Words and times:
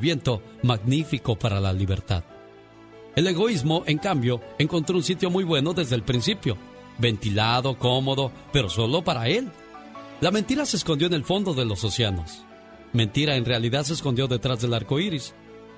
viento 0.00 0.42
magnífico 0.62 1.38
para 1.38 1.60
la 1.60 1.72
libertad. 1.72 2.24
El 3.14 3.26
egoísmo, 3.26 3.82
en 3.86 3.98
cambio, 3.98 4.40
encontró 4.58 4.96
un 4.96 5.02
sitio 5.02 5.30
muy 5.30 5.44
bueno 5.44 5.72
desde 5.74 5.96
el 5.96 6.02
principio, 6.02 6.56
ventilado, 6.98 7.78
cómodo, 7.78 8.32
pero 8.52 8.68
solo 8.68 9.02
para 9.02 9.28
él. 9.28 9.50
La 10.20 10.30
mentira 10.30 10.66
se 10.66 10.76
escondió 10.76 11.06
en 11.06 11.14
el 11.14 11.24
fondo 11.24 11.54
de 11.54 11.64
los 11.64 11.82
océanos. 11.84 12.44
Mentira 12.92 13.36
en 13.36 13.44
realidad 13.44 13.84
se 13.84 13.94
escondió 13.94 14.26
detrás 14.26 14.60
del 14.60 14.74
arco 14.74 14.98
iris, 14.98 15.34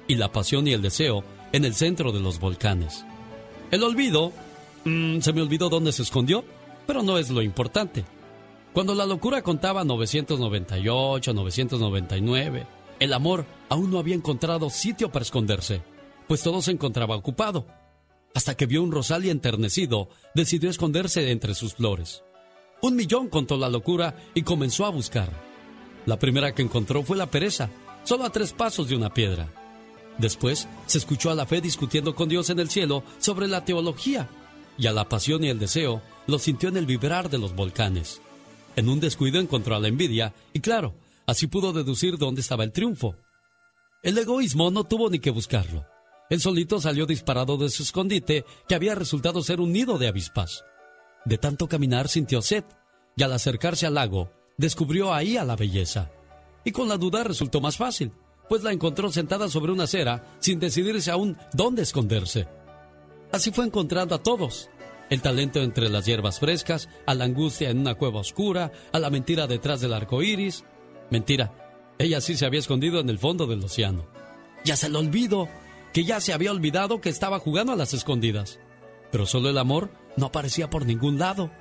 y 0.08 0.16
la 0.16 0.32
pasión 0.32 0.66
y 0.66 0.72
el 0.72 0.82
deseo 0.82 1.24
en 1.52 1.64
el 1.64 1.74
centro 1.74 2.12
de 2.12 2.20
los 2.20 2.40
volcanes. 2.40 3.04
El 3.70 3.82
olvido, 3.82 4.32
mm, 4.84 5.20
se 5.20 5.32
me 5.32 5.42
olvidó 5.42 5.68
dónde 5.68 5.92
se 5.92 6.02
escondió, 6.02 6.44
pero 6.86 7.02
no 7.02 7.18
es 7.18 7.30
lo 7.30 7.42
importante. 7.42 8.04
Cuando 8.72 8.94
la 8.94 9.06
locura 9.06 9.42
contaba 9.42 9.84
998, 9.84 11.34
999, 11.34 12.66
el 13.02 13.12
amor 13.12 13.44
aún 13.68 13.90
no 13.90 13.98
había 13.98 14.14
encontrado 14.14 14.70
sitio 14.70 15.10
para 15.10 15.24
esconderse, 15.24 15.82
pues 16.28 16.42
todo 16.42 16.62
se 16.62 16.70
encontraba 16.70 17.16
ocupado. 17.16 17.66
Hasta 18.34 18.56
que 18.56 18.66
vio 18.66 18.82
un 18.82 18.92
rosal 18.92 19.24
y 19.24 19.30
enternecido, 19.30 20.08
decidió 20.34 20.70
esconderse 20.70 21.30
entre 21.30 21.54
sus 21.54 21.74
flores. 21.74 22.22
Un 22.80 22.94
millón 22.96 23.28
contó 23.28 23.56
la 23.56 23.68
locura 23.68 24.16
y 24.34 24.42
comenzó 24.42 24.86
a 24.86 24.90
buscar. 24.90 25.30
La 26.06 26.18
primera 26.18 26.54
que 26.54 26.62
encontró 26.62 27.02
fue 27.02 27.16
la 27.16 27.30
pereza, 27.30 27.70
solo 28.04 28.24
a 28.24 28.30
tres 28.30 28.52
pasos 28.52 28.88
de 28.88 28.96
una 28.96 29.12
piedra. 29.12 29.48
Después 30.18 30.68
se 30.86 30.98
escuchó 30.98 31.30
a 31.30 31.34
la 31.34 31.46
fe 31.46 31.60
discutiendo 31.60 32.14
con 32.14 32.28
Dios 32.28 32.50
en 32.50 32.60
el 32.60 32.70
cielo 32.70 33.02
sobre 33.18 33.48
la 33.48 33.64
teología, 33.64 34.28
y 34.78 34.86
a 34.86 34.92
la 34.92 35.08
pasión 35.08 35.44
y 35.44 35.48
el 35.48 35.58
deseo 35.58 36.02
lo 36.26 36.38
sintió 36.38 36.68
en 36.68 36.76
el 36.76 36.86
vibrar 36.86 37.30
de 37.30 37.38
los 37.38 37.54
volcanes. 37.54 38.20
En 38.76 38.88
un 38.88 39.00
descuido 39.00 39.40
encontró 39.40 39.74
a 39.74 39.80
la 39.80 39.88
envidia, 39.88 40.32
y 40.52 40.60
claro, 40.60 40.94
así 41.32 41.48
pudo 41.48 41.72
deducir 41.72 42.16
dónde 42.16 42.40
estaba 42.40 42.64
el 42.64 42.72
triunfo. 42.72 43.16
El 44.02 44.16
egoísmo 44.16 44.70
no 44.70 44.84
tuvo 44.84 45.10
ni 45.10 45.18
que 45.18 45.30
buscarlo. 45.30 45.84
El 46.30 46.40
solito 46.40 46.80
salió 46.80 47.04
disparado 47.04 47.56
de 47.56 47.68
su 47.68 47.82
escondite, 47.82 48.44
que 48.68 48.74
había 48.74 48.94
resultado 48.94 49.42
ser 49.42 49.60
un 49.60 49.72
nido 49.72 49.98
de 49.98 50.08
avispas. 50.08 50.64
De 51.24 51.38
tanto 51.38 51.68
caminar 51.68 52.08
sintió 52.08 52.40
sed, 52.40 52.64
y 53.16 53.22
al 53.22 53.32
acercarse 53.32 53.86
al 53.86 53.94
lago, 53.94 54.32
descubrió 54.56 55.12
ahí 55.12 55.36
a 55.36 55.44
la 55.44 55.56
belleza. 55.56 56.10
Y 56.64 56.72
con 56.72 56.88
la 56.88 56.96
duda 56.96 57.24
resultó 57.24 57.60
más 57.60 57.76
fácil 57.76 58.12
pues 58.52 58.62
la 58.62 58.72
encontró 58.72 59.10
sentada 59.10 59.48
sobre 59.48 59.72
una 59.72 59.84
acera 59.84 60.36
sin 60.38 60.60
decidirse 60.60 61.10
aún 61.10 61.38
dónde 61.54 61.80
esconderse. 61.80 62.48
Así 63.32 63.50
fue 63.50 63.64
encontrando 63.64 64.14
a 64.14 64.22
todos. 64.22 64.68
El 65.08 65.22
talento 65.22 65.60
entre 65.60 65.88
las 65.88 66.04
hierbas 66.04 66.38
frescas, 66.38 66.90
a 67.06 67.14
la 67.14 67.24
angustia 67.24 67.70
en 67.70 67.78
una 67.78 67.94
cueva 67.94 68.20
oscura, 68.20 68.70
a 68.92 68.98
la 68.98 69.08
mentira 69.08 69.46
detrás 69.46 69.80
del 69.80 69.94
arco 69.94 70.22
iris. 70.22 70.64
Mentira, 71.12 71.94
ella 71.98 72.20
sí 72.20 72.36
se 72.36 72.44
había 72.44 72.58
escondido 72.58 72.98
en 72.98 73.08
el 73.08 73.20
fondo 73.20 73.46
del 73.46 73.62
océano. 73.62 74.04
Ya 74.64 74.74
se 74.74 74.88
le 74.88 74.98
olvidó, 74.98 75.48
que 75.92 76.02
ya 76.04 76.20
se 76.20 76.32
había 76.32 76.50
olvidado 76.50 77.00
que 77.00 77.08
estaba 77.08 77.38
jugando 77.38 77.72
a 77.72 77.76
las 77.76 77.94
escondidas. 77.94 78.58
Pero 79.12 79.26
solo 79.26 79.48
el 79.48 79.58
amor 79.58 79.90
no 80.16 80.26
aparecía 80.26 80.68
por 80.68 80.86
ningún 80.86 81.20
lado. 81.20 81.52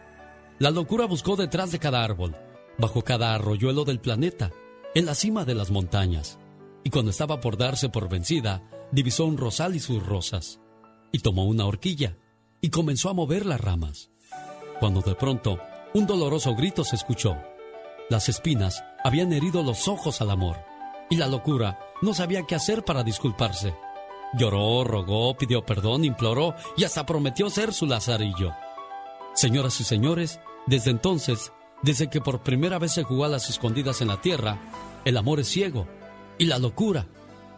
La 0.57 0.72
locura 0.72 1.05
buscó 1.05 1.35
detrás 1.35 1.72
de 1.72 1.77
cada 1.77 2.03
árbol, 2.03 2.35
bajo 2.79 3.03
cada 3.03 3.35
arroyuelo 3.35 3.83
del 3.83 3.99
planeta, 3.99 4.49
en 4.95 5.05
la 5.05 5.13
cima 5.13 5.45
de 5.45 5.53
las 5.53 5.69
montañas 5.69 6.39
y 6.83 6.89
cuando 6.89 7.11
estaba 7.11 7.39
por 7.39 7.57
darse 7.57 7.89
por 7.89 8.09
vencida, 8.09 8.63
divisó 8.91 9.25
un 9.25 9.38
rosal 9.38 9.75
y 9.75 9.79
sus 9.79 10.05
rosas, 10.05 10.59
y 11.11 11.19
tomó 11.19 11.45
una 11.45 11.66
horquilla, 11.66 12.17
y 12.59 12.69
comenzó 12.69 13.09
a 13.09 13.13
mover 13.13 13.45
las 13.45 13.61
ramas. 13.61 14.09
Cuando 14.79 15.02
de 15.02 15.16
pronto, 15.16 15.59
un 15.94 16.07
doloroso 16.07 16.55
grito 16.55 16.83
se 16.83 16.95
escuchó. 16.95 17.38
Las 18.09 18.29
espinas 18.29 18.83
habían 19.03 19.33
herido 19.33 19.63
los 19.63 19.88
ojos 19.88 20.21
al 20.21 20.31
amor, 20.31 20.63
y 21.09 21.17
la 21.17 21.27
locura 21.27 21.80
no 22.02 22.13
sabía 22.13 22.44
qué 22.44 22.55
hacer 22.55 22.83
para 22.83 23.03
disculparse. 23.03 23.75
Lloró, 24.33 24.83
rogó, 24.83 25.35
pidió 25.35 25.66
perdón, 25.66 26.05
imploró 26.05 26.55
y 26.77 26.83
hasta 26.83 27.05
prometió 27.05 27.49
ser 27.49 27.73
su 27.73 27.85
lazarillo. 27.85 28.53
Señoras 29.33 29.79
y 29.81 29.83
señores, 29.83 30.39
desde 30.67 30.91
entonces, 30.91 31.51
desde 31.81 32.09
que 32.09 32.22
por 32.22 32.41
primera 32.41 32.79
vez 32.79 32.94
se 32.94 33.03
jugó 33.03 33.25
a 33.25 33.29
las 33.29 33.50
escondidas 33.50 34.01
en 34.01 34.07
la 34.07 34.22
tierra, 34.22 34.57
el 35.03 35.18
amor 35.18 35.39
es 35.39 35.47
ciego 35.47 35.88
y 36.38 36.45
la 36.45 36.59
locura 36.59 37.07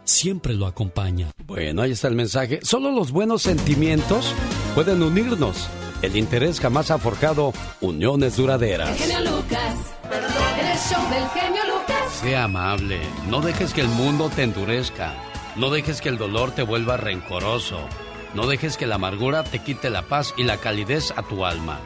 siempre 0.04 0.54
lo 0.54 0.66
acompaña. 0.66 1.30
Bueno, 1.46 1.82
ahí 1.82 1.92
está 1.92 2.08
el 2.08 2.14
mensaje. 2.14 2.60
Solo 2.62 2.90
los 2.90 3.12
buenos 3.12 3.42
sentimientos 3.42 4.32
pueden 4.74 5.02
unirnos. 5.02 5.68
El 6.02 6.16
interés 6.16 6.60
jamás 6.60 6.90
ha 6.90 6.98
forjado 6.98 7.52
uniones 7.80 8.36
duraderas. 8.36 8.90
El 8.90 8.96
genio 8.96 9.30
Lucas. 9.30 10.43
Show 10.90 11.08
del 11.08 11.26
genio 11.30 11.62
Lucas. 11.64 12.12
Sea 12.12 12.44
amable. 12.44 13.00
No 13.28 13.40
dejes 13.40 13.72
que 13.72 13.80
el 13.80 13.88
mundo 13.88 14.28
te 14.28 14.42
endurezca. 14.42 15.14
No 15.56 15.70
dejes 15.70 16.02
que 16.02 16.10
el 16.10 16.18
dolor 16.18 16.50
te 16.50 16.62
vuelva 16.62 16.98
rencoroso. 16.98 17.88
No 18.34 18.46
dejes 18.46 18.76
que 18.76 18.86
la 18.86 18.96
amargura 18.96 19.44
te 19.44 19.60
quite 19.60 19.88
la 19.88 20.02
paz 20.02 20.34
y 20.36 20.42
la 20.42 20.58
calidez 20.58 21.12
a 21.16 21.22
tu 21.22 21.46
alma. 21.46 21.78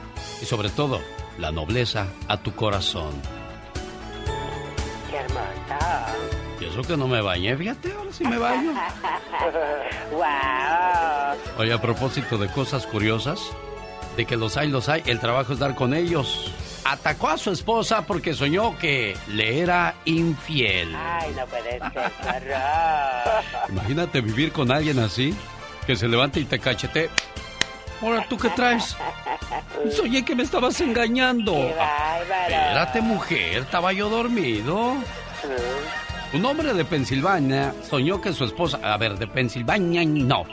Y 0.43 0.47
sobre 0.47 0.69
todo, 0.69 1.01
la 1.39 1.53
nobleza 1.53 2.09
a 2.27 2.39
tu 2.39 2.57
corazón. 2.57 3.13
Qué 5.09 5.17
hermosa. 5.17 6.07
Y 6.61 6.65
eso 6.65 6.83
que 6.83 6.97
no 6.97 7.07
me 7.07 7.21
bañé, 7.21 7.57
fíjate, 7.57 7.93
ahora 7.93 8.13
sí 8.13 8.25
me 8.25 8.39
baño. 8.39 8.73
wow. 10.11 11.37
Oye, 11.59 11.73
a 11.73 11.81
propósito 11.81 12.37
de 12.37 12.49
cosas 12.49 12.85
curiosas, 12.87 13.39
de 14.17 14.25
que 14.25 14.37
los 14.37 14.57
hay, 14.57 14.69
los 14.69 14.89
hay, 14.89 15.05
el 15.07 15.21
trabajo 15.21 15.53
es 15.53 15.61
dar 15.61 15.77
con 15.77 15.95
ellos. 15.95 16.53
Atacó 16.89 17.29
a 17.29 17.37
su 17.37 17.51
esposa 17.51 18.07
porque 18.07 18.33
soñó 18.33 18.79
que 18.79 19.15
le 19.29 19.61
era 19.61 19.95
infiel. 20.07 20.95
Ay, 20.97 21.35
no 21.37 21.45
puede 21.45 21.79
ser, 21.79 22.57
Imagínate 23.69 24.23
vivir 24.23 24.53
con 24.53 24.73
alguien 24.73 24.99
así, 24.99 25.35
que 25.87 25.97
se 25.97 26.09
levante 26.09 26.41
y 26.41 26.45
te 26.45 26.59
cachete. 26.59 27.11
Ahora, 28.01 28.25
¿tú 28.27 28.39
qué 28.39 28.49
traes? 28.49 28.97
Soñé 29.95 30.25
que 30.25 30.35
me 30.35 30.45
estabas 30.45 30.81
engañando. 30.81 31.55
Espérate, 31.57 33.03
mujer, 33.03 33.65
estaba 33.65 33.93
yo 33.93 34.09
dormido. 34.09 34.95
Un 36.33 36.45
hombre 36.47 36.73
de 36.73 36.87
Pensilvania 36.87 37.75
soñó 37.87 38.19
que 38.19 38.33
su 38.33 38.45
esposa... 38.45 38.81
A 38.83 38.97
ver, 38.97 39.19
de 39.19 39.27
Pensilvania 39.27 40.07
no. 40.07 40.45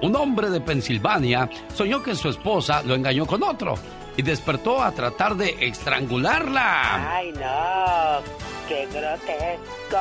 Un 0.00 0.14
hombre 0.14 0.48
de 0.48 0.60
Pensilvania 0.60 1.50
soñó 1.74 2.00
que 2.04 2.14
su 2.14 2.28
esposa 2.28 2.84
lo 2.84 2.94
engañó 2.94 3.26
con 3.26 3.42
otro 3.42 3.74
y 4.16 4.22
despertó 4.22 4.82
a 4.82 4.92
tratar 4.92 5.36
de 5.36 5.56
estrangularla. 5.66 7.16
¡Ay, 7.16 7.32
no! 7.32 8.20
¡Qué 8.68 8.86
grotesco! 8.86 9.98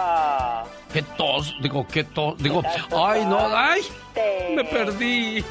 ¿Qué 0.93 1.01
tos? 1.17 1.55
Digo, 1.61 1.87
¿qué 1.87 2.03
tos? 2.03 2.37
Digo, 2.37 2.61
¡ay, 2.95 3.25
no! 3.25 3.39
¡Ay! 3.55 3.81
Me 4.55 4.63
perdí. 4.65 5.43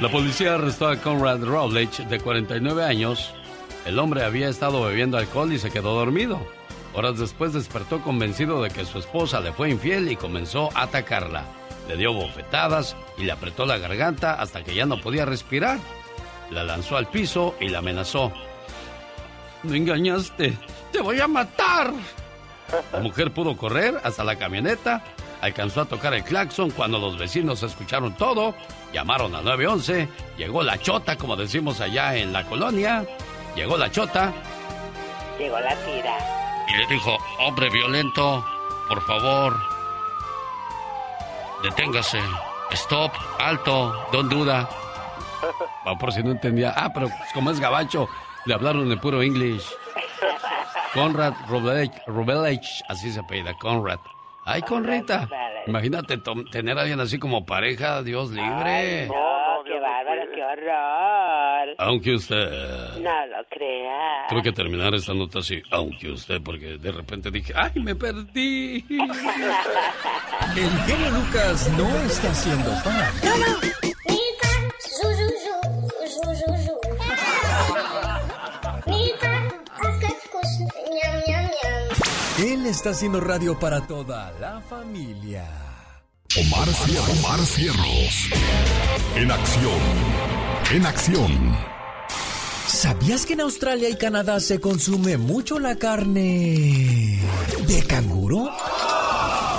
La 0.00 0.08
policía 0.08 0.54
arrestó 0.54 0.88
a 0.88 0.96
Conrad 0.96 1.44
Rowledge, 1.44 2.04
de 2.06 2.18
49 2.18 2.84
años, 2.84 3.34
el 3.84 3.98
hombre 3.98 4.24
había 4.24 4.48
estado 4.48 4.82
bebiendo 4.82 5.18
alcohol 5.18 5.52
y 5.52 5.58
se 5.58 5.70
quedó 5.70 5.94
dormido. 5.94 6.40
Horas 6.94 7.18
después 7.18 7.52
despertó 7.52 8.02
convencido 8.02 8.62
de 8.62 8.70
que 8.70 8.84
su 8.84 8.98
esposa 8.98 9.40
le 9.40 9.52
fue 9.52 9.70
infiel 9.70 10.10
y 10.10 10.16
comenzó 10.16 10.70
a 10.74 10.82
atacarla. 10.82 11.44
Le 11.90 11.96
dio 11.96 12.12
bofetadas 12.12 12.94
y 13.18 13.24
le 13.24 13.32
apretó 13.32 13.66
la 13.66 13.76
garganta 13.76 14.34
hasta 14.34 14.62
que 14.62 14.76
ya 14.76 14.86
no 14.86 15.00
podía 15.00 15.24
respirar. 15.24 15.80
La 16.48 16.62
lanzó 16.62 16.96
al 16.96 17.08
piso 17.08 17.56
y 17.58 17.68
la 17.68 17.78
amenazó. 17.78 18.32
Me 19.64 19.76
engañaste, 19.76 20.56
te 20.92 21.00
voy 21.00 21.20
a 21.20 21.26
matar. 21.26 21.92
La 22.92 23.00
mujer 23.00 23.32
pudo 23.32 23.56
correr 23.56 24.00
hasta 24.04 24.22
la 24.22 24.36
camioneta, 24.36 25.02
alcanzó 25.40 25.80
a 25.80 25.86
tocar 25.86 26.14
el 26.14 26.22
claxon 26.22 26.70
cuando 26.70 27.00
los 27.00 27.18
vecinos 27.18 27.60
escucharon 27.64 28.14
todo, 28.14 28.54
llamaron 28.92 29.34
a 29.34 29.42
911, 29.42 30.08
llegó 30.38 30.62
la 30.62 30.78
chota, 30.78 31.16
como 31.16 31.34
decimos 31.34 31.80
allá 31.80 32.14
en 32.14 32.32
la 32.32 32.46
colonia, 32.46 33.04
Llegó 33.56 33.76
la 33.76 33.90
chota. 33.90 34.32
Llegó 35.36 35.58
la 35.58 35.74
tira. 35.84 36.16
Y 36.68 36.76
le 36.76 36.86
dijo, 36.86 37.18
hombre 37.40 37.68
violento, 37.70 38.44
por 38.88 39.04
favor, 39.06 39.69
deténgase. 41.62 42.20
Stop, 42.72 43.12
alto, 43.38 43.92
don 44.12 44.28
duda. 44.28 44.68
Va 45.86 45.96
por 45.98 46.12
si 46.12 46.22
no 46.22 46.30
entendía. 46.30 46.72
Ah, 46.76 46.90
pero 46.92 47.08
como 47.34 47.50
es 47.50 47.58
gabacho, 47.58 48.08
le 48.44 48.54
hablaron 48.54 48.90
en 48.90 48.98
puro 48.98 49.22
inglés. 49.22 49.74
Conrad 50.94 51.34
Rubelich, 52.06 52.82
así 52.88 53.12
se 53.12 53.20
apellida, 53.20 53.54
Conrad. 53.54 54.00
Ay, 54.44 54.62
Conrita. 54.62 55.28
Imagínate 55.66 56.18
tener 56.50 56.78
a 56.78 56.82
alguien 56.82 57.00
así 57.00 57.18
como 57.18 57.44
pareja, 57.44 58.02
Dios 58.02 58.30
libre. 58.30 59.06
no, 59.06 59.62
qué 59.64 59.78
bárbaro, 59.78 60.22
qué 60.34 60.42
horror. 60.42 61.09
Aunque 61.78 62.14
usted. 62.14 62.98
No 63.00 63.26
lo 63.26 63.44
crea. 63.48 64.26
Tuve 64.28 64.42
que 64.42 64.52
terminar 64.52 64.94
esta 64.94 65.14
nota 65.14 65.40
así, 65.40 65.62
aunque 65.70 66.10
usted, 66.10 66.40
porque 66.42 66.78
de 66.78 66.92
repente 66.92 67.30
dije, 67.30 67.52
¡ay, 67.56 67.72
me 67.82 67.94
perdí! 67.94 68.84
El 70.56 70.70
genio 70.86 71.10
Lucas 71.10 71.70
no 71.76 71.88
está 72.04 72.30
haciendo 72.30 72.70
pan. 72.82 73.10
Él 82.42 82.64
está 82.64 82.90
haciendo 82.90 83.20
radio 83.20 83.58
para 83.58 83.86
toda 83.86 84.32
la 84.40 84.62
familia. 84.62 85.69
Omar, 86.36 86.68
Omar 87.10 87.44
Cierros. 87.44 88.28
En 89.16 89.32
acción. 89.32 89.80
En 90.72 90.86
acción. 90.86 91.56
¿Sabías 92.68 93.26
que 93.26 93.32
en 93.32 93.40
Australia 93.40 93.88
y 93.88 93.96
Canadá 93.96 94.38
se 94.38 94.60
consume 94.60 95.16
mucho 95.16 95.58
la 95.58 95.74
carne 95.74 97.18
de 97.66 97.82
canguro? 97.84 98.48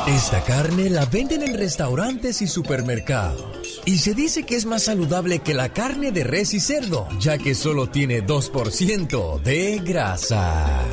Esta 0.08 0.42
carne 0.46 0.90
la 0.90 1.06
venden 1.08 1.44
en 1.44 1.58
restaurantes 1.58 2.42
y 2.42 2.48
supermercados. 2.48 3.82
Y 3.84 3.98
se 3.98 4.14
dice 4.14 4.44
que 4.44 4.56
es 4.56 4.66
más 4.66 4.84
saludable 4.84 5.40
que 5.40 5.54
la 5.54 5.74
carne 5.74 6.14
de 6.14 6.24
res 6.24 6.54
y 6.54 6.62
cerdo, 6.62 7.10
ya 7.20 7.38
que 7.38 7.54
solo 7.54 7.90
tiene 7.90 8.26
2% 8.26 9.42
de 9.42 9.80
grasa. 9.80 10.86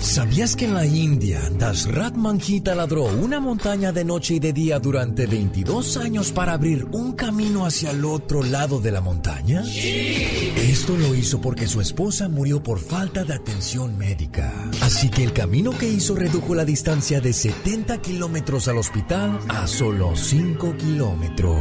¿Sabías 0.00 0.56
que 0.56 0.66
en 0.66 0.74
la 0.74 0.86
India, 0.86 1.40
Dashrat 1.58 2.14
Manjita 2.14 2.74
ladró 2.74 3.04
una 3.04 3.40
montaña 3.40 3.92
de 3.92 4.04
noche 4.04 4.34
y 4.34 4.38
de 4.38 4.52
día 4.52 4.78
durante 4.78 5.26
22 5.26 5.96
años 5.96 6.32
para 6.32 6.52
abrir 6.52 6.86
un 6.92 7.12
camino 7.12 7.66
hacia 7.66 7.90
el 7.90 8.04
otro 8.04 8.42
lado 8.42 8.80
de 8.80 8.92
la 8.92 9.00
montaña? 9.00 9.62
Esto 9.66 10.96
lo 10.96 11.14
hizo 11.14 11.40
porque 11.40 11.66
su 11.66 11.80
esposa 11.80 12.28
murió 12.28 12.62
por 12.62 12.78
falta 12.78 13.24
de 13.24 13.34
atención 13.34 13.98
médica. 13.98 14.52
Así 14.80 15.10
que 15.10 15.24
el 15.24 15.32
camino 15.32 15.70
que 15.76 15.88
hizo 15.88 16.14
redujo 16.14 16.54
la 16.54 16.64
distancia 16.64 17.20
de 17.20 17.32
70 17.32 18.00
kilómetros 18.00 18.68
al 18.68 18.78
hospital 18.78 19.38
a 19.48 19.66
solo 19.66 20.14
5 20.14 20.76
kilómetros. 20.76 21.60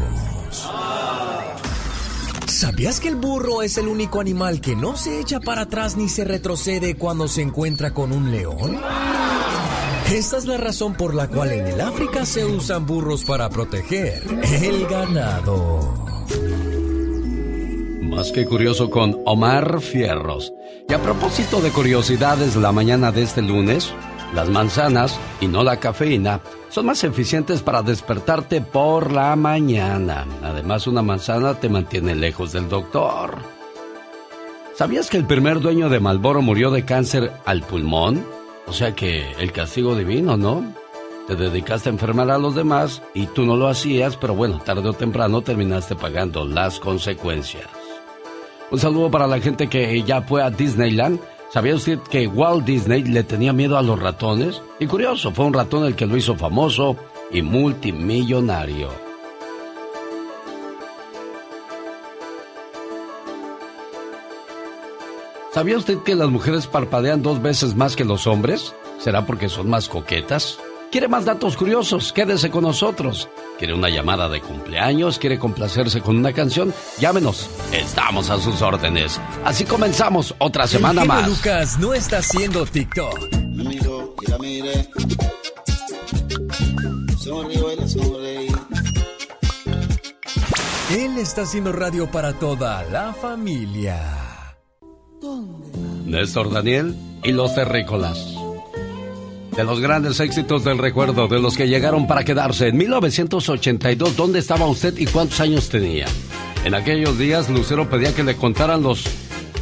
¿Sabías 2.55 3.01
que 3.01 3.09
el 3.09 3.17
burro 3.17 3.63
es 3.63 3.77
el 3.77 3.89
único 3.89 4.21
animal 4.21 4.61
que 4.61 4.77
no 4.77 4.95
se 4.95 5.19
echa 5.19 5.41
para 5.41 5.63
atrás 5.63 5.97
ni 5.97 6.07
se 6.07 6.23
retrocede 6.23 6.95
cuando 6.95 7.27
se 7.27 7.41
encuentra 7.41 7.93
con 7.93 8.13
un 8.13 8.31
león? 8.31 8.79
Esta 10.09 10.37
es 10.37 10.45
la 10.45 10.55
razón 10.55 10.93
por 10.93 11.13
la 11.13 11.27
cual 11.27 11.51
en 11.51 11.67
el 11.67 11.81
África 11.81 12.25
se 12.25 12.45
usan 12.45 12.85
burros 12.85 13.25
para 13.25 13.49
proteger 13.49 14.23
el 14.63 14.87
ganado. 14.87 16.05
Más 18.03 18.31
que 18.31 18.45
curioso 18.45 18.89
con 18.89 19.21
Omar 19.25 19.81
Fierros. 19.81 20.53
Y 20.87 20.93
a 20.93 21.01
propósito 21.01 21.59
de 21.59 21.71
curiosidades, 21.71 22.55
la 22.55 22.71
mañana 22.71 23.11
de 23.11 23.23
este 23.23 23.41
lunes, 23.41 23.91
las 24.33 24.47
manzanas 24.47 25.19
y 25.41 25.47
no 25.47 25.61
la 25.61 25.81
cafeína 25.81 26.39
son 26.75 26.87
más 26.87 27.05
eficientes 27.05 27.61
para 27.61 27.83
despertarte 27.83 28.59
por 28.59 29.13
la 29.13 29.33
mañana. 29.37 30.25
Además, 30.43 30.87
una 30.87 31.01
manzana 31.01 31.53
te 31.53 31.69
mantiene 31.69 32.15
lejos 32.15 32.51
del 32.51 32.67
doctor. 32.67 33.37
¿Sabías 34.75 35.09
que 35.09 35.15
el 35.15 35.23
primer 35.23 35.61
dueño 35.61 35.87
de 35.87 36.01
Malboro 36.01 36.41
murió 36.41 36.71
de 36.71 36.83
cáncer 36.83 37.31
al 37.45 37.61
pulmón? 37.61 38.25
O 38.67 38.73
sea 38.73 38.93
que 38.93 39.23
el 39.39 39.53
castigo 39.53 39.95
divino, 39.95 40.35
¿no? 40.35 40.65
Te 41.29 41.37
dedicaste 41.37 41.87
a 41.87 41.93
enfermar 41.93 42.29
a 42.29 42.37
los 42.37 42.55
demás 42.55 43.01
y 43.13 43.27
tú 43.27 43.45
no 43.45 43.55
lo 43.55 43.69
hacías, 43.69 44.17
pero 44.17 44.35
bueno, 44.35 44.59
tarde 44.59 44.89
o 44.89 44.93
temprano 44.93 45.41
terminaste 45.41 45.95
pagando 45.95 46.43
las 46.43 46.81
consecuencias. 46.81 47.69
Un 48.69 48.79
saludo 48.79 49.09
para 49.09 49.27
la 49.27 49.39
gente 49.39 49.69
que 49.69 50.03
ya 50.03 50.23
fue 50.23 50.43
a 50.43 50.49
Disneyland 50.49 51.21
¿Sabía 51.55 51.75
usted 51.75 51.99
que 51.99 52.27
Walt 52.27 52.65
Disney 52.65 53.05
le 53.05 53.23
tenía 53.23 53.53
miedo 53.53 53.77
a 53.77 53.81
los 53.81 53.97
ratones? 53.97 54.61
Y 54.77 54.87
curioso, 54.87 55.31
fue 55.31 55.45
un 55.45 55.53
ratón 55.53 55.85
el 55.85 55.95
que 55.95 56.05
lo 56.05 56.17
hizo 56.17 56.35
famoso 56.35 56.97
y 57.31 57.41
multimillonario. 57.41 58.89
¿Sabía 65.53 65.77
usted 65.77 65.99
que 65.99 66.15
las 66.15 66.27
mujeres 66.27 66.67
parpadean 66.67 67.23
dos 67.23 67.41
veces 67.41 67.73
más 67.73 67.95
que 67.95 68.03
los 68.03 68.27
hombres? 68.27 68.75
¿Será 68.99 69.25
porque 69.25 69.47
son 69.47 69.69
más 69.69 69.87
coquetas? 69.87 70.59
¿Quiere 70.95 71.09
más 71.09 71.25
datos 71.25 71.57
curiosos? 71.57 72.13
Quédese 72.13 72.49
con 72.49 72.63
nosotros. 72.63 73.27
¿Quiere 73.57 73.73
una 73.73 73.89
llamada 73.89 74.29
de 74.29 74.39
cumpleaños? 74.39 75.19
¿Quiere 75.19 75.37
complacerse 75.37 75.99
con 75.99 76.15
una 76.15 76.31
canción? 76.31 76.73
Llámenos. 76.99 77.49
Estamos 77.73 78.29
a 78.29 78.39
sus 78.39 78.61
órdenes. 78.61 79.19
Así 79.43 79.65
comenzamos 79.65 80.33
otra 80.37 80.67
semana 80.67 81.01
El 81.01 81.07
más. 81.09 81.27
Lucas 81.27 81.77
no 81.79 81.93
está 81.93 82.19
haciendo 82.19 82.65
TikTok. 82.65 83.19
Él 90.91 91.17
está 91.17 91.41
haciendo 91.41 91.73
radio 91.73 92.09
para 92.09 92.39
toda 92.39 92.85
la 92.85 93.11
familia. 93.11 93.99
Néstor 96.05 96.53
Daniel 96.53 96.95
y 97.21 97.33
los 97.33 97.53
terrícolas. 97.53 98.44
De 99.55 99.63
los 99.63 99.79
grandes 99.79 100.19
éxitos 100.19 100.65
del 100.65 100.77
recuerdo, 100.77 101.29
de 101.29 101.39
los 101.39 101.55
que 101.55 101.67
llegaron 101.67 102.07
para 102.07 102.25
quedarse. 102.25 102.67
En 102.67 102.77
1982, 102.77 104.17
¿dónde 104.17 104.39
estaba 104.39 104.65
usted 104.67 104.97
y 104.97 105.05
cuántos 105.05 105.39
años 105.39 105.69
tenía? 105.69 106.07
En 106.65 106.75
aquellos 106.75 107.17
días, 107.17 107.49
Lucero 107.49 107.89
pedía 107.89 108.13
que 108.13 108.23
le 108.23 108.35
contaran 108.35 108.83
los... 108.83 109.05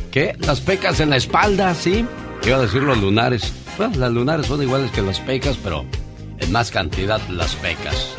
¿Qué? 0.09 0.35
Las 0.39 0.61
pecas 0.61 0.99
en 0.99 1.11
la 1.11 1.17
espalda, 1.17 1.75
¿sí? 1.75 2.05
Iba 2.43 2.57
a 2.57 2.61
decir 2.61 2.81
los 2.81 2.97
lunares. 2.97 3.53
Bueno, 3.77 3.95
las 3.97 4.11
lunares 4.11 4.47
son 4.47 4.63
iguales 4.63 4.89
que 4.91 5.01
las 5.01 5.19
pecas, 5.19 5.57
pero 5.63 5.85
en 6.39 6.51
más 6.51 6.71
cantidad 6.71 7.21
las 7.29 7.55
pecas. 7.55 8.09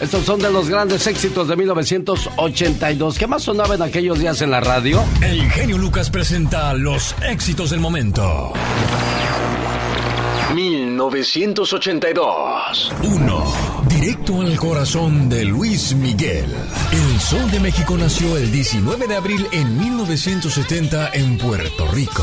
Estos 0.00 0.24
son 0.24 0.40
de 0.40 0.52
los 0.52 0.68
grandes 0.68 1.06
éxitos 1.06 1.48
de 1.48 1.56
1982. 1.56 3.18
¿Qué 3.18 3.26
más 3.26 3.42
sonaba 3.42 3.74
en 3.74 3.82
aquellos 3.82 4.18
días 4.18 4.42
en 4.42 4.50
la 4.50 4.60
radio? 4.60 5.02
El 5.22 5.50
genio 5.50 5.78
Lucas 5.78 6.10
presenta 6.10 6.74
los 6.74 7.14
éxitos 7.22 7.70
del 7.70 7.80
momento. 7.80 8.52
1982. 10.54 12.92
1. 13.02 13.44
Directo 13.88 14.42
al 14.42 14.56
corazón 14.56 15.28
de 15.28 15.44
Luis 15.44 15.92
Miguel. 15.94 16.54
El 16.92 17.20
Sol 17.20 17.50
de 17.50 17.58
México 17.60 17.96
nació 17.98 18.36
el 18.36 18.52
19 18.52 19.08
de 19.08 19.16
abril 19.16 19.46
en 19.52 19.78
1970 19.78 21.10
en 21.14 21.38
Puerto 21.38 21.90
Rico. 21.92 22.22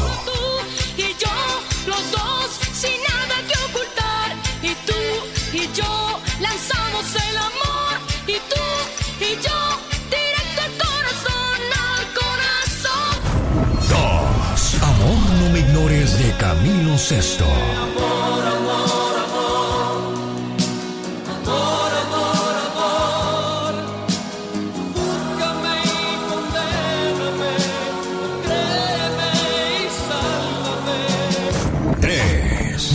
De 16.12 16.36
Camilo 16.38 16.98
Sesto. 16.98 17.46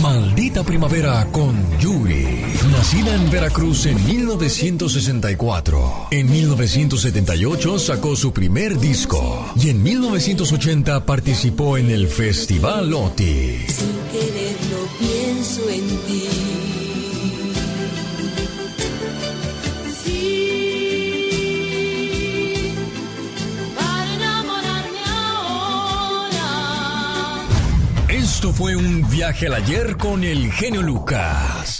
Maldita 0.01 0.63
primavera 0.63 1.27
con 1.31 1.77
Yuri. 1.79 2.38
Nacida 2.91 3.13
en 3.13 3.29
Veracruz 3.29 3.85
en 3.85 4.03
1964. 4.03 6.07
En 6.09 6.27
1978 6.27 7.77
sacó 7.77 8.15
su 8.15 8.33
primer 8.33 8.79
disco. 8.79 9.45
Y 9.55 9.69
en 9.69 9.83
1980 9.83 11.05
participó 11.05 11.77
en 11.77 11.91
el 11.91 12.07
Festival 12.07 12.91
OTI. 12.91 13.59
Sin 13.67 13.91
quererlo 14.11 14.89
pienso 14.97 15.69
en 15.69 15.87
ti. 16.07 16.23
Sí, 20.03 21.13
para 23.75 24.15
enamorarme 24.15 24.99
ahora. 25.15 26.39
Esto 28.07 28.51
fue 28.51 28.75
un 28.75 29.07
viaje 29.11 29.45
al 29.45 29.53
ayer 29.53 29.95
con 29.95 30.23
el 30.23 30.51
genio 30.51 30.81
Lucas. 30.81 31.78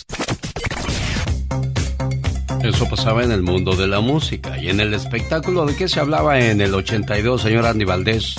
Eso 2.63 2.89
pasaba 2.89 3.23
en 3.23 3.31
el 3.31 3.41
mundo 3.41 3.75
de 3.75 3.87
la 3.87 4.01
música 4.01 4.57
y 4.57 4.69
en 4.69 4.79
el 4.79 4.93
espectáculo. 4.93 5.65
¿De 5.65 5.75
qué 5.75 5.87
se 5.87 5.99
hablaba 5.99 6.39
en 6.39 6.59
el 6.59 6.73
82, 6.73 7.41
señor 7.41 7.65
Andy 7.65 7.85
Valdés? 7.85 8.35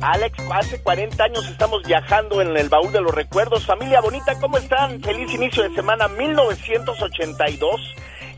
Alex, 0.00 0.36
hace 0.52 0.82
40 0.82 1.22
años 1.22 1.48
estamos 1.48 1.82
viajando 1.84 2.42
en 2.42 2.56
el 2.56 2.68
baúl 2.68 2.92
de 2.92 3.00
los 3.00 3.14
recuerdos. 3.14 3.64
Familia 3.64 4.00
bonita, 4.00 4.34
¿cómo 4.40 4.58
están? 4.58 5.00
Feliz 5.00 5.32
inicio 5.32 5.62
de 5.62 5.74
semana 5.76 6.08
1982. 6.08 7.80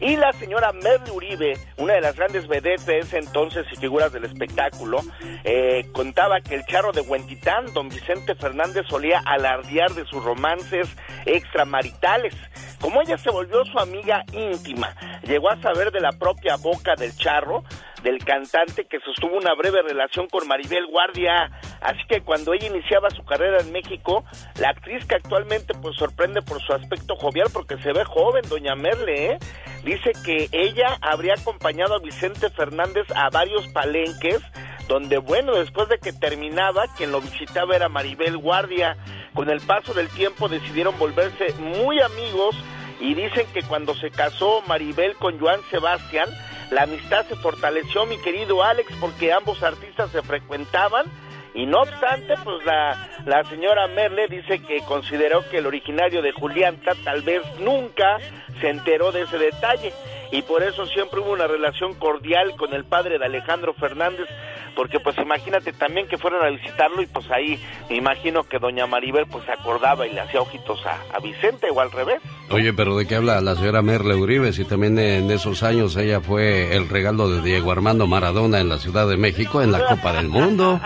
Y 0.01 0.17
la 0.17 0.33
señora 0.33 0.73
Merly 0.73 1.11
Uribe, 1.11 1.59
una 1.77 1.95
de 1.95 2.01
las 2.01 2.17
grandes 2.17 2.47
vedettes 2.47 2.87
de 2.87 2.99
ese 2.99 3.19
entonces 3.19 3.67
y 3.73 3.77
figuras 3.77 4.13
del 4.13 4.25
espectáculo, 4.25 4.99
eh, 5.45 5.87
contaba 5.93 6.41
que 6.41 6.57
el 6.57 6.65
charro 6.67 6.93
de 6.93 7.01
Huentitán, 7.01 7.73
don 7.73 7.89
Vicente 7.89 8.35
Fernández, 8.35 8.87
solía 8.89 9.21
alardear 9.25 9.93
de 9.93 10.05
sus 10.05 10.23
romances 10.23 10.89
extramaritales. 11.27 12.35
Como 12.81 13.01
ella 13.01 13.17
se 13.17 13.31
volvió 13.31 13.65
su 13.65 13.79
amiga 13.79 14.25
íntima, 14.33 14.95
llegó 15.23 15.51
a 15.51 15.61
saber 15.61 15.91
de 15.91 16.01
la 16.01 16.13
propia 16.13 16.57
boca 16.57 16.95
del 16.97 17.17
charro 17.17 17.65
del 18.05 18.23
cantante 18.23 18.85
que 18.85 19.01
sostuvo 19.01 19.37
una 19.37 19.55
breve 19.55 19.83
relación 19.83 20.29
con 20.29 20.47
Maribel 20.47 20.87
Guardia. 20.87 21.51
Así 21.81 22.01
que 22.09 22.21
cuando 22.21 22.53
ella 22.53 22.67
iniciaba 22.67 23.11
su 23.11 23.25
carrera 23.25 23.61
en 23.61 23.73
México, 23.73 24.25
la 24.61 24.69
actriz 24.69 25.05
que 25.07 25.17
actualmente 25.17 25.73
pues 25.83 25.97
sorprende 25.97 26.43
por 26.43 26.63
su 26.63 26.75
aspecto 26.75 27.17
jovial 27.17 27.49
porque 27.53 27.79
se 27.79 27.93
ve 27.93 28.05
joven, 28.05 28.45
doña 28.49 28.77
Merle, 28.77 29.33
¿eh? 29.33 29.39
dice 29.85 30.13
que 30.25 30.49
ella 30.53 30.99
habría 31.01 31.35
acompañado 31.35 31.95
a 31.95 31.99
Vicente 31.99 32.51
Fernández 32.51 33.07
a 33.17 33.31
varios 33.31 33.67
palenques 33.69 34.41
donde 34.87 35.17
bueno, 35.17 35.57
después 35.57 35.89
de 35.89 35.99
que 35.99 36.13
terminaba, 36.13 36.85
quien 36.99 37.11
lo 37.11 37.23
visitaba 37.23 37.75
era 37.75 37.89
Maribel 37.89 38.37
Guardia. 38.37 38.99
Con 39.33 39.49
el 39.49 39.63
paso 39.63 39.95
del 39.95 40.11
tiempo 40.11 40.49
decidieron 40.49 40.99
volverse 40.99 41.55
muy 41.55 42.01
amigos 42.01 42.55
y 43.01 43.15
dicen 43.15 43.47
que 43.55 43.63
cuando 43.63 43.95
se 43.95 44.11
casó 44.11 44.63
Maribel 44.69 45.15
con 45.17 45.41
Joan 45.41 45.61
Sebastián, 45.71 46.29
la 46.75 46.83
amistad 46.83 47.25
se 47.27 47.37
fortaleció, 47.37 48.05
mi 48.05 48.19
querido 48.19 48.63
Alex, 48.63 48.93
porque 49.01 49.33
ambos 49.33 49.63
artistas 49.63 50.11
se 50.11 50.23
frecuentaban. 50.23 51.07
Y 51.55 51.67
no 51.67 51.83
obstante, 51.83 52.35
pues 52.43 52.65
la, 52.67 53.23
la 53.27 53.45
señora 53.45 53.87
Merle 53.87 54.27
dice 54.27 54.61
que 54.61 54.81
consideró 54.81 55.49
que 55.49 55.59
el 55.59 55.67
originario 55.67 56.21
de 56.21 56.33
Julianta 56.33 56.97
tal 57.05 57.23
vez 57.23 57.43
nunca 57.61 58.19
se 58.61 58.71
enteró 58.71 59.13
de 59.13 59.23
ese 59.23 59.39
detalle 59.39 59.93
y 60.35 60.43
por 60.43 60.65
eso 60.65 60.85
siempre 60.87 61.21
hubo 61.21 61.31
una 61.31 61.47
relación 61.47 61.95
cordial 61.95 62.57
con 62.57 62.75
el 62.75 62.85
padre 62.85 63.21
de 63.21 63.25
Alejandro 63.25 63.73
Fernández, 63.75 64.27
porque 64.75 64.99
pues 64.99 65.17
imagínate 65.17 65.73
también 65.73 66.09
que 66.09 66.19
fueron 66.19 66.45
a 66.45 66.51
visitarlo 66.51 67.03
y 67.03 67.07
pues 67.07 67.31
ahí 67.31 67.63
me 67.89 67.95
imagino 67.95 68.43
que 68.43 68.59
doña 68.59 68.85
Maribel 68.89 69.27
pues 69.29 69.45
se 69.45 69.53
acordaba 69.53 70.09
y 70.09 70.13
le 70.13 70.21
hacía 70.21 70.41
ojitos 70.41 70.85
a, 70.87 70.99
a 71.17 71.21
Vicente 71.21 71.69
o 71.73 71.81
al 71.81 71.93
revés. 71.93 72.21
Oye, 72.51 72.73
pero 72.73 72.97
¿de 72.97 73.07
qué 73.07 73.15
habla 73.15 73.41
la 73.41 73.55
señora 73.55 73.81
Merle 73.81 74.17
Uribe? 74.17 74.53
Si 74.53 74.65
también 74.65 74.99
en 74.99 75.31
esos 75.31 75.63
años 75.63 75.97
ella 75.97 76.21
fue 76.21 76.75
el 76.77 76.89
regalo 76.89 77.29
de 77.29 77.41
Diego 77.41 77.71
Armando 77.71 78.09
Maradona 78.09 78.59
en 78.59 78.69
la 78.69 78.79
Ciudad 78.79 79.07
de 79.07 79.17
México 79.17 79.63
en 79.63 79.71
la 79.71 79.87
Copa 79.87 80.15
del 80.15 80.29
Mundo. 80.29 80.81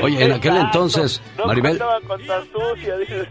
Oye, 0.00 0.24
en 0.24 0.32
aquel 0.32 0.56
entonces, 0.56 1.20
Maribel... 1.44 1.82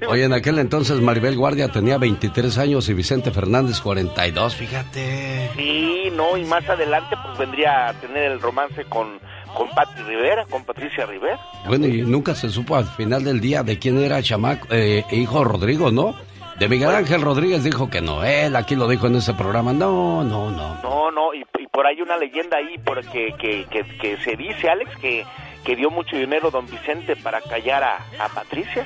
Oye, 0.07 0.25
en 0.25 0.33
aquel 0.33 0.59
entonces 0.59 0.99
Maribel 1.01 1.37
Guardia 1.37 1.69
tenía 1.69 1.97
23 1.97 2.57
años 2.57 2.89
y 2.89 2.93
Vicente 2.93 3.31
Fernández 3.31 3.79
42, 3.79 4.55
fíjate. 4.55 5.49
Sí, 5.61 6.09
no, 6.13 6.37
y 6.37 6.45
más 6.45 6.67
adelante 6.67 7.15
pues 7.23 7.37
vendría 7.37 7.89
a 7.89 7.93
tener 7.93 8.31
el 8.31 8.41
romance 8.41 8.83
con 8.85 9.19
con 9.53 9.69
Patti 9.69 10.01
Rivera, 10.03 10.45
con 10.45 10.63
Patricia 10.63 11.05
Rivera. 11.05 11.39
Bueno, 11.67 11.85
y 11.85 12.01
nunca 12.01 12.33
se 12.33 12.49
supo 12.49 12.75
al 12.77 12.85
final 12.85 13.23
del 13.23 13.39
día 13.41 13.63
de 13.63 13.77
quién 13.77 13.99
era 13.99 14.23
chamaco, 14.23 14.67
eh, 14.71 15.03
hijo 15.11 15.43
Rodrigo, 15.43 15.91
¿no? 15.91 16.15
De 16.57 16.69
Miguel 16.69 16.89
Ángel 16.89 17.21
Rodríguez 17.21 17.63
dijo 17.63 17.89
que 17.89 18.01
no, 18.01 18.23
él 18.23 18.55
aquí 18.55 18.75
lo 18.75 18.87
dijo 18.87 19.07
en 19.07 19.17
ese 19.17 19.33
programa, 19.33 19.73
no, 19.73 20.23
no, 20.23 20.49
no. 20.51 20.81
No, 20.81 21.11
no, 21.11 21.33
y, 21.33 21.43
por 21.71 21.85
ahí 21.85 22.01
una 22.01 22.17
leyenda 22.17 22.57
ahí 22.57 22.77
porque 22.83 23.33
que, 23.39 23.65
que, 23.65 23.83
que, 23.97 24.17
se 24.17 24.35
dice, 24.35 24.69
Alex, 24.69 24.95
que, 24.97 25.25
que 25.63 25.75
dio 25.75 25.89
mucho 25.89 26.17
dinero 26.17 26.51
don 26.51 26.65
Vicente 26.65 27.15
para 27.15 27.41
callar 27.41 27.83
a, 27.83 27.97
a 28.19 28.29
Patricia. 28.29 28.85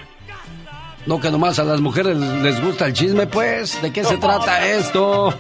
No, 1.06 1.20
que 1.20 1.30
nomás 1.30 1.60
a 1.60 1.64
las 1.64 1.82
mujeres 1.82 2.18
les 2.18 2.60
gusta 2.64 2.88
el 2.88 2.94
chisme, 2.94 3.28
pues. 3.28 3.80
¿De 3.82 3.94
qué 3.94 4.04
se 4.04 4.18
trata 4.18 4.68
esto? 4.72 5.32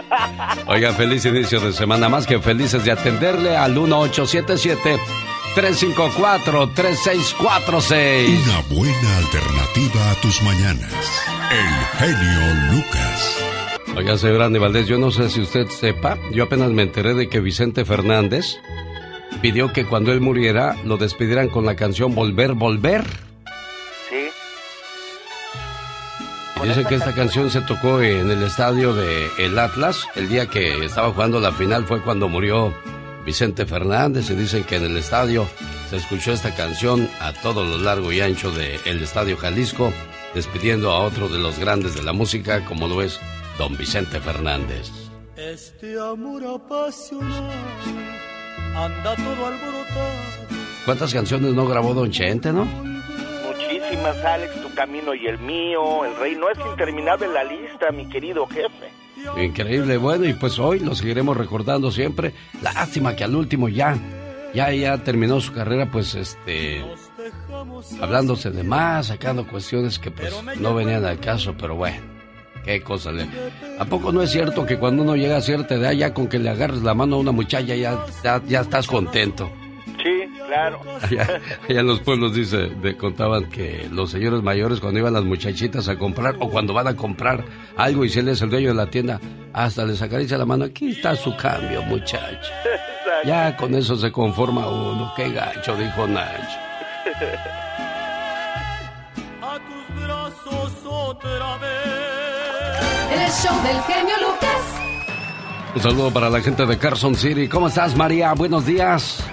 Oiga, 0.66 0.92
feliz 0.92 1.24
inicio 1.24 1.60
de 1.60 1.72
semana. 1.72 2.08
Más 2.08 2.26
que 2.26 2.40
felices 2.40 2.84
de 2.84 2.90
atenderle 2.90 3.56
al 3.56 3.70
1877. 3.72 4.98
354-3646. 5.54 8.42
Una 8.44 8.60
buena 8.68 9.16
alternativa 9.16 10.10
a 10.10 10.14
tus 10.20 10.42
mañanas. 10.42 10.92
El 11.50 11.68
genio 11.98 12.54
Lucas. 12.72 13.38
Oiga, 13.96 14.18
señor 14.18 14.42
Andy 14.42 14.58
Valdés, 14.58 14.86
yo 14.86 14.98
no 14.98 15.10
sé 15.10 15.30
si 15.30 15.40
usted 15.40 15.68
sepa, 15.68 16.18
yo 16.30 16.44
apenas 16.44 16.70
me 16.72 16.82
enteré 16.82 17.14
de 17.14 17.30
que 17.30 17.40
Vicente 17.40 17.86
Fernández 17.86 18.58
pidió 19.40 19.72
que 19.72 19.86
cuando 19.86 20.12
él 20.12 20.20
muriera 20.20 20.76
lo 20.84 20.98
despidieran 20.98 21.48
con 21.48 21.64
la 21.64 21.74
canción 21.76 22.14
Volver, 22.14 22.52
Volver. 22.52 23.06
Dicen 26.62 26.84
que 26.86 26.96
esta 26.96 27.14
canción 27.14 27.50
se 27.50 27.60
tocó 27.60 28.02
en 28.02 28.30
el 28.30 28.42
estadio 28.42 28.92
de 28.92 29.28
El 29.38 29.58
Atlas. 29.58 30.04
El 30.16 30.28
día 30.28 30.46
que 30.46 30.84
estaba 30.84 31.12
jugando 31.12 31.38
la 31.38 31.52
final 31.52 31.84
fue 31.84 32.02
cuando 32.02 32.28
murió 32.28 32.74
Vicente 33.24 33.66
Fernández. 33.66 34.30
Y 34.30 34.34
dicen 34.34 34.64
que 34.64 34.76
en 34.76 34.84
el 34.84 34.96
estadio 34.96 35.46
se 35.88 35.96
escuchó 35.96 36.32
esta 36.32 36.54
canción 36.54 37.08
a 37.20 37.32
todo 37.32 37.64
lo 37.64 37.78
largo 37.78 38.10
y 38.12 38.20
ancho 38.20 38.50
del 38.50 39.02
Estadio 39.02 39.36
Jalisco, 39.36 39.92
despidiendo 40.34 40.90
a 40.90 41.00
otro 41.00 41.28
de 41.28 41.38
los 41.38 41.58
grandes 41.58 41.94
de 41.94 42.02
la 42.02 42.12
música, 42.12 42.64
como 42.64 42.88
lo 42.88 43.00
es 43.00 43.20
don 43.58 43.76
Vicente 43.76 44.20
Fernández. 44.20 44.90
Este 45.36 45.98
amor 46.00 46.42
apasionado 46.44 47.52
anda 48.74 49.14
todo 49.14 49.46
alborotado. 49.46 50.56
¿Cuántas 50.84 51.14
canciones 51.14 51.54
no 51.54 51.66
grabó 51.66 51.94
don 51.94 52.10
Chente, 52.10 52.52
no? 52.52 52.66
Muchísimas, 53.86 54.24
Alex, 54.24 54.62
tu 54.62 54.74
camino 54.74 55.14
y 55.14 55.26
el 55.26 55.38
mío, 55.38 56.04
el 56.04 56.16
rey. 56.16 56.34
No 56.34 56.50
es 56.50 56.58
interminable 56.58 57.28
la 57.28 57.44
lista, 57.44 57.90
mi 57.92 58.08
querido 58.08 58.46
jefe. 58.46 58.90
Increíble, 59.42 59.96
bueno, 59.96 60.24
y 60.26 60.34
pues 60.34 60.58
hoy 60.58 60.80
lo 60.80 60.94
seguiremos 60.94 61.36
recordando 61.36 61.90
siempre. 61.90 62.34
Lástima 62.62 63.14
que 63.14 63.24
al 63.24 63.36
último 63.36 63.68
ya, 63.68 63.96
ya, 64.54 64.72
ya 64.72 64.98
terminó 64.98 65.40
su 65.40 65.52
carrera, 65.52 65.88
pues 65.90 66.14
este, 66.14 66.84
hablándose 68.00 68.50
de 68.50 68.64
más, 68.64 69.06
sacando 69.06 69.46
cuestiones 69.46 69.98
que 69.98 70.10
pues 70.10 70.34
no 70.58 70.74
venían 70.74 71.04
al 71.04 71.20
caso, 71.20 71.54
pero 71.56 71.76
bueno, 71.76 72.02
qué 72.64 72.82
cosa 72.82 73.12
le. 73.12 73.26
¿A 73.78 73.84
poco 73.84 74.10
no 74.10 74.20
es 74.22 74.30
cierto 74.30 74.66
que 74.66 74.78
cuando 74.78 75.02
uno 75.02 75.16
llega 75.16 75.36
a 75.36 75.42
cierta 75.42 75.76
edad, 75.76 75.92
ya 75.92 76.12
con 76.12 76.26
que 76.26 76.38
le 76.38 76.50
agarres 76.50 76.82
la 76.82 76.94
mano 76.94 77.16
a 77.16 77.20
una 77.20 77.32
muchacha, 77.32 77.74
ya, 77.74 78.04
ya, 78.22 78.42
ya 78.46 78.60
estás 78.60 78.86
contento? 78.86 79.50
Claro. 80.46 80.80
Allá, 81.02 81.40
en 81.68 81.86
los 81.86 82.00
pueblos 82.00 82.34
dice, 82.34 82.68
de, 82.68 82.96
contaban 82.96 83.46
que 83.46 83.88
los 83.90 84.10
señores 84.10 84.42
mayores 84.42 84.80
cuando 84.80 85.00
iban 85.00 85.12
las 85.12 85.24
muchachitas 85.24 85.88
a 85.88 85.96
comprar 85.96 86.36
o 86.40 86.48
cuando 86.48 86.72
van 86.72 86.86
a 86.86 86.96
comprar 86.96 87.44
algo 87.76 88.04
y 88.04 88.08
si 88.08 88.20
él 88.20 88.28
es 88.28 88.40
el 88.42 88.50
dueño 88.50 88.68
de 88.68 88.74
la 88.74 88.86
tienda, 88.86 89.20
hasta 89.52 89.84
les 89.84 90.00
acaricia 90.02 90.38
la 90.38 90.46
mano, 90.46 90.64
aquí 90.64 90.90
está 90.90 91.16
su 91.16 91.36
cambio, 91.36 91.82
muchacho. 91.82 92.52
Ya 93.24 93.56
con 93.56 93.74
eso 93.74 93.96
se 93.96 94.12
conforma 94.12 94.68
uno, 94.68 95.12
qué 95.16 95.30
gacho, 95.30 95.76
dijo 95.76 96.06
Nacho. 96.06 96.58
A 99.42 99.58
tus 99.58 100.04
brazos 100.04 100.72
otra 100.84 101.56
vez. 101.58 103.20
El 103.24 103.30
show 103.32 103.62
del 103.62 103.82
genio 103.82 104.14
Lucas. 104.20 104.76
Un 105.74 105.82
saludo 105.82 106.10
para 106.10 106.30
la 106.30 106.40
gente 106.40 106.64
de 106.66 106.78
Carson 106.78 107.14
City. 107.14 107.48
¿Cómo 107.48 107.68
estás, 107.68 107.96
María? 107.96 108.32
Buenos 108.34 108.64
días. 108.64 109.24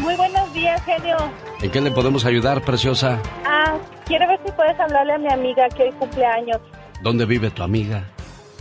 Muy 0.00 0.16
buenos 0.16 0.52
días, 0.54 0.82
genio. 0.84 1.16
¿En 1.60 1.70
qué 1.70 1.80
le 1.80 1.90
podemos 1.90 2.24
ayudar, 2.24 2.62
preciosa? 2.62 3.20
Ah, 3.44 3.76
quiero 4.06 4.26
ver 4.26 4.40
si 4.44 4.52
puedes 4.52 4.78
hablarle 4.80 5.12
a 5.14 5.18
mi 5.18 5.30
amiga 5.30 5.68
que 5.68 5.84
hoy 5.84 5.92
cumpleaños. 5.92 6.58
¿Dónde 7.02 7.26
vive 7.26 7.50
tu 7.50 7.62
amiga? 7.62 8.04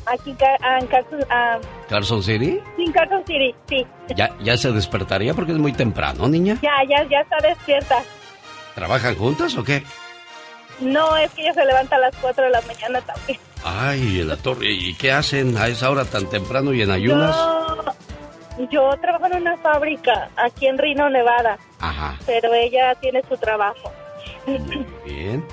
Aquí 0.06 0.32
en 0.32 0.88
Carson, 0.88 1.20
ah, 1.30 1.60
¿Carson 1.88 2.24
City? 2.24 2.60
sí, 2.76 2.84
en 2.84 2.92
Carson 2.92 3.24
City, 3.26 3.56
sí. 3.68 3.88
¿Ya, 4.16 4.36
¿Ya 4.42 4.58
se 4.58 4.72
despertaría 4.72 5.34
porque 5.34 5.52
es 5.52 5.58
muy 5.58 5.72
temprano, 5.72 6.28
niña? 6.28 6.58
Ya, 6.62 6.84
ya, 6.90 7.08
ya 7.10 7.20
está 7.22 7.38
despierta. 7.48 8.02
¿Trabajan 8.76 9.16
juntas 9.16 9.56
o 9.58 9.64
qué? 9.64 9.84
No, 10.82 11.16
es 11.18 11.30
que 11.32 11.42
ella 11.42 11.54
se 11.54 11.66
levanta 11.66 11.98
a 11.98 12.00
las 12.00 12.16
4 12.16 12.44
de 12.46 12.50
la 12.50 12.62
mañana 12.62 13.02
también. 13.02 13.40
Ay, 13.64 14.22
en 14.22 14.28
la 14.30 14.38
torre. 14.38 14.72
¿Y 14.72 14.94
qué 14.96 15.12
hacen 15.12 15.58
a 15.58 15.68
esa 15.68 15.90
hora 15.90 16.06
tan 16.06 16.30
temprano 16.30 16.74
y 16.74 16.82
en 16.82 16.92
ayunas? 16.92 17.36
Yo, 17.36 17.86
yo 18.70 18.90
trabajo 19.02 19.28
en 19.28 19.42
una 19.42 19.58
fábrica 19.58 20.30
aquí 20.36 20.68
en 20.68 20.78
Reno, 20.78 21.10
Nevada, 21.10 21.58
Ajá. 21.80 22.18
pero 22.26 22.54
ella 22.54 22.96
tiene 22.96 23.22
su 23.30 23.38
trabajo. 23.38 23.92
Bien. 25.06 25.44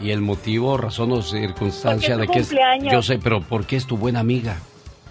¿Y 0.00 0.10
el 0.12 0.20
motivo, 0.22 0.76
razón 0.76 1.12
o 1.12 1.22
circunstancia 1.22 2.16
de 2.16 2.26
que 2.26 2.38
es... 2.40 2.46
cumpleaños. 2.48 2.92
Yo 2.92 3.02
sé, 3.02 3.18
pero 3.18 3.40
¿por 3.42 3.66
qué 3.66 3.76
es 3.76 3.86
tu 3.86 3.96
buena 3.96 4.20
amiga? 4.20 4.56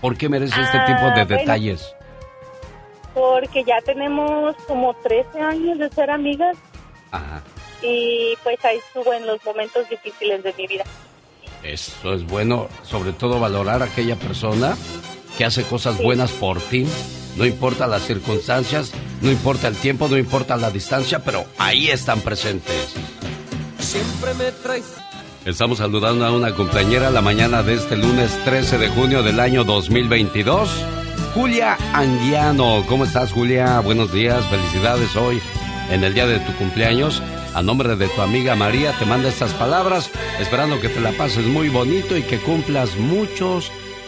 ¿Por 0.01 0.17
qué 0.17 0.29
merece 0.29 0.59
este 0.61 0.77
Ah, 0.77 0.85
tipo 0.85 1.01
de 1.01 1.25
bueno. 1.25 1.25
detalles? 1.37 1.93
Porque 3.13 3.63
ya 3.63 3.81
tenemos 3.81 4.55
como 4.67 4.93
13 4.95 5.41
años 5.41 5.77
de 5.79 5.89
ser 5.89 6.09
amigas 6.09 6.57
Ajá. 7.11 7.41
y 7.81 8.33
pues 8.43 8.63
ahí 8.65 8.77
estuvo 8.77 9.13
en 9.13 9.25
los 9.27 9.43
momentos 9.45 9.87
difíciles 9.89 10.43
de 10.43 10.53
mi 10.57 10.67
vida. 10.67 10.83
Eso 11.63 12.13
es 12.13 12.25
bueno, 12.25 12.67
sobre 12.83 13.11
todo 13.11 13.39
valorar 13.39 13.81
a 13.81 13.85
aquella 13.85 14.15
persona 14.15 14.77
que 15.39 15.45
hace 15.45 15.63
cosas 15.63 15.97
buenas 15.97 16.31
por 16.31 16.59
ti. 16.59 16.85
No 17.37 17.45
importa 17.45 17.87
las 17.87 18.05
circunstancias, 18.05 18.91
no 19.21 19.31
importa 19.31 19.69
el 19.69 19.75
tiempo, 19.77 20.09
no 20.09 20.17
importa 20.17 20.57
la 20.57 20.69
distancia, 20.69 21.23
pero 21.23 21.45
ahí 21.57 21.87
están 21.87 22.19
presentes. 22.19 22.93
Siempre 23.79 24.33
me 24.33 24.51
traes. 24.51 24.83
Estamos 25.45 25.77
saludando 25.77 26.25
a 26.25 26.33
una 26.33 26.53
compañera 26.53 27.09
la 27.09 27.21
mañana 27.21 27.63
de 27.63 27.75
este 27.75 27.95
lunes 27.95 28.37
13 28.43 28.79
de 28.79 28.89
junio 28.89 29.23
del 29.23 29.39
año 29.39 29.63
2022. 29.63 30.69
Julia 31.33 31.77
Anguiano. 31.93 32.83
¿Cómo 32.85 33.05
estás, 33.05 33.31
Julia? 33.31 33.79
Buenos 33.79 34.11
días, 34.11 34.45
felicidades 34.47 35.15
hoy 35.15 35.39
en 35.89 36.03
el 36.03 36.13
día 36.13 36.27
de 36.27 36.39
tu 36.39 36.51
cumpleaños. 36.57 37.23
A 37.55 37.63
nombre 37.63 37.95
de 37.95 38.09
tu 38.09 38.21
amiga 38.21 38.57
María 38.57 38.91
te 38.99 39.05
manda 39.05 39.29
estas 39.29 39.53
palabras, 39.53 40.11
esperando 40.37 40.81
que 40.81 40.89
te 40.89 40.99
la 40.99 41.13
pases 41.13 41.45
muy 41.45 41.69
bonito 41.69 42.17
y 42.17 42.23
que 42.23 42.39
cumplas 42.39 42.97
muchos, 42.97 43.71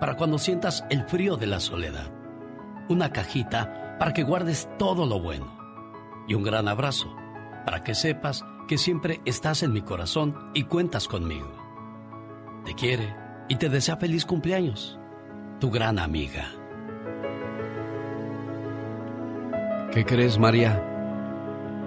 para 0.00 0.16
cuando 0.16 0.38
sientas 0.38 0.84
el 0.90 1.04
frío 1.04 1.36
de 1.36 1.46
la 1.46 1.60
soledad. 1.60 2.10
Una 2.88 3.10
cajita 3.10 3.96
para 3.98 4.12
que 4.12 4.22
guardes 4.22 4.68
todo 4.78 5.06
lo 5.06 5.20
bueno. 5.20 5.56
Y 6.28 6.34
un 6.34 6.42
gran 6.42 6.68
abrazo 6.68 7.14
para 7.64 7.82
que 7.82 7.94
sepas 7.94 8.44
que 8.68 8.78
siempre 8.78 9.20
estás 9.24 9.62
en 9.62 9.72
mi 9.72 9.82
corazón 9.82 10.50
y 10.54 10.64
cuentas 10.64 11.08
conmigo. 11.08 11.52
Te 12.64 12.74
quiere 12.74 13.14
y 13.48 13.56
te 13.56 13.68
desea 13.68 13.96
feliz 13.96 14.24
cumpleaños. 14.24 14.98
Tu 15.60 15.70
gran 15.70 15.98
amiga. 15.98 16.46
¿Qué 19.92 20.04
crees, 20.04 20.38
María? 20.38 20.82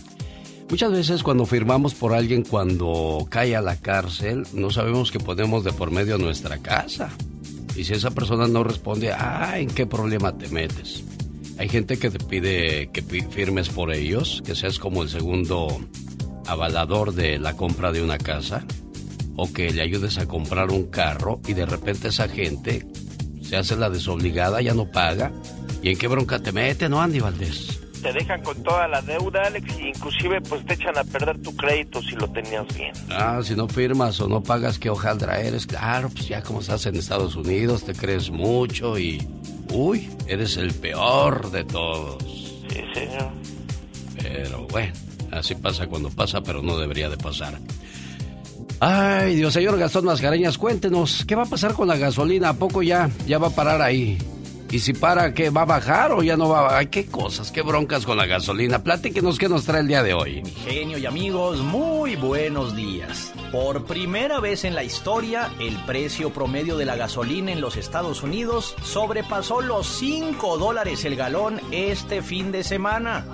Muchas 0.69 0.91
veces 0.91 1.23
cuando 1.23 1.45
firmamos 1.45 1.93
por 1.95 2.13
alguien 2.13 2.43
cuando 2.43 3.25
cae 3.29 3.55
a 3.55 3.61
la 3.61 3.77
cárcel, 3.77 4.43
no 4.53 4.69
sabemos 4.69 5.11
que 5.13 5.19
ponemos 5.19 5.63
de 5.63 5.71
por 5.71 5.91
medio 5.91 6.17
nuestra 6.17 6.57
casa. 6.57 7.09
Y 7.73 7.85
si 7.85 7.93
esa 7.93 8.11
persona 8.11 8.47
no 8.49 8.65
responde, 8.65 9.13
ah, 9.13 9.53
¿en 9.57 9.69
qué 9.69 9.85
problema 9.85 10.37
te 10.37 10.49
metes? 10.49 11.03
Hay 11.57 11.69
gente 11.69 11.97
que 11.97 12.09
te 12.09 12.19
pide 12.19 12.89
que 12.91 13.01
firmes 13.01 13.69
por 13.69 13.93
ellos, 13.93 14.43
que 14.45 14.55
seas 14.55 14.77
como 14.77 15.03
el 15.03 15.09
segundo 15.09 15.67
avalador 16.47 17.13
de 17.13 17.39
la 17.39 17.55
compra 17.55 17.91
de 17.91 18.01
una 18.01 18.17
casa, 18.17 18.65
o 19.35 19.51
que 19.53 19.71
le 19.71 19.81
ayudes 19.81 20.17
a 20.17 20.27
comprar 20.27 20.71
un 20.71 20.87
carro 20.87 21.39
y 21.47 21.53
de 21.53 21.65
repente 21.65 22.07
esa 22.07 22.27
gente 22.27 22.85
se 23.41 23.55
hace 23.55 23.75
la 23.75 23.89
desobligada, 23.89 24.61
ya 24.61 24.73
no 24.73 24.89
paga. 24.91 25.31
¿Y 25.81 25.89
en 25.89 25.97
qué 25.97 26.07
bronca 26.07 26.39
te 26.39 26.51
mete, 26.51 26.89
no, 26.89 27.01
Andy 27.01 27.19
Valdés? 27.19 27.79
Te 28.01 28.11
dejan 28.13 28.41
con 28.43 28.61
toda 28.63 28.87
la 28.87 29.01
deuda, 29.01 29.43
Alex, 29.45 29.79
y 29.79 29.87
inclusive 29.89 30.41
pues 30.41 30.65
te 30.65 30.73
echan 30.73 30.97
a 30.97 31.03
perder 31.03 31.41
tu 31.41 31.55
crédito 31.55 32.01
si 32.01 32.15
lo 32.15 32.29
tenías 32.31 32.65
bien. 32.75 32.93
Ah, 33.09 33.39
si 33.43 33.55
no 33.55 33.67
firmas 33.67 34.19
o 34.19 34.27
no 34.27 34.41
pagas, 34.43 34.79
¿qué 34.79 34.89
hojaldra 34.89 35.39
eres? 35.39 35.65
Claro, 35.65 36.09
pues 36.09 36.27
ya 36.27 36.41
como 36.41 36.61
estás 36.61 36.85
en 36.85 36.95
Estados 36.95 37.35
Unidos, 37.35 37.83
te 37.85 37.93
crees 37.93 38.29
mucho 38.29 38.97
y... 38.97 39.27
Uy, 39.71 40.09
eres 40.27 40.57
el 40.57 40.73
peor 40.73 41.51
de 41.51 41.63
todos. 41.63 42.23
Sí, 42.69 42.81
señor. 42.93 43.31
Pero 44.21 44.67
bueno, 44.67 44.93
así 45.31 45.55
pasa 45.55 45.87
cuando 45.87 46.09
pasa, 46.09 46.41
pero 46.41 46.61
no 46.61 46.77
debería 46.77 47.09
de 47.09 47.17
pasar. 47.17 47.59
Ay, 48.79 49.35
Dios, 49.35 49.53
señor 49.53 49.77
Gastón 49.77 50.05
Mascareñas, 50.05 50.57
cuéntenos, 50.57 51.25
¿qué 51.25 51.35
va 51.35 51.43
a 51.43 51.47
pasar 51.47 51.73
con 51.73 51.87
la 51.87 51.97
gasolina? 51.97 52.49
¿A 52.49 52.53
poco 52.53 52.83
ya, 52.83 53.09
ya 53.25 53.39
va 53.39 53.47
a 53.47 53.51
parar 53.51 53.81
ahí? 53.81 54.17
Y 54.69 54.79
si 54.79 54.91
para, 54.93 55.33
¿qué? 55.33 55.49
¿Va 55.49 55.61
a 55.61 55.65
bajar 55.65 56.11
o 56.11 56.21
ya 56.21 56.35
no 56.35 56.49
va 56.49 56.59
a 56.59 56.63
bajar? 56.63 56.89
Qué 56.89 57.05
cosas, 57.05 57.51
qué 57.51 57.61
broncas 57.61 58.05
con 58.05 58.17
la 58.17 58.25
gasolina. 58.25 58.83
Platíquenos 58.83 59.39
qué 59.39 59.47
nos 59.47 59.63
trae 59.63 59.79
el 59.81 59.87
día 59.87 60.03
de 60.03 60.13
hoy. 60.13 60.43
Genio 60.65 60.97
y 60.97 61.05
amigos, 61.05 61.59
muy 61.59 62.17
buenos 62.17 62.75
días. 62.75 63.31
Por 63.51 63.85
primera 63.85 64.41
vez 64.41 64.65
en 64.65 64.75
la 64.75 64.83
historia, 64.83 65.49
el 65.59 65.75
precio 65.85 66.33
promedio 66.33 66.77
de 66.77 66.85
la 66.85 66.97
gasolina 66.97 67.53
en 67.53 67.61
los 67.61 67.77
Estados 67.77 68.23
Unidos 68.23 68.75
sobrepasó 68.83 69.61
los 69.61 69.87
5 69.87 70.57
dólares 70.57 71.05
el 71.05 71.15
galón 71.15 71.61
este 71.71 72.21
fin 72.21 72.51
de 72.51 72.63
semana. 72.65 73.25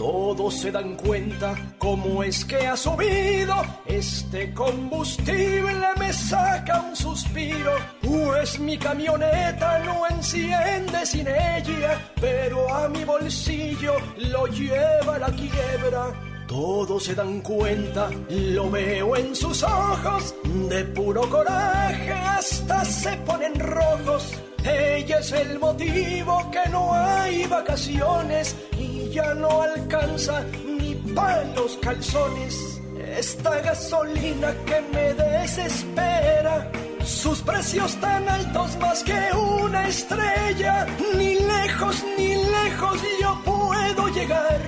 Todos 0.00 0.54
se 0.54 0.72
dan 0.72 0.96
cuenta 0.96 1.54
cómo 1.76 2.22
es 2.22 2.42
que 2.46 2.56
ha 2.66 2.74
subido. 2.74 3.54
Este 3.84 4.50
combustible 4.54 5.88
me 5.98 6.10
saca 6.10 6.80
un 6.80 6.96
suspiro. 6.96 7.72
Pues 8.00 8.58
mi 8.58 8.78
camioneta 8.78 9.78
no 9.80 10.06
enciende 10.08 11.04
sin 11.04 11.28
ella, 11.28 12.00
pero 12.18 12.74
a 12.74 12.88
mi 12.88 13.04
bolsillo 13.04 13.92
lo 14.16 14.46
lleva 14.46 15.18
la 15.18 15.30
quiebra. 15.32 16.29
Todos 16.50 17.04
se 17.04 17.14
dan 17.14 17.42
cuenta, 17.42 18.10
lo 18.28 18.68
veo 18.72 19.14
en 19.14 19.36
sus 19.36 19.62
ojos, 19.62 20.34
de 20.68 20.84
puro 20.86 21.20
coraje 21.30 22.10
hasta 22.10 22.84
se 22.84 23.16
ponen 23.18 23.54
rojos. 23.60 24.32
Ella 24.64 25.20
es 25.20 25.30
el 25.30 25.60
motivo 25.60 26.50
que 26.50 26.68
no 26.70 26.92
hay 26.92 27.46
vacaciones 27.46 28.56
y 28.76 29.10
ya 29.10 29.32
no 29.34 29.62
alcanza 29.62 30.44
ni 30.66 30.96
para 31.14 31.44
los 31.54 31.76
calzones. 31.76 32.80
Esta 33.16 33.60
gasolina 33.60 34.52
que 34.66 34.80
me 34.92 35.14
desespera, 35.14 36.68
sus 37.04 37.42
precios 37.42 37.94
tan 38.00 38.28
altos 38.28 38.76
más 38.78 39.04
que 39.04 39.20
una 39.36 39.86
estrella, 39.86 40.84
ni 41.16 41.34
lejos 41.36 42.04
ni 42.18 42.34
lejos 42.34 43.00
yo 43.20 43.40
puedo 43.44 44.08
llegar, 44.08 44.60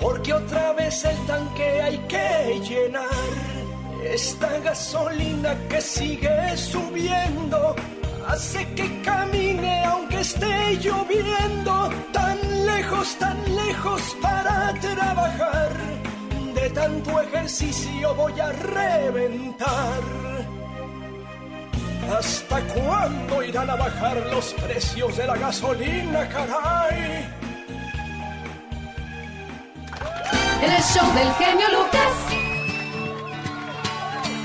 porque 0.00 0.32
otra 0.32 0.72
vez 0.72 1.04
el 1.04 1.16
tanque 1.26 1.82
hay 1.82 1.98
que 2.08 2.60
llenar. 2.68 3.28
Esta 4.04 4.58
gasolina 4.60 5.56
que 5.68 5.80
sigue 5.80 6.56
subiendo 6.56 7.74
hace 8.26 8.66
que 8.74 9.02
camine 9.02 9.84
aunque 9.84 10.20
esté 10.20 10.76
lloviendo 10.80 11.90
tan 12.12 12.38
lejos, 12.66 13.16
tan 13.18 13.56
lejos 13.56 14.16
para 14.22 14.72
trabajar. 14.74 15.70
De 16.54 16.70
tanto 16.70 17.20
ejercicio 17.20 18.14
voy 18.14 18.38
a 18.40 18.52
reventar. 18.52 20.02
¿Hasta 22.16 22.60
cuándo 22.62 23.42
irán 23.42 23.68
a 23.68 23.76
bajar 23.76 24.16
los 24.32 24.54
precios 24.54 25.16
de 25.16 25.26
la 25.26 25.36
gasolina, 25.36 26.26
caray? 26.28 27.37
En 30.62 30.72
el 30.72 30.82
show 30.82 31.14
del 31.14 31.32
genio 31.34 31.66
Lucas. 31.72 32.12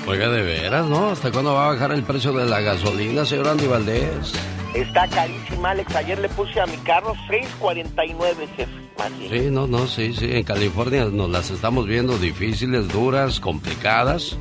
Oiga, 0.05 0.29
de 0.29 0.41
veras, 0.41 0.85
¿no? 0.87 1.09
¿Hasta 1.11 1.31
cuándo 1.31 1.53
va 1.53 1.67
a 1.67 1.73
bajar 1.73 1.91
el 1.91 2.03
precio 2.03 2.33
de 2.33 2.45
la 2.45 2.59
gasolina, 2.59 3.25
señor 3.25 3.47
Andy 3.47 3.67
Valdés? 3.67 4.33
Está 4.73 5.07
carísima, 5.07 5.71
Alex. 5.71 5.95
Ayer 5.95 6.19
le 6.19 6.29
puse 6.29 6.59
a 6.59 6.65
mi 6.65 6.77
carro 6.77 7.13
6.49, 7.29 8.15
jefe. 8.55 8.71
Así. 8.97 9.29
Sí, 9.29 9.49
no, 9.49 9.65
no, 9.65 9.87
sí, 9.87 10.13
sí. 10.13 10.29
En 10.31 10.43
California 10.43 11.05
nos 11.05 11.29
las 11.29 11.51
estamos 11.51 11.87
viendo 11.87 12.17
difíciles, 12.17 12.89
duras, 12.89 13.39
complicadas. 13.39 14.37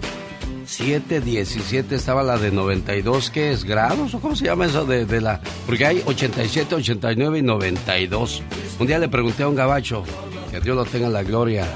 7.17 0.67 1.93
estaba 1.93 2.23
la 2.23 2.39
de 2.39 2.51
92, 2.51 3.31
¿qué 3.31 3.53
es? 3.53 3.65
¿Grados? 3.65 4.15
¿O 4.15 4.21
cómo 4.21 4.35
se 4.35 4.47
llama 4.47 4.67
eso 4.67 4.85
de, 4.85 5.05
de 5.05 5.21
la...? 5.21 5.41
Porque 5.67 5.85
hay 5.87 6.03
87, 6.07 6.77
89 6.77 7.39
y 7.39 7.43
92. 7.43 8.43
Un 8.79 8.87
día 8.87 8.99
le 8.99 9.09
pregunté 9.09 9.43
a 9.43 9.49
un 9.49 9.55
gabacho, 9.55 10.05
que 10.53 10.61
Dios 10.61 10.77
lo 10.77 10.85
tenga 10.85 11.07
en 11.09 11.13
la 11.15 11.23
gloria, 11.25 11.67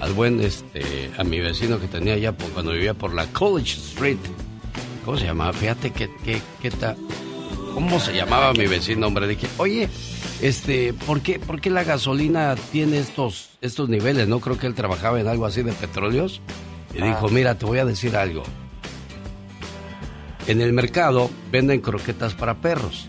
al 0.00 0.12
buen, 0.14 0.40
este, 0.40 1.10
a 1.16 1.22
mi 1.22 1.38
vecino 1.38 1.78
que 1.78 1.86
tenía 1.86 2.14
allá 2.14 2.32
por- 2.32 2.50
cuando 2.50 2.72
vivía 2.72 2.94
por 2.94 3.14
la 3.14 3.26
College 3.26 3.76
Street. 3.78 4.18
¿Cómo 5.04 5.16
se 5.18 5.26
llamaba? 5.26 5.52
Fíjate 5.52 5.92
qué, 5.92 6.10
qué, 6.24 6.40
qué 6.60 6.70
tal... 6.72 6.96
¿Cómo 7.74 8.00
se 8.00 8.14
llamaba 8.16 8.54
mi 8.54 8.66
vecino, 8.66 9.06
hombre? 9.06 9.28
Dije, 9.28 9.46
oye, 9.58 9.90
este, 10.40 10.94
¿por 10.94 11.20
qué, 11.20 11.38
por 11.38 11.60
qué 11.60 11.68
la 11.68 11.84
gasolina 11.84 12.56
tiene 12.72 12.98
estos, 12.98 13.50
estos 13.60 13.90
niveles? 13.90 14.26
No 14.28 14.40
creo 14.40 14.58
que 14.58 14.66
él 14.66 14.74
trabajaba 14.74 15.20
en 15.20 15.28
algo 15.28 15.44
así 15.44 15.62
de 15.62 15.72
petróleos. 15.72 16.40
Y 16.94 17.02
dijo, 17.02 17.28
mira, 17.28 17.58
te 17.58 17.66
voy 17.66 17.78
a 17.78 17.84
decir 17.84 18.16
algo. 18.16 18.42
En 20.46 20.62
el 20.62 20.72
mercado 20.72 21.30
venden 21.52 21.82
croquetas 21.82 22.32
para 22.32 22.54
perros. 22.54 23.08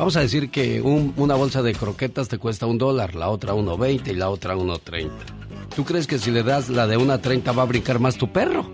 Vamos 0.00 0.16
a 0.16 0.20
decir 0.20 0.48
que 0.50 0.80
un- 0.80 1.12
una 1.18 1.34
bolsa 1.34 1.60
de 1.60 1.74
croquetas 1.74 2.26
te 2.28 2.38
cuesta 2.38 2.64
un 2.64 2.78
dólar, 2.78 3.14
la 3.14 3.28
otra 3.28 3.52
1.20 3.52 4.12
y 4.12 4.14
la 4.14 4.30
otra 4.30 4.56
1.30. 4.56 5.10
¿Tú 5.76 5.84
crees 5.84 6.06
que 6.06 6.18
si 6.18 6.30
le 6.30 6.42
das 6.42 6.70
la 6.70 6.86
de 6.86 6.96
1.30 6.96 7.52
va 7.54 7.64
a 7.64 7.66
brincar 7.66 7.98
más 8.00 8.16
tu 8.16 8.32
perro? 8.32 8.70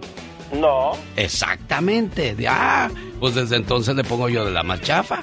No. 0.54 0.92
Exactamente. 1.16 2.36
De, 2.36 2.46
ah, 2.46 2.88
pues 3.18 3.34
desde 3.34 3.56
entonces 3.56 3.96
le 3.96 4.04
pongo 4.04 4.28
yo 4.28 4.44
de 4.44 4.52
la 4.52 4.62
más 4.62 4.80
chafa. 4.82 5.18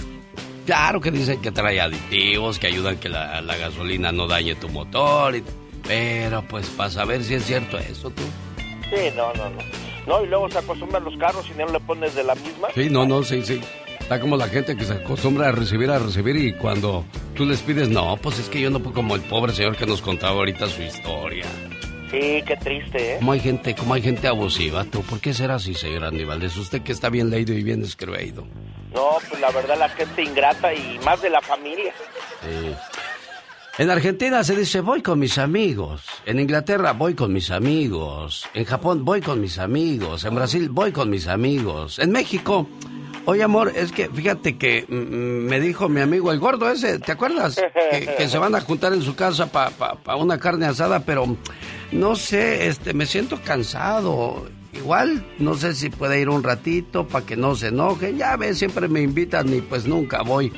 Claro 0.65 0.99
que 0.99 1.09
dicen 1.09 1.41
que 1.41 1.51
trae 1.53 1.79
aditivos, 1.79 2.59
que 2.59 2.67
ayudan 2.67 2.97
que 2.97 3.07
la, 3.07 3.39
la 3.41 3.55
gasolina 3.55 4.11
no 4.11 4.27
dañe 4.27 4.55
tu 4.55 4.67
motor. 4.67 5.37
y- 5.37 5.43
pero 5.87 6.41
pues 6.49 6.67
para 6.67 6.89
saber 6.89 7.23
si 7.23 7.35
es 7.35 7.45
cierto 7.45 7.77
eso 7.77 8.09
tú. 8.09 8.23
Sí, 8.89 9.09
no, 9.15 9.33
no, 9.35 9.49
no. 9.49 9.61
No, 10.05 10.21
y 10.21 10.27
luego 10.27 10.49
se 10.49 10.57
acostumbran 10.57 11.03
los 11.05 11.15
carros 11.17 11.45
y 11.49 11.57
no 11.57 11.65
le 11.67 11.79
pones 11.79 12.13
de 12.13 12.25
la 12.25 12.35
misma. 12.35 12.67
Sí, 12.75 12.89
no, 12.89 13.05
no, 13.05 13.23
sí, 13.23 13.41
sí. 13.41 13.61
Está 14.03 14.19
como 14.19 14.35
la 14.35 14.49
gente 14.49 14.75
que 14.75 14.83
se 14.83 14.93
acostumbra 14.93 15.47
a 15.47 15.51
recibir, 15.53 15.89
a 15.89 15.97
recibir 15.97 16.35
y 16.35 16.53
cuando 16.53 17.05
tú 17.35 17.45
les 17.45 17.61
pides, 17.61 17.87
no, 17.87 18.17
pues 18.17 18.37
es 18.37 18.49
que 18.49 18.59
yo 18.59 18.69
no 18.69 18.79
puedo 18.79 18.95
como 18.95 19.15
el 19.15 19.21
pobre 19.21 19.53
señor 19.53 19.77
que 19.77 19.85
nos 19.85 20.01
contaba 20.01 20.35
ahorita 20.35 20.67
su 20.67 20.81
historia. 20.81 21.45
Sí, 22.11 22.43
qué 22.45 22.57
triste, 22.61 23.13
¿eh? 23.13 23.15
¿Cómo 23.19 23.31
hay 23.31 23.39
gente, 23.39 23.73
cómo 23.73 23.93
hay 23.93 24.01
gente 24.01 24.27
abusiva, 24.27 24.83
tú? 24.83 25.01
¿Por 25.03 25.21
qué 25.21 25.33
será 25.33 25.55
así, 25.55 25.73
señor 25.73 26.03
Andy 26.03 26.25
Valdés? 26.25 26.57
Usted 26.57 26.81
que 26.81 26.91
está 26.91 27.09
bien 27.09 27.29
leído 27.29 27.53
y 27.53 27.63
bien 27.63 27.81
escribido. 27.81 28.45
No, 28.93 29.17
pues 29.29 29.39
la 29.39 29.49
verdad 29.51 29.79
la 29.79 29.89
gente 29.89 30.21
ingrata 30.21 30.73
y 30.73 30.99
más 31.05 31.21
de 31.21 31.29
la 31.29 31.41
familia. 31.41 31.93
Sí. 32.41 32.75
En 33.77 33.89
Argentina 33.89 34.43
se 34.43 34.55
dice 34.55 34.81
voy 34.81 35.01
con 35.01 35.17
mis 35.17 35.37
amigos. 35.37 36.03
En 36.25 36.41
Inglaterra 36.41 36.91
voy 36.91 37.15
con 37.15 37.31
mis 37.31 37.49
amigos. 37.51 38.47
En 38.53 38.65
Japón 38.65 39.05
voy 39.05 39.21
con 39.21 39.39
mis 39.39 39.59
amigos. 39.59 40.25
En 40.25 40.35
Brasil 40.35 40.69
voy 40.69 40.91
con 40.91 41.09
mis 41.09 41.27
amigos. 41.27 41.99
En 41.99 42.11
México, 42.11 42.67
oye 43.25 43.43
amor, 43.43 43.71
es 43.75 43.91
que 43.91 44.09
fíjate 44.09 44.57
que 44.57 44.85
mm, 44.87 44.95
mm, 44.95 45.49
me 45.49 45.59
dijo 45.59 45.89
mi 45.89 46.01
amigo 46.01 46.31
el 46.31 46.39
gordo 46.39 46.69
ese, 46.69 46.99
¿te 46.99 47.11
acuerdas? 47.11 47.55
Que, 47.91 48.15
que 48.17 48.27
se 48.27 48.37
van 48.37 48.55
a 48.55 48.61
juntar 48.61 48.93
en 48.93 49.01
su 49.01 49.15
casa 49.15 49.51
para 49.51 50.15
una 50.15 50.37
carne 50.37 50.65
asada, 50.65 50.99
pero 51.01 51.37
no 51.91 52.15
sé, 52.15 52.67
este, 52.67 52.93
me 52.93 53.05
siento 53.05 53.39
cansado. 53.43 54.47
Igual, 54.73 55.23
no 55.37 55.53
sé 55.53 55.75
si 55.75 55.91
puede 55.91 56.19
ir 56.19 56.29
un 56.29 56.41
ratito 56.41 57.07
para 57.07 57.23
que 57.23 57.37
no 57.37 57.55
se 57.55 57.67
enojen. 57.67 58.17
Ya 58.17 58.35
ves, 58.35 58.57
siempre 58.57 58.87
me 58.87 59.01
invitan 59.01 59.53
y 59.53 59.61
pues 59.61 59.85
nunca 59.85 60.23
voy. 60.23 60.51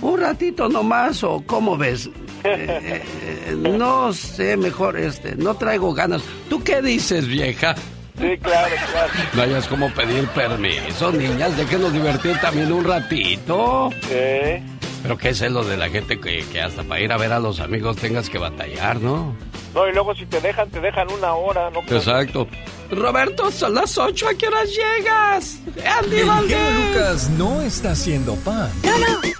Un 0.00 0.20
ratito 0.20 0.68
nomás, 0.68 1.22
o 1.22 1.42
cómo 1.46 1.76
ves. 1.76 2.10
Eh, 2.44 3.00
eh, 3.22 3.56
no 3.56 4.12
sé, 4.12 4.56
mejor, 4.56 4.98
este, 4.98 5.36
no 5.36 5.54
traigo 5.54 5.94
ganas. 5.94 6.24
¿Tú 6.50 6.60
qué 6.64 6.82
dices, 6.82 7.28
vieja? 7.28 7.76
Sí, 8.22 8.38
claro, 8.38 8.76
claro. 8.92 9.12
No 9.32 9.42
hayas 9.42 9.66
como 9.66 9.90
pedir 9.92 10.28
permiso, 10.28 11.10
niñas, 11.10 11.56
déjenos 11.56 11.92
divertir 11.92 12.38
también 12.40 12.72
un 12.72 12.84
ratito. 12.84 13.90
Sí. 14.02 14.62
Pero 15.02 15.18
qué 15.18 15.30
es 15.30 15.40
lo 15.50 15.64
de 15.64 15.76
la 15.76 15.90
gente 15.90 16.20
que, 16.20 16.44
que 16.52 16.60
hasta 16.60 16.84
para 16.84 17.00
ir 17.00 17.10
a 17.10 17.16
ver 17.16 17.32
a 17.32 17.40
los 17.40 17.58
amigos 17.58 17.96
tengas 17.96 18.30
que 18.30 18.38
batallar, 18.38 19.00
¿no? 19.00 19.34
No, 19.74 19.88
y 19.88 19.92
luego 19.92 20.14
si 20.14 20.24
te 20.26 20.40
dejan, 20.40 20.70
te 20.70 20.80
dejan 20.80 21.10
una 21.10 21.34
hora, 21.34 21.70
¿no? 21.70 21.80
Exacto. 21.80 22.46
Roberto, 22.90 23.50
son 23.50 23.74
las 23.74 23.98
ocho, 23.98 24.28
¿a 24.28 24.34
qué 24.34 24.46
horas 24.46 24.68
llegas? 24.70 25.58
Andy 25.98 26.20
El 26.20 26.26
Valdés. 26.26 26.94
Lucas 26.94 27.30
no 27.30 27.60
está 27.62 27.92
haciendo 27.92 28.36
pan. 28.36 28.70
No, 28.84 28.98
no. 28.98 29.32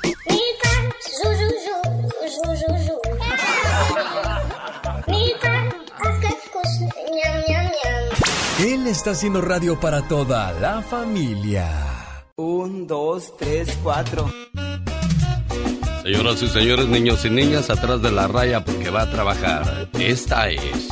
Él 8.62 8.86
está 8.86 9.10
haciendo 9.10 9.40
radio 9.40 9.80
para 9.80 10.02
toda 10.02 10.52
la 10.52 10.82
familia. 10.82 11.68
Un, 12.36 12.86
dos, 12.86 13.36
tres, 13.36 13.76
cuatro. 13.82 14.32
Señoras 16.04 16.40
y 16.42 16.48
señores, 16.48 16.86
niños 16.86 17.24
y 17.24 17.30
niñas, 17.30 17.70
atrás 17.70 18.00
de 18.02 18.12
la 18.12 18.28
raya 18.28 18.64
porque 18.64 18.88
va 18.88 19.02
a 19.02 19.10
trabajar. 19.10 19.88
Esta 19.94 20.48
es 20.48 20.88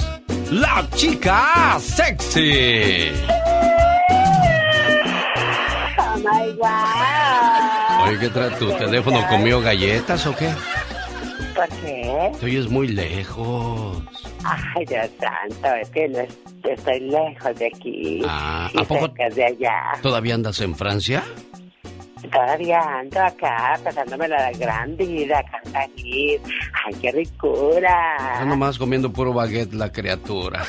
la 0.50 0.84
chica 0.96 1.78
sexy. 1.78 3.12
Oh 5.96 6.16
my 6.16 6.52
God. 6.56 8.08
Oye, 8.08 8.18
¿qué 8.18 8.28
trae 8.30 8.50
tu 8.50 8.72
teléfono? 8.72 9.24
¿Comió 9.28 9.60
galletas 9.60 10.26
o 10.26 10.34
qué? 10.34 10.50
¿Por 11.54 11.68
qué? 11.68 12.32
Te 12.40 12.46
oyes 12.46 12.68
muy 12.68 12.88
lejos. 12.88 14.19
Ay, 14.44 14.84
Dios 14.86 15.08
santo, 15.20 15.74
es 15.74 15.90
que 15.90 16.08
no 16.08 16.18
es- 16.20 16.38
estoy 16.64 17.00
lejos 17.00 17.58
de 17.58 17.66
aquí. 17.66 18.22
Ah, 18.26 18.70
y 18.72 18.80
¿a 18.80 18.84
poco 18.84 19.06
cerca 19.06 19.28
de 19.34 19.44
allá. 19.44 19.82
todavía 20.02 20.34
andas 20.34 20.60
en 20.60 20.74
Francia? 20.74 21.22
Todavía 22.32 22.78
ando 22.80 23.20
acá, 23.20 23.78
pasándome 23.82 24.28
la 24.28 24.52
gran 24.52 24.96
vida, 24.96 25.42
cantanir. 25.50 26.40
Ay, 26.86 26.94
qué 27.00 27.12
ricura. 27.12 28.16
Está 28.34 28.44
nomás 28.44 28.78
comiendo 28.78 29.10
puro 29.12 29.32
baguette 29.32 29.72
la 29.74 29.90
criatura. 29.90 30.62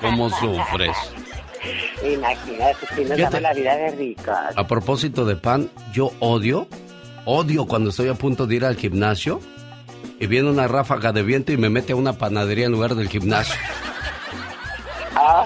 ¿Cómo 0.00 0.28
sufres? 0.30 0.96
Imagínate, 2.04 2.86
si 2.94 3.04
nos 3.04 3.18
damos 3.18 3.40
la 3.42 3.52
vida 3.54 3.76
de 3.76 3.90
ricos. 3.92 4.34
A 4.56 4.66
propósito 4.66 5.24
de 5.24 5.36
pan, 5.36 5.70
yo 5.92 6.10
odio, 6.20 6.68
odio 7.24 7.66
cuando 7.66 7.90
estoy 7.90 8.08
a 8.08 8.14
punto 8.14 8.46
de 8.46 8.56
ir 8.56 8.64
al 8.64 8.76
gimnasio 8.76 9.40
y 10.20 10.26
viene 10.26 10.50
una 10.50 10.68
ráfaga 10.68 11.12
de 11.12 11.22
viento 11.22 11.52
y 11.52 11.56
me 11.56 11.70
mete 11.70 11.92
a 11.92 11.96
una 11.96 12.14
panadería 12.14 12.66
en 12.66 12.72
lugar 12.72 12.94
del 12.94 13.08
gimnasio. 13.08 13.54
Oh, 15.20 15.44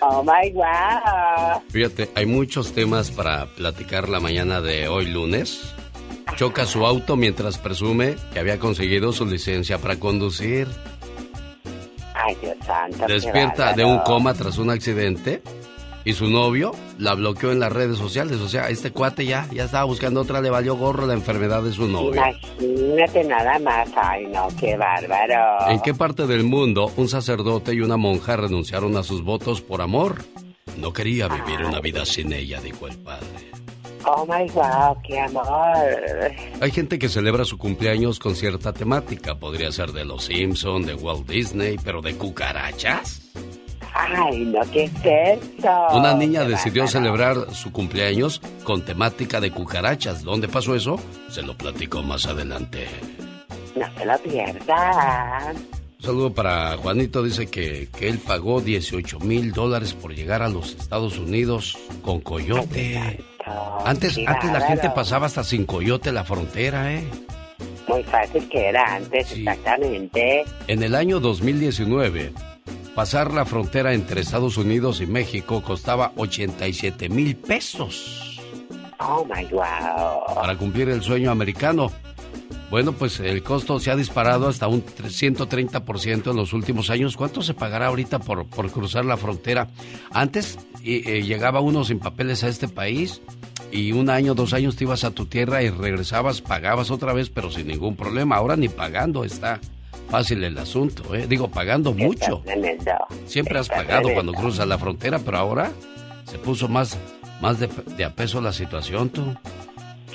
oh 0.02 0.22
my 0.22 0.50
God. 0.50 1.62
Fíjate, 1.70 2.10
hay 2.14 2.26
muchos 2.26 2.72
temas 2.72 3.10
para 3.10 3.46
platicar 3.46 4.08
la 4.08 4.20
mañana 4.20 4.60
de 4.60 4.88
hoy 4.88 5.06
lunes. 5.06 5.74
Choca 6.36 6.66
su 6.66 6.84
auto 6.84 7.16
mientras 7.16 7.58
presume 7.58 8.16
que 8.32 8.38
había 8.38 8.58
conseguido 8.58 9.12
su 9.12 9.24
licencia 9.24 9.78
para 9.78 9.96
conducir. 9.96 10.68
Ay, 12.14 12.36
Dios 12.40 12.56
santo. 12.66 13.06
Despierta 13.06 13.72
de 13.72 13.84
un 13.84 14.00
coma 14.00 14.34
tras 14.34 14.58
un 14.58 14.70
accidente 14.70 15.42
y 16.06 16.12
su 16.12 16.28
novio 16.28 16.72
la 16.98 17.14
bloqueó 17.14 17.50
en 17.50 17.58
las 17.58 17.72
redes 17.72 17.98
sociales. 17.98 18.38
O 18.38 18.48
sea, 18.48 18.70
este 18.70 18.92
cuate 18.92 19.26
ya, 19.26 19.48
ya 19.52 19.64
estaba 19.64 19.82
buscando 19.84 20.20
otra, 20.20 20.40
le 20.40 20.50
valió 20.50 20.76
gorro 20.76 21.04
la 21.04 21.14
enfermedad 21.14 21.64
de 21.64 21.72
su 21.72 21.88
novio. 21.88 22.22
Imagínate 22.60 23.24
nada 23.24 23.58
más. 23.58 23.90
Ay, 23.96 24.24
no, 24.26 24.46
qué 24.58 24.76
bárbaro. 24.76 25.68
¿En 25.68 25.80
qué 25.80 25.94
parte 25.94 26.28
del 26.28 26.44
mundo 26.44 26.92
un 26.96 27.08
sacerdote 27.08 27.74
y 27.74 27.80
una 27.80 27.96
monja 27.96 28.36
renunciaron 28.36 28.96
a 28.96 29.02
sus 29.02 29.24
votos 29.24 29.60
por 29.60 29.82
amor? 29.82 30.24
No 30.78 30.92
quería 30.92 31.26
vivir 31.26 31.64
una 31.64 31.80
vida 31.80 32.06
sin 32.06 32.32
ella, 32.32 32.60
dijo 32.60 32.86
el 32.86 32.96
padre. 32.98 33.26
Oh 34.04 34.24
my 34.24 34.48
God, 34.50 34.98
qué 35.02 35.18
amor. 35.18 35.44
Hay 36.60 36.70
gente 36.70 37.00
que 37.00 37.08
celebra 37.08 37.44
su 37.44 37.58
cumpleaños 37.58 38.20
con 38.20 38.36
cierta 38.36 38.72
temática. 38.72 39.34
Podría 39.34 39.72
ser 39.72 39.90
de 39.90 40.04
los 40.04 40.26
Simpson, 40.26 40.86
de 40.86 40.94
Walt 40.94 41.28
Disney, 41.28 41.76
pero 41.82 42.00
de 42.00 42.14
cucarachas. 42.14 43.22
Ay, 43.98 44.44
no, 44.44 44.60
¿qué 44.70 44.84
es? 44.84 45.40
Una 45.92 46.14
niña 46.14 46.44
decidió 46.44 46.84
bárbaro. 46.84 46.88
celebrar 46.88 47.54
su 47.54 47.72
cumpleaños 47.72 48.42
con 48.64 48.82
temática 48.84 49.40
de 49.40 49.50
cucarachas. 49.50 50.22
¿Dónde 50.22 50.48
pasó 50.48 50.74
eso? 50.74 51.00
Se 51.30 51.42
lo 51.42 51.56
platico 51.56 52.02
más 52.02 52.26
adelante. 52.26 52.86
No 53.74 53.86
se 53.96 54.04
lo 54.04 54.18
pierdan. 54.18 55.56
Un 55.56 56.02
saludo 56.02 56.34
para 56.34 56.76
Juanito. 56.76 57.22
Dice 57.22 57.46
que, 57.46 57.88
que 57.96 58.08
él 58.08 58.18
pagó 58.18 58.60
18 58.60 59.18
mil 59.20 59.52
dólares 59.52 59.94
por 59.94 60.14
llegar 60.14 60.42
a 60.42 60.48
los 60.48 60.74
Estados 60.74 61.18
Unidos 61.18 61.78
con 62.02 62.20
coyote. 62.20 63.24
Antes, 63.84 64.18
antes 64.26 64.52
la 64.52 64.60
gente 64.60 64.90
pasaba 64.90 65.26
hasta 65.26 65.42
sin 65.42 65.64
coyote 65.64 66.12
la 66.12 66.24
frontera, 66.24 66.92
¿eh? 66.92 67.08
Muy 67.88 68.02
fácil 68.02 68.48
que 68.48 68.68
era 68.68 68.96
antes, 68.96 69.30
exactamente. 69.32 70.44
En 70.66 70.82
el 70.82 70.94
año 70.94 71.20
2019, 71.20 72.32
pasar 72.96 73.34
la 73.34 73.44
frontera 73.44 73.92
entre 73.92 74.22
Estados 74.22 74.56
Unidos 74.56 75.02
y 75.02 75.06
México 75.06 75.62
costaba 75.62 76.12
87 76.16 77.10
mil 77.10 77.36
pesos. 77.36 78.40
Oh 78.98 79.22
my 79.22 79.44
wow. 79.50 80.34
Para 80.34 80.56
cumplir 80.56 80.88
el 80.88 81.02
sueño 81.02 81.30
americano. 81.30 81.92
Bueno, 82.70 82.92
pues 82.92 83.20
el 83.20 83.42
costo 83.42 83.78
se 83.80 83.90
ha 83.90 83.96
disparado 83.96 84.48
hasta 84.48 84.66
un 84.66 84.82
130% 84.82 86.30
en 86.30 86.36
los 86.36 86.54
últimos 86.54 86.88
años. 86.88 87.18
¿Cuánto 87.18 87.42
se 87.42 87.52
pagará 87.52 87.88
ahorita 87.88 88.18
por, 88.18 88.46
por 88.46 88.70
cruzar 88.70 89.04
la 89.04 89.18
frontera? 89.18 89.68
Antes 90.10 90.58
eh, 90.82 91.22
llegaba 91.22 91.60
uno 91.60 91.84
sin 91.84 91.98
papeles 91.98 92.44
a 92.44 92.48
este 92.48 92.66
país 92.66 93.20
y 93.70 93.92
un 93.92 94.08
año, 94.08 94.34
dos 94.34 94.54
años 94.54 94.74
te 94.74 94.84
ibas 94.84 95.04
a 95.04 95.10
tu 95.10 95.26
tierra 95.26 95.62
y 95.62 95.68
regresabas, 95.68 96.40
pagabas 96.40 96.90
otra 96.90 97.12
vez, 97.12 97.28
pero 97.28 97.50
sin 97.50 97.66
ningún 97.66 97.94
problema. 97.94 98.36
Ahora 98.36 98.56
ni 98.56 98.70
pagando 98.70 99.22
está 99.22 99.60
fácil 100.10 100.42
el 100.44 100.56
asunto, 100.58 101.14
¿eh? 101.14 101.26
Digo, 101.28 101.48
pagando 101.48 101.92
mucho. 101.92 102.42
Siempre 103.26 103.58
has 103.58 103.68
pagado 103.68 104.12
cuando 104.14 104.32
cruzas 104.32 104.66
la 104.66 104.78
frontera, 104.78 105.18
pero 105.18 105.38
ahora 105.38 105.70
se 106.24 106.38
puso 106.38 106.68
más, 106.68 106.98
más 107.40 107.58
de, 107.60 107.68
de 107.96 108.04
a 108.04 108.10
peso 108.14 108.40
la 108.40 108.52
situación, 108.52 109.10
tú. 109.10 109.34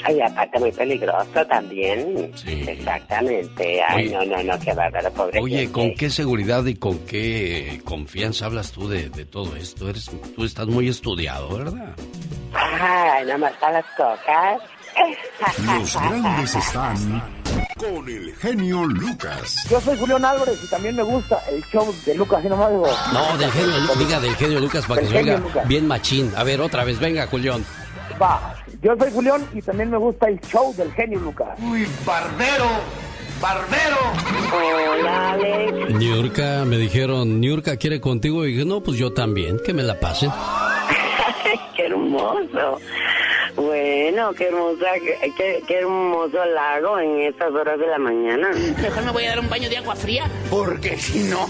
Ay, 0.04 0.20
aparte 0.20 0.60
muy 0.60 0.72
peligroso 0.72 1.46
también. 1.48 2.32
Sí. 2.36 2.64
Exactamente. 2.68 3.82
Ay, 3.88 4.08
Oye. 4.08 4.26
no, 4.28 4.38
no, 4.38 4.44
no, 4.44 4.60
qué 4.60 4.74
bárbaro, 4.74 5.12
pobre 5.12 5.40
Oye, 5.40 5.58
gente. 5.60 5.72
¿con 5.74 5.94
qué 5.94 6.10
seguridad 6.10 6.66
y 6.66 6.76
con 6.76 6.98
qué 7.06 7.82
confianza 7.86 8.48
hablas 8.48 8.72
tú 8.72 8.90
de, 8.90 9.10
de 9.10 9.26
todo 9.26 9.56
esto? 9.56 9.90
Eres, 9.90 10.10
tú 10.36 10.44
estás 10.44 10.66
muy 10.68 10.88
estudiado, 10.90 11.56
¿verdad? 11.56 11.96
Ay, 12.54 13.26
nada 13.26 13.38
más 13.38 13.54
para 13.58 13.74
las 13.74 13.86
cocas. 13.96 14.62
Los 15.76 15.94
grandes 15.96 16.56
están 16.56 17.24
con 17.78 18.08
el 18.10 18.34
genio 18.36 18.86
Lucas. 18.86 19.66
Yo 19.70 19.82
soy 19.82 19.98
Julián 19.98 20.24
Álvarez 20.26 20.60
y 20.64 20.70
también 20.70 20.96
me 20.96 21.04
gusta 21.04 21.42
el 21.50 21.64
show 21.66 21.94
de 22.06 22.16
Lucas 22.16 22.40
y 22.42 22.44
digo. 22.44 22.60
No, 23.14 23.38
del 23.38 23.52
genio, 23.52 23.78
Lu- 23.80 23.96
diga 24.06 24.20
del 24.20 24.36
genio 24.36 24.60
Lucas 24.60 24.86
para 24.86 25.02
que 25.02 25.08
se 25.08 25.18
oiga 25.18 25.38
Lucas. 25.38 25.68
bien 25.68 25.88
machín. 25.88 26.32
A 26.36 26.44
ver, 26.44 26.62
otra 26.62 26.84
vez, 26.84 27.00
venga, 27.00 27.26
Julián. 27.28 27.66
Va, 28.22 28.56
yo 28.82 28.94
soy 29.00 29.12
Julián 29.12 29.48
y 29.54 29.62
también 29.62 29.90
me 29.90 29.98
gusta 29.98 30.28
el 30.28 30.40
show 30.42 30.74
del 30.76 30.92
genio 30.94 31.20
Lucas. 31.20 31.50
Uy, 31.60 31.88
barbero, 32.06 32.66
barbero. 33.42 33.98
Hola, 34.54 35.32
Alex. 35.32 35.96
Niurka, 35.96 36.66
me 36.66 36.78
dijeron, 36.78 37.40
Niurka 37.40 37.78
quiere 37.78 38.00
contigo. 38.00 38.46
Y 38.46 38.52
dije, 38.54 38.66
no, 38.66 38.82
pues 38.82 38.98
yo 38.98 39.12
también, 39.14 39.60
que 39.66 39.74
me 39.74 39.82
la 39.84 40.00
pasen. 40.00 40.30
qué 41.76 41.86
hermoso. 41.88 42.80
Bueno, 43.56 44.34
qué 44.34 44.48
hermosa, 44.48 44.86
qué, 45.04 45.64
qué- 45.68 45.80
hermoso 45.80 46.44
lago 46.46 47.00
en 47.00 47.22
estas 47.22 47.52
horas 47.52 47.80
de 47.80 47.88
la 47.88 47.98
mañana. 47.98 48.50
Mejor 48.82 49.04
me 49.06 49.12
voy 49.12 49.26
a 49.26 49.30
dar 49.30 49.40
un 49.40 49.50
baño 49.50 49.70
de 49.70 49.78
agua 49.78 49.96
fría. 49.96 50.30
Porque 50.50 50.98
si 50.98 51.20
no. 51.24 51.48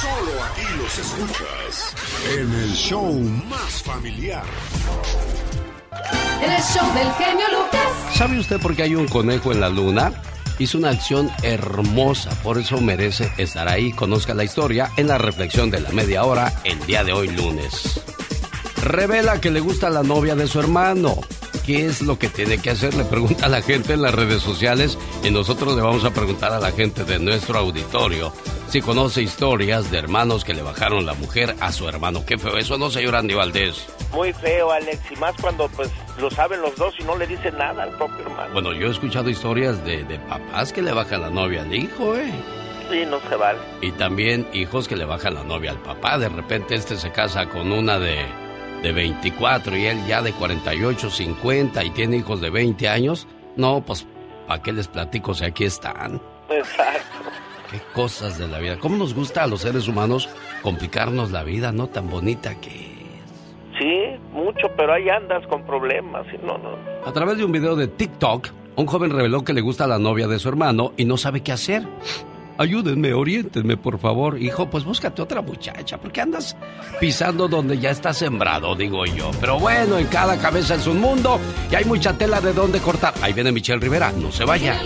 Solo 0.00 0.42
aquí 0.44 0.62
los 0.78 0.98
escuchas 0.98 1.94
en 2.36 2.52
el 2.52 2.72
show 2.74 3.12
más 3.48 3.82
familiar. 3.82 4.44
En 6.42 6.50
el 6.52 6.62
show 6.62 6.86
del 6.94 7.10
genio 7.14 7.46
Lucas. 7.50 7.88
¿Sabe 8.14 8.38
usted 8.38 8.60
por 8.60 8.76
qué 8.76 8.82
hay 8.84 8.94
un 8.94 9.08
conejo 9.08 9.52
en 9.52 9.60
la 9.60 9.68
luna? 9.68 10.12
Hizo 10.58 10.78
una 10.78 10.90
acción 10.90 11.30
hermosa, 11.42 12.30
por 12.42 12.58
eso 12.58 12.80
merece 12.80 13.32
estar 13.38 13.68
ahí. 13.68 13.90
Conozca 13.92 14.34
la 14.34 14.44
historia 14.44 14.90
en 14.96 15.08
la 15.08 15.18
reflexión 15.18 15.70
de 15.70 15.80
la 15.80 15.90
media 15.90 16.24
hora 16.24 16.52
el 16.64 16.78
día 16.86 17.02
de 17.02 17.12
hoy 17.12 17.28
lunes. 17.28 18.00
Revela 18.82 19.40
que 19.40 19.50
le 19.50 19.60
gusta 19.60 19.90
la 19.90 20.02
novia 20.02 20.34
de 20.34 20.46
su 20.46 20.60
hermano. 20.60 21.16
¿Qué 21.64 21.86
es 21.86 22.02
lo 22.02 22.18
que 22.18 22.28
tiene 22.28 22.58
que 22.58 22.70
hacer? 22.70 22.92
Le 22.94 23.04
pregunta 23.04 23.46
a 23.46 23.48
la 23.48 23.62
gente 23.62 23.94
en 23.94 24.02
las 24.02 24.14
redes 24.14 24.42
sociales 24.42 24.98
y 25.22 25.30
nosotros 25.30 25.74
le 25.74 25.80
vamos 25.80 26.04
a 26.04 26.10
preguntar 26.10 26.52
a 26.52 26.60
la 26.60 26.72
gente 26.72 27.04
de 27.04 27.18
nuestro 27.18 27.58
auditorio 27.58 28.32
si 28.68 28.82
conoce 28.82 29.22
historias 29.22 29.90
de 29.90 29.98
hermanos 29.98 30.44
que 30.44 30.52
le 30.52 30.60
bajaron 30.60 31.06
la 31.06 31.14
mujer 31.14 31.54
a 31.60 31.72
su 31.72 31.88
hermano. 31.88 32.26
Qué 32.26 32.36
feo 32.36 32.58
eso, 32.58 32.76
¿no, 32.76 32.90
señor 32.90 33.16
Andy 33.16 33.32
Valdés? 33.32 33.86
Muy 34.12 34.32
feo, 34.32 34.70
Alex, 34.72 35.00
y 35.10 35.16
más 35.16 35.34
cuando 35.40 35.68
pues 35.68 35.90
lo 36.18 36.30
saben 36.30 36.60
los 36.60 36.76
dos 36.76 36.92
y 36.98 37.04
no 37.04 37.16
le 37.16 37.26
dicen 37.26 37.56
nada 37.56 37.84
al 37.84 37.96
propio 37.96 38.26
hermano. 38.26 38.52
Bueno, 38.52 38.72
yo 38.74 38.88
he 38.88 38.90
escuchado 38.90 39.30
historias 39.30 39.82
de, 39.84 40.04
de 40.04 40.18
papás 40.18 40.72
que 40.72 40.82
le 40.82 40.92
bajan 40.92 41.22
la 41.22 41.30
novia 41.30 41.62
al 41.62 41.74
hijo, 41.74 42.14
¿eh? 42.16 42.30
Sí, 42.90 43.04
no 43.06 43.18
se 43.28 43.36
vale. 43.36 43.58
Y 43.80 43.92
también 43.92 44.46
hijos 44.52 44.88
que 44.88 44.96
le 44.96 45.04
bajan 45.06 45.34
la 45.34 45.44
novia 45.44 45.70
al 45.70 45.80
papá. 45.80 46.18
De 46.18 46.28
repente 46.28 46.74
este 46.74 46.96
se 46.96 47.10
casa 47.12 47.48
con 47.48 47.72
una 47.72 47.98
de, 47.98 48.26
de 48.84 48.92
24 48.92 49.78
y 49.78 49.86
él 49.86 49.98
ya 50.06 50.20
de 50.20 50.32
48, 50.32 51.08
50 51.08 51.82
y 51.84 51.90
tiene 51.90 52.18
hijos 52.18 52.42
de 52.42 52.50
20 52.50 52.86
años. 52.86 53.26
No, 53.56 53.82
pues, 53.82 54.06
¿para 54.46 54.62
qué 54.62 54.74
les 54.74 54.88
platico 54.88 55.32
si 55.32 55.46
aquí 55.46 55.64
están? 55.64 56.20
Exacto. 56.50 57.30
Qué 57.70 57.80
cosas 57.94 58.38
de 58.38 58.46
la 58.46 58.58
vida. 58.58 58.76
¿Cómo 58.78 58.96
nos 58.96 59.14
gusta 59.14 59.42
a 59.42 59.46
los 59.46 59.62
seres 59.62 59.88
humanos 59.88 60.28
complicarnos 60.60 61.30
la 61.30 61.42
vida, 61.44 61.72
no? 61.72 61.86
Tan 61.86 62.10
bonita 62.10 62.60
que... 62.60 62.94
Sí, 63.78 64.20
mucho, 64.32 64.68
pero 64.76 64.92
ahí 64.92 65.08
andas 65.08 65.46
con 65.46 65.64
problemas 65.64 66.26
y 66.32 66.36
no, 66.44 66.58
no. 66.58 66.76
A 67.06 67.12
través 67.12 67.38
de 67.38 67.44
un 67.46 67.52
video 67.52 67.76
de 67.76 67.88
TikTok, 67.88 68.48
un 68.76 68.84
joven 68.84 69.10
reveló 69.10 69.44
que 69.44 69.54
le 69.54 69.62
gusta 69.62 69.86
la 69.86 69.98
novia 69.98 70.28
de 70.28 70.38
su 70.38 70.50
hermano 70.50 70.92
y 70.98 71.06
no 71.06 71.16
sabe 71.16 71.40
qué 71.40 71.52
hacer. 71.52 71.84
Ayúdenme, 72.56 73.12
oriéntenme, 73.12 73.76
por 73.76 73.98
favor. 73.98 74.40
Hijo, 74.40 74.70
pues 74.70 74.84
búscate 74.84 75.20
otra 75.20 75.42
muchacha, 75.42 75.98
porque 75.98 76.20
andas 76.20 76.56
pisando 77.00 77.48
donde 77.48 77.78
ya 77.78 77.90
está 77.90 78.12
sembrado, 78.12 78.76
digo 78.76 79.04
yo. 79.06 79.30
Pero 79.40 79.58
bueno, 79.58 79.98
en 79.98 80.06
cada 80.06 80.38
cabeza 80.38 80.76
es 80.76 80.86
un 80.86 81.00
mundo 81.00 81.40
y 81.70 81.74
hay 81.74 81.84
mucha 81.84 82.16
tela 82.16 82.40
de 82.40 82.52
dónde 82.52 82.78
cortar. 82.78 83.12
Ahí 83.22 83.32
viene 83.32 83.50
Michelle 83.50 83.80
Rivera, 83.80 84.12
no 84.12 84.30
se 84.30 84.44
vaya. 84.44 84.80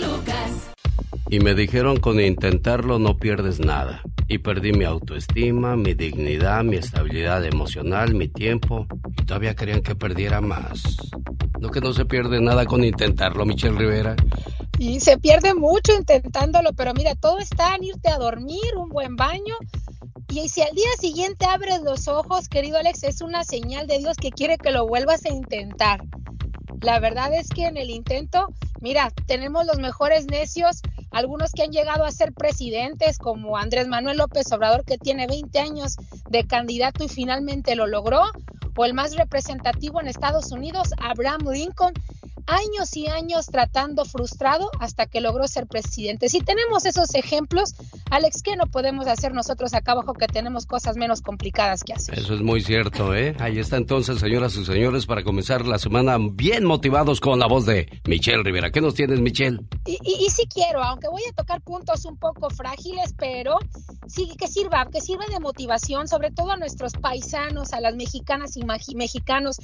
Y 1.31 1.39
me 1.41 1.53
dijeron 1.53 1.97
con 1.97 2.19
intentarlo 2.19 2.97
no 2.97 3.17
pierdes 3.17 3.59
nada. 3.59 4.01
Y 4.27 4.39
perdí 4.39 4.73
mi 4.73 4.85
autoestima, 4.85 5.75
mi 5.75 5.93
dignidad, 5.93 6.63
mi 6.63 6.77
estabilidad 6.77 7.45
emocional, 7.45 8.15
mi 8.15 8.27
tiempo. 8.27 8.87
Y 9.21 9.25
todavía 9.25 9.55
querían 9.55 9.81
que 9.81 9.93
perdiera 9.93 10.41
más. 10.41 10.97
No 11.59 11.69
que 11.69 11.81
no 11.81 11.93
se 11.93 12.05
pierde 12.05 12.41
nada 12.41 12.65
con 12.65 12.83
intentarlo, 12.83 13.45
Michelle 13.45 13.77
Rivera. 13.77 14.15
Y 14.79 15.01
se 15.01 15.17
pierde 15.17 15.53
mucho 15.55 15.93
intentándolo, 15.93 16.71
pero 16.71 16.93
mira, 16.93 17.13
todo 17.13 17.39
está 17.39 17.75
en 17.75 17.83
irte 17.83 18.07
a 18.07 18.17
dormir, 18.17 18.77
un 18.77 18.87
buen 18.87 19.17
baño. 19.17 19.57
Y 20.29 20.47
si 20.47 20.61
al 20.61 20.73
día 20.73 20.89
siguiente 20.97 21.45
abres 21.45 21.81
los 21.81 22.07
ojos, 22.07 22.47
querido 22.47 22.77
Alex, 22.77 23.03
es 23.03 23.19
una 23.19 23.43
señal 23.43 23.87
de 23.87 23.97
Dios 23.97 24.15
que 24.15 24.31
quiere 24.31 24.57
que 24.57 24.71
lo 24.71 24.87
vuelvas 24.87 25.25
a 25.25 25.33
intentar. 25.33 26.01
La 26.79 27.01
verdad 27.01 27.33
es 27.33 27.49
que 27.49 27.65
en 27.65 27.75
el 27.75 27.89
intento, 27.89 28.47
mira, 28.79 29.11
tenemos 29.27 29.65
los 29.65 29.79
mejores 29.79 30.27
necios, 30.27 30.81
algunos 31.11 31.51
que 31.51 31.63
han 31.63 31.71
llegado 31.71 32.05
a 32.05 32.11
ser 32.11 32.31
presidentes, 32.31 33.17
como 33.17 33.57
Andrés 33.57 33.89
Manuel 33.89 34.15
López 34.15 34.49
Obrador, 34.53 34.85
que 34.85 34.97
tiene 34.97 35.27
20 35.27 35.59
años 35.59 35.97
de 36.29 36.47
candidato 36.47 37.03
y 37.03 37.09
finalmente 37.09 37.75
lo 37.75 37.85
logró, 37.85 38.21
o 38.77 38.85
el 38.85 38.93
más 38.93 39.17
representativo 39.17 39.99
en 39.99 40.07
Estados 40.07 40.53
Unidos, 40.53 40.91
Abraham 41.01 41.49
Lincoln, 41.51 41.91
años 42.49 42.95
y 42.97 43.07
años 43.07 43.45
tratando 43.45 44.05
frustrado 44.05 44.69
hasta 44.79 45.05
que 45.05 45.21
logró 45.21 45.47
ser 45.47 45.67
presidente. 45.67 46.29
Si 46.29 46.41
tenemos 46.41 46.85
esos 46.85 47.13
ejemplos, 47.13 47.75
Alex, 48.09 48.41
¿qué 48.41 48.55
no 48.55 48.65
podemos 48.65 49.07
hacer 49.07 49.33
nosotros 49.33 49.73
acá 49.73 49.91
abajo 49.91 50.13
que 50.13 50.27
tenemos 50.27 50.65
cosas 50.65 50.97
menos 50.97 51.21
complicadas 51.21 51.83
que 51.83 51.93
hacer? 51.93 52.17
Eso 52.17 52.33
es 52.33 52.41
muy 52.41 52.61
cierto, 52.61 53.13
¿eh? 53.13 53.35
Ahí 53.39 53.59
está 53.59 53.77
entonces, 53.77 54.19
señoras 54.19 54.55
y 54.55 54.65
señores, 54.65 55.05
para 55.05 55.23
comenzar 55.23 55.65
la 55.65 55.77
semana 55.77 56.17
bien 56.19 56.65
motivados 56.65 57.21
con 57.21 57.39
la 57.39 57.47
voz 57.47 57.65
de 57.65 57.87
Michelle 58.07 58.43
Rivera. 58.43 58.71
¿Qué 58.71 58.81
nos 58.81 58.95
tienes, 58.95 59.19
Michelle? 59.19 59.59
Y, 59.85 59.99
y, 60.03 60.25
y 60.25 60.29
sí 60.29 60.47
quiero, 60.51 60.83
aunque 60.83 61.07
voy 61.07 61.21
a 61.29 61.33
tocar 61.33 61.61
puntos 61.61 62.05
un 62.05 62.17
poco 62.17 62.49
frágiles, 62.49 63.13
pero 63.17 63.57
sí 64.07 64.31
que 64.37 64.47
sirva, 64.47 64.87
que 64.91 65.01
sirva 65.01 65.25
de 65.31 65.39
motivación, 65.39 66.07
sobre 66.07 66.31
todo 66.31 66.51
a 66.51 66.57
nuestros 66.57 66.93
paisanos, 66.93 67.73
a 67.73 67.79
las 67.79 67.95
mexicanas 67.95 68.57
y 68.57 68.63
mexicanos 68.95 69.57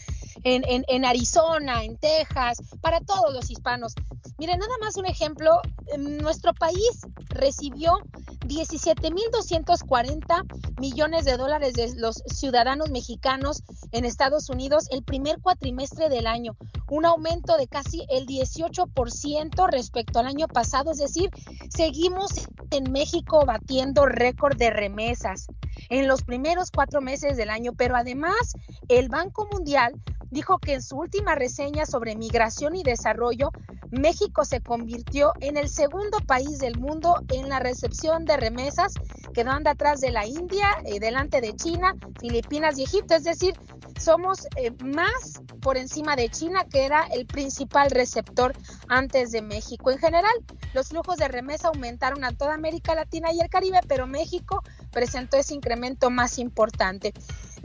en, 0.44 0.64
en, 0.68 0.86
en 0.88 1.06
Arizona, 1.06 1.84
en 1.84 1.98
Texas, 1.98 2.62
para 2.82 3.00
todos 3.02 3.34
los 3.34 3.50
hispanos. 3.50 3.94
Miren, 4.38 4.60
nada 4.60 4.74
más 4.82 4.98
un 4.98 5.06
ejemplo, 5.06 5.62
em, 5.88 6.18
nuestro 6.18 6.54
país 6.54 7.02
recibió 7.30 8.00
17.240 8.48 10.44
millones 10.80 11.26
de 11.26 11.38
dólares 11.38 11.74
de 11.74 11.96
los 11.96 12.24
ciudadanos 12.28 12.92
mexicanos 12.92 13.64
en 13.92 14.06
Estados 14.06 14.50
Unidos 14.50 14.88
el 14.92 15.04
primer 15.04 15.40
cuatrimestre 15.40 16.10
del 16.10 16.28
año, 16.28 16.56
un 16.90 17.06
aumento 17.06 17.58
de 17.58 17.68
casi 17.68 18.06
el 18.10 18.26
18% 18.26 19.68
respecto 19.68 20.20
al 20.20 20.28
año 20.28 20.48
pasado, 20.48 20.92
es 20.92 20.98
decir, 20.98 21.30
seguimos 21.70 22.32
en 22.72 22.92
México 22.92 23.46
batiendo 23.46 24.06
récord 24.06 24.58
de 24.58 24.70
remesas 24.70 25.48
en 25.90 26.08
los 26.08 26.24
primeros 26.24 26.72
cuatro 26.72 27.02
meses 27.02 27.38
del 27.38 27.50
año, 27.50 27.72
pero 27.76 27.96
además 27.96 28.54
el 28.88 29.10
Banco 29.10 29.48
Mundial 29.52 29.94
dijo 30.36 30.58
que 30.60 30.74
en 30.74 30.84
su 30.84 30.98
última 30.98 31.34
reseña 31.34 31.86
sobre 31.86 32.18
migración 32.18 32.76
y 32.76 32.84
desarrollo, 32.84 33.52
México 33.90 34.44
se 34.44 34.60
convirtió 34.60 35.32
en 35.40 35.56
el 35.56 35.70
segundo 35.70 36.18
país 36.28 36.60
del 36.60 36.78
mundo 36.78 37.22
en 37.30 37.48
la 37.48 37.60
recepción 37.60 38.26
de 38.26 38.36
remesas, 38.36 38.94
quedando 39.34 39.70
atrás 39.70 40.02
de 40.02 40.12
la 40.12 40.28
India, 40.28 40.68
eh, 40.84 41.00
delante 41.00 41.40
de 41.40 41.56
China, 41.56 41.96
Filipinas 42.20 42.78
y 42.78 42.84
Egipto. 42.84 43.16
Es 43.16 43.24
decir, 43.24 43.54
somos 43.98 44.46
eh, 44.58 44.72
más 44.84 45.42
por 45.62 45.78
encima 45.78 46.18
de 46.18 46.28
China, 46.28 46.66
que 46.70 46.84
era 46.84 47.04
el 47.14 47.26
principal 47.26 47.90
receptor 47.90 48.54
antes 48.90 49.32
de 49.32 49.42
México. 49.42 49.90
En 49.90 50.00
general, 50.00 50.34
los 50.74 50.90
flujos 50.90 51.16
de 51.16 51.30
remesa 51.30 51.70
aumentaron 51.70 52.26
a 52.26 52.34
toda 52.34 52.56
América 52.56 52.94
Latina 52.94 53.32
y 53.32 53.40
el 53.40 53.50
Caribe, 53.50 53.80
pero 53.88 54.06
México 54.06 54.62
presentó 54.92 55.38
ese 55.38 55.54
incremento 55.54 56.10
más 56.10 56.40
importante. 56.40 57.14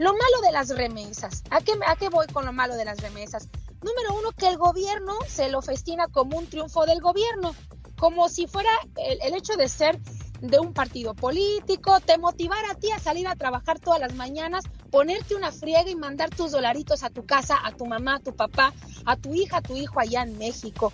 Lo 0.01 0.13
malo 0.13 0.41
de 0.41 0.51
las 0.51 0.69
remesas, 0.69 1.43
¿a 1.51 1.61
qué, 1.61 1.73
¿a 1.85 1.95
qué 1.95 2.09
voy 2.09 2.25
con 2.33 2.43
lo 2.43 2.51
malo 2.51 2.75
de 2.75 2.85
las 2.85 3.01
remesas? 3.01 3.47
Número 3.83 4.15
uno, 4.19 4.31
que 4.31 4.47
el 4.47 4.57
gobierno 4.57 5.13
se 5.27 5.47
lo 5.51 5.61
festina 5.61 6.07
como 6.07 6.39
un 6.39 6.47
triunfo 6.47 6.87
del 6.87 6.99
gobierno, 7.01 7.53
como 7.99 8.27
si 8.27 8.47
fuera 8.47 8.71
el, 8.95 9.19
el 9.21 9.35
hecho 9.35 9.57
de 9.57 9.69
ser 9.69 9.99
de 10.41 10.57
un 10.57 10.73
partido 10.73 11.13
político, 11.13 11.99
te 11.99 12.17
motivara 12.17 12.71
a 12.71 12.73
ti 12.73 12.89
a 12.89 12.97
salir 12.97 13.27
a 13.27 13.35
trabajar 13.35 13.79
todas 13.79 13.99
las 13.99 14.15
mañanas, 14.15 14.63
ponerte 14.89 15.35
una 15.35 15.51
friega 15.51 15.87
y 15.87 15.95
mandar 15.95 16.31
tus 16.31 16.49
dolaritos 16.49 17.03
a 17.03 17.11
tu 17.11 17.23
casa, 17.27 17.59
a 17.63 17.71
tu 17.71 17.85
mamá, 17.85 18.15
a 18.15 18.19
tu 18.21 18.35
papá, 18.35 18.73
a 19.05 19.17
tu 19.17 19.35
hija, 19.35 19.57
a 19.57 19.61
tu 19.61 19.77
hijo 19.77 19.99
allá 19.99 20.23
en 20.23 20.35
México. 20.39 20.91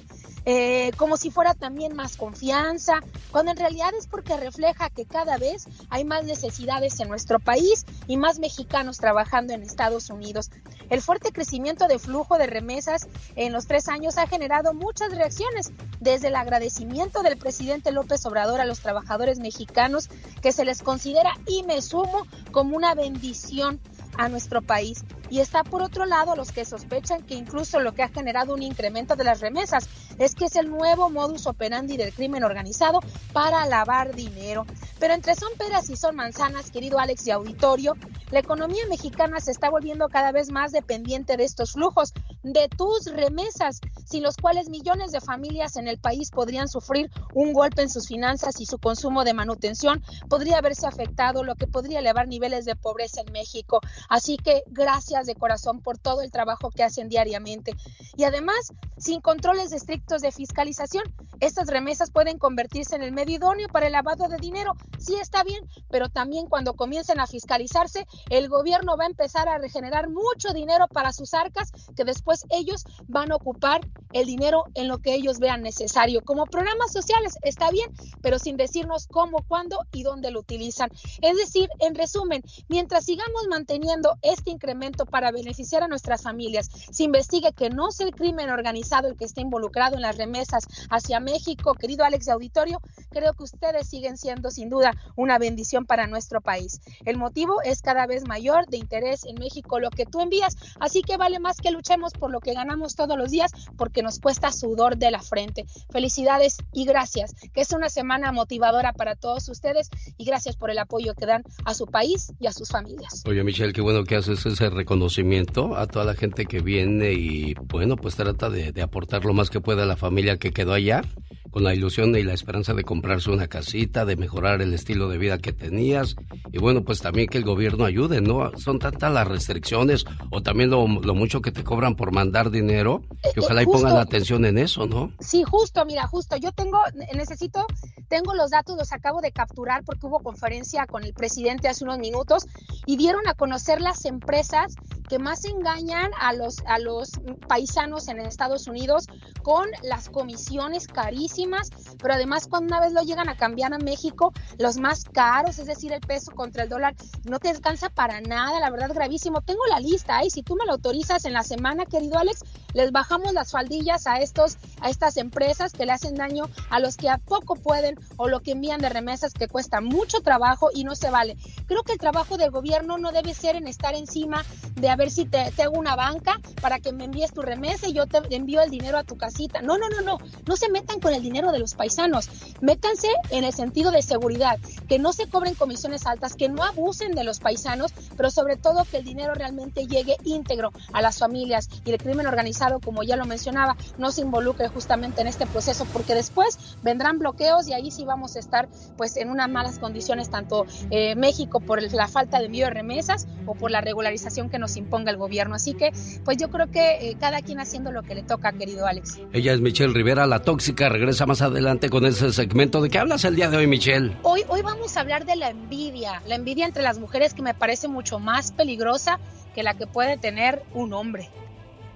Eh, 0.50 0.94
como 0.96 1.18
si 1.18 1.30
fuera 1.30 1.54
también 1.54 1.94
más 1.94 2.16
confianza, 2.16 3.02
cuando 3.32 3.52
en 3.52 3.58
realidad 3.58 3.94
es 4.00 4.08
porque 4.08 4.38
refleja 4.38 4.90
que 4.90 5.06
cada 5.06 5.38
vez 5.38 5.68
hay 5.90 6.06
más 6.06 6.24
necesidades 6.24 7.02
en 7.02 7.10
nuestro 7.10 7.38
país 7.40 7.86
y 8.08 8.16
más 8.16 8.40
mexicanos 8.40 8.98
trabajando 8.98 9.52
en 9.52 9.62
Estados 9.62 10.10
Unidos. 10.10 10.50
El 10.90 11.02
fuerte 11.02 11.34
crecimiento 11.34 11.90
de 11.90 12.00
flujo 12.00 12.38
de 12.38 12.48
remesas 12.48 13.10
en 13.36 13.52
los 13.52 13.68
tres 13.68 13.90
años 13.90 14.18
ha 14.18 14.28
generado 14.28 14.74
muchas 14.74 15.14
reacciones, 15.14 15.74
desde 16.00 16.30
el 16.30 16.36
agradecimiento 16.36 17.24
del 17.24 17.36
presidente 17.36 17.92
López 17.92 18.26
Obrador 18.26 18.62
a 18.62 18.66
los 18.66 18.80
trabajadores 18.80 19.40
mexicanos, 19.40 20.08
que 20.42 20.54
se 20.54 20.64
les 20.64 20.82
considera, 20.82 21.34
y 21.46 21.64
me 21.64 21.82
sumo, 21.82 22.26
como 22.54 22.78
una 22.78 22.96
bendición 22.96 23.82
a 24.18 24.30
nuestro 24.30 24.62
país. 24.62 25.04
Y 25.30 25.40
está 25.40 25.64
por 25.64 25.82
otro 25.82 26.06
lado 26.06 26.36
los 26.36 26.52
que 26.52 26.66
sospechan 26.66 27.24
que 27.24 27.36
incluso 27.36 27.80
lo 27.80 27.94
que 27.94 28.04
ha 28.04 28.10
generado 28.10 28.54
un 28.54 28.64
incremento 28.64 29.16
de 29.16 29.24
las 29.24 29.42
remesas 29.42 29.88
es 30.18 30.36
que 30.36 30.46
es 30.46 30.56
el 30.56 30.70
nuevo 30.70 31.10
modus 31.10 31.48
operandi 31.48 31.98
del 31.98 32.14
crimen 32.14 32.44
organizado 32.44 33.00
para 33.34 33.66
lavar 33.66 34.16
dinero. 34.16 34.66
Pero 35.00 35.14
entre 35.14 35.36
son 35.36 35.52
peras 35.58 35.90
y 35.90 35.96
son 35.96 36.16
manzanas, 36.16 36.72
querido 36.72 37.00
Alex 37.00 37.28
y 37.28 37.32
auditorio, 37.32 37.94
la 38.32 38.40
economía 38.40 38.86
mexicana 38.90 39.40
se 39.40 39.52
está 39.52 39.70
volviendo 39.70 40.08
cada 40.10 40.32
vez 40.32 40.52
más 40.52 40.72
dependiente 40.72 41.38
de 41.38 41.44
estos 41.44 41.74
flujos, 41.74 42.14
de 42.44 42.68
tus 42.68 43.06
remesas, 43.06 43.80
sin 44.06 44.24
los 44.24 44.36
cuales 44.38 44.70
millones 44.70 45.12
de 45.12 45.22
familias 45.22 45.78
en 45.78 45.88
el 45.88 45.98
país 45.98 46.32
podrían 46.32 46.68
sufrir 46.68 47.10
un 47.34 47.54
golpe 47.54 47.82
en 47.84 47.90
sus 47.90 48.08
finanzas 48.08 48.60
y 48.60 48.66
su 48.66 48.80
consumo 48.80 49.24
de 49.24 49.34
manutención 49.34 50.04
podría 50.30 50.58
haberse 50.58 50.88
afectado, 50.88 51.44
lo 51.44 51.56
que 51.56 51.68
podría 51.68 52.00
elevar 52.00 52.28
niveles 52.28 52.66
de 52.66 52.76
pobreza 52.76 53.22
en 53.22 53.32
México. 53.32 53.80
Así 54.10 54.38
que 54.38 54.64
gracias 54.68 55.17
de 55.26 55.36
corazón 55.36 55.82
por 55.82 55.98
todo 55.98 56.22
el 56.22 56.32
trabajo 56.32 56.70
que 56.70 56.84
hacen 56.84 57.10
diariamente. 57.10 57.74
Y 58.16 58.24
además, 58.24 58.74
sin 58.98 59.22
controles 59.22 59.72
estrictos 59.72 60.22
de 60.22 60.32
fiscalización, 60.32 61.04
estas 61.40 61.68
remesas 61.68 62.12
pueden 62.12 62.38
convertirse 62.38 62.96
en 62.96 63.04
el 63.04 63.12
medio 63.12 63.38
idóneo 63.38 63.68
para 63.68 63.88
el 63.88 63.94
lavado 63.94 64.28
de 64.28 64.38
dinero. 64.38 64.74
Sí 65.00 65.16
está 65.16 65.44
bien, 65.44 65.64
pero 65.90 66.10
también 66.10 66.48
cuando 66.48 66.74
comiencen 66.74 67.20
a 67.20 67.28
fiscalizarse, 67.28 68.06
el 68.30 68.50
gobierno 68.50 68.98
va 68.98 69.04
a 69.04 69.08
empezar 69.08 69.48
a 69.48 69.58
regenerar 69.58 70.10
mucho 70.10 70.54
dinero 70.54 70.88
para 70.88 71.14
sus 71.14 71.34
arcas 71.34 71.72
que 71.96 72.04
después 72.04 72.46
ellos 72.50 72.86
van 73.08 73.32
a 73.32 73.36
ocupar 73.36 73.82
el 74.14 74.26
dinero 74.26 74.66
en 74.74 74.88
lo 74.88 75.00
que 75.00 75.14
ellos 75.14 75.40
vean 75.40 75.62
necesario. 75.62 76.22
Como 76.24 76.46
programas 76.46 76.92
sociales, 76.92 77.38
está 77.44 77.70
bien, 77.72 77.90
pero 78.22 78.40
sin 78.40 78.58
decirnos 78.58 79.08
cómo, 79.08 79.44
cuándo 79.48 79.80
y 79.92 80.04
dónde 80.04 80.32
lo 80.32 80.40
utilizan. 80.40 80.90
Es 81.22 81.38
decir, 81.38 81.70
en 81.80 81.96
resumen, 81.96 82.44
mientras 82.68 83.06
sigamos 83.06 83.48
manteniendo 83.50 84.18
este 84.22 84.52
incremento 84.52 85.06
para 85.08 85.32
beneficiar 85.32 85.84
a 85.84 85.88
nuestras 85.88 86.22
familias, 86.22 86.70
se 86.92 87.04
investigue 87.04 87.54
que 87.54 87.70
no 87.70 87.90
es 87.90 88.00
el 88.00 88.12
crimen 88.12 88.50
organizado 88.50 89.08
el 89.08 89.16
que 89.16 89.26
está 89.26 89.42
involucrado 89.42 89.96
en 89.96 90.02
las 90.02 90.18
remesas 90.18 90.66
hacia 90.90 91.20
México, 91.20 91.74
querido 91.74 92.04
Alex 92.04 92.26
de 92.26 92.32
Auditorio, 92.34 92.82
creo 93.10 93.34
que 93.34 93.44
ustedes 93.44 93.88
siguen 93.88 94.18
siendo 94.18 94.52
sin 94.52 94.70
duda 94.70 94.94
una 95.16 95.38
bendición 95.38 95.86
para 95.86 96.08
nuestro 96.08 96.42
país. 96.42 96.82
El 97.06 97.18
motivo 97.18 97.62
es 97.64 97.82
cada 97.82 98.06
vez 98.06 98.28
mayor 98.28 98.68
de 98.68 98.78
interés 98.78 99.26
en 99.26 99.36
México 99.36 99.80
lo 99.80 99.90
que 99.90 100.06
tú 100.06 100.22
envías, 100.22 100.56
así 100.80 101.02
que 101.02 101.18
vale 101.18 101.40
más 101.40 101.58
que 101.58 101.72
luchemos 101.72 102.14
por 102.14 102.32
lo 102.32 102.40
que 102.40 102.54
ganamos 102.54 102.96
todos 102.96 103.18
los 103.18 103.32
días 103.32 103.52
porque 103.78 104.04
nos 104.04 104.20
cuesta 104.20 104.52
sudor 104.52 104.98
de 104.98 105.12
la 105.12 105.22
frente. 105.22 105.66
Felicidades 105.90 106.58
y 106.74 106.86
gracias, 106.86 107.34
que 107.54 107.62
es 107.62 107.72
una 107.72 107.90
semana 107.90 108.32
motivadora 108.32 108.94
para 108.94 109.16
todos 109.16 109.48
ustedes 109.50 109.90
y 110.18 110.26
gracias 110.26 110.56
por 110.56 110.70
el 110.70 110.80
apoyo 110.80 111.14
que 111.14 111.26
dan 111.26 111.44
a 111.66 111.74
su 111.74 111.86
país 111.86 112.34
y 112.40 112.48
a 112.48 112.52
sus 112.52 112.70
familias. 112.70 113.24
Oye 113.26 113.44
Michelle, 113.44 113.74
qué 113.74 113.82
bueno 113.82 114.04
que 114.04 114.16
haces 114.16 114.46
ese 114.46 114.70
reconocimiento 114.70 114.97
a 115.06 115.88
toda 115.88 116.06
la 116.06 116.14
gente 116.16 116.46
que 116.46 116.60
viene 116.62 117.14
y 117.14 117.54
bueno, 117.70 117.96
pues 117.96 118.16
trata 118.16 118.50
de, 118.50 118.72
de 118.72 118.82
aportar 118.82 119.26
lo 119.26 119.34
más 119.34 119.50
que 119.50 119.62
pueda 119.62 119.84
a 119.84 119.86
la 119.86 119.96
familia 119.96 120.38
que 120.38 120.52
quedó 120.52 120.74
allá 120.74 121.04
con 121.52 121.64
la 121.64 121.74
ilusión 121.74 122.16
y 122.16 122.24
la 122.24 122.34
esperanza 122.34 122.74
de 122.74 122.84
comprarse 122.84 123.32
una 123.32 123.48
casita, 123.48 124.06
de 124.06 124.16
mejorar 124.16 124.62
el 124.62 124.74
estilo 124.74 125.08
de 125.10 125.18
vida 125.18 125.38
que 125.38 125.54
tenías 125.54 126.16
y 126.52 126.60
bueno, 126.60 126.84
pues 126.84 127.02
también 127.02 127.28
que 127.30 127.38
el 127.38 127.46
gobierno 127.46 127.86
ayude, 127.86 128.22
¿no? 128.22 128.52
Son 128.58 128.80
tantas 128.80 129.12
las 129.14 129.28
restricciones 129.28 130.06
o 130.30 130.42
también 130.44 130.70
lo, 130.70 130.86
lo 130.88 131.16
mucho 131.16 131.42
que 131.42 131.52
te 131.52 131.64
cobran 131.64 131.96
por 131.96 132.12
mandar 132.12 132.52
dinero, 132.52 133.02
que 133.34 133.40
ojalá 133.40 133.62
y 133.62 133.66
justo- 133.66 133.80
pongan 133.80 133.96
la 133.96 134.02
atención 134.02 134.46
en 134.46 134.58
eso, 134.58 134.86
¿no? 134.86 135.12
Sí, 135.20 135.44
justo, 135.44 135.84
mira, 135.86 136.06
justo. 136.08 136.36
Yo 136.36 136.52
tengo, 136.52 136.78
necesito, 137.16 137.66
tengo 138.08 138.36
los 138.36 138.52
datos, 138.52 138.78
los 138.78 138.92
acabo 138.92 139.22
de 139.22 139.32
capturar 139.32 139.84
porque 139.84 140.06
hubo 140.06 140.20
conferencia 140.20 140.86
con 140.86 141.04
el 141.04 141.14
presidente 141.14 141.70
hace 141.70 141.84
unos 141.86 141.98
minutos 141.98 142.46
y 142.86 142.98
dieron 142.98 143.28
a 143.28 143.34
conocer 143.34 143.82
las 143.82 144.06
empresas 144.06 144.76
que 145.08 145.20
más 145.20 145.46
engañan 145.46 146.12
a 146.20 146.34
los, 146.34 146.58
a 146.66 146.80
los 146.80 147.12
paisanos 147.48 148.08
en 148.08 148.20
Estados 148.20 148.68
Unidos 148.68 149.06
con 149.42 149.68
las 149.84 150.10
comisiones 150.10 150.88
carísimas, 150.88 151.70
pero 152.02 152.14
además 152.14 152.48
cuando 152.50 152.76
una 152.76 152.82
vez 152.82 152.94
lo 152.94 153.02
llegan 153.02 153.30
a 153.30 153.38
cambiar 153.38 153.74
a 153.74 153.78
México, 153.78 154.34
los 154.60 154.78
más 154.78 155.06
caros, 155.06 155.60
es 155.60 155.68
decir, 155.68 155.94
el 155.94 156.02
peso 156.02 156.32
contra 156.32 156.64
el 156.64 156.70
dólar, 156.70 156.96
no 157.24 157.40
te 157.40 157.50
alcanza 157.50 157.90
para 157.90 158.20
nada, 158.22 158.60
la 158.60 158.70
verdad, 158.70 158.94
gravísimo. 158.94 159.42
Tengo 159.42 159.66
la 159.70 159.80
lista, 159.80 160.24
y 160.26 160.30
si 160.30 160.44
tú 160.44 160.56
me 160.56 160.66
lo 160.66 160.74
autorizas 160.74 161.26
en 161.26 161.34
la 161.34 161.44
semana, 161.44 161.86
querido 161.86 162.18
Alex, 162.18 162.42
les 162.78 162.92
bajamos 162.92 163.34
las 163.34 163.52
faldillas 163.52 164.06
a 164.06 164.20
estos, 164.20 164.58
a 164.82 164.92
estas 164.92 165.18
empresas 165.18 165.74
que 165.74 165.88
le 165.88 165.94
hacen 165.94 166.14
daño 166.14 166.46
a 166.70 166.80
los 166.80 166.96
que 166.96 167.10
a 167.10 167.18
poco 167.18 167.56
pueden 167.56 168.00
o 168.18 168.28
lo 168.28 168.42
que 168.42 168.52
envían 168.52 168.80
de 168.80 168.90
remesas 168.90 169.34
que 169.34 169.48
cuesta 169.48 169.82
mucho 169.82 170.22
trabajo 170.22 170.70
y 170.72 170.84
no 170.84 170.94
se 170.94 171.10
vale. 171.10 171.38
Creo 171.66 171.82
que 171.82 171.94
el 171.94 171.98
trabajo 171.98 172.38
del 172.38 172.52
gobierno 172.52 173.00
no 173.00 173.12
debe 173.12 173.34
ser 173.34 173.56
en 173.56 173.68
estar 173.68 173.96
encima 173.96 174.46
de 174.76 174.90
a 174.90 174.96
ver 174.96 175.10
si 175.10 175.26
te, 175.26 175.52
te 175.56 175.64
hago 175.64 175.76
una 175.76 175.96
banca 175.96 176.40
para 176.62 176.80
que 176.80 176.92
me 176.92 177.06
envíes 177.06 177.34
tu 177.34 177.42
remesa 177.42 177.88
y 177.88 177.94
yo 177.94 178.06
te 178.06 178.20
envío 178.36 178.62
el 178.62 178.70
dinero 178.70 179.00
a 179.00 179.04
tu 179.04 179.18
casita. 179.18 179.64
No, 179.64 179.80
no, 179.80 179.90
no, 179.90 180.02
no. 180.02 180.20
No 180.46 180.56
se 180.56 180.70
metan 180.70 181.00
con 181.00 181.16
el 181.16 181.24
dinero 181.24 181.52
de 181.52 181.58
los 181.58 181.74
paisanos. 181.74 182.30
Métanse 182.62 183.08
en 183.32 183.44
el 183.44 183.54
sentido 183.54 183.90
de 183.90 184.04
seguridad, 184.04 184.60
que 184.88 185.00
no 185.00 185.14
se 185.14 185.28
cobren 185.28 185.56
comisiones 185.56 186.06
altas, 186.06 186.36
que 186.36 186.48
no 186.48 186.64
abusen 186.64 187.14
de 187.14 187.24
los 187.24 187.40
paisanos, 187.40 187.92
pero 188.16 188.30
sobre 188.30 188.56
todo 188.56 188.86
que 188.86 188.98
el 188.98 189.04
dinero 189.04 189.34
realmente 189.34 189.88
llegue 189.88 190.18
íntegro 190.26 190.72
a 190.94 191.02
las 191.02 191.18
familias 191.18 191.70
y 191.86 191.92
el 191.92 191.98
crimen 191.98 192.28
organizado, 192.28 192.67
como 192.84 193.04
ya 193.04 193.16
lo 193.16 193.26
mencionaba, 193.26 193.76
no 193.98 194.12
se 194.12 194.22
involucre 194.22 194.68
justamente 194.68 195.22
en 195.22 195.28
este 195.28 195.46
proceso, 195.46 195.86
porque 195.92 196.14
después 196.14 196.78
vendrán 196.84 197.20
bloqueos 197.20 197.68
y 197.68 197.74
ahí 197.74 197.92
sí 197.92 198.06
vamos 198.06 198.36
a 198.36 198.40
estar 198.40 198.68
pues 198.98 199.18
en 199.18 199.30
unas 199.30 199.50
malas 199.50 199.80
condiciones, 199.80 200.30
tanto 200.30 200.66
eh, 200.92 201.16
México 201.16 201.60
por 201.60 201.82
la 201.82 202.08
falta 202.08 202.40
de 202.40 202.46
envío 202.46 202.66
de 202.66 202.72
remesas 202.72 203.28
o 203.46 203.56
por 203.56 203.72
la 203.72 203.82
regularización 203.82 204.50
que 204.50 204.60
nos 204.60 204.78
imponga 204.78 205.12
el 205.12 205.18
gobierno. 205.18 205.56
Así 205.56 205.74
que 205.74 205.92
pues 206.24 206.38
yo 206.38 206.50
creo 206.50 206.70
que 206.70 207.10
eh, 207.10 207.18
cada 207.20 207.42
quien 207.42 207.60
haciendo 207.60 207.92
lo 207.92 208.04
que 208.04 208.16
le 208.16 208.24
toca, 208.24 208.52
querido 208.52 208.86
Alex. 208.86 209.20
Ella 209.34 209.54
es 209.54 209.62
Michelle 209.62 209.94
Rivera, 209.94 210.26
la 210.28 210.40
tóxica, 210.40 210.90
regresa 210.90 211.26
más 211.26 211.42
adelante 211.42 211.90
con 211.90 212.06
ese 212.06 212.32
segmento. 212.32 212.82
¿De 212.82 212.90
qué 212.90 213.00
hablas 213.00 213.24
el 213.26 213.36
día 213.36 213.50
de 213.50 213.58
hoy, 213.58 213.68
Michelle? 213.68 214.16
Hoy, 214.24 214.44
hoy 214.48 214.62
vamos 214.62 214.98
a 214.98 215.02
hablar 215.02 215.26
de 215.26 215.36
la 215.36 215.50
envidia, 215.50 216.22
la 216.28 216.36
envidia 216.36 216.66
entre 216.66 216.84
las 216.84 217.00
mujeres 217.00 217.34
que 217.34 217.42
me 217.42 217.54
parece 217.54 217.88
mucho 217.88 218.20
más 218.20 218.52
peligrosa 218.52 219.20
que 219.56 219.64
la 219.64 219.74
que 219.74 219.88
puede 219.88 220.18
tener 220.18 220.64
un 220.74 220.94
hombre. 220.94 221.30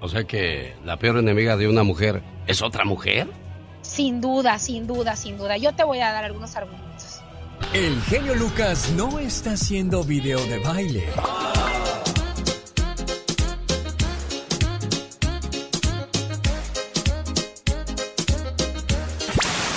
O 0.02 0.10
sea 0.10 0.24
que 0.24 0.74
la 0.84 0.98
peor 0.98 1.18
enemiga 1.18 1.56
de 1.58 1.68
una 1.68 1.84
mujer 1.84 2.24
es 2.48 2.64
otra 2.64 2.86
mujer. 2.86 3.28
Sin 3.84 4.20
duda, 4.20 4.58
sin 4.58 4.88
duda, 4.88 5.16
sin 5.16 5.38
duda. 5.38 5.58
Yo 5.58 5.74
te 5.74 5.84
voy 5.84 6.00
a 6.00 6.12
dar 6.12 6.26
algunos 6.26 6.56
argumentos. 6.56 7.22
El 7.74 8.02
genio 8.02 8.34
Lucas 8.34 8.91
no 8.97 9.20
está 9.20 9.52
haciendo 9.52 10.04
video 10.04 10.43
de 10.45 10.60
baile. 10.60 11.06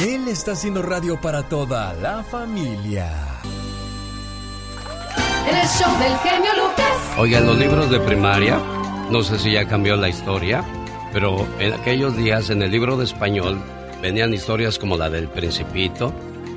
Él 0.01 0.27
está 0.29 0.53
haciendo 0.53 0.83
radio 0.83 1.21
para 1.21 1.43
toda 1.49 1.93
la 1.95 2.23
familia. 2.25 3.11
El 5.47 5.69
show 5.69 5.99
del 5.99 6.17
genio 6.19 6.51
Lucas. 6.57 7.19
Oigan, 7.19 7.47
los 7.47 7.57
libros 7.59 7.91
de 7.91 8.01
primaria, 8.01 8.59
no 9.11 9.23
sé 9.23 9.39
si 9.39 9.53
ya 9.53 9.67
cambió 9.67 9.97
la 9.97 10.09
historia, 10.09 10.65
pero 11.13 11.47
en 11.59 11.73
aquellos 11.73 12.17
días 12.17 12.51
en 12.51 12.63
el 12.63 12.71
libro 12.71 12.97
de 12.97 13.05
español 13.05 13.59
venían 14.03 14.35
historias 14.35 14.79
como 14.79 14.97
la 14.97 15.11
del 15.11 15.29
principito, 15.29 16.13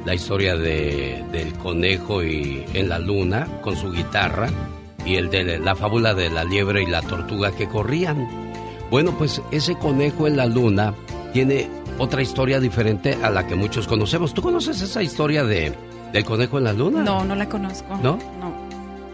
la 0.05 0.15
historia 0.15 0.55
de, 0.55 1.23
del 1.31 1.53
conejo 1.53 2.23
y 2.23 2.65
en 2.73 2.89
la 2.89 2.99
luna 2.99 3.47
con 3.61 3.75
su 3.75 3.91
guitarra 3.91 4.49
y 5.05 5.15
el 5.15 5.29
de 5.29 5.59
la 5.59 5.75
fábula 5.75 6.13
de 6.13 6.29
la 6.29 6.43
liebre 6.43 6.83
y 6.83 6.87
la 6.87 7.01
tortuga 7.01 7.51
que 7.51 7.67
corrían. 7.67 8.27
Bueno, 8.89 9.11
pues 9.17 9.41
ese 9.51 9.75
conejo 9.75 10.27
en 10.27 10.37
la 10.37 10.45
luna 10.45 10.93
tiene 11.33 11.69
otra 11.97 12.21
historia 12.21 12.59
diferente 12.59 13.17
a 13.21 13.29
la 13.29 13.45
que 13.45 13.55
muchos 13.55 13.87
conocemos. 13.87 14.33
¿Tú 14.33 14.41
conoces 14.41 14.81
esa 14.81 15.03
historia 15.03 15.43
de, 15.43 15.73
del 16.13 16.25
conejo 16.25 16.57
en 16.57 16.63
la 16.63 16.73
luna? 16.73 17.03
No, 17.03 17.23
no 17.23 17.35
la 17.35 17.47
conozco. 17.49 17.97
¿No? 18.01 18.17
No. 18.39 18.56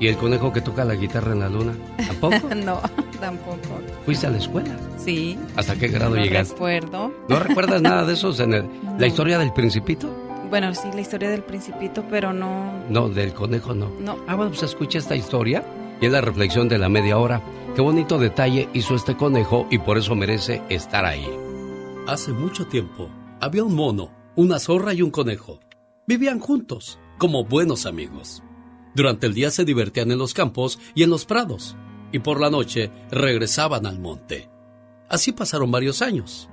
¿Y 0.04 0.08
el 0.10 0.18
conejo 0.18 0.52
que 0.52 0.60
toca 0.60 0.84
la 0.84 0.96
guitarra 0.96 1.32
en 1.32 1.40
la 1.40 1.48
luna? 1.48 1.74
¿Tampoco? 1.96 2.54
no, 2.56 2.82
tampoco. 3.22 3.80
¿Fuiste 4.04 4.28
a 4.28 4.32
la 4.32 4.38
escuela? 4.38 4.76
Sí. 4.98 5.40
¿Hasta 5.56 5.78
qué 5.78 5.88
grado 5.88 6.18
no 6.18 6.22
llegaste? 6.22 6.56
recuerdo. 6.56 7.14
¿No 7.30 7.40
recuerdas 7.40 7.82
nada 7.82 8.04
de 8.04 8.12
esos 8.12 8.42
en 8.42 8.54
el- 8.54 8.66
la 9.00 9.08
historia 9.08 9.38
del 9.40 9.54
principito? 9.54 10.10
Bueno, 10.50 10.76
sí, 10.76 10.90
la 10.94 11.00
historia 11.00 11.30
del 11.30 11.42
principito, 11.44 12.04
pero 12.10 12.34
no... 12.34 12.74
No, 12.90 13.08
del 13.08 13.34
conejo 13.34 13.74
no. 13.74 13.92
No. 14.02 14.18
Ah, 14.28 14.36
bueno, 14.36 14.52
pues 14.52 14.64
escucha 14.64 14.98
esta 15.00 15.16
historia 15.16 15.64
y 16.02 16.06
es 16.08 16.12
la 16.12 16.20
reflexión 16.20 16.68
de 16.68 16.80
la 16.80 16.90
media 16.90 17.18
hora. 17.18 17.42
Qué 17.74 17.82
bonito 17.82 18.18
detalle 18.20 18.68
hizo 18.74 18.96
este 18.96 19.16
conejo 19.16 19.68
y 19.72 19.78
por 19.78 19.98
eso 19.98 20.16
merece 20.16 20.62
estar 20.68 21.06
ahí. 21.06 21.26
Hace 22.10 22.34
mucho 22.34 22.68
tiempo 22.68 23.08
había 23.40 23.64
un 23.64 23.74
mono, 23.74 24.12
una 24.36 24.60
zorra 24.60 24.94
y 24.94 25.02
un 25.02 25.12
conejo. 25.12 25.62
Vivían 26.08 26.40
juntos, 26.42 27.00
como 27.18 27.46
buenos 27.46 27.86
amigos. 27.86 28.44
Durante 28.96 29.28
el 29.28 29.34
día 29.34 29.52
se 29.52 29.66
divertían 29.66 30.12
en 30.12 30.20
los 30.20 30.34
campos 30.34 30.80
y 30.96 31.04
en 31.04 31.10
los 31.10 31.26
prados, 31.26 31.76
y 32.12 32.20
por 32.20 32.40
la 32.40 32.50
noche 32.50 32.92
regresaban 33.12 33.86
al 33.86 34.00
monte. 34.00 34.50
Así 35.10 35.32
pasaron 35.32 35.72
varios 35.72 36.02
años. 36.02 36.50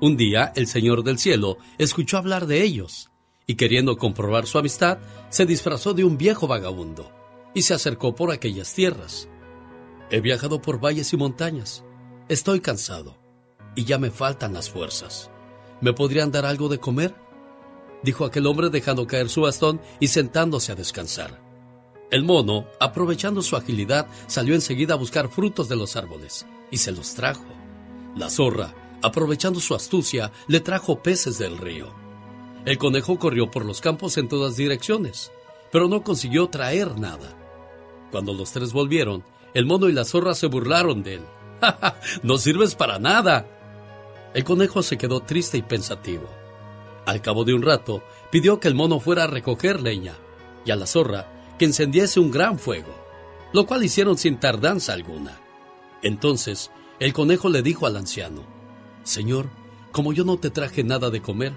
Un 0.00 0.16
día 0.16 0.52
el 0.56 0.66
Señor 0.66 1.04
del 1.04 1.18
Cielo 1.18 1.58
escuchó 1.78 2.18
hablar 2.18 2.46
de 2.46 2.62
ellos, 2.62 3.10
y 3.46 3.54
queriendo 3.56 3.96
comprobar 3.96 4.46
su 4.46 4.58
amistad, 4.58 4.98
se 5.28 5.46
disfrazó 5.46 5.94
de 5.94 6.04
un 6.04 6.16
viejo 6.16 6.46
vagabundo, 6.46 7.12
y 7.54 7.62
se 7.62 7.74
acercó 7.74 8.14
por 8.14 8.30
aquellas 8.30 8.74
tierras. 8.74 9.28
He 10.10 10.20
viajado 10.20 10.60
por 10.60 10.80
valles 10.80 11.12
y 11.12 11.16
montañas. 11.16 11.84
Estoy 12.28 12.60
cansado 12.60 13.22
y 13.74 13.84
ya 13.84 13.98
me 13.98 14.10
faltan 14.10 14.52
las 14.52 14.70
fuerzas. 14.70 15.30
¿Me 15.80 15.92
podrían 15.92 16.30
dar 16.30 16.44
algo 16.44 16.68
de 16.68 16.78
comer? 16.78 17.14
Dijo 18.02 18.24
aquel 18.24 18.46
hombre 18.46 18.70
dejando 18.70 19.06
caer 19.06 19.28
su 19.28 19.42
bastón 19.42 19.80
y 20.00 20.08
sentándose 20.08 20.72
a 20.72 20.74
descansar. 20.74 21.41
El 22.12 22.24
mono, 22.24 22.66
aprovechando 22.78 23.40
su 23.40 23.56
agilidad, 23.56 24.06
salió 24.26 24.54
enseguida 24.54 24.92
a 24.92 24.98
buscar 24.98 25.30
frutos 25.30 25.70
de 25.70 25.76
los 25.76 25.96
árboles 25.96 26.44
y 26.70 26.76
se 26.76 26.92
los 26.92 27.14
trajo. 27.14 27.46
La 28.14 28.28
zorra, 28.28 28.74
aprovechando 29.00 29.60
su 29.60 29.74
astucia, 29.74 30.30
le 30.46 30.60
trajo 30.60 31.02
peces 31.02 31.38
del 31.38 31.56
río. 31.56 31.90
El 32.66 32.76
conejo 32.76 33.18
corrió 33.18 33.50
por 33.50 33.64
los 33.64 33.80
campos 33.80 34.18
en 34.18 34.28
todas 34.28 34.56
direcciones, 34.56 35.32
pero 35.70 35.88
no 35.88 36.04
consiguió 36.04 36.48
traer 36.48 37.00
nada. 37.00 37.34
Cuando 38.10 38.34
los 38.34 38.52
tres 38.52 38.74
volvieron, 38.74 39.24
el 39.54 39.64
mono 39.64 39.88
y 39.88 39.94
la 39.94 40.04
zorra 40.04 40.34
se 40.34 40.48
burlaron 40.48 41.02
de 41.02 41.14
él. 41.14 41.22
¡Ja, 41.62 41.78
ja! 41.80 41.96
¡No 42.22 42.36
sirves 42.36 42.74
para 42.74 42.98
nada! 42.98 43.46
El 44.34 44.44
conejo 44.44 44.82
se 44.82 44.98
quedó 44.98 45.20
triste 45.20 45.56
y 45.56 45.62
pensativo. 45.62 46.28
Al 47.06 47.22
cabo 47.22 47.46
de 47.46 47.54
un 47.54 47.62
rato, 47.62 48.02
pidió 48.30 48.60
que 48.60 48.68
el 48.68 48.74
mono 48.74 49.00
fuera 49.00 49.24
a 49.24 49.28
recoger 49.28 49.80
leña 49.80 50.18
y 50.66 50.72
a 50.72 50.76
la 50.76 50.86
zorra 50.86 51.31
que 51.62 51.66
encendiese 51.66 52.18
un 52.18 52.32
gran 52.32 52.58
fuego, 52.58 52.92
lo 53.52 53.66
cual 53.66 53.84
hicieron 53.84 54.18
sin 54.18 54.40
tardanza 54.40 54.94
alguna. 54.94 55.38
Entonces, 56.02 56.72
el 56.98 57.12
conejo 57.12 57.48
le 57.50 57.62
dijo 57.62 57.86
al 57.86 57.96
anciano, 57.96 58.42
Señor, 59.04 59.48
como 59.92 60.12
yo 60.12 60.24
no 60.24 60.38
te 60.38 60.50
traje 60.50 60.82
nada 60.82 61.08
de 61.08 61.22
comer, 61.22 61.52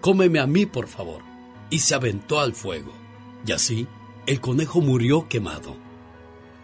cómeme 0.00 0.38
a 0.38 0.46
mí, 0.46 0.64
por 0.64 0.86
favor. 0.86 1.22
Y 1.70 1.80
se 1.80 1.96
aventó 1.96 2.38
al 2.38 2.54
fuego. 2.54 2.92
Y 3.44 3.50
así, 3.50 3.88
el 4.26 4.40
conejo 4.40 4.80
murió 4.80 5.28
quemado. 5.28 5.74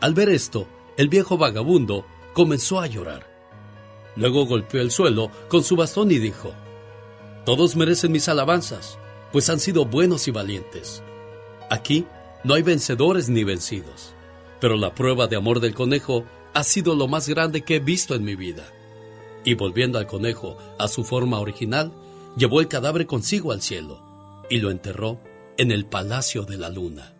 Al 0.00 0.14
ver 0.14 0.28
esto, 0.28 0.68
el 0.96 1.08
viejo 1.08 1.36
vagabundo 1.36 2.06
comenzó 2.32 2.78
a 2.78 2.86
llorar. 2.86 3.26
Luego 4.14 4.46
golpeó 4.46 4.80
el 4.80 4.92
suelo 4.92 5.32
con 5.48 5.64
su 5.64 5.74
bastón 5.74 6.12
y 6.12 6.20
dijo, 6.20 6.52
Todos 7.44 7.74
merecen 7.74 8.12
mis 8.12 8.28
alabanzas, 8.28 9.00
pues 9.32 9.50
han 9.50 9.58
sido 9.58 9.84
buenos 9.84 10.28
y 10.28 10.30
valientes. 10.30 11.02
Aquí 11.72 12.06
no 12.44 12.54
hay 12.54 12.62
vencedores 12.62 13.28
ni 13.28 13.42
vencidos, 13.42 14.14
pero 14.60 14.76
la 14.76 14.94
prueba 14.94 15.26
de 15.26 15.36
amor 15.36 15.60
del 15.60 15.74
conejo 15.74 16.24
ha 16.52 16.62
sido 16.62 16.94
lo 16.94 17.08
más 17.08 17.28
grande 17.28 17.62
que 17.62 17.76
he 17.76 17.80
visto 17.80 18.14
en 18.14 18.24
mi 18.24 18.36
vida. 18.36 18.64
Y 19.44 19.54
volviendo 19.54 19.98
al 19.98 20.06
conejo 20.06 20.56
a 20.78 20.88
su 20.88 21.04
forma 21.04 21.40
original, 21.40 21.92
llevó 22.36 22.60
el 22.60 22.68
cadáver 22.68 23.06
consigo 23.06 23.52
al 23.52 23.62
cielo 23.62 24.00
y 24.48 24.58
lo 24.58 24.70
enterró 24.70 25.20
en 25.56 25.70
el 25.70 25.86
Palacio 25.86 26.44
de 26.44 26.58
la 26.58 26.68
Luna. 26.68 27.14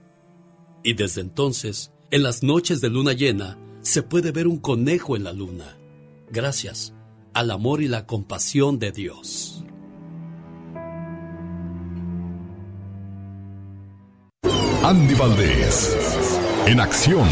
Y 0.83 0.95
desde 0.95 1.23
entonces, 1.23 1.91
en 2.11 2.23
las 2.23 2.43
noches 2.43 2.81
de 2.81 2.91
luna 2.91 3.15
llena, 3.15 3.59
se 3.81 4.03
puede 4.03 4.31
ver 4.31 4.47
un 4.47 4.59
conejo 4.59 5.17
en 5.17 5.25
la 5.25 5.33
luna, 5.33 5.79
gracias 6.31 6.95
al 7.33 7.51
amor 7.51 7.83
y 7.83 7.89
la 7.89 8.07
compasión 8.07 8.79
de 8.79 8.93
Dios. 8.93 9.64
Andy 14.85 15.15
Valdés, 15.15 15.97
en 16.67 16.81
acción. 16.81 17.27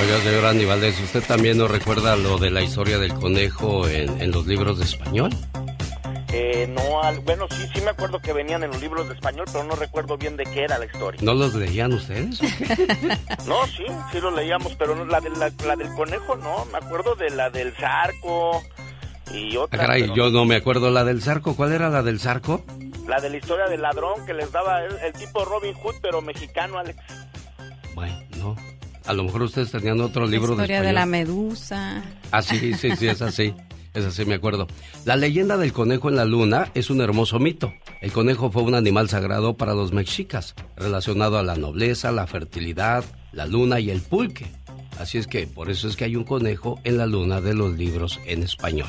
Oiga, 0.00 0.18
señor 0.22 0.44
Andy 0.46 0.64
Valdés, 0.64 0.98
¿usted 1.00 1.22
también 1.24 1.58
no 1.58 1.68
recuerda 1.68 2.16
lo 2.16 2.38
de 2.38 2.50
la 2.50 2.62
historia 2.62 2.98
del 2.98 3.12
conejo 3.14 3.86
en, 3.88 4.20
en 4.20 4.30
los 4.30 4.46
libros 4.46 4.78
de 4.78 4.84
español? 4.84 5.30
Eh, 6.32 6.66
no, 6.74 7.02
al- 7.02 7.20
bueno, 7.20 7.46
sí, 7.50 7.66
sí 7.74 7.80
me 7.82 7.90
acuerdo 7.90 8.18
que 8.20 8.32
venían 8.32 8.62
en 8.62 8.70
los 8.70 8.80
libros 8.80 9.08
de 9.08 9.14
español, 9.14 9.46
pero 9.50 9.64
no 9.64 9.74
recuerdo 9.76 10.16
bien 10.18 10.36
de 10.36 10.44
qué 10.44 10.64
era 10.64 10.78
la 10.78 10.86
historia. 10.86 11.20
¿No 11.22 11.34
los 11.34 11.54
leían 11.54 11.92
ustedes? 11.92 12.40
No, 13.46 13.64
sí, 13.66 13.84
sí 14.12 14.20
lo 14.20 14.30
leíamos, 14.32 14.74
pero 14.76 14.96
no, 14.96 15.04
la, 15.04 15.20
de- 15.20 15.30
la, 15.30 15.50
la 15.66 15.76
del 15.76 15.88
conejo 15.94 16.34
no, 16.36 16.64
me 16.72 16.78
acuerdo 16.78 17.14
de 17.14 17.30
la 17.30 17.48
del 17.50 17.72
zarco 17.76 18.62
y 19.32 19.56
Ah, 19.56 19.60
otra. 19.60 19.78
caray, 19.80 20.02
pero 20.02 20.14
yo 20.16 20.30
no 20.30 20.44
me 20.44 20.56
acuerdo 20.56 20.90
la 20.90 21.04
del 21.04 21.22
zarco. 21.22 21.54
¿Cuál 21.54 21.72
era 21.72 21.88
la 21.90 22.02
del 22.02 22.18
zarco? 22.20 22.64
La 23.08 23.20
de 23.20 23.30
la 23.30 23.36
historia 23.36 23.66
del 23.66 23.82
ladrón 23.82 24.24
que 24.26 24.34
les 24.34 24.50
daba 24.52 24.82
el, 24.84 24.96
el 24.98 25.12
tipo 25.12 25.44
Robin 25.44 25.74
Hood, 25.74 25.94
pero 26.02 26.20
mexicano, 26.22 26.78
Alex. 26.78 26.98
Bueno, 27.94 28.18
no. 28.38 28.56
A 29.06 29.12
lo 29.12 29.22
mejor 29.24 29.42
ustedes 29.42 29.70
tenían 29.70 30.00
otro 30.00 30.24
La 30.24 30.30
libro 30.32 30.48
de 30.48 30.52
historia 30.54 30.76
español. 30.78 30.86
de 30.88 30.92
la 31.00 31.06
medusa. 31.06 32.02
Ah, 32.32 32.42
sí, 32.42 32.74
sí, 32.74 32.90
sí, 32.96 33.06
es 33.08 33.22
así. 33.22 33.54
Es 33.94 34.04
así, 34.04 34.24
me 34.26 34.34
acuerdo. 34.34 34.66
La 35.06 35.16
leyenda 35.16 35.56
del 35.56 35.72
conejo 35.72 36.08
en 36.10 36.16
la 36.16 36.24
luna 36.26 36.70
es 36.74 36.90
un 36.90 37.00
hermoso 37.00 37.38
mito. 37.38 37.72
El 38.02 38.12
conejo 38.12 38.50
fue 38.50 38.62
un 38.62 38.74
animal 38.74 39.08
sagrado 39.08 39.56
para 39.56 39.72
los 39.74 39.92
mexicas, 39.92 40.54
relacionado 40.76 41.38
a 41.38 41.42
la 41.42 41.54
nobleza, 41.56 42.10
la 42.12 42.26
fertilidad, 42.26 43.04
la 43.32 43.46
luna 43.46 43.80
y 43.80 43.90
el 43.90 44.02
pulque. 44.02 44.46
Así 44.98 45.16
es 45.16 45.26
que 45.26 45.46
por 45.46 45.70
eso 45.70 45.88
es 45.88 45.96
que 45.96 46.04
hay 46.04 46.16
un 46.16 46.24
conejo 46.24 46.78
en 46.84 46.98
la 46.98 47.06
luna 47.06 47.40
de 47.40 47.54
los 47.54 47.72
libros 47.78 48.20
en 48.26 48.42
español. 48.42 48.88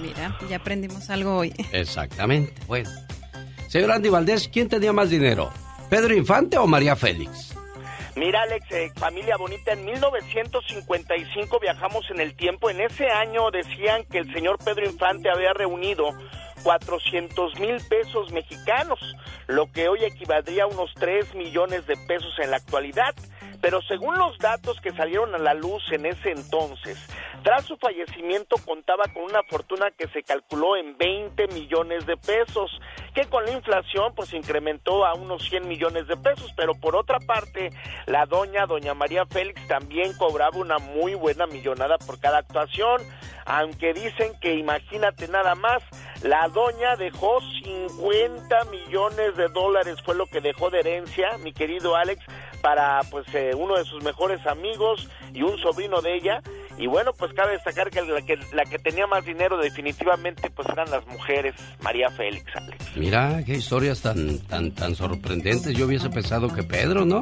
Mira, 0.00 0.36
ya 0.48 0.56
aprendimos 0.58 1.10
algo 1.10 1.36
hoy. 1.38 1.52
Exactamente. 1.72 2.52
Bueno. 2.68 2.88
Señor 3.70 3.92
Andy 3.92 4.08
Valdés, 4.08 4.48
¿quién 4.52 4.68
tenía 4.68 4.92
más 4.92 5.10
dinero? 5.10 5.52
¿Pedro 5.88 6.12
Infante 6.12 6.58
o 6.58 6.66
María 6.66 6.96
Félix? 6.96 7.54
Mira, 8.16 8.42
Alex, 8.42 8.66
eh, 8.72 8.90
familia 8.96 9.36
bonita, 9.36 9.74
en 9.74 9.84
1955 9.84 11.60
viajamos 11.60 12.04
en 12.10 12.18
el 12.18 12.34
tiempo. 12.34 12.68
En 12.68 12.80
ese 12.80 13.06
año 13.06 13.48
decían 13.52 14.02
que 14.10 14.18
el 14.18 14.34
señor 14.34 14.58
Pedro 14.58 14.86
Infante 14.86 15.30
había 15.30 15.52
reunido 15.52 16.10
400 16.64 17.60
mil 17.60 17.76
pesos 17.88 18.32
mexicanos, 18.32 18.98
lo 19.46 19.70
que 19.70 19.88
hoy 19.88 20.02
equivaldría 20.02 20.64
a 20.64 20.66
unos 20.66 20.92
3 20.94 21.36
millones 21.36 21.86
de 21.86 21.96
pesos 22.08 22.36
en 22.42 22.50
la 22.50 22.56
actualidad. 22.56 23.14
Pero 23.60 23.80
según 23.82 24.16
los 24.16 24.38
datos 24.38 24.80
que 24.80 24.92
salieron 24.92 25.34
a 25.34 25.38
la 25.38 25.54
luz 25.54 25.82
en 25.92 26.06
ese 26.06 26.30
entonces, 26.30 26.98
tras 27.42 27.64
su 27.64 27.76
fallecimiento 27.76 28.56
contaba 28.64 29.04
con 29.12 29.24
una 29.24 29.42
fortuna 29.42 29.90
que 29.90 30.08
se 30.08 30.22
calculó 30.22 30.76
en 30.76 30.96
20 30.96 31.48
millones 31.48 32.06
de 32.06 32.16
pesos, 32.16 32.70
que 33.14 33.26
con 33.26 33.44
la 33.44 33.52
inflación 33.52 34.14
pues 34.14 34.32
incrementó 34.32 35.04
a 35.06 35.14
unos 35.14 35.42
100 35.48 35.68
millones 35.68 36.06
de 36.06 36.16
pesos, 36.16 36.52
pero 36.56 36.74
por 36.74 36.96
otra 36.96 37.18
parte, 37.18 37.70
la 38.06 38.26
doña, 38.26 38.66
doña 38.66 38.94
María 38.94 39.26
Félix 39.26 39.66
también 39.68 40.12
cobraba 40.16 40.56
una 40.58 40.78
muy 40.78 41.14
buena 41.14 41.46
millonada 41.46 41.98
por 41.98 42.20
cada 42.20 42.38
actuación, 42.38 43.00
aunque 43.50 43.92
dicen 43.92 44.32
que 44.40 44.54
imagínate 44.54 45.26
nada 45.26 45.56
más, 45.56 45.82
la 46.22 46.46
doña 46.48 46.94
dejó 46.96 47.40
50 47.64 48.64
millones 48.66 49.36
de 49.36 49.48
dólares, 49.48 49.96
fue 50.04 50.14
lo 50.14 50.26
que 50.26 50.40
dejó 50.40 50.70
de 50.70 50.78
herencia, 50.78 51.36
mi 51.42 51.52
querido 51.52 51.96
Alex, 51.96 52.24
para 52.62 53.00
pues 53.10 53.26
eh, 53.34 53.50
uno 53.56 53.76
de 53.76 53.84
sus 53.84 54.04
mejores 54.04 54.46
amigos 54.46 55.08
y 55.34 55.42
un 55.42 55.58
sobrino 55.58 56.00
de 56.00 56.14
ella. 56.14 56.42
Y 56.78 56.86
bueno, 56.86 57.12
pues 57.12 57.32
cabe 57.34 57.52
destacar 57.52 57.90
que 57.90 58.02
la 58.02 58.22
que, 58.22 58.38
la 58.52 58.64
que 58.64 58.78
tenía 58.78 59.08
más 59.08 59.24
dinero 59.24 59.58
definitivamente 59.58 60.48
pues 60.50 60.68
eran 60.68 60.88
las 60.88 61.04
mujeres, 61.08 61.54
María 61.82 62.08
Félix, 62.10 62.54
Alex. 62.54 62.96
Mira, 62.96 63.42
qué 63.44 63.54
historias 63.54 64.00
tan, 64.00 64.38
tan, 64.46 64.70
tan 64.70 64.94
sorprendentes. 64.94 65.76
Yo 65.76 65.86
hubiese 65.86 66.08
pensado 66.08 66.54
que 66.54 66.62
Pedro, 66.62 67.04
¿no? 67.04 67.20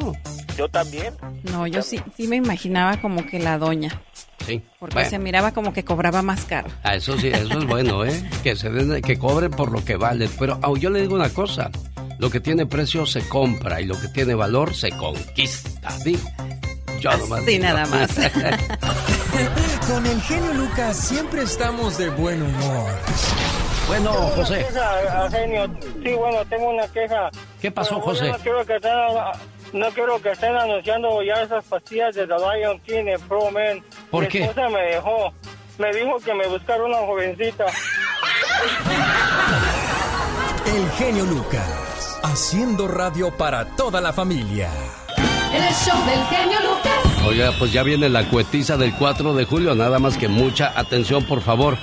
Yo 0.59 0.68
también. 0.68 1.14
No, 1.45 1.66
yo 1.66 1.81
sí, 1.83 2.01
sí 2.16 2.29
me 2.29 2.37
imaginaba 2.37 3.01
como 3.01 3.24
que 3.24 3.39
la 3.39 3.59
doña, 3.59 4.03
Sí. 4.49 4.62
porque 4.80 4.94
Bueno. 4.94 5.11
se 5.11 5.18
miraba 5.18 5.53
como 5.53 5.72
que 5.72 5.84
cobraba 5.84 6.22
más 6.22 6.44
caro. 6.44 6.68
Ah, 6.82 6.94
eso 6.96 7.16
sí, 7.18 7.28
eso 7.28 7.59
es 7.59 7.66
bueno, 7.66 8.05
¿eh? 8.05 8.22
Que 8.42 8.57
se 8.57 8.70
den, 8.70 9.01
que 9.03 9.18
cobren 9.18 9.51
por 9.53 9.70
lo 9.70 9.84
que 9.84 9.96
vale. 9.96 10.28
Pero 10.38 10.59
ah, 10.62 10.70
yo 10.78 10.90
le 10.90 11.03
digo 11.03 11.14
una 11.14 11.30
cosa. 11.30 11.70
Lo 12.18 12.30
que 12.30 12.40
tiene 12.40 12.66
precio 12.66 13.07
se 13.07 13.20
compra 13.28 13.80
y 13.80 13.84
lo 13.86 13.94
que 14.01 14.09
tiene 14.09 14.34
valor 14.34 14.74
se 14.74 14.90
conquista. 14.90 15.90
¿sí? 15.90 16.18
Yo 17.01 17.16
nomás 17.16 17.44
Sí, 17.44 17.53
digo. 17.53 17.64
nada 17.64 17.86
más. 17.86 18.11
Con 19.88 20.05
el 20.07 20.20
genio 20.22 20.53
Lucas 20.55 20.96
siempre 20.96 21.42
estamos 21.42 21.96
de 21.96 22.11
buen 22.11 22.42
humor. 22.42 22.90
Bueno, 23.86 24.11
Tengo 24.12 24.26
una 24.26 24.36
José. 24.36 24.66
queja, 24.68 25.30
genio. 25.30 25.66
Sí, 26.05 26.12
bueno, 26.12 26.38
tengo 26.51 26.70
una 26.70 26.86
queja. 26.88 27.30
¿Qué 27.61 27.70
pasó, 27.70 28.01
José? 28.01 28.26
yo 28.26 28.32
No 28.32 28.38
quiero 28.38 28.64
no 29.73 29.89
quiero 29.91 30.21
que 30.21 30.31
estén 30.33 30.57
anunciando 30.57 31.23
ya 31.23 31.43
esas 31.43 31.64
pastillas 31.64 32.14
de 32.14 32.27
The 32.27 32.35
Lion 32.35 32.81
King 32.81 33.07
en 33.07 33.21
Pro 33.23 33.51
Man. 33.51 33.83
¿Por 34.11 34.25
Mi 34.25 34.29
qué? 34.29 34.43
esposa 34.45 34.69
me 34.69 34.81
dejó. 34.83 35.33
Me 35.79 35.93
dijo 35.93 36.16
que 36.25 36.35
me 36.35 36.47
buscara 36.49 36.85
una 36.85 36.97
jovencita. 36.99 37.66
El 40.66 40.91
genio 40.93 41.25
Lucas, 41.25 42.19
haciendo 42.25 42.89
radio 42.89 43.37
para 43.37 43.64
toda 43.77 44.01
la 44.01 44.12
familia. 44.12 44.69
El 45.53 45.62
show 45.75 45.97
del 46.05 46.25
genio 46.27 46.59
Lucas. 46.61 47.25
Oiga, 47.27 47.53
pues 47.59 47.73
ya 47.73 47.83
viene 47.83 48.09
la 48.09 48.25
cuetiza 48.29 48.77
del 48.77 48.95
4 48.95 49.35
de 49.35 49.45
julio, 49.45 49.75
nada 49.75 49.99
más 49.99 50.16
que 50.19 50.29
mucha 50.29 50.73
atención, 50.79 51.25
por 51.25 51.41
favor. 51.41 51.79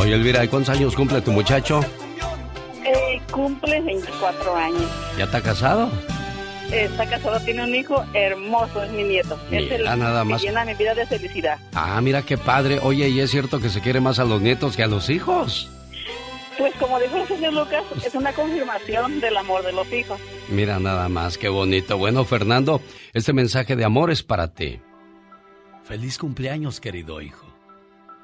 Oye, 0.01 0.13
Elvira, 0.15 0.43
¿y 0.43 0.47
cuántos 0.47 0.75
años 0.75 0.95
cumple 0.95 1.21
tu 1.21 1.31
muchacho? 1.31 1.79
Eh, 2.85 3.21
cumple 3.31 3.81
24 3.81 4.55
años. 4.55 4.83
¿Ya 5.17 5.25
está 5.25 5.41
casado? 5.41 5.89
Está 6.71 7.05
casado, 7.07 7.39
tiene 7.41 7.63
un 7.63 7.75
hijo 7.75 8.03
hermoso, 8.13 8.81
es 8.81 8.91
mi 8.91 9.03
nieto. 9.03 9.35
es 9.51 9.63
Mira, 9.63 9.75
el 9.93 9.99
nada 9.99 10.23
más. 10.23 10.41
que 10.41 10.47
llena 10.47 10.65
mi 10.65 10.73
vida 10.73 10.95
de 10.95 11.05
felicidad. 11.05 11.59
Ah, 11.75 11.99
mira 12.01 12.21
qué 12.23 12.37
padre. 12.37 12.79
Oye, 12.81 13.09
¿y 13.09 13.19
es 13.19 13.29
cierto 13.29 13.59
que 13.59 13.69
se 13.69 13.81
quiere 13.81 13.99
más 13.99 14.19
a 14.19 14.23
los 14.23 14.41
nietos 14.41 14.75
que 14.75 14.83
a 14.83 14.87
los 14.87 15.09
hijos? 15.09 15.69
Pues 16.57 16.73
como 16.75 16.99
dijo 16.99 17.17
el 17.17 17.27
señor 17.27 17.53
Lucas, 17.53 17.83
es 18.05 18.15
una 18.15 18.33
confirmación 18.33 19.19
del 19.19 19.35
amor 19.37 19.63
de 19.63 19.73
los 19.73 19.91
hijos. 19.91 20.19
Mira 20.49 20.79
nada 20.79 21.09
más, 21.09 21.37
qué 21.37 21.49
bonito. 21.49 21.97
Bueno, 21.97 22.23
Fernando, 22.25 22.81
este 23.13 23.33
mensaje 23.33 23.75
de 23.75 23.83
amor 23.85 24.09
es 24.09 24.23
para 24.23 24.53
ti. 24.53 24.79
Feliz 25.83 26.17
cumpleaños, 26.17 26.79
querido 26.79 27.21
hijo. 27.21 27.50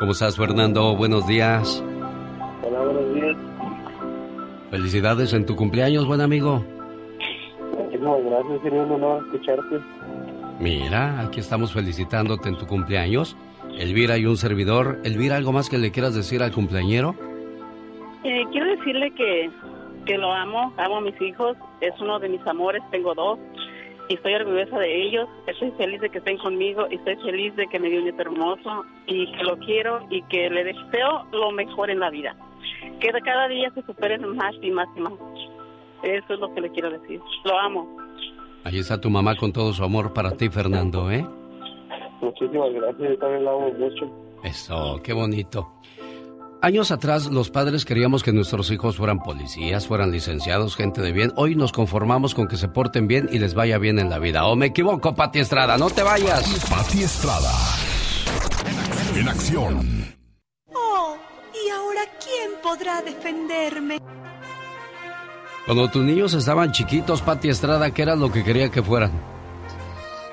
¿Cómo 0.00 0.12
estás, 0.12 0.34
Fernando? 0.34 0.96
Buenos 0.96 1.26
días. 1.26 1.84
Hola, 2.62 2.80
buenos 2.80 3.14
días. 3.14 3.36
Felicidades 4.70 5.34
en 5.34 5.44
tu 5.44 5.54
cumpleaños, 5.56 6.06
buen 6.06 6.22
amigo. 6.22 6.64
Muchísimas 7.76 8.24
gracias, 8.24 8.62
sería 8.62 8.82
un 8.82 8.92
honor 8.92 9.22
escucharte. 9.26 9.78
Mira, 10.58 11.20
aquí 11.20 11.40
estamos 11.40 11.74
felicitándote 11.74 12.48
en 12.48 12.56
tu 12.56 12.66
cumpleaños. 12.66 13.36
Elvira 13.78 14.16
y 14.16 14.24
un 14.24 14.38
servidor. 14.38 15.00
Elvira, 15.04 15.36
¿algo 15.36 15.52
más 15.52 15.68
que 15.68 15.76
le 15.76 15.92
quieras 15.92 16.14
decir 16.14 16.42
al 16.42 16.52
cumpleañero? 16.52 17.14
Eh, 18.24 18.44
quiero 18.52 18.70
decirle 18.70 19.12
que, 19.14 19.50
que 20.06 20.16
lo 20.16 20.32
amo, 20.32 20.72
amo 20.78 20.96
a 20.96 21.00
mis 21.02 21.20
hijos, 21.20 21.58
es 21.82 21.92
uno 22.00 22.18
de 22.18 22.30
mis 22.30 22.46
amores, 22.46 22.82
tengo 22.90 23.14
dos, 23.14 23.38
y 24.10 24.14
estoy 24.14 24.34
orgullosa 24.34 24.76
de 24.76 25.02
ellos, 25.06 25.28
estoy 25.46 25.70
feliz 25.78 26.00
de 26.00 26.10
que 26.10 26.18
estén 26.18 26.36
conmigo, 26.38 26.84
y 26.90 26.96
estoy 26.96 27.14
feliz 27.18 27.54
de 27.54 27.68
que 27.68 27.78
me 27.78 27.88
dio 27.88 27.98
un 27.98 28.04
nieto 28.06 28.22
hermoso, 28.22 28.84
y 29.06 29.30
que 29.30 29.44
lo 29.44 29.56
quiero, 29.58 30.04
y 30.10 30.20
que 30.22 30.50
le 30.50 30.64
deseo 30.64 31.26
lo 31.30 31.52
mejor 31.52 31.90
en 31.90 32.00
la 32.00 32.10
vida. 32.10 32.34
Que 32.98 33.12
de 33.12 33.20
cada 33.20 33.46
día 33.46 33.70
se 33.72 33.82
superen 33.82 34.36
más 34.36 34.52
y 34.60 34.72
más 34.72 34.88
y 34.96 35.00
más. 35.00 35.12
Eso 36.02 36.34
es 36.34 36.40
lo 36.40 36.52
que 36.52 36.60
le 36.60 36.70
quiero 36.70 36.90
decir. 36.90 37.20
Lo 37.44 37.56
amo. 37.56 37.98
Ahí 38.64 38.80
está 38.80 39.00
tu 39.00 39.10
mamá 39.10 39.36
con 39.36 39.52
todo 39.52 39.72
su 39.72 39.84
amor 39.84 40.12
para 40.12 40.32
ti, 40.32 40.50
Fernando, 40.50 41.08
¿eh? 41.08 41.24
Muchísimas 42.20 42.72
gracias, 42.72 43.10
yo 43.10 43.18
también 43.18 43.44
la 43.44 43.52
amo 43.52 43.70
mucho. 43.78 44.10
Eso, 44.42 45.00
qué 45.04 45.12
bonito. 45.12 45.74
Años 46.62 46.90
atrás 46.90 47.26
los 47.26 47.48
padres 47.48 47.86
queríamos 47.86 48.22
que 48.22 48.32
nuestros 48.32 48.70
hijos 48.70 48.98
fueran 48.98 49.22
policías, 49.22 49.86
fueran 49.86 50.10
licenciados, 50.10 50.76
gente 50.76 51.00
de 51.00 51.10
bien. 51.10 51.32
Hoy 51.36 51.54
nos 51.54 51.72
conformamos 51.72 52.34
con 52.34 52.48
que 52.48 52.58
se 52.58 52.68
porten 52.68 53.08
bien 53.08 53.30
y 53.32 53.38
les 53.38 53.54
vaya 53.54 53.78
bien 53.78 53.98
en 53.98 54.10
la 54.10 54.18
vida. 54.18 54.44
¿O 54.44 54.56
me 54.56 54.66
equivoco, 54.66 55.14
Pati 55.14 55.38
Estrada? 55.38 55.78
No 55.78 55.88
te 55.88 56.02
vayas. 56.02 56.66
Pati 56.68 57.02
Estrada. 57.02 57.50
En 59.16 59.26
acción. 59.26 60.14
Oh, 60.74 61.16
¿y 61.54 61.70
ahora 61.70 62.02
quién 62.22 62.50
podrá 62.62 63.00
defenderme? 63.00 63.98
Cuando 65.64 65.90
tus 65.90 66.04
niños 66.04 66.34
estaban 66.34 66.72
chiquitos, 66.72 67.22
Pati 67.22 67.48
Estrada, 67.48 67.90
¿qué 67.92 68.02
era 68.02 68.16
lo 68.16 68.30
que 68.30 68.44
quería 68.44 68.70
que 68.70 68.82
fueran? 68.82 69.12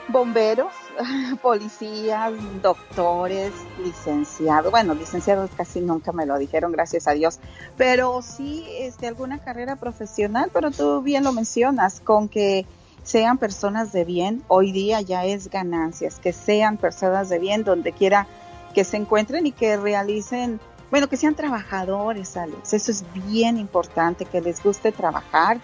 Bomberos, 0.09 0.73
policías, 1.41 2.33
doctores, 2.61 3.51
licenciados. 3.83 4.71
Bueno, 4.71 4.93
licenciados 4.93 5.49
casi 5.55 5.81
nunca 5.81 6.11
me 6.11 6.25
lo 6.25 6.37
dijeron, 6.37 6.71
gracias 6.71 7.07
a 7.07 7.11
Dios. 7.11 7.39
Pero 7.77 8.21
sí, 8.21 8.65
este, 8.79 9.07
alguna 9.07 9.39
carrera 9.39 9.75
profesional, 9.75 10.49
pero 10.53 10.71
tú 10.71 11.01
bien 11.01 11.23
lo 11.23 11.31
mencionas, 11.31 11.99
con 11.99 12.29
que 12.29 12.65
sean 13.03 13.37
personas 13.37 13.93
de 13.93 14.03
bien, 14.03 14.43
hoy 14.47 14.71
día 14.71 15.01
ya 15.01 15.25
es 15.25 15.49
ganancias, 15.49 16.19
que 16.19 16.33
sean 16.33 16.77
personas 16.77 17.29
de 17.29 17.39
bien 17.39 17.63
donde 17.63 17.93
quiera 17.93 18.27
que 18.73 18.83
se 18.83 18.97
encuentren 18.97 19.47
y 19.47 19.53
que 19.53 19.77
realicen, 19.77 20.59
bueno, 20.91 21.07
que 21.07 21.15
sean 21.15 21.33
trabajadores, 21.33 22.35
Alex. 22.35 22.73
Eso 22.73 22.91
es 22.91 23.05
bien 23.13 23.57
importante, 23.57 24.25
que 24.25 24.41
les 24.41 24.61
guste 24.61 24.91
trabajar 24.91 25.59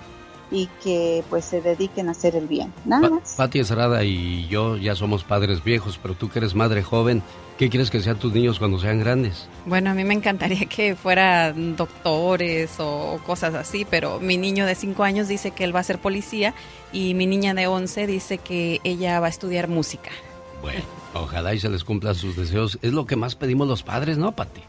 y 0.52 0.68
que 0.84 1.24
pues 1.30 1.46
se 1.46 1.62
dediquen 1.62 2.08
a 2.10 2.12
hacer 2.12 2.36
el 2.36 2.48
bien. 2.48 2.74
Nada 2.86 3.10
Pa- 3.10 3.16
más. 3.16 3.34
Pati 3.36 3.60
Estrada 3.60 4.04
y 4.04 4.48
yo 4.48 4.78
ya 4.78 4.96
somos 4.96 5.24
padres 5.24 5.64
viejos, 5.64 6.00
pero 6.02 6.14
tú 6.14 6.30
que 6.30 6.40
eres 6.40 6.54
madre 6.54 6.84
joven, 6.84 7.24
¿qué 7.58 7.70
quieres 7.70 7.90
que 7.90 8.02
sean 8.02 8.20
tus 8.20 8.34
niños 8.34 8.60
cuando 8.60 8.78
sean 8.80 9.00
grandes? 9.00 9.48
Bueno, 9.66 9.90
a 9.90 9.94
mí 9.94 10.04
me 10.04 10.14
encantaría 10.14 10.66
que 10.68 10.96
fueran 10.96 11.76
doctores 11.76 12.76
o 12.80 13.20
cosas 13.26 13.56
así, 13.56 13.86
pero 13.90 14.20
mi 14.20 14.38
niño 14.38 14.66
de 14.66 14.76
5 14.76 15.04
años 15.04 15.28
dice 15.28 15.52
que 15.52 15.64
él 15.64 15.76
va 15.76 15.80
a 15.80 15.84
ser 15.84 16.00
policía 16.00 16.54
y 16.92 17.14
mi 17.16 17.26
niña 17.26 17.54
de 17.56 17.66
11 17.68 18.06
dice 18.08 18.38
que 18.38 18.80
ella 18.84 19.20
va 19.20 19.28
a 19.28 19.30
estudiar 19.30 19.68
música. 19.70 20.12
Bueno, 20.62 20.82
ojalá 21.16 21.54
y 21.54 21.60
se 21.60 21.70
les 21.70 21.84
cumplan 21.84 22.16
sus 22.16 22.36
deseos. 22.38 22.78
Es 22.82 22.94
lo 22.94 23.06
que 23.06 23.16
más 23.16 23.36
pedimos 23.36 23.68
los 23.68 23.82
padres, 23.84 24.18
¿no, 24.18 24.34
Pati? 24.34 24.62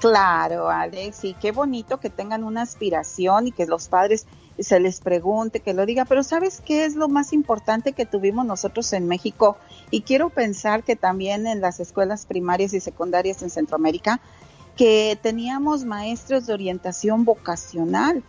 Claro, 0.00 0.68
Alex, 0.68 1.24
y 1.24 1.34
qué 1.34 1.52
bonito 1.52 1.98
que 2.00 2.10
tengan 2.10 2.44
una 2.44 2.62
aspiración 2.62 3.46
y 3.46 3.52
que 3.52 3.66
los 3.66 3.88
padres 3.88 4.26
se 4.58 4.80
les 4.80 5.00
pregunte, 5.00 5.60
que 5.60 5.74
lo 5.74 5.86
diga, 5.86 6.04
pero 6.04 6.22
¿sabes 6.22 6.62
qué 6.64 6.84
es 6.84 6.94
lo 6.94 7.08
más 7.08 7.32
importante 7.32 7.92
que 7.92 8.06
tuvimos 8.06 8.46
nosotros 8.46 8.92
en 8.92 9.06
México? 9.06 9.56
Y 9.90 10.02
quiero 10.02 10.30
pensar 10.30 10.82
que 10.82 10.96
también 10.96 11.46
en 11.46 11.60
las 11.60 11.80
escuelas 11.80 12.26
primarias 12.26 12.72
y 12.72 12.80
secundarias 12.80 13.42
en 13.42 13.50
Centroamérica, 13.50 14.20
que 14.76 15.18
teníamos 15.20 15.84
maestros 15.84 16.46
de 16.46 16.54
orientación 16.54 17.24
vocacional. 17.24 18.22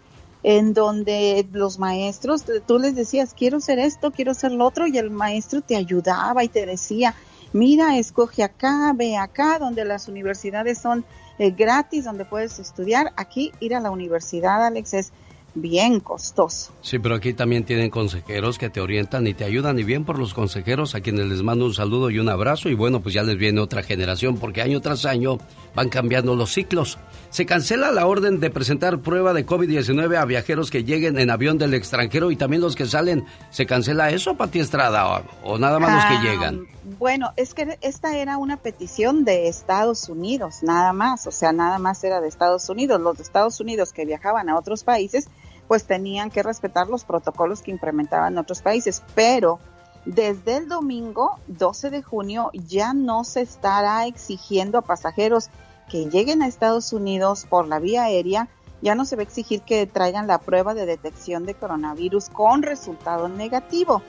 en 0.44 0.74
donde 0.74 1.46
los 1.52 1.80
maestros, 1.80 2.46
tú 2.68 2.78
les 2.80 2.96
decías, 2.96 3.34
quiero 3.34 3.60
ser 3.60 3.80
esto, 3.80 4.12
quiero 4.12 4.34
ser 4.34 4.52
lo 4.52 4.66
otro, 4.66 4.88
y 4.88 4.98
el 4.98 5.10
maestro 5.10 5.62
te 5.62 5.76
ayudaba 5.76 6.44
y 6.44 6.48
te 6.48 6.66
decía, 6.66 7.16
mira, 7.54 7.98
escoge 7.98 8.44
acá, 8.44 8.94
ve 8.96 9.18
acá, 9.18 9.58
donde 9.60 9.84
las 9.84 10.08
universidades 10.08 10.78
son 10.78 11.04
eh, 11.40 11.52
gratis, 11.52 12.06
donde 12.06 12.24
puedes 12.24 12.60
estudiar. 12.60 13.14
Aquí 13.18 13.52
ir 13.60 13.76
a 13.76 13.80
la 13.80 13.92
universidad, 13.92 14.66
Alex, 14.66 14.94
es 14.94 15.12
bien 15.56 16.00
costoso. 16.00 16.72
Sí, 16.82 17.00
pero 17.00 17.16
aquí 17.16 17.34
también 17.34 17.64
tienen 17.64 17.90
consejeros 17.90 18.58
que 18.58 18.70
te 18.70 18.80
orientan 18.80 19.26
y 19.28 19.34
te 19.34 19.44
ayudan 19.44 19.80
y 19.80 19.84
bien 19.84 20.06
por 20.06 20.20
los 20.20 20.34
consejeros 20.34 20.94
a 20.96 21.02
quienes 21.02 21.26
les 21.26 21.42
mando 21.42 21.66
un 21.66 21.74
saludo 21.74 22.10
y 22.12 22.20
un 22.20 22.30
abrazo 22.30 22.70
y 22.70 22.76
bueno, 22.76 23.00
pues 23.02 23.16
ya 23.16 23.24
les 23.24 23.38
viene 23.38 23.60
otra 23.60 23.82
generación 23.84 24.38
porque 24.38 24.62
año 24.62 24.82
tras 24.82 25.06
año 25.06 25.38
van 25.74 25.90
cambiando 25.90 26.36
los 26.36 26.52
ciclos. 26.54 27.00
Se 27.30 27.46
cancela 27.46 27.92
la 27.92 28.06
orden 28.06 28.40
de 28.40 28.50
presentar 28.50 29.00
prueba 29.00 29.34
de 29.34 29.46
COVID-19 29.46 30.16
a 30.18 30.26
viajeros 30.26 30.70
que 30.72 30.84
lleguen 30.84 31.20
en 31.20 31.30
avión 31.30 31.58
del 31.58 31.74
extranjero 31.74 32.32
y 32.32 32.36
también 32.36 32.62
los 32.62 32.76
que 32.76 32.86
salen. 32.86 33.26
¿Se 33.50 33.66
cancela 33.66 34.12
eso, 34.12 34.36
Pati 34.38 34.60
Estrada, 34.60 35.24
o, 35.44 35.58
nada 35.58 35.80
más 35.80 35.94
los 35.94 36.06
que 36.06 36.28
Ah, 36.28 36.32
llegan? 36.32 36.68
Bueno, 37.00 37.34
es 37.36 37.54
que 37.54 37.78
esta 37.82 38.16
era 38.16 38.38
una 38.38 38.56
petición 38.56 39.26
de 39.26 39.50
Estados 39.50 40.08
Unidos, 40.08 40.64
nada 40.64 40.94
más, 40.94 41.28
o 41.28 41.32
sea, 41.32 41.52
nada 41.52 41.80
más 41.80 42.02
era 42.06 42.22
de 42.22 42.30
Estados 42.30 42.70
Unidos. 42.70 43.02
Los 43.02 43.18
de 43.18 43.24
Estados 43.24 43.60
Unidos 43.60 43.92
que 43.92 44.06
viajaban 44.06 44.48
a 44.48 44.58
otros 44.58 44.86
países, 44.86 45.28
pues 45.68 45.84
tenían 45.84 46.30
que 46.30 46.44
respetar 46.44 46.88
los 46.88 47.04
protocolos 47.04 47.62
que 47.62 47.72
implementaban 47.72 48.38
otros 48.38 48.62
países, 48.62 49.04
pero 49.16 49.60
desde 50.06 50.56
el 50.56 50.70
domingo 50.70 51.40
12 51.48 51.90
de 51.90 52.02
junio 52.02 52.52
ya 52.54 52.94
no 52.94 53.26
se 53.26 53.42
estará 53.42 54.06
exigiendo 54.06 54.78
a 54.78 54.82
pasajeros 54.82 55.50
que 55.90 56.10
lleguen 56.10 56.42
a 56.42 56.48
Estados 56.48 56.94
Unidos 56.94 57.46
por 57.50 57.68
la 57.68 57.80
vía 57.80 58.04
aérea, 58.04 58.48
ya 58.82 58.96
no 58.96 59.04
se 59.04 59.18
va 59.18 59.24
a 59.24 59.24
exigir 59.24 59.62
que 59.64 59.88
traigan 59.88 60.28
la 60.28 60.38
prueba 60.38 60.74
de 60.74 60.86
detección 60.86 61.46
de 61.46 61.54
coronavirus 61.54 62.30
con 62.30 62.64
resultado 62.64 63.28
negativo. 63.28 64.02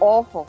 Ojo, 0.00 0.46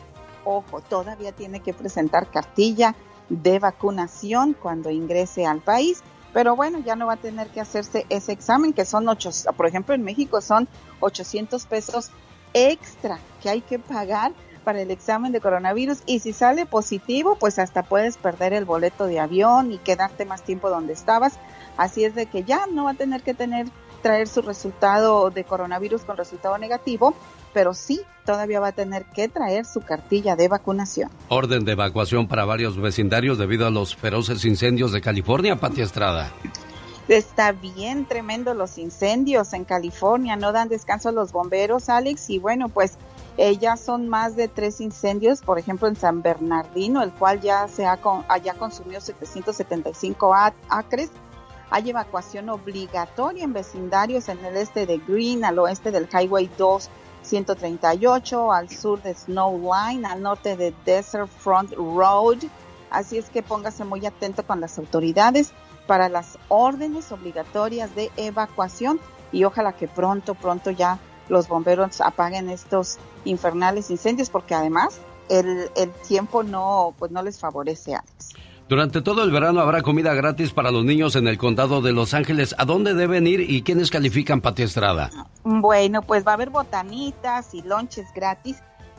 ojo, 0.48 0.82
todavía 0.82 1.32
tiene 1.32 1.62
que 1.62 1.74
presentar 1.74 2.30
cartilla 2.30 2.96
de 3.30 3.60
vacunación 3.60 4.54
cuando 4.54 4.90
ingrese 4.90 5.46
al 5.46 5.60
país, 5.60 6.02
pero 6.34 6.56
bueno, 6.56 6.80
ya 6.80 6.96
no 6.96 7.08
va 7.08 7.14
a 7.14 7.18
tener 7.18 7.50
que 7.50 7.62
hacerse 7.62 8.06
ese 8.10 8.32
examen, 8.32 8.74
que 8.74 8.86
son 8.86 9.08
ocho, 9.10 9.30
por 9.56 9.66
ejemplo, 9.66 9.96
en 9.96 10.04
México 10.04 10.42
son 10.42 10.68
800 11.00 11.66
pesos 11.66 12.12
extra 12.54 13.20
que 13.42 13.50
hay 13.50 13.62
que 13.62 13.80
pagar 13.80 14.34
para 14.64 14.82
el 14.82 14.92
examen 14.92 15.32
de 15.32 15.40
coronavirus 15.40 16.00
y 16.06 16.20
si 16.20 16.34
sale 16.34 16.66
positivo, 16.66 17.38
pues 17.40 17.58
hasta 17.58 17.84
puedes 17.84 18.18
perder 18.18 18.52
el 18.54 18.66
boleto 18.66 19.06
de 19.06 19.20
avión 19.20 19.72
y 19.72 19.78
quedarte 19.78 20.26
más 20.26 20.44
tiempo 20.44 20.70
donde 20.70 20.92
estabas. 20.92 21.40
Así 21.78 22.04
es 22.04 22.16
de 22.16 22.26
que 22.26 22.44
ya 22.44 22.66
no 22.68 22.84
va 22.84 22.92
a 22.92 22.96
tener 22.96 23.24
que 23.24 23.34
tener 23.34 23.68
traer 24.02 24.28
su 24.28 24.42
resultado 24.42 25.30
de 25.30 25.44
coronavirus 25.44 26.04
con 26.04 26.18
resultado 26.18 26.58
negativo, 26.58 27.14
pero 27.54 27.74
sí 27.74 28.02
todavía 28.26 28.60
va 28.60 28.68
a 28.70 28.72
tener 28.72 29.06
que 29.06 29.28
traer 29.30 29.66
su 29.66 29.82
cartilla 29.82 30.36
de 30.36 30.48
vacunación. 30.48 31.10
Orden 31.30 31.66
de 31.66 31.72
evacuación 31.74 32.28
para 32.28 32.46
varios 32.46 32.78
vecindarios 32.80 33.38
debido 33.38 33.66
a 33.68 33.70
los 33.72 33.96
feroces 33.96 34.46
incendios 34.46 34.92
de 34.92 35.02
California, 35.02 35.56
Pati 35.56 35.82
Estrada. 35.82 36.32
Está 37.08 37.54
bien 37.54 38.06
tremendo 38.06 38.54
los 38.54 38.78
incendios 38.78 39.54
en 39.54 39.64
California, 39.64 40.36
no 40.36 40.52
dan 40.52 40.68
descanso 40.68 41.08
a 41.10 41.12
los 41.14 41.32
bomberos, 41.32 41.88
Alex, 41.88 42.30
y 42.30 42.38
bueno, 42.38 42.68
pues 42.68 42.98
eh, 43.38 43.56
ya 43.58 43.78
son 43.78 44.10
más 44.10 44.36
de 44.36 44.50
tres 44.50 44.82
incendios, 44.82 45.42
por 45.42 45.58
ejemplo 45.58 45.88
en 45.88 45.96
San 45.96 46.22
Bernardino, 46.22 47.02
el 47.02 47.12
cual 47.14 47.40
ya 47.40 47.68
se 47.70 47.86
ha 47.86 47.96
con, 47.96 48.26
allá 48.28 48.56
consumió 48.56 49.00
775 49.00 50.34
a- 50.34 50.54
acres. 50.68 51.10
Hay 51.70 51.90
evacuación 51.90 52.50
obligatoria 52.50 53.44
en 53.44 53.54
vecindarios 53.54 54.30
en 54.30 54.44
el 54.46 54.56
este 54.56 54.86
de 54.86 55.00
Green, 55.00 55.44
al 55.44 55.60
oeste 55.60 55.92
del 55.92 56.08
Highway 56.08 56.50
2 56.58 56.90
138, 57.24 58.52
al 58.54 58.70
sur 58.70 59.02
de 59.02 59.14
Snow 59.14 59.60
Line, 59.60 60.08
al 60.08 60.22
norte 60.22 60.56
de 60.56 60.74
Desert 60.86 61.30
Front 61.30 61.74
Road. 61.74 62.38
Así 62.90 63.18
es 63.18 63.30
que 63.30 63.44
póngase 63.44 63.84
muy 63.84 64.06
atento 64.06 64.46
con 64.46 64.62
las 64.62 64.78
autoridades 64.78 65.52
para 65.88 66.08
las 66.10 66.38
órdenes 66.48 67.12
obligatorias 67.12 67.94
de 67.96 68.12
evacuación 68.16 69.00
y 69.32 69.44
ojalá 69.44 69.74
que 69.74 69.88
pronto, 69.88 70.36
pronto 70.36 70.72
ya 70.72 71.00
los 71.28 71.50
bomberos 71.50 72.00
apaguen 72.00 72.50
estos 72.50 72.98
infernales 73.26 73.90
incendios 73.90 74.30
porque 74.30 74.56
además 74.56 75.00
el, 75.28 75.70
el 75.76 75.92
tiempo 75.92 76.44
no, 76.44 76.94
pues 76.98 77.12
no 77.12 77.22
les 77.22 77.40
favorece 77.40 77.96
a 77.96 78.04
Durante 78.70 79.02
todo 79.02 79.24
el 79.24 79.32
verano 79.32 79.62
habrá 79.62 79.82
comida 79.82 80.14
gratis 80.14 80.52
para 80.52 80.72
los 80.72 80.84
niños 80.84 81.16
en 81.16 81.30
el 81.30 81.38
condado 81.38 81.80
de 81.82 81.94
Los 81.94 82.14
Ángeles. 82.14 82.54
¿A 82.58 82.66
dónde 82.66 82.94
deben 82.94 83.26
ir 83.26 83.40
y 83.40 83.62
quiénes 83.62 83.90
califican, 83.90 84.42
Pati 84.42 84.64
Estrada? 84.64 85.10
Bueno, 85.46 86.02
pues 86.02 86.28
va 86.28 86.32
a 86.32 86.34
haber 86.34 86.50
botanitas 86.50 87.54
y 87.54 87.62
lonches 87.62 88.08
gratis 88.14 88.58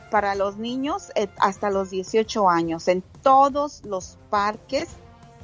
para 0.09 0.33
los 0.33 0.57
niños 0.57 1.11
eh, 1.13 1.27
hasta 1.37 1.69
los 1.69 1.91
18 1.91 2.49
años 2.49 2.87
en 2.87 3.03
todos 3.21 3.83
los 3.85 4.17
parques 4.31 4.89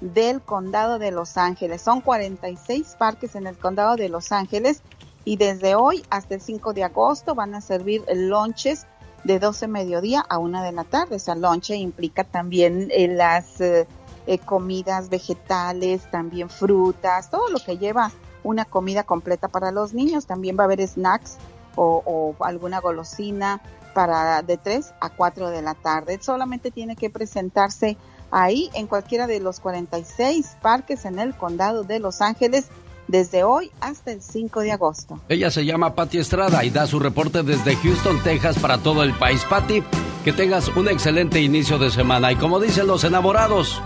del 0.02 0.42
condado 0.42 0.98
de 0.98 1.12
Los 1.12 1.38
Ángeles. 1.38 1.84
Son 1.84 2.02
46 2.02 2.96
parques 2.98 3.36
en 3.36 3.46
el 3.46 3.56
condado 3.56 3.96
de 3.96 4.10
Los 4.10 4.32
Ángeles 4.32 4.82
y 5.24 5.38
desde 5.38 5.76
hoy 5.76 6.04
hasta 6.10 6.34
el 6.34 6.42
5 6.42 6.74
de 6.74 6.84
agosto 6.84 7.36
van 7.36 7.54
a 7.54 7.62
servir 7.62 8.04
lonches 8.12 8.88
de 9.24 9.38
12 9.38 9.68
mediodía 9.68 10.26
a 10.28 10.40
1 10.40 10.64
de 10.64 10.72
la 10.72 10.84
tarde. 10.84 11.18
Esa 11.18 11.36
lonche 11.36 11.76
implica 11.76 12.24
también 12.24 12.90
eh, 12.90 13.08
las 13.08 13.62
eh, 13.62 13.88
eh, 14.28 14.40
comidas 14.40 15.10
vegetales, 15.10 16.10
también 16.10 16.50
frutas, 16.50 17.30
todo 17.30 17.50
lo 17.50 17.60
que 17.60 17.78
lleva 17.78 18.12
una 18.44 18.66
comida 18.66 19.04
completa 19.04 19.48
para 19.48 19.72
los 19.72 19.94
niños. 19.94 20.26
También 20.26 20.58
va 20.58 20.64
a 20.64 20.66
haber 20.66 20.88
snacks 20.88 21.38
o, 21.76 22.36
alguna 22.40 22.80
golosina 22.80 23.62
para 23.94 24.42
de 24.42 24.58
3 24.58 24.94
a 25.00 25.10
4 25.10 25.50
de 25.50 25.62
la 25.62 25.74
tarde. 25.74 26.20
Solamente 26.22 26.72
tiene 26.72 26.96
que 26.96 27.10
presentarse 27.10 27.98
ahí 28.32 28.70
en 28.74 28.88
cualquiera 28.88 29.28
de 29.28 29.40
los 29.40 29.60
46 29.60 30.58
parques 30.62 31.06
en 31.06 31.20
el 31.20 31.36
condado 31.36 31.84
de 31.84 32.00
Los 32.00 32.22
Ángeles 32.22 32.68
desde 33.08 33.44
hoy 33.44 33.72
hasta 33.80 34.12
el 34.12 34.22
5 34.22 34.62
de 34.62 34.72
agosto. 34.72 35.20
Ella 35.30 35.52
se 35.52 35.64
llama 35.64 35.94
Pati 35.94 36.18
Estrada 36.18 36.64
y 36.64 36.72
da 36.72 36.88
su 36.88 37.00
reporte 37.00 37.44
desde 37.44 37.76
Houston, 37.76 38.22
Texas 38.24 38.58
para 38.60 38.80
todo 38.80 39.04
el 39.04 39.14
país. 39.14 39.46
Pati, 39.50 39.84
que 40.24 40.34
tengas 40.34 40.70
un 40.70 40.88
excelente 40.88 41.40
inicio 41.40 41.78
de 41.78 41.92
semana 41.92 42.32
y 42.32 42.36
como 42.36 42.60
dicen 42.60 42.88
los 42.88 43.04
enamorados, 43.04 43.82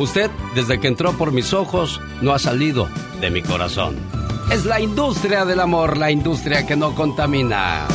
usted 0.00 0.30
desde 0.54 0.80
que 0.80 0.88
entró 0.88 1.12
por 1.12 1.32
mis 1.32 1.52
ojos 1.52 2.00
no 2.20 2.32
ha 2.32 2.38
salido 2.38 2.88
de 3.20 3.30
mi 3.30 3.42
corazón. 3.42 3.96
Es 4.50 4.64
la 4.64 4.80
industria 4.80 5.44
del 5.44 5.60
amor, 5.60 5.96
la 5.96 6.10
industria 6.10 6.66
que 6.66 6.74
no 6.74 6.94
contamina. 6.94 7.86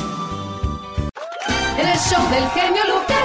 El 1.78 2.00
show 2.00 2.30
del 2.30 2.48
genio 2.50 2.82
Lucas. 2.88 3.16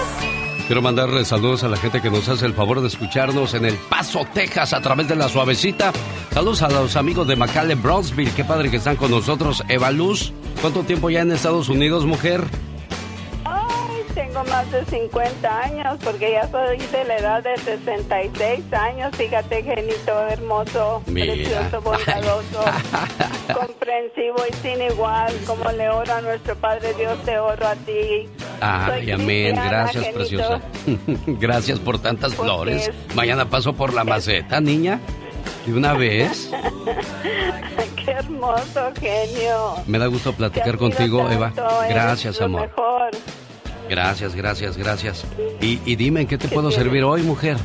Quiero 0.67 0.83
mandarle 0.83 1.25
saludos 1.25 1.65
a 1.65 1.69
la 1.69 1.77
gente 1.77 2.01
que 2.01 2.11
nos 2.11 2.29
hace 2.29 2.47
el 2.47 2.55
favor 2.55 2.81
de 2.81 2.89
escucharnos 2.89 3.55
en 3.55 3.65
El 3.67 3.75
Paso, 3.75 4.25
Texas, 4.33 4.73
a 4.73 4.81
través 4.81 5.09
de 5.09 5.17
la 5.17 5.29
suavecita. 5.29 5.93
Saludos 6.33 6.63
a 6.63 6.69
los 6.69 6.97
amigos 6.97 7.27
de 7.27 7.37
McAllen, 7.37 7.83
Brownsville. 7.83 8.33
Qué 8.35 8.45
padre 8.45 8.71
que 8.71 8.77
están 8.77 8.97
con 8.97 9.11
nosotros. 9.11 9.63
Eva 9.69 9.91
Luz, 9.91 10.33
¿cuánto 10.61 10.85
tiempo 10.85 11.11
ya 11.11 11.21
en 11.21 11.33
Estados 11.33 11.69
Unidos, 11.69 12.07
mujer? 12.07 12.45
Tengo 14.41 14.53
más 14.57 14.73
de 14.73 14.85
50 14.87 15.61
años 15.65 15.99
porque 16.03 16.33
ya 16.33 16.49
soy 16.51 16.79
de 16.79 17.05
la 17.05 17.17
edad 17.19 17.43
de 17.43 17.57
66 17.59 18.73
años. 18.73 19.15
Fíjate, 19.17 19.63
genito 19.63 20.19
hermoso, 20.31 21.03
Mira. 21.07 21.35
precioso, 21.35 21.81
bondadoso, 21.83 22.65
comprensivo 23.55 24.37
y 24.49 24.53
sin 24.63 24.81
igual. 24.83 25.35
Como 25.47 25.71
le 25.73 25.91
oro 25.91 26.11
a 26.15 26.21
nuestro 26.23 26.57
Padre 26.57 26.95
Dios, 26.95 27.19
te 27.25 27.39
oro 27.39 27.67
a 27.69 27.75
ti. 27.75 28.29
Ay, 28.63 29.11
amén. 29.11 29.57
Gracias, 29.57 30.05
genito. 30.05 30.19
preciosa. 30.19 30.61
Gracias 31.27 31.79
por 31.79 31.99
tantas 32.01 32.35
Porque 32.35 32.51
flores. 32.51 32.89
es- 32.89 33.15
Mañana 33.15 33.45
paso 33.51 33.75
por 33.75 33.93
la 33.93 34.05
maceta, 34.05 34.59
niña. 34.61 35.01
De 35.67 35.75
una 35.75 35.93
vez. 35.93 36.51
Qué 38.05 38.11
hermoso, 38.13 38.91
genio. 38.99 39.75
Me 39.87 39.99
da 39.99 40.07
gusto 40.07 40.33
platicar 40.33 40.79
contigo, 40.79 41.19
tanto, 41.29 41.33
Eva. 41.35 41.53
Gracias, 41.91 42.41
amor. 42.41 42.63
mejor. 42.63 43.11
Gracias, 43.91 44.37
gracias, 44.37 44.77
gracias. 44.79 45.27
Y, 45.61 45.81
y 45.85 45.97
dime, 45.97 46.21
¿en 46.21 46.29
qué 46.29 46.39
te 46.39 46.47
puedo 46.47 46.71
servir 46.71 47.03
hoy, 47.03 47.23
mujer? 47.23 47.57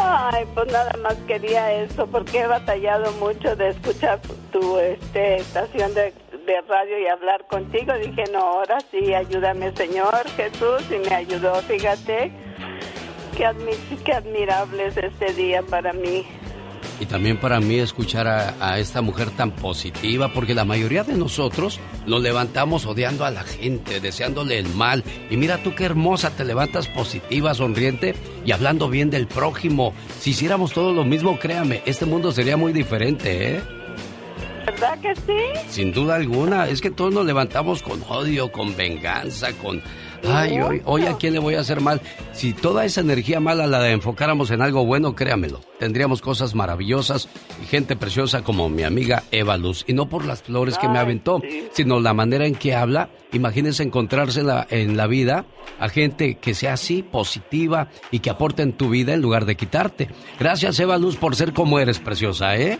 Ay, 0.00 0.44
pues 0.52 0.66
nada 0.72 0.92
más 1.00 1.14
quería 1.28 1.72
eso, 1.72 2.08
porque 2.08 2.40
he 2.40 2.46
batallado 2.48 3.12
mucho 3.12 3.54
de 3.54 3.68
escuchar 3.68 4.20
tu 4.52 4.78
este, 4.78 5.36
estación 5.36 5.94
de, 5.94 6.12
de 6.44 6.60
radio 6.68 6.98
y 6.98 7.06
hablar 7.06 7.46
contigo. 7.46 7.92
Dije, 7.94 8.24
no, 8.32 8.40
ahora 8.40 8.78
sí, 8.90 9.14
ayúdame, 9.14 9.70
Señor 9.76 10.28
Jesús, 10.36 10.82
y 10.90 11.08
me 11.08 11.14
ayudó, 11.14 11.54
fíjate. 11.62 12.32
Qué, 13.36 13.44
admi- 13.46 14.02
qué 14.04 14.12
admirable 14.12 14.86
es 14.88 14.96
este 14.96 15.32
día 15.34 15.62
para 15.62 15.92
mí. 15.92 16.26
Y 17.00 17.06
también 17.06 17.36
para 17.38 17.60
mí 17.60 17.78
escuchar 17.78 18.26
a, 18.26 18.54
a 18.60 18.78
esta 18.78 19.02
mujer 19.02 19.30
tan 19.30 19.50
positiva, 19.50 20.32
porque 20.32 20.54
la 20.54 20.64
mayoría 20.64 21.04
de 21.04 21.14
nosotros 21.14 21.78
nos 22.06 22.22
levantamos 22.22 22.86
odiando 22.86 23.24
a 23.24 23.30
la 23.30 23.42
gente, 23.42 24.00
deseándole 24.00 24.58
el 24.58 24.68
mal. 24.70 25.04
Y 25.30 25.36
mira 25.36 25.62
tú 25.62 25.74
qué 25.74 25.84
hermosa, 25.84 26.30
te 26.30 26.44
levantas 26.44 26.88
positiva, 26.88 27.54
sonriente 27.54 28.14
y 28.44 28.52
hablando 28.52 28.88
bien 28.88 29.10
del 29.10 29.26
prójimo. 29.26 29.92
Si 30.20 30.30
hiciéramos 30.30 30.72
todo 30.72 30.92
lo 30.92 31.04
mismo, 31.04 31.38
créame, 31.38 31.82
este 31.84 32.06
mundo 32.06 32.32
sería 32.32 32.56
muy 32.56 32.72
diferente, 32.72 33.56
¿eh? 33.56 33.60
¿Verdad 34.64 34.98
que 35.00 35.14
sí? 35.14 35.68
Sin 35.70 35.92
duda 35.92 36.16
alguna, 36.16 36.68
es 36.68 36.80
que 36.80 36.90
todos 36.90 37.14
nos 37.14 37.24
levantamos 37.24 37.82
con 37.82 38.02
odio, 38.08 38.50
con 38.50 38.76
venganza, 38.76 39.52
con... 39.52 39.82
Ay, 40.28 40.60
hoy, 40.60 40.82
hoy 40.84 41.06
a 41.06 41.16
quién 41.16 41.32
le 41.32 41.38
voy 41.38 41.54
a 41.54 41.60
hacer 41.60 41.80
mal. 41.80 42.00
Si 42.32 42.52
toda 42.52 42.84
esa 42.84 43.00
energía 43.00 43.40
mala 43.40 43.66
la 43.66 43.90
enfocáramos 43.90 44.50
en 44.50 44.60
algo 44.60 44.84
bueno, 44.84 45.14
créamelo, 45.14 45.60
tendríamos 45.78 46.20
cosas 46.20 46.54
maravillosas 46.54 47.28
y 47.62 47.66
gente 47.66 47.96
preciosa 47.96 48.42
como 48.42 48.68
mi 48.68 48.82
amiga 48.82 49.22
Eva 49.30 49.56
Luz. 49.56 49.84
Y 49.86 49.92
no 49.92 50.08
por 50.08 50.24
las 50.24 50.42
flores 50.42 50.78
que 50.78 50.88
me 50.88 50.98
aventó, 50.98 51.40
sino 51.72 52.00
la 52.00 52.14
manera 52.14 52.46
en 52.46 52.54
que 52.54 52.74
habla. 52.74 53.10
Imagínense 53.32 53.82
encontrarse 53.82 54.40
en 54.40 54.46
la, 54.46 54.66
en 54.70 54.96
la 54.96 55.06
vida 55.06 55.46
a 55.78 55.88
gente 55.88 56.36
que 56.36 56.54
sea 56.54 56.74
así, 56.74 57.02
positiva 57.02 57.88
y 58.10 58.20
que 58.20 58.30
aporte 58.30 58.62
en 58.62 58.72
tu 58.72 58.88
vida 58.90 59.14
en 59.14 59.22
lugar 59.22 59.44
de 59.44 59.56
quitarte. 59.56 60.08
Gracias, 60.38 60.78
Eva 60.80 60.98
Luz, 60.98 61.16
por 61.16 61.36
ser 61.36 61.52
como 61.52 61.78
eres, 61.78 61.98
preciosa, 61.98 62.56
¿eh? 62.56 62.78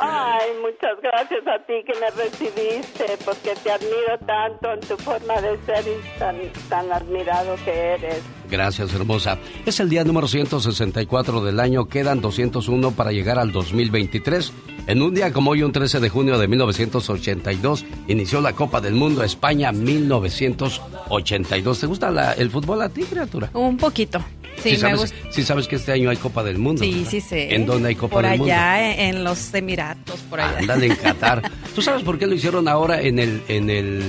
Ay, 0.00 0.50
muchas 0.60 1.00
gracias 1.02 1.40
a 1.46 1.58
ti 1.66 1.72
que 1.86 1.94
me 1.98 2.10
recibiste, 2.10 3.16
porque 3.24 3.54
te 3.62 3.70
admiro 3.72 4.18
tanto 4.26 4.72
en 4.72 4.80
tu 4.80 4.96
forma 4.98 5.40
de 5.40 5.58
ser 5.66 5.84
y 5.86 6.18
tan, 6.18 6.36
tan 6.68 6.92
admirado 6.92 7.56
que 7.64 7.70
eres. 7.72 8.22
Gracias, 8.50 8.94
hermosa. 8.94 9.38
Es 9.66 9.80
el 9.80 9.88
día 9.88 10.04
número 10.04 10.28
164 10.28 11.42
del 11.44 11.60
año. 11.60 11.86
Quedan 11.86 12.20
201 12.20 12.92
para 12.92 13.12
llegar 13.12 13.38
al 13.38 13.52
2023. 13.52 14.52
En 14.86 15.02
un 15.02 15.14
día 15.14 15.32
como 15.32 15.50
hoy, 15.50 15.62
un 15.62 15.72
13 15.72 16.00
de 16.00 16.08
junio 16.08 16.38
de 16.38 16.48
1982, 16.48 17.84
inició 18.06 18.40
la 18.40 18.54
Copa 18.54 18.80
del 18.80 18.94
Mundo 18.94 19.22
España 19.22 19.70
1982. 19.72 21.80
¿Te 21.80 21.86
gusta 21.86 22.10
la- 22.10 22.32
el 22.32 22.50
fútbol 22.50 22.80
a 22.82 22.88
ti, 22.88 23.02
criatura? 23.04 23.50
Un 23.52 23.76
poquito. 23.76 24.18
Sí, 24.62 24.70
me 24.70 24.76
sabes, 24.76 25.14
sí 25.30 25.42
sabes 25.42 25.68
que 25.68 25.76
este 25.76 25.92
año 25.92 26.10
hay 26.10 26.16
Copa 26.16 26.42
del 26.42 26.58
Mundo. 26.58 26.82
Sí, 26.82 26.92
¿verdad? 26.94 27.10
sí 27.10 27.20
sé. 27.20 27.54
¿En 27.54 27.66
dónde 27.66 27.88
hay 27.88 27.94
Copa 27.94 28.16
por 28.16 28.22
del 28.24 28.38
Mundo? 28.38 28.52
allá, 28.52 29.08
en, 29.08 29.24
los 29.24 29.54
Emiratos, 29.54 30.20
por 30.30 30.40
allá. 30.40 30.58
Ándale 30.58 30.86
en 30.86 30.96
Qatar. 31.02 31.50
¿Tú 31.74 31.82
sabes 31.82 32.02
por 32.02 32.18
qué 32.18 32.26
lo 32.26 32.34
hicieron 32.34 32.68
ahora 32.68 33.00
en 33.00 33.18
el, 33.18 33.42
en 33.48 33.70
el 33.70 34.02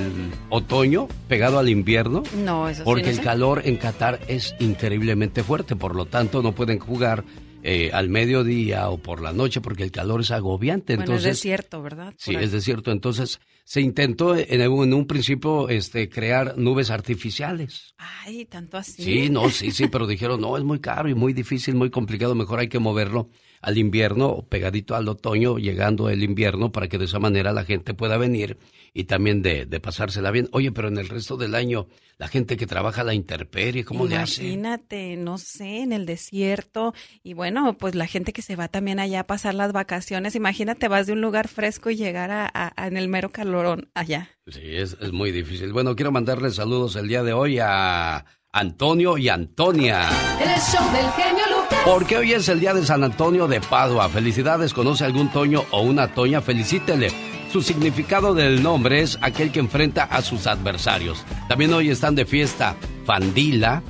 otoño, 0.50 1.08
pegado 1.28 1.60
al 1.60 1.70
invierno? 1.70 2.24
No, 2.38 2.68
eso 2.70 2.80
sí 2.80 2.86
Porque 2.86 3.04
no 3.04 3.10
el 3.10 3.16
sé. 3.18 3.22
calor 3.22 3.62
en 3.66 3.78
Qatar 3.78 4.20
es 4.28 4.56
increíblemente 4.60 5.44
fuerte, 5.44 5.76
por 5.76 5.96
lo 5.96 6.06
tanto 6.06 6.42
no 6.42 6.54
pueden 6.54 6.80
jugar 6.80 7.24
eh, 7.62 7.92
al 7.94 8.08
mediodía 8.10 8.90
o 8.90 8.98
por 8.98 9.22
la 9.22 9.34
noche 9.34 9.60
porque 9.62 9.84
el 9.84 9.92
calor 9.92 10.22
es 10.22 10.32
agobiante. 10.32 10.96
Bueno, 10.96 11.12
Entonces, 11.12 11.32
es 11.32 11.38
desierto, 11.38 11.82
¿verdad? 11.82 12.14
Sí, 12.18 12.32
Por 12.32 12.40
ahí. 12.40 12.46
es 12.46 12.52
desierto. 12.54 12.92
Entonces 12.92 13.40
se 13.70 13.82
intentó 13.82 14.36
en, 14.36 14.68
un- 14.68 14.84
en 14.88 14.94
un 14.96 15.06
principio 15.06 15.70
este, 15.70 16.10
crear 16.10 16.58
nubes 16.58 16.90
artificiales. 16.90 17.94
Ay, 17.98 18.46
tanto 18.46 18.78
así. 18.78 19.04
Sí, 19.04 19.30
no, 19.30 19.50
sí, 19.52 19.70
sí, 19.70 19.88
pero 19.88 20.08
dijeron, 20.08 20.42
no, 20.42 20.58
es 20.58 20.64
muy 20.64 20.80
caro 20.80 21.08
y 21.08 21.14
muy 21.14 21.34
difícil, 21.34 21.76
muy 21.76 21.92
complicado, 21.92 22.34
mejor 22.34 22.60
hay 22.60 22.68
que 22.68 22.80
moverlo 22.80 23.30
al 23.62 23.78
invierno 23.78 24.28
o 24.28 24.48
pegadito 24.48 24.96
al 24.96 25.08
otoño, 25.08 25.58
llegando 25.58 26.10
el 26.10 26.24
invierno, 26.24 26.72
para 26.72 26.88
que 26.88 26.98
de 26.98 27.06
esa 27.06 27.20
manera 27.20 27.52
la 27.54 27.66
gente 27.66 27.94
pueda 27.94 28.18
venir 28.18 28.58
y 28.94 29.04
también 29.04 29.42
de, 29.42 29.66
de 29.66 29.80
pasársela 29.80 30.32
bien. 30.32 30.50
Oye, 30.52 30.72
pero 30.72 30.88
en 30.88 30.98
el 30.98 31.10
resto 31.10 31.38
del 31.38 31.54
año, 31.56 31.88
la 32.18 32.28
gente 32.28 32.58
que 32.58 32.66
trabaja 32.68 33.02
a 33.02 33.04
la 33.04 33.14
intemperie, 33.14 33.86
¿cómo 33.86 34.08
le 34.08 34.18
hace? 34.18 34.44
Imagínate, 34.44 35.16
no 35.18 35.38
sé, 35.38 35.82
en 35.82 35.94
el 35.94 36.06
desierto. 36.06 36.94
Y 37.24 37.34
bueno, 37.34 37.78
pues 37.78 37.96
la 37.96 38.08
gente 38.08 38.34
que 38.34 38.42
se 38.42 38.56
va 38.56 38.68
también 38.68 39.00
allá 39.00 39.22
a 39.22 39.28
pasar 39.28 39.54
las 39.54 39.72
vacaciones. 39.74 40.36
Imagínate, 40.36 40.88
vas 40.88 41.06
de 41.08 41.14
un 41.14 41.22
lugar 41.22 41.48
fresco 41.48 41.90
y 41.90 41.96
llegar 41.96 42.32
a, 42.32 42.46
a- 42.52 42.74
a- 42.76 42.88
en 42.88 42.98
el 42.98 43.08
mero 43.10 43.30
calorón 43.32 43.90
allá. 43.94 44.30
Sí, 44.48 44.62
es, 44.64 44.98
es 45.00 45.12
muy 45.12 45.32
difícil. 45.32 45.72
Bueno, 45.72 45.96
quiero 45.96 46.12
mandarles 46.12 46.56
saludos 46.56 46.96
el 46.96 47.08
día 47.08 47.22
de 47.24 47.34
hoy 47.34 47.60
a 47.62 48.26
Antonio 48.52 49.18
y 49.18 49.30
Antonia. 49.30 50.10
El 50.42 50.60
show 50.60 50.92
del 50.92 51.10
genio. 51.12 51.49
Porque 51.86 52.18
hoy 52.18 52.34
es 52.34 52.48
el 52.50 52.60
día 52.60 52.74
de 52.74 52.86
San 52.86 53.04
Antonio 53.04 53.48
de 53.48 53.62
Padua. 53.62 54.10
Felicidades, 54.10 54.74
conoce 54.74 55.06
algún 55.06 55.30
Toño 55.32 55.66
o 55.72 55.82
una 55.82 56.08
Toña, 56.10 56.42
felicítele. 56.42 57.12
Su 57.52 57.62
significado 57.62 58.36
del 58.36 58.62
nombre 58.62 59.02
es 59.02 59.18
aquel 59.22 59.52
que 59.52 59.60
enfrenta 59.60 60.04
a 60.04 60.22
sus 60.22 60.46
adversarios. 60.46 61.24
También 61.48 61.74
hoy 61.74 61.90
están 61.90 62.14
de 62.16 62.26
fiesta 62.26 62.76
Fandila, 63.06 63.82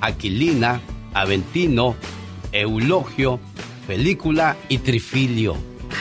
Aquilina, 0.00 0.80
Aventino, 1.14 1.96
Eulogio, 2.52 3.40
Película 3.88 4.56
y 4.68 4.78
Trifilio. 4.78 5.56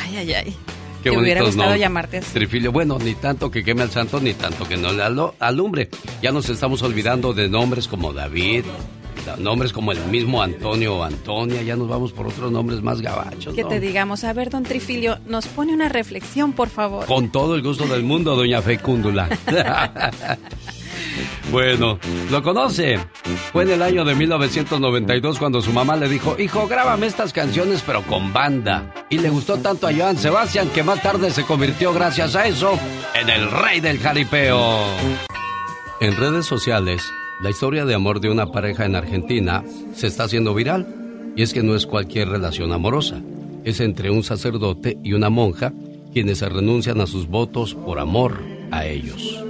Ay, 0.05 0.17
ay, 0.17 0.33
ay. 0.33 0.55
Qué 1.01 1.09
Te 1.11 1.17
hubiera 1.17 1.41
gustado 1.41 1.63
nombres. 1.63 1.81
llamarte 1.81 2.17
así. 2.17 2.33
Trifilio, 2.33 2.71
bueno, 2.71 2.99
ni 2.99 3.13
tanto 3.15 3.49
que 3.49 3.63
queme 3.63 3.81
al 3.83 3.91
santo, 3.91 4.19
ni 4.19 4.33
tanto 4.33 4.67
que 4.67 4.77
no 4.77 4.91
le 4.91 5.03
alumbre. 5.39 5.89
Ya 6.21 6.31
nos 6.31 6.49
estamos 6.49 6.81
olvidando 6.83 7.33
de 7.33 7.49
nombres 7.49 7.87
como 7.87 8.13
David, 8.13 8.65
da- 8.65 9.06
nombres 9.37 9.73
como 9.73 9.91
el 9.91 9.99
mismo 10.05 10.41
Antonio 10.41 10.97
o 10.97 11.03
Antonia, 11.03 11.61
ya 11.61 11.75
nos 11.75 11.87
vamos 11.87 12.11
por 12.11 12.27
otros 12.27 12.51
nombres 12.51 12.81
más 12.81 13.01
gabachos. 13.01 13.53
Que 13.53 13.63
¿no? 13.63 13.69
te 13.69 13.79
digamos, 13.79 14.23
a 14.23 14.33
ver, 14.33 14.49
don 14.49 14.63
Trifilio, 14.63 15.19
nos 15.27 15.47
pone 15.47 15.73
una 15.73 15.89
reflexión, 15.89 16.53
por 16.53 16.69
favor. 16.69 17.05
Con 17.05 17.31
todo 17.31 17.55
el 17.55 17.61
gusto 17.61 17.85
del 17.87 18.03
mundo, 18.03 18.35
doña 18.35 18.61
Fecúndula. 18.61 19.29
bueno, 21.51 21.99
¿lo 22.29 22.43
conoce? 22.43 22.99
Fue 23.51 23.63
en 23.63 23.71
el 23.71 23.81
año 23.81 24.05
de 24.05 24.15
1992 24.15 25.39
cuando 25.39 25.61
su 25.61 25.71
mamá 25.71 25.95
le 25.95 26.09
dijo, 26.09 26.35
hijo, 26.39 26.67
grábame 26.67 27.07
estas 27.07 27.33
canciones 27.33 27.83
pero 27.85 28.03
con 28.03 28.33
banda. 28.33 28.93
Y 29.09 29.17
le 29.19 29.29
gustó 29.29 29.57
tanto 29.57 29.87
a 29.87 29.93
Joan 29.93 30.17
Sebastián 30.17 30.69
que 30.73 30.83
más 30.83 31.01
tarde 31.01 31.31
se 31.31 31.43
convirtió 31.43 31.93
gracias 31.93 32.35
a 32.35 32.47
eso 32.47 32.77
en 33.13 33.29
el 33.29 33.49
rey 33.51 33.79
del 33.79 33.99
jaripeo. 33.99 34.85
En 35.99 36.15
redes 36.15 36.45
sociales, 36.45 37.11
la 37.39 37.51
historia 37.51 37.85
de 37.85 37.93
amor 37.93 38.19
de 38.19 38.29
una 38.29 38.51
pareja 38.51 38.85
en 38.85 38.95
Argentina 38.95 39.63
se 39.93 40.07
está 40.07 40.23
haciendo 40.23 40.53
viral. 40.53 41.33
Y 41.35 41.43
es 41.43 41.53
que 41.53 41.61
no 41.61 41.75
es 41.75 41.85
cualquier 41.85 42.29
relación 42.29 42.71
amorosa. 42.71 43.21
Es 43.63 43.79
entre 43.79 44.09
un 44.09 44.23
sacerdote 44.23 44.97
y 45.03 45.13
una 45.13 45.29
monja 45.29 45.71
quienes 46.11 46.39
se 46.39 46.49
renuncian 46.49 46.99
a 46.99 47.05
sus 47.05 47.27
votos 47.27 47.75
por 47.75 47.99
amor 47.99 48.41
a 48.71 48.87
ellos. 48.87 49.43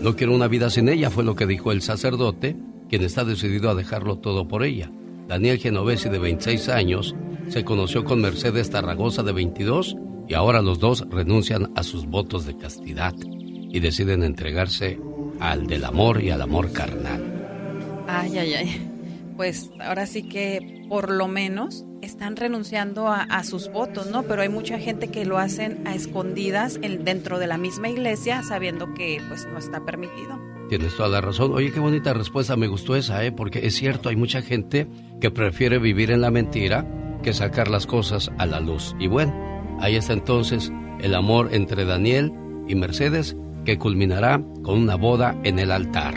No 0.00 0.14
quiero 0.14 0.34
una 0.34 0.46
vida 0.46 0.70
sin 0.70 0.88
ella, 0.88 1.10
fue 1.10 1.24
lo 1.24 1.34
que 1.34 1.46
dijo 1.46 1.72
el 1.72 1.82
sacerdote, 1.82 2.56
quien 2.88 3.02
está 3.02 3.24
decidido 3.24 3.70
a 3.70 3.74
dejarlo 3.74 4.18
todo 4.18 4.46
por 4.46 4.62
ella. 4.62 4.88
Daniel 5.26 5.58
Genovesi, 5.58 6.08
de 6.08 6.18
26 6.20 6.68
años, 6.68 7.16
se 7.48 7.64
conoció 7.64 8.04
con 8.04 8.20
Mercedes 8.20 8.70
Tarragosa, 8.70 9.24
de 9.24 9.32
22, 9.32 9.96
y 10.28 10.34
ahora 10.34 10.62
los 10.62 10.78
dos 10.78 11.04
renuncian 11.10 11.72
a 11.74 11.82
sus 11.82 12.06
votos 12.06 12.46
de 12.46 12.56
castidad 12.56 13.14
y 13.24 13.80
deciden 13.80 14.22
entregarse 14.22 15.00
al 15.40 15.66
del 15.66 15.84
amor 15.84 16.22
y 16.22 16.30
al 16.30 16.42
amor 16.42 16.72
carnal. 16.72 18.04
Ay, 18.08 18.38
ay, 18.38 18.54
ay. 18.54 18.90
Pues 19.36 19.70
ahora 19.80 20.06
sí 20.06 20.22
que 20.28 20.84
por 20.88 21.10
lo 21.10 21.28
menos 21.28 21.84
están 22.00 22.36
renunciando 22.36 23.08
a, 23.08 23.22
a 23.22 23.42
sus 23.44 23.70
votos, 23.70 24.06
¿no? 24.10 24.22
Pero 24.22 24.42
hay 24.42 24.48
mucha 24.48 24.78
gente 24.78 25.08
que 25.08 25.24
lo 25.24 25.38
hacen 25.38 25.82
a 25.86 25.94
escondidas 25.94 26.78
en- 26.82 27.04
dentro 27.04 27.38
de 27.38 27.46
la 27.46 27.58
misma 27.58 27.88
iglesia 27.88 28.42
sabiendo 28.42 28.94
que 28.94 29.20
pues 29.28 29.46
no 29.52 29.58
está 29.58 29.84
permitido. 29.84 30.38
Tienes 30.68 30.96
toda 30.96 31.08
la 31.08 31.20
razón. 31.20 31.52
Oye, 31.52 31.70
qué 31.72 31.80
bonita 31.80 32.12
respuesta, 32.14 32.56
me 32.56 32.66
gustó 32.66 32.96
esa, 32.96 33.24
¿eh? 33.24 33.32
Porque 33.32 33.66
es 33.66 33.74
cierto, 33.74 34.08
hay 34.08 34.16
mucha 34.16 34.42
gente 34.42 34.86
que 35.20 35.30
prefiere 35.30 35.78
vivir 35.78 36.10
en 36.10 36.20
la 36.20 36.30
mentira 36.30 36.86
que 37.22 37.32
sacar 37.32 37.68
las 37.68 37.86
cosas 37.86 38.30
a 38.38 38.46
la 38.46 38.60
luz. 38.60 38.94
Y 38.98 39.06
bueno, 39.08 39.34
ahí 39.80 39.96
está 39.96 40.12
entonces 40.12 40.72
el 41.00 41.14
amor 41.14 41.50
entre 41.52 41.84
Daniel 41.84 42.32
y 42.68 42.74
Mercedes 42.74 43.36
que 43.66 43.76
culminará 43.76 44.40
con 44.62 44.78
una 44.78 44.94
boda 44.94 45.34
en 45.42 45.58
el 45.58 45.72
altar. 45.72 46.14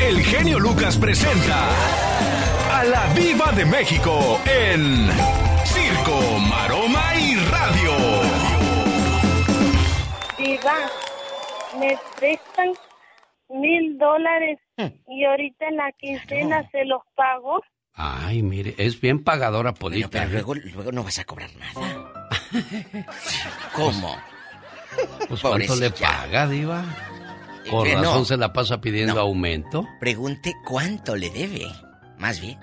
El 0.00 0.22
genio 0.22 0.60
Lucas 0.60 0.96
presenta 0.96 1.68
a 2.72 2.84
la 2.84 3.12
Viva 3.14 3.50
de 3.52 3.66
México 3.66 4.40
en 4.46 5.08
Circo, 5.64 6.38
Maroma 6.48 7.16
y 7.16 7.34
Radio. 7.50 7.92
Diva, 10.38 10.76
me 11.80 11.98
prestan 12.16 12.72
mil 13.48 13.98
dólares 13.98 14.60
y 15.08 15.24
ahorita 15.24 15.66
en 15.68 15.76
la 15.76 15.92
quincena 15.98 16.70
se 16.70 16.84
los 16.84 17.02
pago. 17.16 17.60
Ay, 17.94 18.42
mire, 18.42 18.74
es 18.78 19.00
bien 19.00 19.24
pagadora 19.24 19.74
Polita. 19.74 20.08
pero 20.10 20.24
¿eh? 20.24 20.32
luego, 20.32 20.54
luego 20.54 20.92
no 20.92 21.02
vas 21.02 21.18
a 21.18 21.24
cobrar 21.24 21.50
nada. 21.56 22.28
¿Cómo? 23.74 24.16
Pues 25.28 25.40
cuánto 25.40 25.76
le 25.76 25.90
paga, 25.90 26.46
Diva. 26.46 26.84
Por 27.70 27.86
Eh, 27.88 27.94
no. 27.94 28.02
razón 28.02 28.26
se 28.26 28.36
la 28.36 28.52
pasa 28.52 28.80
pidiendo 28.80 29.18
aumento. 29.20 29.86
Pregunte 30.00 30.52
cuánto 30.64 31.16
le 31.16 31.30
debe. 31.30 31.66
Más 32.18 32.40
bien. 32.40 32.58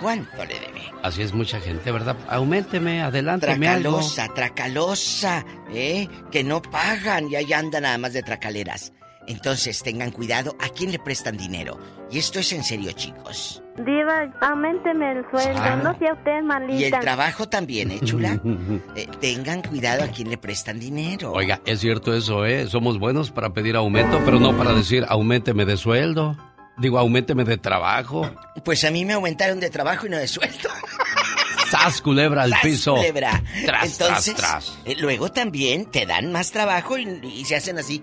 ¿Cuánto 0.00 0.44
le 0.44 0.54
debe? 0.60 0.82
Así 1.02 1.22
es 1.22 1.32
mucha 1.32 1.60
gente, 1.60 1.90
¿verdad? 1.90 2.16
Auménteme, 2.28 3.02
adelánteme 3.02 3.66
algo. 3.68 3.98
Tracalosa, 3.98 4.28
tracalosa, 4.34 5.44
¿eh? 5.72 6.08
Que 6.30 6.44
no 6.44 6.62
pagan 6.62 7.28
y 7.28 7.34
ahí 7.36 7.52
andan 7.52 7.82
nada 7.82 7.98
más 7.98 8.12
de 8.12 8.22
tracaleras. 8.22 8.92
Entonces 9.28 9.82
tengan 9.82 10.10
cuidado 10.10 10.56
a 10.58 10.68
quién 10.70 10.90
le 10.90 10.98
prestan 10.98 11.36
dinero. 11.36 11.78
Y 12.10 12.18
esto 12.18 12.40
es 12.40 12.52
en 12.52 12.64
serio, 12.64 12.90
chicos. 12.92 13.62
Diva, 13.76 14.24
aumenteme 14.40 15.12
el 15.12 15.24
sueldo, 15.30 15.60
Ah. 15.62 15.76
no 15.76 15.96
sea 15.98 16.14
usted 16.14 16.42
malita. 16.42 16.74
Y 16.80 16.84
el 16.84 16.98
trabajo 16.98 17.48
también, 17.48 17.90
¿eh, 17.92 18.00
chula? 18.02 18.40
Eh, 18.96 19.06
tengan 19.20 19.62
cuidado 19.62 20.02
a 20.02 20.08
quién 20.08 20.30
le 20.30 20.38
prestan 20.38 20.80
dinero. 20.80 21.30
Oiga, 21.32 21.60
es 21.66 21.78
cierto 21.80 22.12
eso, 22.14 22.44
¿eh? 22.46 22.66
Somos 22.66 22.98
buenos 22.98 23.30
para 23.30 23.50
pedir 23.50 23.76
aumento, 23.76 24.20
pero 24.24 24.40
no 24.40 24.56
para 24.56 24.72
decir 24.72 25.04
auménteme 25.08 25.64
de 25.64 25.76
sueldo. 25.76 26.36
Digo, 26.78 26.98
auménteme 26.98 27.44
de 27.44 27.58
trabajo. 27.58 28.28
Pues 28.64 28.82
a 28.84 28.90
mí 28.90 29.04
me 29.04 29.12
aumentaron 29.12 29.60
de 29.60 29.68
trabajo 29.70 30.06
y 30.06 30.10
no 30.10 30.16
de 30.16 30.26
sueldo. 30.28 30.70
¡Sas, 31.70 32.00
culebra 32.00 32.44
al 32.44 32.50
¡Sas, 32.50 32.60
piso! 32.62 32.94
culebra! 32.94 33.42
Tras, 33.66 34.00
Entonces, 34.00 34.34
tras, 34.34 34.64
tras. 34.64 34.78
eh, 34.86 34.96
luego 34.98 35.30
también 35.30 35.84
te 35.90 36.06
dan 36.06 36.32
más 36.32 36.50
trabajo 36.50 36.96
y, 36.96 37.04
y 37.22 37.44
se 37.44 37.56
hacen 37.56 37.78
así. 37.78 38.02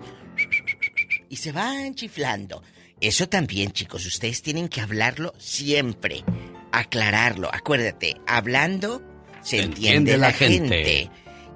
Y 1.28 1.36
se 1.36 1.52
van 1.52 1.94
chiflando. 1.94 2.62
Eso 3.00 3.28
también, 3.28 3.72
chicos, 3.72 4.06
ustedes 4.06 4.42
tienen 4.42 4.68
que 4.68 4.80
hablarlo 4.80 5.34
siempre. 5.38 6.24
Aclararlo. 6.72 7.50
Acuérdate, 7.52 8.16
hablando 8.26 9.02
se 9.42 9.58
entiende, 9.60 10.12
entiende 10.12 10.18
la, 10.18 10.32
gente. 10.32 10.84
gente. 10.84 11.10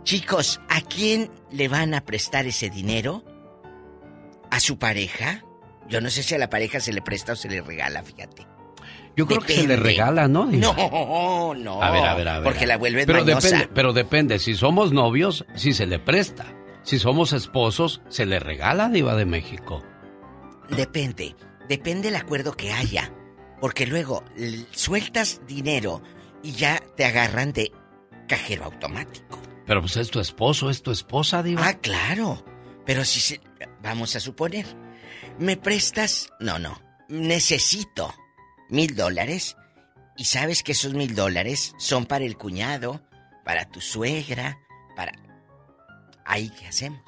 Chicos, 0.05 0.61
¿a 0.69 0.81
quién 0.81 1.31
le 1.51 1.69
van 1.69 1.95
a 1.95 2.05
prestar 2.05 2.47
ese 2.47 2.71
dinero? 2.71 3.25
¿A 4.51 4.61
su 4.61 4.79
pareja? 4.79 5.45
Yo 5.89 6.01
no 6.01 6.11
sé 6.11 6.23
si 6.23 6.35
a 6.35 6.39
la 6.39 6.49
pareja 6.49 6.81
se 6.81 6.93
le 6.93 7.03
presta 7.03 7.33
o 7.33 7.37
se 7.37 7.49
le 7.49 7.61
regala, 7.63 8.03
fíjate. 8.03 8.47
Yo 9.17 9.27
creo 9.27 9.41
que 9.41 9.55
se 9.55 9.67
le 9.67 9.77
regala, 9.77 10.29
¿no? 10.29 10.47
No, 10.47 11.55
no. 11.55 11.83
A 11.83 11.91
ver, 11.91 12.05
a 12.05 12.15
ver, 12.15 12.29
a 12.29 12.39
ver. 12.39 12.45
Porque 12.45 12.67
la 12.67 12.77
vuelves 12.77 13.07
pero 13.07 13.25
mañosa. 13.25 13.49
depende, 13.49 13.69
pero 13.75 13.93
depende. 13.93 14.39
Si 14.39 14.55
somos 14.55 14.93
novios, 14.93 15.45
sí 15.55 15.73
se 15.73 15.87
le 15.87 15.99
presta. 15.99 16.47
Si 16.83 16.99
somos 16.99 17.33
esposos, 17.33 18.01
se 18.09 18.27
le 18.27 18.41
regala 18.41 18.89
Diva 18.89 19.15
de 19.15 19.27
México. 19.27 19.83
Depende, 20.71 21.37
depende 21.69 22.09
el 22.09 22.17
acuerdo 22.17 22.57
que 22.57 22.73
haya. 22.73 23.13
Porque 23.61 23.87
luego 23.87 24.25
sueltas 24.71 25.43
dinero 25.47 26.03
y 26.43 26.53
ya 26.53 26.83
te 26.97 27.05
agarran 27.05 27.53
de 27.53 27.73
cajero 28.27 28.65
automático. 28.65 29.39
Pero 29.67 29.83
pues 29.83 29.97
es 29.97 30.11
tu 30.11 30.21
esposo, 30.21 30.71
es 30.71 30.83
tu 30.83 30.91
esposa, 30.91 31.43
Diva. 31.43 31.67
Ah, 31.67 31.75
claro. 31.75 32.45
Pero 32.87 33.05
si 33.05 33.21
se... 33.21 33.41
Vamos 33.83 34.17
a 34.17 34.21
suponer. 34.21 34.67
¿Me 35.39 35.57
prestas? 35.57 36.31
No, 36.41 36.59
no. 36.59 36.81
Necesito 37.09 38.15
mil 38.69 38.97
dólares. 38.97 39.57
Y 40.17 40.25
sabes 40.25 40.63
que 40.63 40.73
esos 40.73 40.95
mil 40.95 41.15
dólares 41.15 41.75
son 41.79 42.07
para 42.07 42.25
el 42.25 42.37
cuñado, 42.37 43.03
para 43.45 43.67
tu 43.67 43.81
suegra, 43.81 44.59
para... 44.97 45.13
Ahí 46.31 46.49
qué 46.59 46.67
hacemos. 46.69 47.01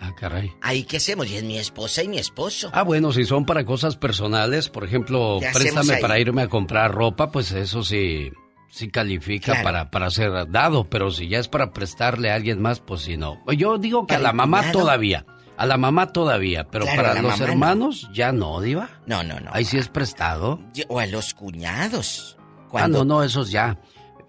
Ah, 0.00 0.14
caray. 0.18 0.50
Ahí 0.62 0.84
qué 0.84 0.96
hacemos. 0.96 1.28
Y 1.30 1.36
es 1.36 1.44
mi 1.44 1.58
esposa 1.58 2.02
y 2.02 2.08
mi 2.08 2.18
esposo. 2.18 2.70
Ah, 2.72 2.82
bueno, 2.82 3.12
si 3.12 3.24
son 3.24 3.44
para 3.44 3.64
cosas 3.64 3.96
personales, 3.96 4.68
por 4.68 4.84
ejemplo, 4.84 5.36
¿Qué 5.40 5.46
hacemos 5.48 5.74
préstame 5.86 6.00
para 6.00 6.18
irme 6.18 6.42
a 6.42 6.48
comprar 6.48 6.92
ropa, 6.92 7.30
pues 7.30 7.52
eso 7.52 7.84
sí, 7.84 8.32
sí 8.70 8.88
califica 8.88 9.52
Claro. 9.52 9.62
para, 9.64 9.90
para 9.90 10.10
ser 10.10 10.50
dado, 10.50 10.88
pero 10.88 11.10
si 11.10 11.28
ya 11.28 11.38
es 11.38 11.48
para 11.48 11.72
prestarle 11.72 12.30
a 12.32 12.34
alguien 12.34 12.60
más, 12.60 12.80
pues 12.80 13.02
sí, 13.02 13.16
no. 13.16 13.38
Yo 13.56 13.78
digo 13.78 14.06
que 14.06 14.14
a 14.16 14.18
la 14.18 14.32
mamá 14.32 14.72
todavía, 14.72 15.24
a 15.56 15.66
la 15.66 15.76
mamá 15.76 16.12
todavía, 16.12 16.66
pero 16.68 16.84
Claro, 16.86 17.02
para 17.02 17.22
los 17.22 17.38
no. 17.38 17.46
hermanos 17.46 18.08
ya 18.12 18.32
no, 18.32 18.60
Diva. 18.60 18.88
No, 19.06 19.22
no, 19.22 19.38
no. 19.38 19.50
Ahí 19.52 19.64
sí 19.66 19.76
es 19.78 19.86
prestado. 19.88 20.58
O 20.88 20.98
a 20.98 21.06
los 21.06 21.34
cuñados. 21.34 22.36
Ah, 22.40 22.66
Cuando- 22.70 23.04
no, 23.04 23.16
no, 23.18 23.22
esos 23.22 23.50
ya. 23.52 23.78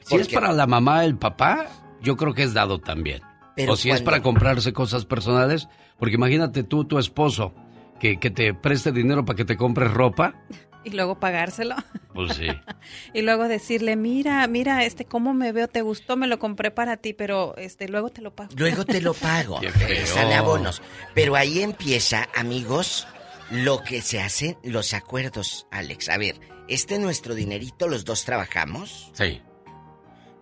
Si 0.05 0.17
es 0.17 0.27
para 0.27 0.51
la 0.51 0.67
mamá, 0.67 1.05
el 1.05 1.17
papá, 1.17 1.65
yo 2.01 2.15
creo 2.17 2.33
que 2.35 2.43
es 2.43 2.53
dado 2.53 2.79
también. 2.79 3.21
Pero 3.55 3.73
o 3.73 3.75
si 3.75 3.91
es 3.91 4.01
para 4.01 4.21
comprarse 4.21 4.73
cosas 4.73 5.05
personales, 5.05 5.67
porque 5.99 6.15
imagínate 6.15 6.63
tú, 6.63 6.85
tu 6.85 6.97
esposo, 6.99 7.53
que, 7.99 8.19
que 8.19 8.29
te 8.31 8.53
preste 8.53 8.91
dinero 8.91 9.25
para 9.25 9.37
que 9.37 9.45
te 9.45 9.57
compres 9.57 9.91
ropa, 9.91 10.35
Y 10.85 10.89
luego 10.89 11.17
pagárselo. 11.17 11.75
pues 12.13 12.35
sí. 12.35 12.47
Y 13.13 13.21
luego 13.21 13.47
decirle, 13.47 13.95
mira, 13.95 14.45
mira, 14.47 14.83
este, 14.83 15.05
cómo 15.05 15.33
me 15.33 15.53
veo, 15.53 15.69
te 15.69 15.81
gustó, 15.81 16.17
me 16.17 16.27
lo 16.27 16.39
compré 16.39 16.71
para 16.71 16.97
ti, 16.97 17.13
pero 17.13 17.55
este, 17.55 17.87
luego 17.87 18.09
te 18.09 18.21
lo 18.21 18.35
pago. 18.35 18.49
Luego 18.57 18.83
te 18.83 18.99
lo 18.99 19.13
pago. 19.13 19.61
Qué 19.61 19.71
feo. 19.71 20.05
Sale 20.07 20.35
abonos. 20.35 20.81
Pero 21.13 21.37
ahí 21.37 21.61
empieza, 21.61 22.27
amigos, 22.35 23.07
lo 23.49 23.81
que 23.81 24.01
se 24.01 24.19
hacen 24.19 24.57
los 24.61 24.93
acuerdos, 24.93 25.67
Alex. 25.71 26.09
A 26.09 26.17
ver, 26.17 26.35
este 26.67 26.95
es 26.95 26.99
nuestro 26.99 27.33
dinerito, 27.33 27.87
los 27.87 28.03
dos 28.03 28.25
trabajamos 28.25 29.09
Sí. 29.13 29.41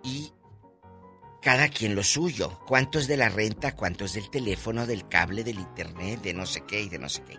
y 0.04 0.32
cada 1.42 1.68
quien 1.70 1.96
lo 1.96 2.04
suyo. 2.04 2.60
¿Cuánto 2.68 3.00
es 3.00 3.08
de 3.08 3.18
la 3.18 3.30
renta? 3.30 3.76
¿Cuánto 3.76 4.06
es 4.06 4.14
del 4.14 4.30
teléfono, 4.30 4.86
del 4.86 5.08
cable, 5.08 5.44
del 5.44 5.60
internet, 5.60 6.22
de 6.22 6.34
no 6.34 6.46
sé 6.46 6.64
qué 6.68 6.82
y 6.82 6.90
de 6.90 7.00
no 7.00 7.10
sé 7.10 7.24
qué? 7.24 7.38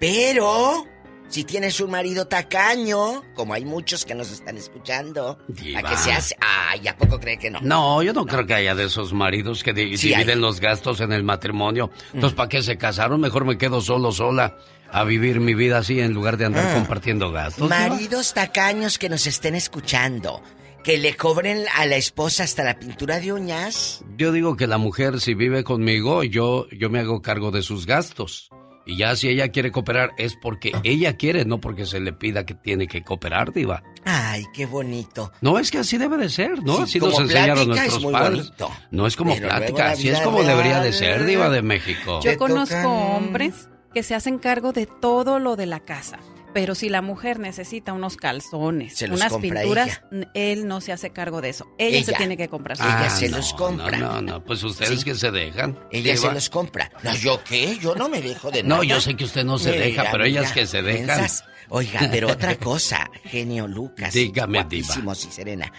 Pero, 0.00 0.84
si 1.28 1.44
tienes 1.44 1.80
un 1.80 1.90
marido 1.90 2.26
tacaño, 2.26 3.22
como 3.34 3.54
hay 3.54 3.64
muchos 3.64 4.04
que 4.04 4.14
nos 4.14 4.30
están 4.30 4.56
escuchando, 4.58 5.38
Diva. 5.48 5.80
¿a 5.80 5.82
qué 5.82 5.96
se 5.96 6.12
hace? 6.12 6.36
Ay, 6.40 6.86
¿a 6.88 6.96
poco 6.96 7.18
cree 7.20 7.38
que 7.38 7.50
no? 7.50 7.60
No, 7.62 8.02
yo 8.02 8.12
no, 8.12 8.26
creo 8.26 8.44
que 8.46 8.54
haya 8.54 8.74
de 8.74 8.84
esos 8.84 9.12
maridos 9.12 9.62
que 9.62 9.72
di- 9.72 9.96
Sí 9.96 10.08
dividen 10.08 10.28
hay. 10.30 10.36
Mm. 10.36 10.40
los 10.40 10.60
gastos 10.60 11.00
en 11.00 11.12
el 11.12 11.22
matrimonio. 11.24 11.90
Entonces, 12.12 12.36
¿para 12.36 12.48
qué 12.48 12.62
se 12.62 12.76
casaron? 12.76 13.20
Mejor 13.20 13.44
me 13.44 13.56
quedo 13.56 13.80
solo, 13.80 14.12
sola, 14.12 14.56
a 14.90 15.04
vivir 15.04 15.40
mi 15.40 15.54
vida 15.54 15.78
así 15.78 16.00
en 16.00 16.12
lugar 16.12 16.36
de 16.36 16.44
andar 16.46 16.66
Ah. 16.66 16.74
compartiendo 16.74 17.30
gastos. 17.32 17.68
¿no? 17.70 17.74
Maridos 17.74 18.34
tacaños 18.34 18.98
que 18.98 19.08
nos 19.08 19.26
estén 19.26 19.54
escuchando, 19.54 20.42
que 20.84 20.98
le 20.98 21.16
cobren 21.16 21.64
a 21.74 21.86
la 21.86 21.96
esposa 21.96 22.44
hasta 22.44 22.62
la 22.62 22.78
pintura 22.78 23.18
de 23.18 23.32
uñas. 23.32 24.04
Yo 24.18 24.30
digo 24.32 24.54
que 24.56 24.66
la 24.66 24.78
mujer, 24.78 25.18
si 25.20 25.34
vive 25.34 25.64
conmigo, 25.64 26.22
yo, 26.22 26.66
yo 26.70 26.90
me 26.90 27.00
hago 27.00 27.22
cargo 27.22 27.50
de 27.50 27.62
sus 27.62 27.86
gastos. 27.86 28.50
Y 28.86 28.98
ya 28.98 29.16
si 29.16 29.28
ella 29.30 29.48
quiere 29.48 29.72
cooperar, 29.72 30.10
es 30.18 30.36
porque 30.36 30.72
ella 30.84 31.16
quiere, 31.16 31.46
no 31.46 31.58
porque 31.58 31.86
se 31.86 32.00
le 32.00 32.12
pida 32.12 32.44
que 32.44 32.52
tiene 32.52 32.86
que 32.86 33.02
cooperar, 33.02 33.50
Diva. 33.54 33.82
Ay, 34.04 34.44
qué 34.52 34.66
bonito. 34.66 35.32
No, 35.40 35.58
es 35.58 35.70
que 35.70 35.78
así 35.78 35.96
debe 35.96 36.18
de 36.18 36.28
ser, 36.28 36.62
¿no? 36.62 36.76
Sí, 36.76 36.82
así 36.82 36.98
como 37.00 37.12
nos 37.12 37.20
enseñaron 37.22 37.66
nuestros 37.68 37.96
es 37.96 38.02
muy 38.02 38.12
padres. 38.12 38.38
bonito. 38.44 38.70
No 38.90 39.06
es 39.06 39.16
como 39.16 39.34
plática, 39.36 39.92
así 39.92 40.10
es 40.10 40.20
como 40.20 40.42
debería 40.42 40.80
de 40.80 40.90
real. 40.90 40.92
ser, 40.92 41.24
Diva 41.24 41.48
de 41.48 41.62
México. 41.62 42.20
Yo 42.22 42.36
conozco 42.36 42.74
tocan- 42.76 43.16
hombres 43.16 43.70
que 43.94 44.02
se 44.02 44.14
hacen 44.14 44.38
cargo 44.38 44.74
de 44.74 44.84
todo 44.84 45.38
lo 45.38 45.56
de 45.56 45.64
la 45.64 45.80
casa. 45.80 46.18
Pero 46.54 46.74
si 46.76 46.88
la 46.88 47.02
mujer 47.02 47.40
necesita 47.40 47.92
unos 47.92 48.16
calzones, 48.16 48.94
Se 48.96 49.08
los 49.08 49.18
unas 49.20 49.34
pinturas, 49.34 50.00
ella. 50.12 50.30
él 50.34 50.66
no 50.68 50.80
se 50.80 50.92
hace 50.92 51.10
cargo 51.10 51.40
de 51.42 51.48
eso. 51.50 51.66
Ella, 51.78 52.02
se 52.04 52.12
tiene 52.12 52.36
que 52.36 52.48
comprar 52.48 52.76
sus 52.76 52.86
Ella 52.86 53.06
Ah, 53.06 53.10
se 53.10 53.28
no, 53.28 53.36
los 53.38 53.52
compra. 53.54 53.98
No, 53.98 54.12
no, 54.14 54.22
no, 54.22 54.44
pues 54.44 54.62
ustedes 54.62 55.00
Sí. 55.00 55.04
que 55.04 55.14
se 55.16 55.30
dejan. 55.32 55.78
Ella 55.90 56.12
Diva. 56.14 56.28
se 56.28 56.32
los 56.34 56.48
compra. 56.50 56.90
No, 57.02 57.12
¿yo 57.16 57.42
qué? 57.44 57.76
Yo 57.80 57.94
no 57.96 58.08
me 58.08 58.22
dejo 58.22 58.50
de 58.52 58.62
No, 58.62 58.76
nada. 58.76 58.84
yo 58.84 59.00
sé 59.00 59.16
que 59.16 59.24
usted 59.24 59.44
no 59.44 59.58
se 59.58 59.72
Mira, 59.72 59.84
deja, 59.84 60.04
pero 60.12 60.24
ellas 60.24 60.52
que 60.52 60.64
se 60.66 60.80
dejan. 60.80 61.26
Oiga, 61.70 62.08
pero 62.10 62.30
otra 62.30 62.54
cosa, 62.58 63.10
genio 63.24 63.66
Lucas. 63.66 64.14
Dígame, 64.14 64.58
guapísimos 64.60 65.24
y 65.26 65.32
Serena. 65.32 65.72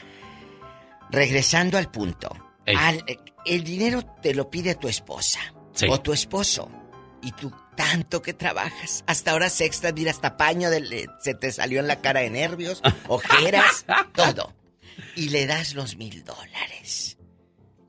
Regresando 1.12 1.78
al 1.78 1.90
punto. 1.90 2.30
Al- 2.68 3.04
el 3.46 3.64
dinero 3.64 4.02
te 4.22 4.34
lo 4.34 4.50
pide 4.50 4.76
tu 4.76 4.88
esposa. 4.88 5.40
Sí. 5.74 5.86
O 5.90 6.00
tu 6.02 6.14
esposo. 6.14 6.70
Y 7.22 7.32
tú 7.34 7.52
tanto 7.76 8.22
que 8.22 8.34
trabajas. 8.34 9.04
Hasta 9.08 9.34
horas 9.34 9.60
extras, 9.62 9.94
mira, 9.94 10.12
hasta 10.12 10.38
paño 10.38 10.70
se 11.22 11.34
te 11.34 11.52
salió 11.52 11.80
en 11.80 11.88
la 11.88 12.02
cara 12.02 12.22
de 12.22 12.30
nervios, 12.30 12.82
ojeras, 13.08 13.86
todo. 14.14 14.54
Y 15.16 15.30
le 15.30 15.46
das 15.46 15.74
los 15.74 15.98
mil 15.98 16.24
dólares. 16.24 17.18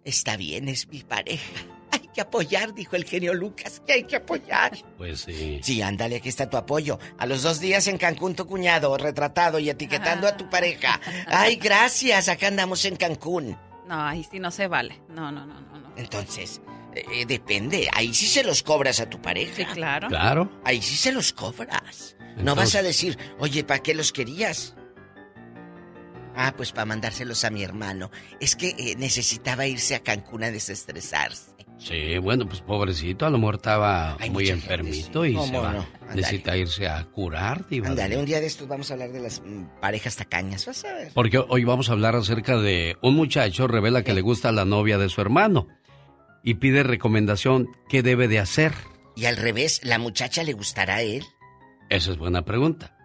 Está 0.04 0.36
bien, 0.36 0.68
es 0.68 0.88
mi 0.88 1.02
pareja. 1.02 1.52
Hay 1.90 2.08
que 2.14 2.20
apoyar, 2.20 2.74
dijo 2.74 2.96
el 2.96 3.04
genio 3.04 3.34
Lucas, 3.34 3.82
que 3.86 3.94
hay 3.94 4.04
que 4.04 4.16
apoyar. 4.16 4.76
Pues 4.96 5.20
sí. 5.20 5.60
Sí, 5.62 5.82
ándale, 5.82 6.16
aquí 6.16 6.28
está 6.28 6.48
tu 6.48 6.56
apoyo. 6.56 6.98
A 7.18 7.26
los 7.26 7.42
dos 7.42 7.60
días 7.60 7.86
en 7.88 7.98
Cancún 7.98 8.34
tu 8.34 8.46
cuñado, 8.46 8.96
retratado 8.96 9.58
y 9.58 9.70
etiquetando 9.70 10.26
a 10.28 10.36
tu 10.36 10.48
pareja. 10.48 11.00
Ay, 11.26 11.56
gracias, 11.56 12.28
acá 12.28 12.48
andamos 12.48 12.84
en 12.84 12.96
Cancún. 12.96 13.56
No, 13.86 14.04
ahí 14.04 14.24
sí 14.30 14.38
no 14.40 14.50
se 14.50 14.66
vale. 14.66 15.00
No, 15.08 15.30
no, 15.30 15.46
no, 15.46 15.60
no. 15.60 15.78
no. 15.78 15.92
Entonces, 15.96 16.60
eh, 17.12 17.26
depende, 17.26 17.88
ahí 17.92 18.14
sí 18.14 18.26
se 18.26 18.42
los 18.42 18.62
cobras 18.62 19.00
a 19.00 19.10
tu 19.10 19.20
pareja. 19.20 19.54
Sí, 19.56 19.64
claro. 19.64 20.08
Claro. 20.08 20.50
Ahí 20.64 20.80
sí 20.80 20.96
se 20.96 21.12
los 21.12 21.32
cobras. 21.32 22.16
No 22.36 22.54
vas 22.54 22.74
a 22.74 22.82
decir, 22.82 23.18
oye, 23.38 23.64
¿para 23.64 23.82
qué 23.82 23.94
los 23.94 24.12
querías? 24.12 24.74
Ah, 26.34 26.52
pues 26.54 26.72
para 26.72 26.84
mandárselos 26.84 27.44
a 27.44 27.50
mi 27.50 27.62
hermano. 27.62 28.10
Es 28.40 28.56
que 28.56 28.74
eh, 28.78 28.94
necesitaba 28.98 29.66
irse 29.66 29.94
a 29.94 30.00
Cancún 30.00 30.44
a 30.44 30.50
desestresarse. 30.50 31.56
Sí, 31.78 32.16
bueno, 32.18 32.46
pues 32.46 32.62
pobrecito, 32.62 33.26
a 33.26 33.30
lo 33.30 33.38
mejor 33.38 33.56
estaba 33.56 34.16
Hay 34.18 34.30
muy 34.30 34.48
enfermito 34.48 35.24
gente, 35.24 35.40
y. 35.40 36.14
Necesita 36.14 36.56
irse 36.56 36.88
a 36.88 37.04
curar. 37.04 37.64
Ándale, 37.84 38.16
un 38.16 38.24
día 38.24 38.40
de 38.40 38.46
estos 38.46 38.66
vamos 38.66 38.90
a 38.90 38.94
hablar 38.94 39.12
de 39.12 39.20
las 39.20 39.42
mm, 39.44 39.80
parejas 39.80 40.16
tacañas. 40.16 40.64
Vas 40.66 40.84
a 40.84 40.94
ver. 40.94 41.12
Porque 41.12 41.38
hoy 41.38 41.64
vamos 41.64 41.90
a 41.90 41.92
hablar 41.92 42.16
acerca 42.16 42.58
de 42.58 42.96
un 43.02 43.14
muchacho 43.14 43.66
revela 43.66 44.02
que 44.02 44.14
le 44.14 44.22
gusta 44.22 44.48
a 44.50 44.52
la 44.52 44.64
novia 44.64 44.96
de 44.98 45.08
su 45.08 45.20
hermano 45.20 45.68
y 46.46 46.54
pide 46.54 46.82
recomendación 46.82 47.68
qué 47.90 48.02
debe 48.02 48.28
de 48.28 48.38
hacer. 48.38 48.72
Y 49.16 49.26
al 49.26 49.36
revés, 49.36 49.80
¿la 49.82 49.98
muchacha 49.98 50.42
le 50.44 50.54
gustará 50.54 50.96
a 50.96 51.02
él? 51.02 51.24
Esa 51.90 52.12
es 52.12 52.16
buena 52.18 52.42
pregunta. 52.42 52.96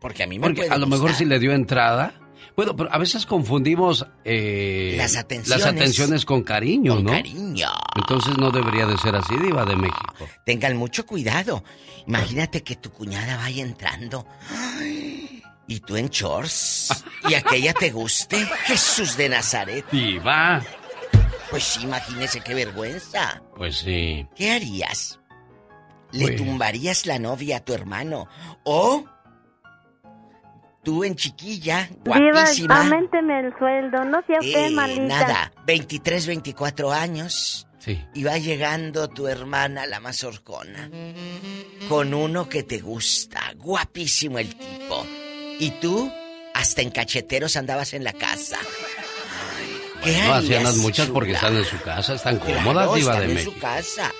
Porque 0.00 0.24
a 0.24 0.26
mí 0.26 0.38
me 0.38 0.46
Porque 0.46 0.62
puede 0.62 0.72
a 0.74 0.78
lo 0.78 0.86
mejor 0.88 1.12
si 1.14 1.24
le 1.24 1.38
dio 1.38 1.52
entrada. 1.52 2.14
Bueno, 2.56 2.74
pero 2.76 2.92
a 2.92 2.98
veces 2.98 3.24
confundimos 3.24 4.06
eh, 4.24 4.94
Las 4.98 5.16
atenciones. 5.16 5.48
las 5.62 5.72
atenciones 5.72 6.24
con 6.24 6.42
cariño, 6.42 6.96
Con 6.96 7.04
¿no? 7.04 7.10
cariño. 7.12 7.68
Entonces 7.96 8.36
no 8.36 8.50
debería 8.50 8.86
de 8.86 8.96
ser 8.98 9.14
así, 9.16 9.36
Diva 9.36 9.64
de 9.64 9.76
México. 9.76 10.28
Tengan 10.44 10.76
mucho 10.76 11.06
cuidado. 11.06 11.62
Imagínate 12.06 12.62
que 12.62 12.76
tu 12.76 12.90
cuñada 12.90 13.36
vaya 13.36 13.62
entrando. 13.62 14.26
Ay, 14.50 15.42
Y 15.68 15.80
tú 15.80 15.96
en 15.96 16.08
shorts. 16.08 17.04
Y 17.28 17.34
aquella 17.34 17.72
te 17.74 17.90
guste. 17.90 18.44
Jesús 18.64 19.16
de 19.16 19.28
Nazaret. 19.28 19.84
Diva. 19.90 20.62
Pues 21.52 21.62
sí, 21.64 21.82
imagínese 21.84 22.40
qué 22.40 22.54
vergüenza. 22.54 23.40
Pues 23.56 23.76
sí. 23.76 24.26
¿Qué 24.34 24.50
harías? 24.52 25.20
¿Le 26.10 26.24
Pues- 26.28 26.36
tumbarías 26.36 27.06
la 27.06 27.18
novia 27.20 27.58
a 27.58 27.60
tu 27.60 27.74
hermano? 27.74 28.26
¿O 28.64 29.04
tú 30.82 31.04
en 31.04 31.14
chiquilla, 31.14 31.88
Diva, 32.04 32.18
guapísima. 32.32 32.80
auménteme 32.80 33.38
el 33.40 33.56
sueldo, 33.58 34.04
no 34.04 34.20
sea 34.26 34.40
usted 34.40 34.66
Eh, 34.66 34.70
malita. 34.70 35.02
nada, 35.04 35.52
23, 35.66 36.26
24 36.26 36.90
años. 36.90 37.68
Sí. 37.78 38.02
Y 38.14 38.24
va 38.24 38.38
llegando 38.38 39.08
tu 39.08 39.26
hermana, 39.28 39.86
la 39.86 40.00
mazorcona, 40.00 40.88
con 41.88 42.14
uno 42.14 42.48
que 42.48 42.62
te 42.62 42.78
gusta, 42.80 43.40
guapísimo 43.56 44.38
el 44.38 44.54
tipo. 44.54 45.04
Y 45.58 45.70
tú, 45.80 46.10
hasta 46.54 46.80
en 46.82 46.90
cacheteros 46.90 47.56
andabas 47.56 47.92
en 47.94 48.04
la 48.04 48.12
casa. 48.12 48.58
¿Qué 50.04 50.22
No 50.26 50.34
hacían 50.34 50.64
las 50.64 50.76
muchas 50.76 51.08
porque 51.08 51.32
están 51.32 51.56
en 51.56 51.64
su 51.64 51.80
casa, 51.80 52.14
están 52.14 52.38
Claro, 52.38 52.56
cómodas, 52.56 52.94
Diva 52.94 53.12
están 53.12 53.18
de 53.20 53.24
en 53.26 53.34
México. 53.34 53.52
su 53.52 53.58
casa. 53.58 54.12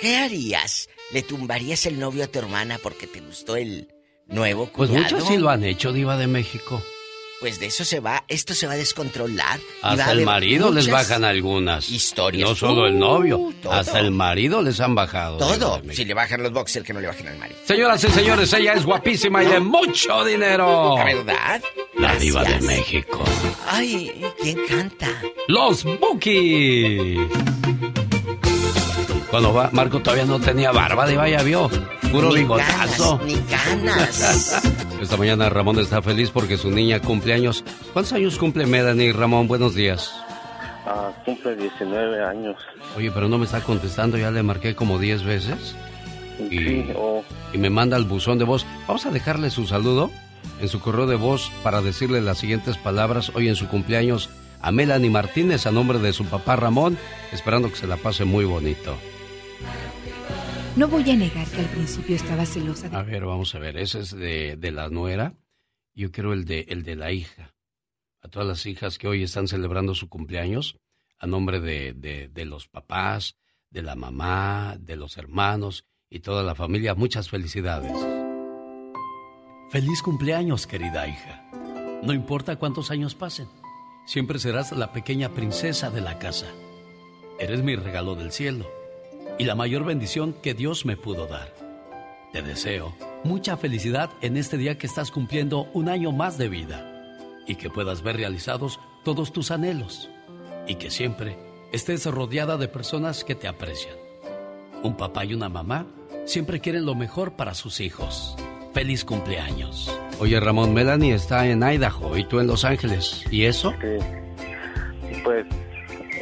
¿Qué 0.00 0.16
harías? 0.16 0.88
¿Le 1.12 1.22
tumbarías 1.22 1.86
el 1.86 1.98
novio 1.98 2.24
a 2.24 2.26
tu 2.26 2.38
hermana 2.38 2.78
porque 2.82 3.06
te 3.06 3.20
gustó 3.20 3.56
el 3.56 3.88
nuevo 4.26 4.70
Pues 4.74 4.90
cuñado? 4.90 5.16
muchas 5.16 5.28
sí 5.28 5.36
lo 5.38 5.50
han 5.50 5.64
hecho, 5.64 5.92
Diva 5.92 6.16
de 6.16 6.26
México. 6.26 6.82
Pues 7.40 7.58
de 7.58 7.66
eso 7.66 7.86
se 7.86 8.00
va, 8.00 8.22
esto 8.28 8.54
se 8.54 8.66
va 8.66 8.74
a 8.74 8.76
descontrolar. 8.76 9.58
va 9.82 9.92
Hasta 9.92 10.12
el 10.12 10.26
marido 10.26 10.70
les 10.70 10.90
bajan 10.90 11.24
algunas. 11.24 11.88
historias. 11.90 12.46
No 12.46 12.54
solo 12.54 12.86
el 12.86 12.98
novio, 12.98 13.38
Uh, 13.38 13.52
todo. 13.54 13.72
hasta 13.72 13.98
el 13.98 14.10
marido 14.10 14.60
les 14.60 14.78
han 14.80 14.94
bajado. 14.94 15.38
Todo. 15.38 15.80
de. 15.80 15.94
Si 15.94 16.04
le 16.04 16.12
bajan 16.12 16.42
los 16.42 16.52
boxers, 16.52 16.84
que 16.84 16.92
no 16.92 17.00
le 17.00 17.06
bajen 17.06 17.28
al 17.28 17.38
marido. 17.38 17.58
Señoras 17.64 18.04
y 18.04 18.08
señores, 18.10 18.52
ella 18.52 18.74
es 18.74 18.84
guapísima 18.84 19.42
y 19.42 19.46
de 19.46 19.58
mucho 19.60 20.22
dinero. 20.24 20.96
¿La 20.98 21.04
verdad? 21.04 21.62
La 21.96 22.14
diva 22.16 22.44
de. 22.44 22.60
México. 22.60 23.24
Ay, 23.68 24.12
¿quién 24.42 24.58
canta? 24.68 25.08
Los 25.48 25.84
Bookies. 25.84 27.18
Cuando 29.30 29.54
va, 29.54 29.70
Marco 29.72 30.00
todavía 30.00 30.24
no 30.26 30.40
tenía 30.40 30.72
barba, 30.72 31.06
Diva 31.06 31.26
ya 31.28 31.42
vio. 31.42 31.70
Puro 32.12 32.30
Ni 32.30 32.40
bigotazo. 32.40 33.18
ganas, 33.18 33.24
ni 33.24 33.34
ganas. 33.50 34.62
Esta 35.00 35.16
mañana 35.16 35.48
Ramón 35.48 35.78
está 35.78 36.02
feliz 36.02 36.30
porque 36.30 36.58
su 36.58 36.70
niña 36.70 37.00
cumple 37.00 37.32
años. 37.32 37.64
¿Cuántos 37.94 38.12
años 38.12 38.38
cumple 38.38 38.66
Melanie, 38.66 39.12
Ramón? 39.12 39.48
Buenos 39.48 39.74
días. 39.74 40.12
Ah, 40.86 41.10
cumple 41.24 41.56
19 41.56 42.22
años. 42.22 42.56
Oye, 42.96 43.10
pero 43.10 43.26
no 43.26 43.38
me 43.38 43.46
está 43.46 43.62
contestando, 43.62 44.18
ya 44.18 44.30
le 44.30 44.42
marqué 44.42 44.74
como 44.74 44.98
10 44.98 45.24
veces. 45.24 45.74
Y, 46.38 46.58
Sí, 46.58 46.92
oh. 46.96 47.22
y 47.52 47.58
me 47.58 47.70
manda 47.70 47.96
el 47.96 48.04
buzón 48.04 48.38
de 48.38 48.44
voz. 48.44 48.66
Vamos 48.86 49.06
a 49.06 49.10
dejarle 49.10 49.50
su 49.50 49.66
saludo 49.66 50.10
en 50.60 50.68
su 50.68 50.80
correo 50.80 51.06
de 51.06 51.16
voz 51.16 51.50
para 51.62 51.80
decirle 51.80 52.20
las 52.20 52.38
siguientes 52.38 52.76
palabras 52.76 53.32
hoy 53.34 53.48
en 53.48 53.56
su 53.56 53.68
cumpleaños 53.68 54.28
a 54.60 54.70
Melanie 54.70 55.10
Martínez 55.10 55.66
a 55.66 55.72
nombre 55.72 55.98
de 55.98 56.12
su 56.12 56.26
papá 56.26 56.56
Ramón, 56.56 56.98
esperando 57.32 57.70
que 57.70 57.76
se 57.76 57.86
la 57.86 57.96
pase 57.96 58.24
muy 58.26 58.44
bonito. 58.44 58.96
No 60.76 60.86
voy 60.86 61.10
a 61.10 61.16
negar 61.16 61.48
que 61.48 61.60
al 61.60 61.66
principio 61.66 62.14
estaba 62.14 62.46
celosa 62.46 62.88
de 62.88 62.96
A 62.96 63.02
ver, 63.02 63.24
vamos 63.24 63.54
a 63.54 63.58
ver, 63.58 63.76
ese 63.76 64.00
es 64.00 64.12
de, 64.12 64.56
de 64.56 64.70
la 64.70 64.88
nuera. 64.88 65.34
Yo 65.94 66.12
quiero 66.12 66.32
el 66.32 66.44
de, 66.44 66.66
el 66.68 66.84
de 66.84 66.94
la 66.94 67.10
hija. 67.10 67.54
A 68.22 68.28
todas 68.28 68.46
las 68.46 68.64
hijas 68.66 68.96
que 68.96 69.08
hoy 69.08 69.24
están 69.24 69.48
celebrando 69.48 69.94
su 69.96 70.08
cumpleaños, 70.08 70.78
a 71.18 71.26
nombre 71.26 71.58
de, 71.58 71.92
de, 71.92 72.28
de 72.28 72.44
los 72.44 72.68
papás, 72.68 73.36
de 73.70 73.82
la 73.82 73.96
mamá, 73.96 74.76
de 74.78 74.94
los 74.94 75.16
hermanos 75.16 75.86
y 76.08 76.20
toda 76.20 76.44
la 76.44 76.54
familia, 76.54 76.94
muchas 76.94 77.28
felicidades. 77.28 77.92
Feliz 79.70 80.02
cumpleaños, 80.02 80.68
querida 80.68 81.08
hija. 81.08 81.48
No 82.02 82.12
importa 82.12 82.56
cuántos 82.56 82.92
años 82.92 83.16
pasen, 83.16 83.48
siempre 84.06 84.38
serás 84.38 84.70
la 84.72 84.92
pequeña 84.92 85.30
princesa 85.30 85.90
de 85.90 86.00
la 86.00 86.18
casa. 86.18 86.46
Eres 87.40 87.62
mi 87.62 87.74
regalo 87.74 88.14
del 88.14 88.30
cielo 88.30 88.79
y 89.40 89.44
la 89.44 89.54
mayor 89.54 89.86
bendición 89.86 90.34
que 90.34 90.52
Dios 90.52 90.84
me 90.84 90.98
pudo 90.98 91.26
dar. 91.26 91.54
Te 92.30 92.42
deseo 92.42 92.94
mucha 93.24 93.56
felicidad 93.56 94.10
en 94.20 94.36
este 94.36 94.58
día 94.58 94.76
que 94.76 94.86
estás 94.86 95.10
cumpliendo 95.10 95.66
un 95.72 95.88
año 95.88 96.12
más 96.12 96.36
de 96.36 96.50
vida 96.50 97.16
y 97.46 97.54
que 97.54 97.70
puedas 97.70 98.02
ver 98.02 98.18
realizados 98.18 98.78
todos 99.02 99.32
tus 99.32 99.50
anhelos 99.50 100.10
y 100.66 100.74
que 100.74 100.90
siempre 100.90 101.38
estés 101.72 102.04
rodeada 102.04 102.58
de 102.58 102.68
personas 102.68 103.24
que 103.24 103.34
te 103.34 103.48
aprecian. 103.48 103.94
Un 104.82 104.94
papá 104.98 105.24
y 105.24 105.32
una 105.32 105.48
mamá 105.48 105.86
siempre 106.26 106.60
quieren 106.60 106.84
lo 106.84 106.94
mejor 106.94 107.32
para 107.32 107.54
sus 107.54 107.80
hijos. 107.80 108.36
Feliz 108.74 109.06
cumpleaños. 109.06 109.90
Oye, 110.18 110.38
Ramón, 110.38 110.74
Melanie 110.74 111.14
está 111.14 111.48
en 111.48 111.62
Idaho 111.62 112.14
y 112.18 112.24
tú 112.24 112.40
en 112.40 112.46
Los 112.46 112.66
Ángeles. 112.66 113.24
¿Y 113.30 113.46
eso? 113.46 113.72
Pues 115.24 115.46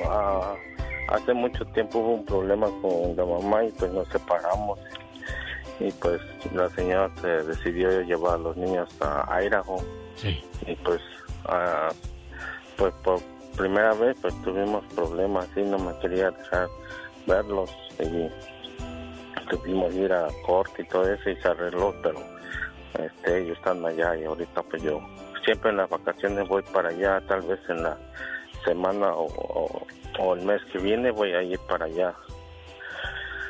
ah, 0.09 0.55
hace 1.09 1.35
mucho 1.35 1.65
tiempo 1.67 1.99
hubo 1.99 2.15
un 2.15 2.25
problema 2.25 2.67
con 2.83 3.17
la 3.17 3.25
mamá 3.25 3.65
y 3.65 3.71
pues 3.73 3.93
nos 3.93 4.09
separamos. 4.09 4.79
Y 5.81 5.93
pues 5.93 6.21
la 6.55 6.69
señora 6.71 7.11
se 7.21 7.29
decidió 7.29 8.01
llevar 8.03 8.35
a 8.35 8.39
los 8.39 8.57
niños 8.57 8.89
a 9.01 9.43
Idaho. 9.43 9.77
Sí. 10.17 10.43
Y 10.67 10.75
pues, 10.77 11.01
ah, 11.47 11.89
pues 12.77 12.93
por 13.05 13.21
primera 13.57 13.93
vez 13.95 14.17
pues 14.21 14.35
tuvimos 14.43 14.85
problemas 14.95 15.47
y 15.57 15.63
no 15.63 15.79
me 15.79 15.97
quería 16.01 16.31
dejar 16.31 16.69
verlos. 17.27 17.71
Y 18.01 18.29
tuvimos 19.51 19.93
que 19.93 20.01
ir 20.01 20.13
a 20.13 20.29
corte 20.45 20.83
y 20.83 20.87
todo 20.87 21.11
eso 21.13 21.31
y 21.31 21.37
se 21.37 21.49
arregló, 21.49 21.95
pero 22.03 22.19
este, 22.99 23.39
ellos 23.43 23.57
están 23.59 23.85
allá 23.87 24.17
y 24.17 24.25
ahorita 24.25 24.63
pues 24.65 24.83
yo 24.83 25.01
siempre 25.45 25.71
en 25.71 25.77
las 25.79 25.89
vacaciones 25.89 26.47
voy 26.49 26.63
para 26.73 26.89
allá, 26.91 27.21
tal 27.29 27.43
vez 27.43 27.59
en 27.69 27.83
la 27.83 27.97
semana 28.65 29.15
o, 29.15 29.27
o- 29.27 29.87
o 30.19 30.35
el 30.35 30.45
mes 30.45 30.61
que 30.73 30.79
viene 30.79 31.11
voy 31.11 31.33
a 31.33 31.43
ir 31.43 31.59
para 31.69 31.87
allá. 31.87 32.15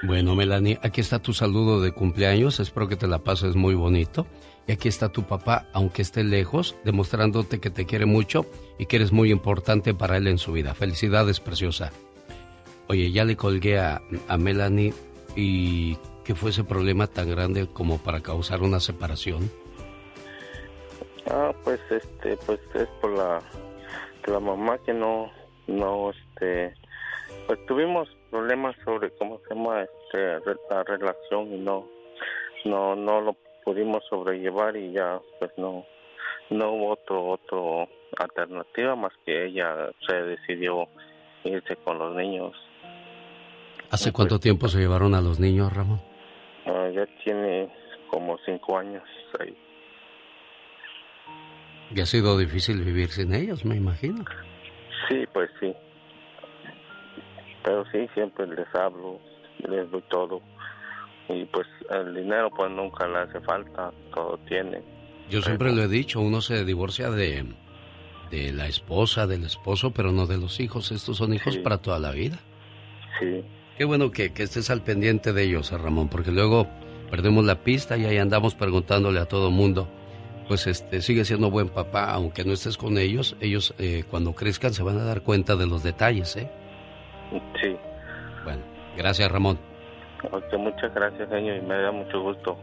Bueno, 0.02 0.34
Melanie, 0.34 0.78
aquí 0.82 1.00
está 1.00 1.18
tu 1.18 1.32
saludo 1.32 1.80
de 1.80 1.92
cumpleaños. 1.92 2.60
Espero 2.60 2.88
que 2.88 2.96
te 2.96 3.08
la 3.08 3.18
pases 3.18 3.56
muy 3.56 3.74
bonito. 3.74 4.26
Y 4.66 4.72
aquí 4.72 4.88
está 4.88 5.08
tu 5.08 5.24
papá, 5.24 5.66
aunque 5.72 6.02
esté 6.02 6.22
lejos, 6.22 6.76
demostrándote 6.84 7.58
que 7.58 7.70
te 7.70 7.86
quiere 7.86 8.04
mucho 8.04 8.44
y 8.78 8.86
que 8.86 8.96
eres 8.96 9.12
muy 9.12 9.32
importante 9.32 9.94
para 9.94 10.18
él 10.18 10.26
en 10.28 10.38
su 10.38 10.52
vida. 10.52 10.74
Felicidades, 10.74 11.40
preciosa. 11.40 11.90
Oye, 12.86 13.10
ya 13.10 13.24
le 13.24 13.36
colgué 13.36 13.78
a, 13.78 14.02
a 14.28 14.36
Melanie 14.36 14.92
y 15.34 15.96
que 16.22 16.34
fue 16.34 16.50
ese 16.50 16.64
problema 16.64 17.06
tan 17.06 17.30
grande 17.30 17.66
como 17.66 17.98
para 17.98 18.20
causar 18.20 18.62
una 18.62 18.80
separación. 18.80 19.50
Ah, 21.30 21.52
pues 21.64 21.80
este, 21.90 22.36
pues 22.44 22.60
es 22.74 22.88
por 23.00 23.16
la, 23.16 23.40
la 24.26 24.40
mamá 24.40 24.78
que 24.84 24.92
no, 24.92 25.30
no, 25.66 26.10
este, 26.38 26.74
pues 27.46 27.64
tuvimos 27.66 28.08
problemas 28.30 28.76
sobre 28.84 29.10
cómo 29.16 29.40
se 29.40 29.54
llama, 29.54 29.82
este, 29.82 30.40
la 30.70 30.82
relación 30.84 31.52
y 31.52 31.58
no, 31.58 31.86
no, 32.64 32.94
no 32.94 33.20
lo 33.20 33.36
pudimos 33.64 34.02
sobrellevar 34.08 34.76
y 34.76 34.92
ya, 34.92 35.20
pues 35.38 35.50
no, 35.56 35.84
no 36.50 36.72
hubo 36.72 36.92
otro, 36.92 37.26
otro 37.26 37.88
alternativa 38.18 38.96
más 38.96 39.12
que 39.24 39.46
ella 39.46 39.90
se 40.06 40.14
decidió 40.14 40.88
irse 41.44 41.76
con 41.76 41.98
los 41.98 42.14
niños. 42.16 42.52
¿Hace 43.90 44.12
cuánto 44.12 44.38
tiempo 44.38 44.68
se 44.68 44.78
llevaron 44.78 45.14
a 45.14 45.20
los 45.20 45.40
niños, 45.40 45.72
Ramón? 45.72 46.00
Ah, 46.66 46.88
ya 46.92 47.06
tiene 47.24 47.68
como 48.10 48.38
cinco 48.44 48.78
años 48.78 49.02
ahí. 49.38 49.56
Y 51.94 52.00
ha 52.00 52.06
sido 52.06 52.36
difícil 52.36 52.84
vivir 52.84 53.08
sin 53.08 53.34
ellos, 53.34 53.64
me 53.64 53.76
imagino. 53.76 54.24
Sí, 55.08 55.24
pues 55.32 55.48
sí. 55.58 55.74
Pero 57.68 57.84
sí, 57.92 58.08
siempre 58.14 58.46
les 58.46 58.66
hablo, 58.74 59.20
les 59.68 59.90
doy 59.90 60.02
todo. 60.08 60.40
Y 61.28 61.44
pues 61.44 61.66
el 61.90 62.14
dinero 62.14 62.48
pues 62.48 62.70
nunca 62.70 63.06
le 63.06 63.18
hace 63.18 63.40
falta, 63.40 63.92
todo 64.14 64.38
tiene. 64.48 64.80
Yo 65.28 65.42
siempre 65.42 65.70
lo 65.74 65.82
he 65.82 65.88
dicho, 65.88 66.18
uno 66.22 66.40
se 66.40 66.64
divorcia 66.64 67.10
de, 67.10 67.44
de 68.30 68.52
la 68.54 68.68
esposa, 68.68 69.26
del 69.26 69.44
esposo, 69.44 69.90
pero 69.90 70.12
no 70.12 70.24
de 70.26 70.38
los 70.38 70.60
hijos. 70.60 70.90
Estos 70.92 71.18
son 71.18 71.34
hijos 71.34 71.52
Sí. 71.56 71.60
para 71.60 71.76
toda 71.76 71.98
la 71.98 72.10
vida. 72.12 72.38
Sí. 73.20 73.44
Qué 73.76 73.84
bueno 73.84 74.10
que, 74.12 74.32
que 74.32 74.44
estés 74.44 74.70
al 74.70 74.80
pendiente 74.80 75.34
de 75.34 75.42
ellos, 75.42 75.70
eh, 75.70 75.76
Ramón, 75.76 76.08
porque 76.08 76.30
luego 76.30 76.66
perdemos 77.10 77.44
la 77.44 77.56
pista 77.56 77.98
y 77.98 78.06
ahí 78.06 78.16
andamos 78.16 78.54
preguntándole 78.54 79.20
a 79.20 79.26
todo 79.26 79.50
mundo. 79.50 79.88
Pues 80.48 80.66
este 80.66 81.02
sigue 81.02 81.26
siendo 81.26 81.50
buen 81.50 81.68
papá, 81.68 82.10
aunque 82.12 82.46
no 82.46 82.54
estés 82.54 82.78
con 82.78 82.96
ellos. 82.96 83.36
Ellos 83.42 83.74
eh, 83.78 84.04
cuando 84.10 84.32
crezcan 84.32 84.72
se 84.72 84.82
van 84.82 84.96
a 84.96 85.04
dar 85.04 85.20
cuenta 85.20 85.54
de 85.56 85.66
los 85.66 85.82
detalles, 85.82 86.34
¿eh? 86.36 86.50
Sí. 87.62 87.76
Bueno, 88.44 88.62
gracias, 88.96 89.30
Ramón. 89.30 89.58
Ok, 90.32 90.52
muchas 90.58 90.92
gracias, 90.94 91.28
genio, 91.28 91.56
y 91.56 91.60
me 91.60 91.80
da 91.80 91.92
mucho 91.92 92.20
gusto 92.22 92.58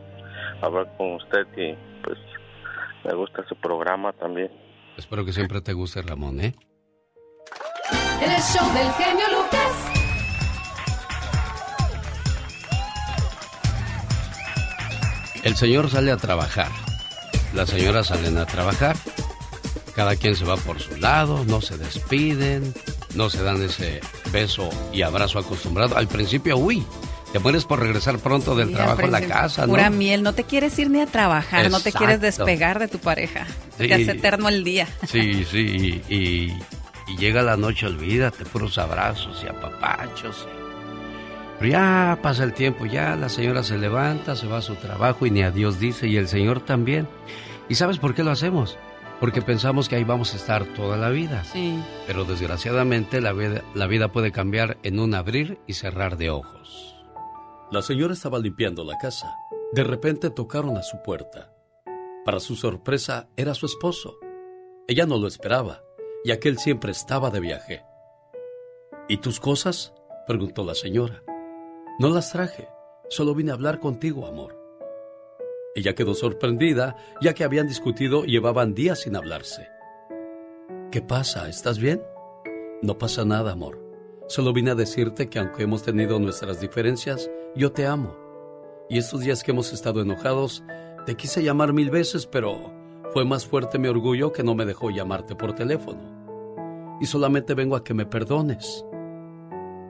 hablar 0.62 0.88
con 0.98 1.14
usted 1.14 1.46
y 1.56 1.76
pues 2.04 2.18
me 3.04 3.14
gusta 3.14 3.44
su 3.48 3.56
programa 3.56 4.12
también. 4.14 4.52
Espero 4.98 5.26
que 5.26 5.32
siempre 5.32 5.62
te 5.62 5.74
guste, 5.74 6.02
Ramón, 6.02 6.40
¿eh? 6.42 6.54
El 8.22 8.42
show 8.42 8.74
del 8.74 8.92
genio 8.94 9.26
Lucas. 9.30 9.92
El 15.44 15.56
señor 15.56 15.90
sale 15.90 16.12
a 16.12 16.18
trabajar. 16.18 16.70
Las 17.54 17.70
señoras 17.70 18.08
salen 18.08 18.38
a 18.38 18.46
trabajar. 18.46 18.96
Cada 19.96 20.16
quien 20.16 20.36
se 20.36 20.44
va 20.44 20.58
por 20.58 20.80
su 20.80 20.98
lado, 20.98 21.46
no 21.46 21.62
se 21.62 21.78
despiden, 21.78 22.74
no 23.16 23.30
se 23.30 23.42
dan 23.44 23.62
ese 23.62 24.02
beso 24.32 24.70
y 24.94 25.02
abrazo 25.02 25.40
acostumbrado. 25.40 25.98
Al 25.98 26.08
principio, 26.08 26.58
uy, 26.58 26.84
Te 27.34 27.40
mueres 27.40 27.66
por 27.66 27.80
regresar 27.82 28.18
pronto 28.20 28.56
del 28.56 28.70
Sí, 28.70 28.76
trabajo 28.76 29.02
a 29.04 29.08
la 29.08 29.20
casa, 29.22 29.64
¿no? 29.64 29.74
Pura 29.74 29.90
miel, 29.90 30.24
no 30.24 30.32
te 30.34 30.46
quieres 30.46 30.80
ir 30.80 30.90
ni 30.90 31.02
a 31.02 31.06
trabajar, 31.06 31.70
no 31.70 31.82
te 31.82 31.92
quieres 31.92 32.22
despegar 32.22 32.80
de 32.80 32.88
tu 32.88 33.00
pareja. 33.00 33.46
Sí. 33.78 33.88
Te 33.90 33.94
hace 33.94 34.12
eterno 34.12 34.48
el 34.48 34.64
día. 34.64 34.88
Sí, 35.06 35.44
sí, 35.44 36.02
y, 36.08 36.16
y- 36.16 36.60
y 37.08 37.18
llega 37.18 37.42
la 37.42 37.58
noche, 37.58 37.88
olvídate, 37.88 38.46
puros 38.46 38.78
abrazos 38.78 39.44
y 39.44 39.48
apapachos. 39.48 40.48
Pero 41.60 41.72
ya 41.72 42.18
pasa 42.22 42.44
el 42.46 42.54
tiempo, 42.54 42.86
ya 42.86 43.16
la 43.18 43.28
señora 43.30 43.64
se 43.64 43.78
levanta, 43.78 44.36
se 44.38 44.48
va 44.48 44.60
a 44.60 44.62
su 44.62 44.76
trabajo 44.76 45.26
y 45.26 45.32
ni 45.32 45.42
adiós 45.44 45.78
dice, 45.80 46.08
y 46.08 46.16
el 46.18 46.28
señor 46.30 46.62
también. 46.62 47.06
¿Y 47.68 47.76
sabes 47.76 47.98
por 47.98 48.14
qué 48.16 48.24
lo 48.24 48.32
hacemos? 48.32 48.78
Porque 49.20 49.42
pensamos 49.42 49.88
que 49.88 49.96
ahí 49.96 50.04
vamos 50.04 50.34
a 50.34 50.38
estar 50.38 50.66
toda 50.74 50.98
la 50.98 51.10
vida. 51.10 51.44
Sí. 51.46 51.82
Pero 52.06 52.26
desgraciadamente 52.26 53.22
la 53.22 53.34
vida, 53.34 53.64
la 53.74 53.88
vida 53.88 54.12
puede 54.12 54.32
cambiar 54.32 54.78
en 54.84 55.00
un 55.00 55.16
abrir 55.16 55.60
y 55.68 55.74
cerrar 55.74 56.18
de 56.18 56.30
ojos. 56.30 56.96
La 57.72 57.82
señora 57.82 58.14
estaba 58.14 58.40
limpiando 58.40 58.84
la 58.84 58.98
casa. 58.98 59.34
De 59.72 59.84
repente 59.84 60.30
tocaron 60.30 60.78
a 60.78 60.84
su 60.84 61.02
puerta. 61.02 61.52
Para 62.26 62.40
su 62.40 62.56
sorpresa, 62.56 63.30
era 63.38 63.54
su 63.54 63.66
esposo. 63.66 64.18
Ella 64.88 65.06
no 65.06 65.18
lo 65.18 65.28
esperaba, 65.28 65.82
ya 66.24 66.40
que 66.40 66.50
él 66.50 66.58
siempre 66.58 66.92
estaba 66.92 67.30
de 67.30 67.40
viaje. 67.40 67.84
¿Y 69.08 69.18
tus 69.18 69.40
cosas? 69.40 69.94
preguntó 70.28 70.64
la 70.64 70.76
señora. 70.76 71.24
No 72.00 72.10
las 72.10 72.32
traje, 72.32 72.68
solo 73.10 73.36
vine 73.36 73.52
a 73.52 73.54
hablar 73.54 73.80
contigo, 73.80 74.28
amor. 74.28 74.65
Ella 75.76 75.94
quedó 75.94 76.14
sorprendida, 76.14 76.96
ya 77.22 77.34
que 77.34 77.44
habían 77.44 77.68
discutido 77.68 78.24
y 78.24 78.32
llevaban 78.32 78.74
días 78.74 79.02
sin 79.02 79.18
hablarse. 79.18 79.68
¿Qué 80.90 81.02
pasa? 81.02 81.50
¿Estás 81.50 81.80
bien? 81.80 82.02
No 82.82 82.98
pasa 82.98 83.26
nada, 83.26 83.52
amor. 83.52 83.84
Solo 84.30 84.54
vine 84.54 84.72
a 84.72 84.76
decirte 84.76 85.28
que 85.28 85.38
aunque 85.38 85.64
hemos 85.64 85.84
tenido 85.84 86.18
nuestras 86.18 86.62
diferencias, 86.62 87.30
yo 87.56 87.74
te 87.74 87.86
amo. 87.86 88.16
Y 88.90 89.00
estos 89.00 89.20
días 89.20 89.44
que 89.44 89.52
hemos 89.52 89.74
estado 89.74 90.02
enojados, 90.02 90.64
te 91.06 91.16
quise 91.16 91.44
llamar 91.44 91.74
mil 91.74 91.90
veces, 91.90 92.26
pero 92.26 92.72
fue 93.12 93.26
más 93.26 93.46
fuerte 93.46 93.78
mi 93.78 93.90
orgullo 93.90 94.32
que 94.32 94.44
no 94.44 94.56
me 94.56 94.66
dejó 94.66 94.92
llamarte 94.92 95.36
por 95.36 95.54
teléfono. 95.54 96.98
Y 97.02 97.06
solamente 97.06 97.54
vengo 97.54 97.76
a 97.76 97.84
que 97.84 97.94
me 97.94 98.06
perdones. 98.06 98.86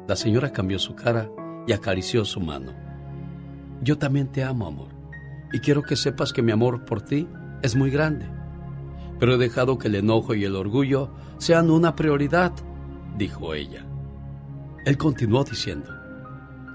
La 0.08 0.16
señora 0.16 0.52
cambió 0.52 0.80
su 0.80 0.96
cara 0.96 1.30
y 1.68 1.74
acarició 1.74 2.26
su 2.26 2.40
mano. 2.40 2.74
Yo 3.82 4.00
también 4.00 4.32
te 4.32 4.44
amo, 4.44 4.66
amor, 4.66 4.95
y 5.56 5.62
quiero 5.62 5.84
que 5.84 5.96
sepas 5.96 6.34
que 6.34 6.42
mi 6.42 6.52
amor 6.52 6.84
por 6.84 7.02
ti 7.02 7.30
es 7.62 7.78
muy 7.78 7.90
grande. 7.90 8.30
Pero 9.22 9.36
he 9.36 9.38
dejado 9.38 9.78
que 9.78 9.88
el 9.88 9.96
enojo 9.96 10.36
y 10.36 10.44
el 10.44 10.54
orgullo 10.54 11.12
sean 11.38 11.72
una 11.72 11.96
prioridad, 11.96 12.52
dijo 13.18 13.54
ella. 13.54 13.86
Él 14.84 14.98
continuó 14.98 15.46
diciendo, 15.46 15.90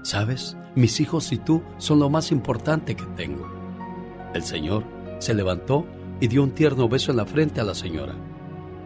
Sabes, 0.01 0.57
mis 0.73 0.99
hijos 0.99 1.31
y 1.31 1.37
tú 1.37 1.61
son 1.77 1.99
lo 1.99 2.09
más 2.09 2.31
importante 2.31 2.95
que 2.95 3.05
tengo. 3.15 3.47
El 4.33 4.41
señor 4.41 4.83
se 5.19 5.35
levantó 5.35 5.85
y 6.19 6.27
dio 6.27 6.41
un 6.41 6.49
tierno 6.49 6.89
beso 6.89 7.11
en 7.11 7.17
la 7.17 7.27
frente 7.27 7.61
a 7.61 7.65
la 7.65 7.75
señora 7.75 8.15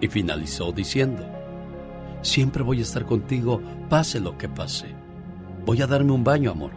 y 0.02 0.10
finalizó 0.10 0.74
diciendo, 0.74 1.26
Siempre 2.22 2.64
voy 2.64 2.80
a 2.80 2.82
estar 2.82 3.06
contigo, 3.06 3.62
pase 3.88 4.20
lo 4.20 4.38
que 4.38 4.50
pase. 4.50 4.88
Voy 5.66 5.82
a 5.82 5.88
darme 5.88 6.12
un 6.12 6.26
baño, 6.26 6.52
amor, 6.52 6.72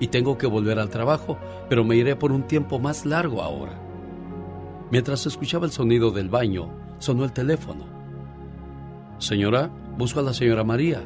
y 0.00 0.08
tengo 0.08 0.38
que 0.38 0.46
volver 0.46 0.78
al 0.78 0.90
trabajo, 0.90 1.38
pero 1.68 1.84
me 1.84 1.96
iré 1.96 2.16
por 2.16 2.32
un 2.32 2.44
tiempo 2.44 2.78
más 2.78 3.04
largo 3.04 3.42
ahora. 3.42 3.78
Mientras 4.90 5.26
escuchaba 5.26 5.66
el 5.66 5.72
sonido 5.72 6.10
del 6.10 6.28
baño, 6.28 6.70
sonó 6.98 7.24
el 7.24 7.32
teléfono. 7.32 7.84
Señora, 9.18 9.70
busco 9.96 10.20
a 10.20 10.22
la 10.22 10.32
señora 10.32 10.64
María. 10.64 11.02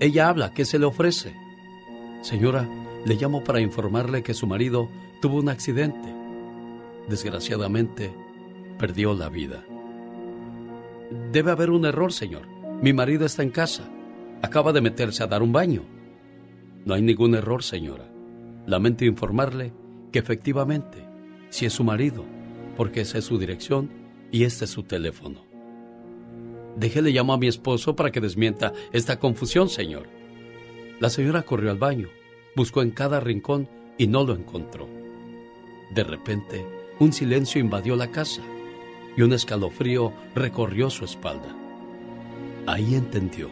Ella 0.00 0.28
habla, 0.28 0.52
¿qué 0.52 0.64
se 0.64 0.78
le 0.78 0.86
ofrece? 0.86 1.34
Señora, 2.20 2.68
le 3.04 3.14
llamo 3.16 3.42
para 3.42 3.60
informarle 3.60 4.22
que 4.22 4.34
su 4.34 4.46
marido 4.46 4.88
tuvo 5.20 5.38
un 5.38 5.48
accidente. 5.48 6.14
Desgraciadamente, 7.08 8.14
perdió 8.78 9.14
la 9.14 9.28
vida. 9.28 9.64
Debe 11.32 11.50
haber 11.50 11.70
un 11.70 11.84
error, 11.84 12.12
señor. 12.12 12.46
Mi 12.80 12.92
marido 12.92 13.26
está 13.26 13.42
en 13.42 13.50
casa. 13.50 13.88
Acaba 14.42 14.72
de 14.72 14.80
meterse 14.80 15.22
a 15.22 15.26
dar 15.26 15.42
un 15.42 15.52
baño. 15.52 15.82
No 16.84 16.94
hay 16.94 17.02
ningún 17.02 17.34
error, 17.34 17.62
señora. 17.62 18.10
Lamento 18.66 19.04
informarle 19.04 19.72
que 20.10 20.18
efectivamente, 20.18 21.04
si 21.48 21.66
es 21.66 21.72
su 21.72 21.84
marido, 21.84 22.24
porque 22.76 23.02
esa 23.02 23.18
es 23.18 23.24
su 23.24 23.38
dirección 23.38 23.90
y 24.30 24.44
este 24.44 24.64
es 24.64 24.70
su 24.70 24.82
teléfono. 24.82 25.44
Déjele 26.76 27.10
llamo 27.10 27.34
a 27.34 27.38
mi 27.38 27.46
esposo 27.46 27.94
para 27.94 28.10
que 28.10 28.20
desmienta 28.20 28.72
esta 28.92 29.18
confusión, 29.18 29.68
señor. 29.68 30.08
La 31.00 31.10
señora 31.10 31.42
corrió 31.42 31.70
al 31.70 31.78
baño, 31.78 32.08
buscó 32.56 32.82
en 32.82 32.90
cada 32.90 33.20
rincón 33.20 33.68
y 33.98 34.06
no 34.06 34.24
lo 34.24 34.34
encontró. 34.34 34.88
De 35.94 36.02
repente, 36.02 36.66
un 36.98 37.12
silencio 37.12 37.60
invadió 37.60 37.94
la 37.94 38.10
casa 38.10 38.42
y 39.16 39.22
un 39.22 39.32
escalofrío 39.32 40.12
recorrió 40.34 40.88
su 40.88 41.04
espalda. 41.04 41.54
Ahí 42.66 42.94
entendió 42.94 43.50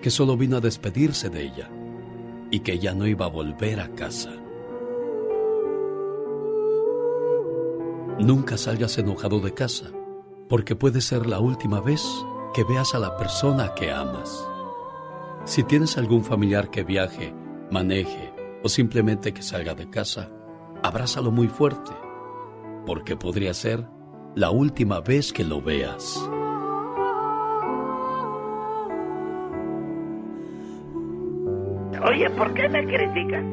que 0.00 0.10
solo 0.10 0.36
vino 0.36 0.58
a 0.58 0.60
despedirse 0.60 1.30
de 1.30 1.42
ella 1.42 1.70
y 2.54 2.60
que 2.60 2.78
ya 2.78 2.94
no 2.94 3.08
iba 3.08 3.26
a 3.26 3.30
volver 3.30 3.80
a 3.80 3.88
casa. 3.96 4.30
Nunca 8.20 8.56
salgas 8.56 8.96
enojado 8.96 9.40
de 9.40 9.52
casa, 9.52 9.90
porque 10.48 10.76
puede 10.76 11.00
ser 11.00 11.26
la 11.26 11.40
última 11.40 11.80
vez 11.80 12.06
que 12.54 12.62
veas 12.62 12.94
a 12.94 13.00
la 13.00 13.16
persona 13.16 13.74
que 13.74 13.90
amas. 13.90 14.48
Si 15.44 15.64
tienes 15.64 15.98
algún 15.98 16.22
familiar 16.22 16.70
que 16.70 16.84
viaje, 16.84 17.34
maneje 17.72 18.32
o 18.62 18.68
simplemente 18.68 19.34
que 19.34 19.42
salga 19.42 19.74
de 19.74 19.90
casa, 19.90 20.30
abrázalo 20.80 21.32
muy 21.32 21.48
fuerte, 21.48 21.90
porque 22.86 23.16
podría 23.16 23.52
ser 23.52 23.84
la 24.36 24.52
última 24.52 25.00
vez 25.00 25.32
que 25.32 25.42
lo 25.42 25.60
veas. 25.60 26.30
Oye, 32.02 32.28
¿por 32.30 32.52
qué 32.54 32.68
me 32.68 32.84
criticas? 32.84 33.44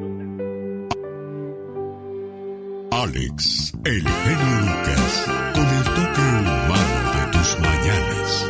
Alex, 2.91 3.73
el 3.85 4.01
genio 4.07 4.61
Lucas, 4.61 5.25
con 5.53 5.65
el 5.65 5.83
toque 5.83 6.21
humano 6.21 7.11
de 7.15 7.31
tus 7.31 7.59
mañanas. 7.59 8.49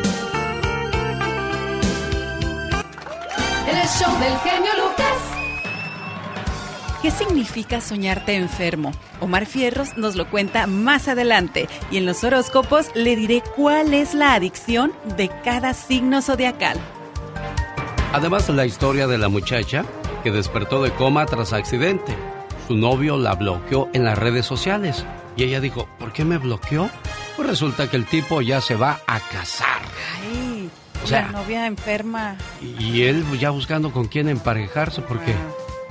El 3.67 3.87
show 3.87 4.19
del 4.19 4.37
genio 4.39 4.71
Lucas. 4.77 5.17
¿Qué 7.01 7.11
significa 7.11 7.81
soñarte 7.81 8.35
enfermo? 8.35 8.91
Omar 9.19 9.45
Fierros 9.45 9.97
nos 9.97 10.15
lo 10.15 10.29
cuenta 10.29 10.67
más 10.67 11.07
adelante 11.07 11.67
y 11.89 11.97
en 11.97 12.05
los 12.05 12.23
horóscopos 12.23 12.91
le 12.95 13.15
diré 13.15 13.41
cuál 13.55 13.93
es 13.93 14.13
la 14.13 14.33
adicción 14.35 14.91
de 15.17 15.29
cada 15.43 15.73
signo 15.73 16.21
zodiacal. 16.21 16.77
Además 18.13 18.47
de 18.47 18.53
la 18.53 18.65
historia 18.65 19.07
de 19.07 19.17
la 19.17 19.29
muchacha 19.29 19.85
que 20.23 20.31
despertó 20.31 20.83
de 20.83 20.91
coma 20.91 21.25
tras 21.25 21.53
accidente. 21.53 22.15
Su 22.67 22.75
novio 22.75 23.17
la 23.17 23.35
bloqueó 23.35 23.89
en 23.93 24.03
las 24.03 24.17
redes 24.17 24.45
sociales 24.45 25.05
y 25.35 25.43
ella 25.43 25.59
dijo, 25.61 25.87
¿por 25.97 26.11
qué 26.13 26.25
me 26.25 26.37
bloqueó? 26.37 26.89
Pues 27.35 27.47
resulta 27.47 27.89
que 27.89 27.97
el 27.97 28.05
tipo 28.05 28.41
ya 28.41 28.61
se 28.61 28.75
va 28.75 28.99
a 29.07 29.19
casar. 29.19 29.81
Ay, 30.23 30.69
O 31.03 31.07
sea- 31.07 31.23
la 31.31 31.39
novia 31.41 31.65
enferma. 31.65 32.35
Y 32.61 33.03
él 33.03 33.25
ya 33.39 33.49
buscando 33.49 33.91
con 33.91 34.07
quién 34.07 34.29
emparejarse 34.29 35.01
porque, 35.01 35.33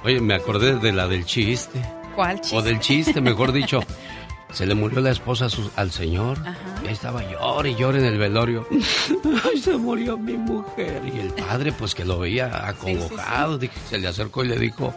oye, 0.05 0.21
me 0.21 0.35
acordé 0.35 0.77
de 0.77 0.93
la 0.93 1.09
del 1.09 1.25
chiste. 1.25 1.81
¿Cuál 2.15 2.41
chiste? 2.41 2.57
O 2.57 2.63
del 2.63 2.81
chiste, 2.81 3.21
mejor 3.21 3.53
dicho. 3.53 3.81
Se 4.53 4.67
le 4.67 4.75
murió 4.75 5.01
la 5.01 5.11
esposa 5.11 5.49
su- 5.49 5.71
al 5.77 5.91
señor. 5.93 6.39
Ajá. 6.41 6.57
Y 6.83 6.89
ahí 6.89 6.93
estaba 6.93 7.23
llore 7.31 7.71
y 7.71 7.75
llore 7.77 7.99
en 8.01 8.05
el 8.07 8.19
velorio. 8.19 8.67
Ay, 9.51 9.61
se 9.61 9.77
murió 9.77 10.17
mi 10.19 10.35
mujer. 10.35 11.03
Y 11.15 11.21
el 11.21 11.29
padre, 11.33 11.73
pues 11.73 11.95
que 11.95 12.05
lo 12.05 12.19
veía 12.19 12.67
acongojado, 12.69 13.59
se 13.89 13.99
le 13.99 14.09
acercó 14.09 14.45
y 14.45 14.49
le 14.49 14.59
dijo, 14.59 14.93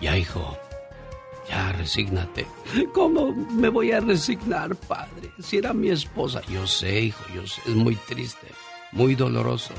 ya 0.00 0.16
hijo, 0.16 0.56
ya 1.48 1.72
resígnate. 1.72 2.46
¿Cómo 2.92 3.32
me 3.32 3.68
voy 3.68 3.92
a 3.92 4.00
resignar, 4.00 4.74
padre? 4.74 5.30
Si 5.40 5.58
era 5.58 5.72
mi 5.72 5.90
esposa. 5.90 6.42
Yo 6.48 6.66
sé, 6.66 7.00
hijo, 7.00 7.22
yo 7.34 7.46
sé, 7.46 7.62
es 7.66 7.74
muy 7.74 7.94
triste, 7.96 8.48
muy 8.92 9.14
doloroso. 9.14 9.74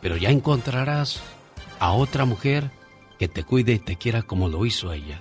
Pero 0.00 0.16
ya 0.16 0.30
encontrarás 0.30 1.20
a 1.78 1.92
otra 1.92 2.24
mujer 2.24 2.70
que 3.18 3.28
te 3.28 3.44
cuide 3.44 3.74
y 3.74 3.78
te 3.78 3.96
quiera 3.96 4.22
como 4.22 4.48
lo 4.48 4.64
hizo 4.66 4.92
ella. 4.92 5.20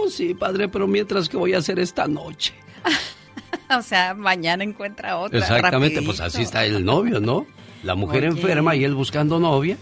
Oh, 0.00 0.08
sí, 0.08 0.34
padre, 0.34 0.68
pero 0.68 0.86
mientras 0.86 1.28
que 1.28 1.36
voy 1.36 1.54
a 1.54 1.58
hacer 1.58 1.78
esta 1.78 2.06
noche. 2.06 2.54
O 3.70 3.82
sea, 3.82 4.14
mañana 4.14 4.64
encuentra 4.64 5.18
otra. 5.18 5.38
Exactamente, 5.38 5.96
rapidito. 5.96 6.04
pues 6.04 6.20
así 6.20 6.40
está 6.42 6.64
el 6.64 6.86
novio, 6.86 7.20
¿no? 7.20 7.46
La 7.82 7.94
mujer 7.94 8.20
Oye. 8.20 8.28
enferma 8.28 8.74
y 8.74 8.84
él 8.84 8.94
buscando 8.94 9.38
novia. 9.38 9.76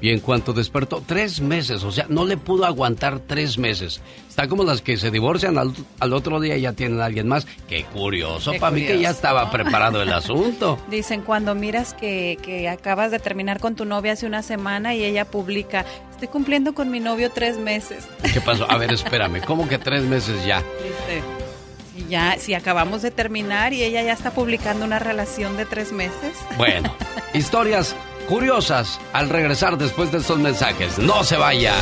Y 0.00 0.10
en 0.10 0.20
cuanto 0.20 0.52
despertó, 0.52 1.02
tres 1.04 1.40
meses, 1.40 1.82
o 1.82 1.92
sea, 1.92 2.06
no 2.08 2.24
le 2.24 2.36
pudo 2.36 2.66
aguantar 2.66 3.20
tres 3.20 3.58
meses. 3.58 4.00
Está 4.28 4.48
como 4.48 4.64
las 4.64 4.82
que 4.82 4.98
se 4.98 5.10
divorcian 5.10 5.56
al, 5.56 5.72
al 5.98 6.12
otro 6.12 6.40
día 6.40 6.56
y 6.56 6.62
ya 6.62 6.72
tienen 6.72 7.00
a 7.00 7.06
alguien 7.06 7.26
más. 7.26 7.46
Qué 7.68 7.84
curioso, 7.84 8.52
Qué 8.52 8.60
para 8.60 8.72
mí 8.72 8.84
que 8.84 9.00
ya 9.00 9.10
estaba 9.10 9.50
preparado 9.50 10.02
el 10.02 10.12
asunto. 10.12 10.78
Dicen 10.90 11.22
cuando 11.22 11.54
miras 11.54 11.94
que, 11.94 12.38
que 12.42 12.68
acabas 12.68 13.10
de 13.10 13.18
terminar 13.18 13.60
con 13.60 13.74
tu 13.74 13.84
novia 13.86 14.12
hace 14.12 14.26
una 14.26 14.42
semana 14.42 14.94
y 14.94 15.04
ella 15.04 15.24
publica, 15.24 15.86
estoy 16.10 16.28
cumpliendo 16.28 16.74
con 16.74 16.90
mi 16.90 17.00
novio 17.00 17.30
tres 17.30 17.58
meses. 17.58 18.06
¿Qué 18.32 18.40
pasó? 18.40 18.70
A 18.70 18.76
ver, 18.76 18.92
espérame, 18.92 19.40
¿cómo 19.46 19.66
que 19.68 19.78
tres 19.78 20.02
meses 20.02 20.44
ya? 20.44 20.62
Si 21.94 22.04
ya, 22.10 22.36
si 22.38 22.52
acabamos 22.52 23.00
de 23.00 23.10
terminar 23.10 23.72
y 23.72 23.82
ella 23.82 24.02
ya 24.02 24.12
está 24.12 24.32
publicando 24.32 24.84
una 24.84 24.98
relación 24.98 25.56
de 25.56 25.64
tres 25.64 25.92
meses. 25.92 26.36
Bueno, 26.58 26.94
historias 27.32 27.96
curiosas 28.26 29.00
al 29.12 29.28
regresar 29.28 29.78
después 29.78 30.12
de 30.12 30.18
estos 30.18 30.38
mensajes. 30.38 30.98
No 30.98 31.24
se 31.24 31.36
vaya. 31.36 31.74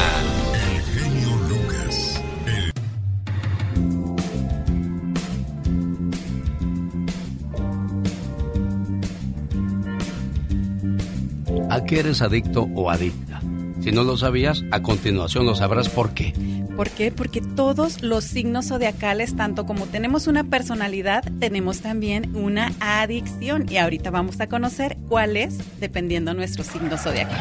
¿A 11.70 11.84
qué 11.84 12.00
eres 12.00 12.22
adicto 12.22 12.68
o 12.74 12.90
adicta? 12.90 13.40
Si 13.80 13.90
no 13.90 14.04
lo 14.04 14.16
sabías, 14.16 14.62
a 14.70 14.80
continuación 14.80 15.44
lo 15.44 15.54
sabrás 15.54 15.88
por 15.88 16.14
qué. 16.14 16.32
¿Por 16.76 16.90
qué? 16.90 17.12
Porque 17.12 17.40
todos 17.40 18.02
los 18.02 18.24
signos 18.24 18.68
zodiacales, 18.68 19.36
tanto 19.36 19.64
como 19.64 19.86
tenemos 19.86 20.26
una 20.26 20.44
personalidad, 20.44 21.22
tenemos 21.38 21.80
también 21.80 22.34
una 22.34 22.72
adicción. 22.80 23.66
Y 23.70 23.76
ahorita 23.76 24.10
vamos 24.10 24.40
a 24.40 24.48
conocer 24.48 24.96
cuál 25.08 25.36
es, 25.36 25.58
dependiendo 25.78 26.34
nuestro 26.34 26.64
signo 26.64 26.98
zodiacal. 26.98 27.38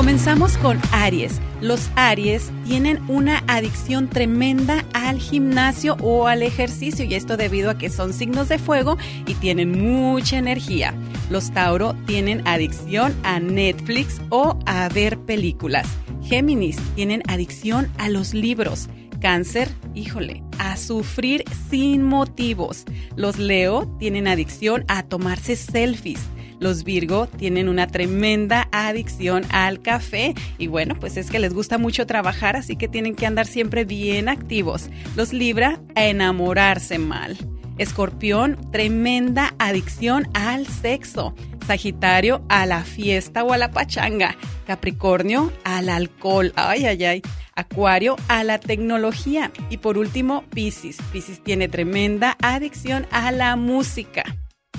Comenzamos 0.00 0.56
con 0.56 0.80
Aries. 0.92 1.42
Los 1.60 1.90
Aries 1.94 2.50
tienen 2.64 3.02
una 3.06 3.44
adicción 3.46 4.08
tremenda 4.08 4.82
al 4.94 5.20
gimnasio 5.20 5.98
o 6.00 6.26
al 6.26 6.42
ejercicio 6.42 7.04
y 7.04 7.14
esto 7.14 7.36
debido 7.36 7.68
a 7.68 7.76
que 7.76 7.90
son 7.90 8.14
signos 8.14 8.48
de 8.48 8.58
fuego 8.58 8.96
y 9.26 9.34
tienen 9.34 9.78
mucha 9.78 10.38
energía. 10.38 10.94
Los 11.28 11.50
Tauro 11.50 11.94
tienen 12.06 12.48
adicción 12.48 13.14
a 13.24 13.40
Netflix 13.40 14.22
o 14.30 14.58
a 14.64 14.88
ver 14.88 15.18
películas. 15.18 15.86
Géminis 16.22 16.78
tienen 16.94 17.22
adicción 17.28 17.92
a 17.98 18.08
los 18.08 18.32
libros. 18.32 18.88
Cáncer, 19.20 19.68
híjole, 19.94 20.42
a 20.58 20.78
sufrir 20.78 21.44
sin 21.68 22.04
motivos. 22.04 22.86
Los 23.16 23.38
Leo 23.38 23.86
tienen 23.98 24.28
adicción 24.28 24.82
a 24.88 25.02
tomarse 25.02 25.56
selfies. 25.56 26.20
Los 26.60 26.84
Virgo 26.84 27.26
tienen 27.26 27.68
una 27.68 27.86
tremenda 27.86 28.68
adicción 28.70 29.44
al 29.50 29.80
café 29.80 30.34
y 30.58 30.66
bueno, 30.66 30.94
pues 30.94 31.16
es 31.16 31.30
que 31.30 31.38
les 31.38 31.54
gusta 31.54 31.78
mucho 31.78 32.06
trabajar, 32.06 32.54
así 32.54 32.76
que 32.76 32.86
tienen 32.86 33.16
que 33.16 33.26
andar 33.26 33.46
siempre 33.46 33.84
bien 33.84 34.28
activos. 34.28 34.90
Los 35.16 35.32
Libra 35.32 35.80
a 35.96 36.04
enamorarse 36.04 36.98
mal. 36.98 37.36
Escorpión, 37.78 38.58
tremenda 38.70 39.54
adicción 39.58 40.28
al 40.34 40.66
sexo. 40.66 41.34
Sagitario, 41.66 42.44
a 42.50 42.66
la 42.66 42.84
fiesta 42.84 43.42
o 43.42 43.54
a 43.54 43.58
la 43.58 43.70
pachanga. 43.70 44.36
Capricornio, 44.66 45.50
al 45.64 45.88
alcohol. 45.88 46.52
Ay, 46.56 46.84
ay, 46.84 47.04
ay. 47.04 47.22
Acuario, 47.54 48.16
a 48.28 48.44
la 48.44 48.58
tecnología. 48.58 49.50
Y 49.70 49.78
por 49.78 49.96
último, 49.96 50.44
Piscis. 50.50 50.98
Piscis 51.10 51.42
tiene 51.42 51.68
tremenda 51.68 52.36
adicción 52.42 53.06
a 53.10 53.32
la 53.32 53.56
música. 53.56 54.24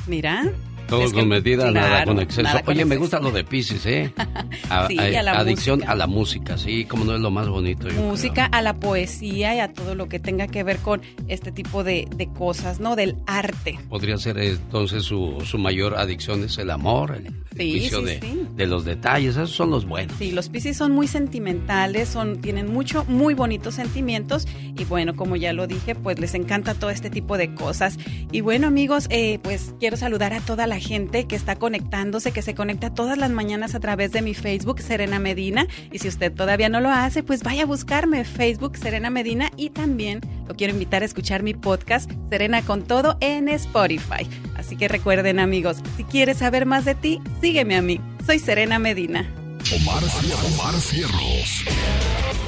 Mira. 0.06 0.44
Todo 0.92 1.04
Es 1.06 1.12
que- 1.14 1.20
con 1.20 1.30
medida, 1.30 1.72
nada 1.72 1.88
claro, 1.88 2.06
con 2.14 2.20
exceso. 2.22 2.44
nada 2.44 2.62
con 2.62 2.76
Oye, 2.76 2.86
me 2.86 2.96
exceso. 2.96 3.00
gusta 3.02 3.20
lo 3.20 3.32
de 3.32 3.44
Pisces, 3.44 3.86
¿eh? 3.88 4.14
A- 4.70 4.88
Sí, 4.88 4.98
a- 5.00 5.20
a 5.20 5.24
la 5.24 5.32
adicción 5.40 5.78
música. 5.80 5.92
a 5.92 5.96
la 5.96 6.08
música, 6.08 6.58
sí, 6.58 6.86
como 6.86 7.04
no 7.06 7.16
es 7.16 7.22
lo 7.22 7.32
más 7.32 7.48
bonito. 7.50 7.88
yo 7.90 8.00
música, 8.02 8.46
a 8.46 8.62
la 8.62 8.76
poesía 8.80 9.56
y 9.56 9.60
a 9.60 9.74
todo 9.74 9.96
lo 9.96 10.08
que 10.08 10.20
tenga 10.20 10.48
que 10.48 10.64
ver 10.64 10.78
con 10.78 11.02
este 11.28 11.52
tipo 11.52 11.84
de, 11.84 12.08
de 12.16 12.28
cosas, 12.28 12.80
¿no? 12.80 12.96
Del 12.96 13.16
arte. 13.26 13.74
creo. 13.76 13.90
Podría 13.90 14.18
ser 14.18 14.38
entonces 14.38 15.04
su, 15.04 15.42
su 15.46 15.58
mayor 15.58 15.96
adicción 15.98 16.44
es 16.44 16.58
el 16.58 16.70
amor, 16.70 17.16
el, 17.16 17.26
el 17.28 17.34
Sí, 17.58 17.74
vicio 17.74 18.00
sí, 18.00 18.06
de, 18.06 18.20
sí. 18.22 18.42
de 18.56 18.68
los 18.68 18.86
detalles, 18.86 19.32
esos 19.36 19.52
son 19.52 19.72
los 19.72 19.86
buenos. 19.86 20.16
Sí, 20.18 20.32
los 20.32 20.50
Piscis 20.50 20.78
son 20.78 20.92
muy 20.94 21.08
sentimentales, 21.08 22.10
son, 22.10 22.42
tienen 22.42 22.72
mucho, 22.72 23.06
muy 23.08 23.34
bonitos 23.34 23.76
sentimientos 23.76 24.48
y 24.78 24.84
bueno, 24.86 25.16
como 25.16 25.36
ya 25.36 25.54
lo 25.54 25.68
dije, 25.68 25.96
pues 25.96 26.20
les 26.20 26.34
encanta 26.34 26.74
todo 26.74 26.90
este 26.90 27.10
tipo 27.10 27.38
de 27.38 27.54
cosas. 27.54 27.98
Y 28.32 28.42
bueno, 28.42 28.68
amigos, 28.68 29.08
eh, 29.10 29.40
pues 29.42 29.74
quiero 29.80 29.96
saludar 29.98 30.34
a 30.34 30.40
toda 30.42 30.68
la 30.68 30.80
gente 30.82 31.26
que 31.26 31.36
está 31.36 31.56
conectándose, 31.56 32.34
que 32.34 32.42
se 32.42 32.56
conecta 32.56 32.94
todas 32.94 33.18
las 33.18 33.32
mañanas 33.32 33.76
a 33.76 33.80
través 33.80 34.12
de 34.12 34.22
mi 34.22 34.34
Facebook, 34.34 34.82
Serena 34.82 35.20
Medina. 35.20 35.68
Y 35.92 36.00
si 36.00 36.10
usted 36.10 36.34
todavía 36.34 36.68
no 36.68 36.82
lo 36.82 36.90
hace, 36.90 37.24
pues 37.24 37.44
vaya 37.44 37.64
a 37.64 37.66
buscarme 37.66 38.26
Facebook, 38.26 38.78
Serena 38.78 39.10
Medina. 39.10 39.52
Y 39.56 39.70
también 39.70 40.20
lo 40.48 40.56
quiero 40.56 40.74
invitar 40.74 41.04
a 41.04 41.06
escuchar 41.06 41.44
mi 41.44 41.54
podcast, 41.54 42.12
Serena 42.30 42.62
con 42.64 42.84
Todo, 42.84 43.18
en 43.22 43.48
Spotify. 43.48 44.28
Así 44.58 44.76
que 44.76 44.88
recuerden, 44.88 45.40
amigos, 45.40 45.78
si 45.96 46.04
quieres 46.04 46.40
saber 46.40 46.66
más 46.66 46.84
de 46.84 46.96
ti, 46.96 47.22
sígueme 47.40 47.76
a 47.76 47.82
mí. 47.82 48.02
Soy 48.26 48.40
Serena 48.40 48.80
Medina. 48.80 49.32
Omar, 49.74 50.04
Omar 50.04 50.74
Cierros. 50.82 51.64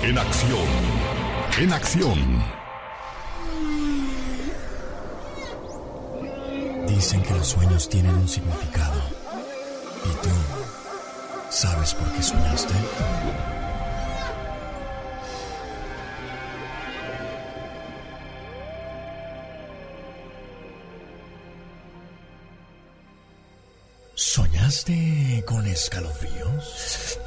En 0.01 0.17
acción. 0.17 0.67
En 1.59 1.71
acción. 1.71 2.62
Dicen 6.87 7.21
que 7.23 7.33
los 7.33 7.47
sueños 7.47 7.87
tienen 7.87 8.13
un 8.15 8.27
significado. 8.27 9.01
¿Y 10.05 10.09
tú 10.23 10.29
sabes 11.49 11.93
por 11.93 12.11
qué 12.11 12.21
soñaste? 12.21 12.73
¿Soñaste 24.15 25.43
con 25.47 25.65
escalofríos? 25.67 27.19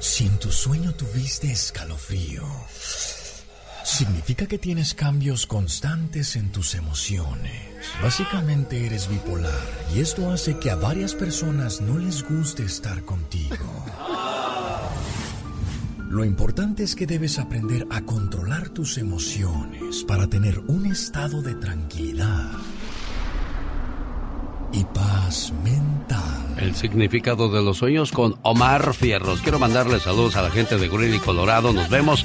Si 0.00 0.26
en 0.26 0.38
tu 0.38 0.52
sueño 0.52 0.94
tuviste 0.94 1.50
escalofrío, 1.50 2.46
significa 3.84 4.46
que 4.46 4.58
tienes 4.58 4.94
cambios 4.94 5.46
constantes 5.46 6.36
en 6.36 6.52
tus 6.52 6.74
emociones. 6.74 7.73
Básicamente 8.02 8.86
eres 8.86 9.08
bipolar 9.08 9.52
y 9.94 10.00
esto 10.00 10.30
hace 10.30 10.58
que 10.58 10.70
a 10.70 10.76
varias 10.76 11.14
personas 11.14 11.80
no 11.80 11.98
les 11.98 12.22
guste 12.22 12.64
estar 12.64 13.02
contigo. 13.04 13.56
Lo 16.08 16.24
importante 16.24 16.84
es 16.84 16.94
que 16.94 17.06
debes 17.06 17.38
aprender 17.38 17.86
a 17.90 18.02
controlar 18.02 18.68
tus 18.68 18.98
emociones 18.98 20.04
para 20.04 20.28
tener 20.28 20.60
un 20.68 20.86
estado 20.86 21.42
de 21.42 21.54
tranquilidad 21.56 22.52
y 24.72 24.84
paz 24.84 25.52
mental. 25.64 26.54
El 26.58 26.74
significado 26.74 27.48
de 27.48 27.62
los 27.62 27.78
sueños 27.78 28.12
con 28.12 28.36
Omar 28.42 28.94
Fierros. 28.94 29.40
Quiero 29.40 29.58
mandarle 29.58 29.98
saludos 29.98 30.36
a 30.36 30.42
la 30.42 30.50
gente 30.50 30.78
de 30.78 30.88
Greeley, 30.88 31.18
Colorado. 31.18 31.72
Nos 31.72 31.88
vemos. 31.88 32.24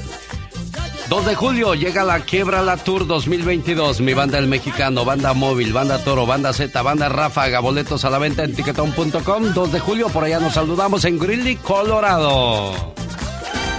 2 1.10 1.26
de 1.26 1.34
julio 1.34 1.73
llega 1.73 2.03
la 2.03 2.19
Quiebra 2.19 2.61
la 2.61 2.77
Tour 2.77 3.07
2022. 3.07 3.99
Mi 4.02 4.14
banda 4.14 4.38
El 4.38 4.45
Mexicano, 4.45 5.03
banda 5.06 5.34
móvil, 5.34 5.73
banda 5.73 5.98
Toro, 6.03 6.27
banda 6.27 6.53
Z, 6.53 6.80
banda 6.84 7.10
Ráfaga. 7.10 7.60
Boletos 7.61 8.06
a 8.06 8.11
la 8.11 8.19
venta 8.19 8.44
en 8.44 8.53
tiquetón.com. 8.53 9.53
2 9.56 9.72
de 9.72 9.80
julio, 9.80 10.10
por 10.10 10.23
allá 10.23 10.40
nos 10.40 10.53
saludamos 10.53 11.06
en 11.06 11.18
Greeley, 11.18 11.56
Colorado. 11.56 12.73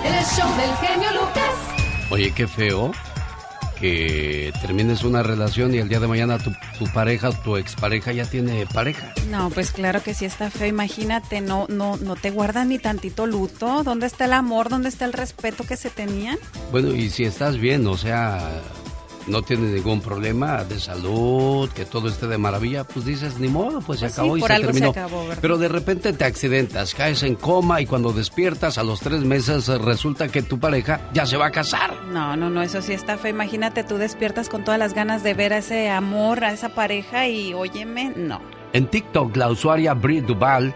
El 0.05 0.25
show 0.25 0.49
del 0.57 0.75
genio 0.89 1.11
Lucas. 1.13 1.55
Oye, 2.11 2.33
qué 2.35 2.49
feo 2.49 2.91
que 3.81 4.53
termines 4.61 5.03
una 5.05 5.23
relación 5.23 5.75
y 5.75 5.79
el 5.79 5.89
día 5.89 6.01
de 6.01 6.07
mañana 6.07 6.39
tu, 6.39 6.53
tu 6.79 6.85
pareja, 6.93 7.31
tu 7.33 7.57
expareja 7.57 8.13
ya 8.13 8.25
tiene 8.25 8.67
pareja. 8.67 9.13
No, 9.31 9.51
pues 9.51 9.73
claro 9.73 10.03
que 10.03 10.15
sí 10.15 10.25
está 10.25 10.51
feo. 10.51 10.69
Imagínate, 10.69 11.41
no, 11.41 11.67
no, 11.69 11.97
no 11.97 12.17
te 12.17 12.31
guardan 12.31 12.69
ni 12.69 12.79
tantito 12.79 13.27
luto. 13.27 13.83
¿Dónde 13.83 14.07
está 14.07 14.27
el 14.27 14.33
amor? 14.35 14.69
¿Dónde 14.69 14.89
está 14.89 15.05
el 15.05 15.13
respeto 15.13 15.65
que 15.65 15.77
se 15.77 15.91
tenían? 15.91 16.39
Bueno, 16.71 16.95
y 16.95 17.11
si 17.11 17.25
estás 17.25 17.59
bien, 17.59 17.87
o 17.87 17.97
sea, 17.97 18.61
no 19.27 19.43
tienes 19.43 19.71
ningún 19.71 20.01
problema 20.01 20.65
de 20.65 20.81
salud, 20.81 21.69
que 21.71 21.85
todo 21.85 22.09
esté 22.09 22.27
de 22.27 22.39
maravilla, 22.39 22.85
pues 22.85 23.05
dices, 23.05 23.39
ni 23.39 23.49
modo, 23.49 23.81
pues 23.81 24.01
se 24.01 24.07
Pues 24.07 24.15
sí, 24.15 24.21
acabó 24.21 24.37
y 24.37 24.41
por 24.41 24.49
se 24.49 24.55
algo 24.57 24.67
se 24.69 24.81
terminó. 24.81 24.91
acabó. 24.91 25.25
Pero 25.41 25.59
de 25.59 25.69
repente 25.69 26.13
te 26.13 26.25
accidentas, 26.25 26.95
caes 26.95 27.23
en 27.23 27.35
coma 27.35 27.81
y 27.81 27.87
cuando 27.87 28.13
despiertas 28.13 28.79
a 28.79 28.83
los 28.83 29.01
tres 29.01 29.23
meses 29.25 29.69
eh, 29.69 29.79
resulta 29.79 30.29
que 30.29 30.43
tu 30.43 30.59
pareja 30.59 31.01
ya 31.13 31.27
se 31.27 31.37
va 31.37 31.47
a 31.47 31.51
casar. 31.51 31.95
No, 32.13 32.37
no, 32.37 32.51
no, 32.51 32.63
eso 32.63 32.81
sí 32.83 32.93
está 32.93 33.19
feo. 33.19 33.31
Imagínate, 33.31 33.85
tú 33.85 33.97
despiertas 33.99 34.49
con 34.49 34.65
todas 34.65 34.79
las 34.79 34.95
ganas 34.95 35.23
de 35.23 35.35
ver 35.35 35.53
a 35.53 35.59
ese 35.59 35.91
amor, 35.91 36.45
a 36.45 36.53
esa 36.53 36.71
pareja 36.71 37.29
y 37.29 37.53
óyeme, 37.55 38.13
no. 38.17 38.41
En 38.73 38.87
TikTok, 38.87 39.37
la 39.37 39.49
usuaria 39.51 39.95
Brie 39.95 40.23
Duval, 40.23 40.75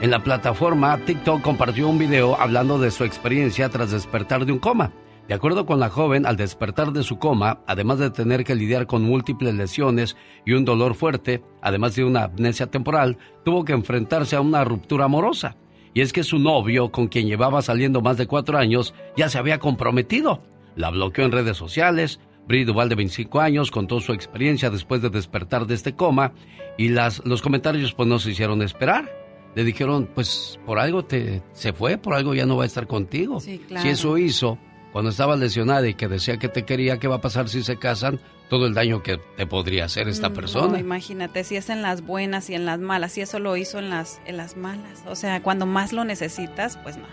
en 0.00 0.10
la 0.10 0.22
plataforma 0.24 0.96
TikTok 1.04 1.42
compartió 1.42 1.86
un 1.88 1.98
video 1.98 2.40
hablando 2.40 2.78
de 2.78 2.90
su 2.90 3.04
experiencia 3.04 3.68
tras 3.68 3.90
despertar 3.90 4.44
de 4.46 4.52
un 4.52 4.58
coma. 4.58 4.92
De 5.30 5.36
acuerdo 5.36 5.64
con 5.64 5.78
la 5.78 5.90
joven, 5.90 6.26
al 6.26 6.36
despertar 6.36 6.90
de 6.90 7.04
su 7.04 7.20
coma, 7.20 7.60
además 7.68 8.00
de 8.00 8.10
tener 8.10 8.42
que 8.42 8.56
lidiar 8.56 8.88
con 8.88 9.04
múltiples 9.04 9.54
lesiones 9.54 10.16
y 10.44 10.54
un 10.54 10.64
dolor 10.64 10.96
fuerte, 10.96 11.40
además 11.62 11.94
de 11.94 12.02
una 12.02 12.24
amnesia 12.24 12.66
temporal, 12.66 13.16
tuvo 13.44 13.64
que 13.64 13.72
enfrentarse 13.72 14.34
a 14.34 14.40
una 14.40 14.64
ruptura 14.64 15.04
amorosa. 15.04 15.56
Y 15.94 16.00
es 16.00 16.12
que 16.12 16.24
su 16.24 16.40
novio, 16.40 16.90
con 16.90 17.06
quien 17.06 17.28
llevaba 17.28 17.62
saliendo 17.62 18.00
más 18.00 18.16
de 18.16 18.26
cuatro 18.26 18.58
años, 18.58 18.92
ya 19.16 19.28
se 19.28 19.38
había 19.38 19.60
comprometido. 19.60 20.42
La 20.74 20.90
bloqueó 20.90 21.26
en 21.26 21.30
redes 21.30 21.56
sociales. 21.56 22.18
Bri 22.48 22.64
Duval, 22.64 22.88
de 22.88 22.96
25 22.96 23.38
años, 23.38 23.70
contó 23.70 24.00
su 24.00 24.12
experiencia 24.12 24.68
después 24.68 25.00
de 25.00 25.10
despertar 25.10 25.68
de 25.68 25.74
este 25.74 25.94
coma 25.94 26.32
y 26.76 26.88
las, 26.88 27.24
los 27.24 27.40
comentarios 27.40 27.94
pues 27.94 28.08
no 28.08 28.18
se 28.18 28.32
hicieron 28.32 28.62
esperar. 28.62 29.08
Le 29.54 29.62
dijeron, 29.62 30.08
pues 30.12 30.58
por 30.66 30.80
algo 30.80 31.04
te, 31.04 31.44
se 31.52 31.72
fue, 31.72 31.98
por 31.98 32.14
algo 32.14 32.34
ya 32.34 32.46
no 32.46 32.56
va 32.56 32.64
a 32.64 32.66
estar 32.66 32.88
contigo. 32.88 33.38
Sí, 33.38 33.60
claro. 33.68 33.84
Si 33.84 33.90
eso 33.90 34.18
hizo, 34.18 34.58
cuando 34.92 35.10
estaba 35.10 35.36
lesionada 35.36 35.86
y 35.88 35.94
que 35.94 36.08
decía 36.08 36.38
que 36.38 36.48
te 36.48 36.64
quería, 36.64 36.98
¿qué 36.98 37.08
va 37.08 37.16
a 37.16 37.20
pasar 37.20 37.48
si 37.48 37.62
se 37.62 37.76
casan? 37.78 38.20
Todo 38.48 38.66
el 38.66 38.74
daño 38.74 39.02
que 39.02 39.18
te 39.36 39.46
podría 39.46 39.84
hacer 39.84 40.08
esta 40.08 40.30
persona. 40.30 40.72
No, 40.72 40.78
imagínate, 40.78 41.44
si 41.44 41.54
es 41.56 41.68
en 41.70 41.82
las 41.82 42.02
buenas 42.02 42.50
y 42.50 42.54
en 42.54 42.66
las 42.66 42.80
malas, 42.80 43.12
si 43.12 43.20
eso 43.20 43.38
lo 43.38 43.56
hizo 43.56 43.78
en 43.78 43.90
las, 43.90 44.20
en 44.26 44.36
las 44.36 44.56
malas. 44.56 45.00
O 45.06 45.14
sea, 45.14 45.40
cuando 45.42 45.66
más 45.66 45.92
lo 45.92 46.04
necesitas, 46.04 46.76
pues 46.82 46.96
no. 46.96 47.04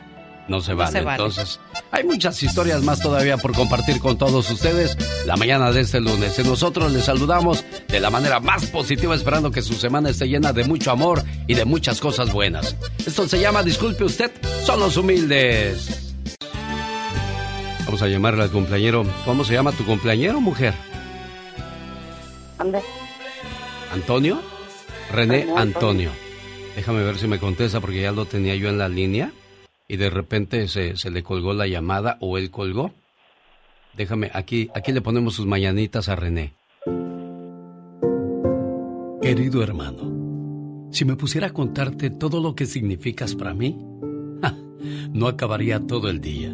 No 0.47 0.61
se 0.61 0.71
No 0.71 0.77
vale. 0.77 0.91
se 0.93 1.01
vale. 1.01 1.21
Entonces, 1.21 1.59
hay 1.91 2.05
muchas 2.05 2.41
historias 2.41 2.81
más 2.81 3.01
todavía 3.01 3.37
por 3.37 3.51
compartir 3.53 3.99
con 3.99 4.17
todos 4.17 4.49
ustedes 4.49 4.97
la 5.25 5.35
mañana 5.35 5.71
de 5.73 5.81
este 5.81 5.99
lunes. 5.99 6.39
Y 6.39 6.43
nosotros 6.43 6.91
les 6.93 7.03
saludamos 7.03 7.65
de 7.89 7.99
la 7.99 8.09
manera 8.09 8.39
más 8.39 8.65
positiva, 8.67 9.13
esperando 9.13 9.51
que 9.51 9.61
su 9.61 9.73
semana 9.73 10.09
esté 10.09 10.27
llena 10.29 10.53
de 10.53 10.63
mucho 10.63 10.89
amor 10.91 11.21
y 11.47 11.53
de 11.53 11.65
muchas 11.65 11.99
cosas 11.99 12.31
buenas. 12.31 12.77
Esto 13.05 13.27
se 13.27 13.41
llama 13.41 13.61
Disculpe 13.61 14.05
usted, 14.05 14.31
son 14.63 14.79
los 14.79 14.95
humildes. 14.95 15.96
Vamos 17.87 18.01
a 18.01 18.09
llamarle 18.09 18.43
al 18.43 18.51
cumpleañero. 18.51 19.05
¿Cómo 19.23 19.45
se 19.45 19.53
llama 19.53 19.71
tu 19.71 19.85
cumpleañero, 19.85 20.41
mujer? 20.41 20.73
¿Antonio? 23.93 24.41
René 25.09 25.47
Antonio. 25.55 26.11
Déjame 26.75 27.01
ver 27.01 27.17
si 27.17 27.29
me 27.29 27.39
contesta 27.39 27.79
porque 27.79 28.01
ya 28.01 28.11
lo 28.11 28.25
tenía 28.25 28.55
yo 28.55 28.67
en 28.67 28.77
la 28.77 28.89
línea 28.89 29.31
y 29.87 29.95
de 29.95 30.09
repente 30.09 30.67
se, 30.67 30.97
se 30.97 31.11
le 31.11 31.23
colgó 31.23 31.53
la 31.53 31.65
llamada 31.65 32.17
o 32.19 32.37
él 32.37 32.51
colgó. 32.51 32.91
Déjame, 33.95 34.31
aquí, 34.33 34.69
aquí 34.75 34.91
le 34.91 34.99
ponemos 34.99 35.35
sus 35.35 35.45
mañanitas 35.45 36.09
a 36.09 36.17
René. 36.17 36.55
Querido 39.21 39.63
hermano, 39.63 40.89
si 40.91 41.05
me 41.05 41.15
pusiera 41.15 41.47
a 41.47 41.53
contarte 41.53 42.09
todo 42.09 42.41
lo 42.41 42.53
que 42.53 42.65
significas 42.65 43.33
para 43.33 43.53
mí, 43.53 43.77
¡ja! 44.41 44.53
no 45.13 45.27
acabaría 45.27 45.79
todo 45.79 46.09
el 46.09 46.19
día. 46.19 46.53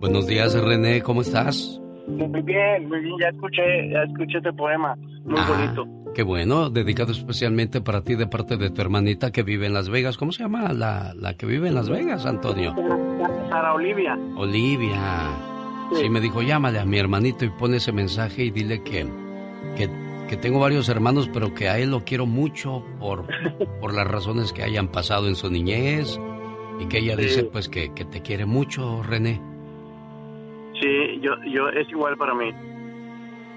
Buenos 0.00 0.26
días, 0.26 0.54
René, 0.54 1.02
¿cómo 1.02 1.20
estás? 1.22 1.80
Muy 2.08 2.42
bien, 2.42 2.88
muy 2.88 3.00
bien, 3.00 3.14
ya 3.20 3.28
escuché, 3.28 3.90
ya 3.90 4.02
escuché 4.02 4.38
este 4.38 4.52
poema, 4.52 4.96
muy 5.24 5.36
Ah, 5.38 5.46
bonito. 5.48 6.12
Qué 6.14 6.22
bueno, 6.22 6.70
dedicado 6.70 7.12
especialmente 7.12 7.80
para 7.80 8.02
ti 8.02 8.14
de 8.16 8.26
parte 8.26 8.56
de 8.56 8.70
tu 8.70 8.80
hermanita 8.80 9.30
que 9.30 9.42
vive 9.42 9.66
en 9.66 9.74
Las 9.74 9.88
Vegas. 9.90 10.16
¿Cómo 10.16 10.32
se 10.32 10.42
llama 10.42 10.72
la, 10.72 11.14
la 11.14 11.34
que 11.34 11.46
vive 11.46 11.68
en 11.68 11.74
Las 11.74 11.88
Vegas, 11.88 12.26
Antonio? 12.26 12.74
Sara 13.48 13.74
Olivia. 13.74 14.18
Olivia. 14.36 14.98
Sí, 15.92 16.08
me 16.08 16.20
dijo, 16.20 16.42
llámale 16.42 16.78
a 16.80 16.84
mi 16.84 16.98
hermanito 16.98 17.44
y 17.44 17.50
pone 17.50 17.76
ese 17.76 17.92
mensaje 17.92 18.44
y 18.44 18.50
dile 18.50 18.82
que, 18.82 19.06
que, 19.76 19.88
que 20.28 20.36
tengo 20.36 20.58
varios 20.58 20.88
hermanos, 20.88 21.28
pero 21.32 21.54
que 21.54 21.68
a 21.68 21.78
él 21.78 21.90
lo 21.90 22.04
quiero 22.04 22.26
mucho 22.26 22.84
por, 22.98 23.26
por 23.80 23.94
las 23.94 24.06
razones 24.08 24.52
que 24.52 24.62
hayan 24.64 24.88
pasado 24.88 25.28
en 25.28 25.36
su 25.36 25.48
niñez 25.50 26.18
y 26.80 26.86
que 26.86 26.98
ella 26.98 27.14
dice 27.16 27.44
pues 27.44 27.68
que, 27.68 27.92
que 27.94 28.04
te 28.04 28.20
quiere 28.22 28.46
mucho, 28.46 29.02
René. 29.02 29.40
Sí, 30.80 31.20
yo, 31.20 31.32
yo, 31.44 31.68
es 31.68 31.88
igual 31.90 32.16
para 32.16 32.34
mí. 32.34 32.50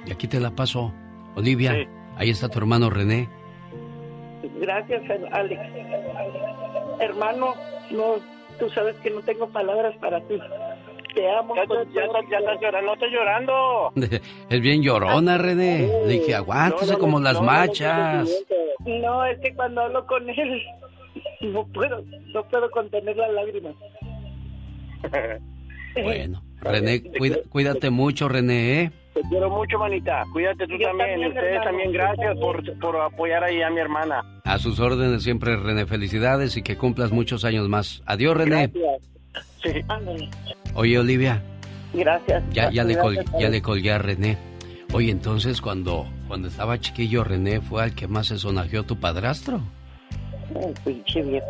Y 0.06 0.12
aquí 0.12 0.28
te 0.28 0.40
la 0.40 0.52
paso. 0.52 0.94
Olivia, 1.36 1.88
ahí 2.16 2.30
está 2.30 2.50
tu 2.50 2.60
hermano 2.60 2.90
René. 2.90 3.30
Gracias, 4.60 5.02
Alex. 5.32 5.62
Hermano, 7.00 7.54
no, 7.92 8.16
tú 8.60 8.70
sabes 8.70 8.96
que 8.98 9.10
no 9.10 9.22
tengo 9.22 9.48
palabras 9.48 9.96
para 9.98 10.20
ti. 10.28 10.38
Te 11.16 11.30
amo. 11.32 11.56
Ya, 11.56 11.64
ya, 11.66 12.10
ya, 12.30 12.38
estás 12.40 12.60
llorando, 12.62 12.88
no 12.88 12.94
estoy 12.94 13.12
llorando. 13.12 13.94
Es 14.50 14.62
bien 14.62 14.82
llorona, 14.82 15.38
René. 15.38 15.88
Le 16.06 16.14
dije, 16.14 16.36
aguántese 16.36 16.88
No, 16.88 16.94
no, 16.94 17.00
como 17.00 17.20
no, 17.20 17.26
las 17.26 17.42
machas. 17.42 18.46
No, 18.86 19.26
es 19.26 19.40
que 19.40 19.54
cuando 19.56 19.82
hablo 19.82 20.06
con 20.06 20.30
él 20.30 20.62
no 21.42 21.66
puedo, 21.68 22.04
no 22.34 22.44
puedo 22.50 22.70
contener 22.72 23.16
las 23.16 23.32
lágrimas. 23.32 23.76
Bueno, 26.04 26.42
René, 26.62 27.02
cuida- 27.04 27.38
cuídate 27.50 27.90
mucho, 27.90 28.28
René, 28.30 28.82
¿eh? 28.82 28.92
Te 29.14 29.22
quiero 29.30 29.50
mucho, 29.50 29.78
manita. 29.78 30.24
Cuídate 30.34 30.66
tú 30.66 30.78
también. 30.80 31.10
también, 31.12 31.28
Ustedes 31.28 31.46
hermano. 31.54 31.64
también, 31.66 31.92
gracias 31.92 32.38
por, 32.40 32.80
por 32.80 33.00
apoyar 33.02 33.44
ahí 33.44 33.62
a 33.62 33.70
mi 33.70 33.80
hermana. 33.80 34.24
A 34.44 34.58
sus 34.58 34.80
órdenes 34.80 35.22
siempre, 35.24 35.56
René. 35.56 35.86
Felicidades 35.86 36.58
y 36.58 36.64
que 36.64 36.78
cumplas 36.78 37.12
muchos 37.12 37.46
años 37.46 37.70
más. 37.70 38.02
Adiós, 38.08 38.36
René. 38.36 38.72
Sí. 39.62 39.72
Oye, 40.74 40.98
Olivia, 40.98 41.44
Gracias. 41.94 42.44
ya, 42.52 42.72
ya, 42.72 42.84
le, 42.84 42.98
col- 42.98 43.16
Gracias, 43.16 43.40
ya 43.40 43.50
le 43.50 43.62
colgué 43.62 43.92
a 43.92 43.98
René. 44.00 44.38
Oye, 44.94 45.12
entonces, 45.12 45.62
cuando, 45.62 46.08
cuando 46.28 46.48
estaba 46.48 46.80
chiquillo, 46.80 47.24
René 47.24 47.62
fue 47.62 47.84
al 47.84 47.94
que 47.96 48.08
más 48.08 48.28
se 48.28 48.38
sonajeó 48.40 48.84
tu 48.84 49.00
padrastro. 49.00 49.62
Ay, 50.56 50.74
pinche 50.84 51.22
viejo. 51.22 51.48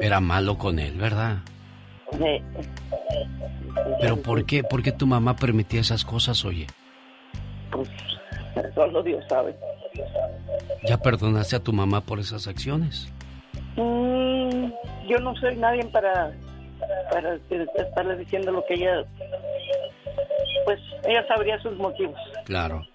Era 0.00 0.20
malo 0.20 0.56
con 0.56 0.78
él, 0.78 0.96
¿verdad? 0.96 1.38
Pero 4.00 4.16
¿por 4.22 4.44
qué? 4.44 4.62
¿Por 4.62 4.82
qué 4.82 4.92
tu 4.92 5.06
mamá 5.06 5.36
permitía 5.36 5.80
esas 5.80 6.04
cosas, 6.04 6.44
oye? 6.44 6.66
Pues 7.70 7.88
solo 8.74 9.02
Dios 9.02 9.24
sabe. 9.28 9.54
¿Ya 10.84 10.98
perdonaste 10.98 11.56
a 11.56 11.60
tu 11.60 11.72
mamá 11.72 12.00
por 12.00 12.18
esas 12.18 12.48
acciones? 12.48 13.12
Mm, 13.76 14.70
yo 15.08 15.18
no 15.20 15.34
soy 15.36 15.56
nadie 15.56 15.84
para, 15.86 16.32
para 17.10 17.36
estarle 17.36 18.16
diciendo 18.16 18.52
lo 18.52 18.64
que 18.66 18.74
ella... 18.74 19.04
Pues 20.64 20.80
ella 21.04 21.26
sabría 21.26 21.60
sus 21.60 21.76
motivos. 21.76 22.18
Claro. 22.44 22.86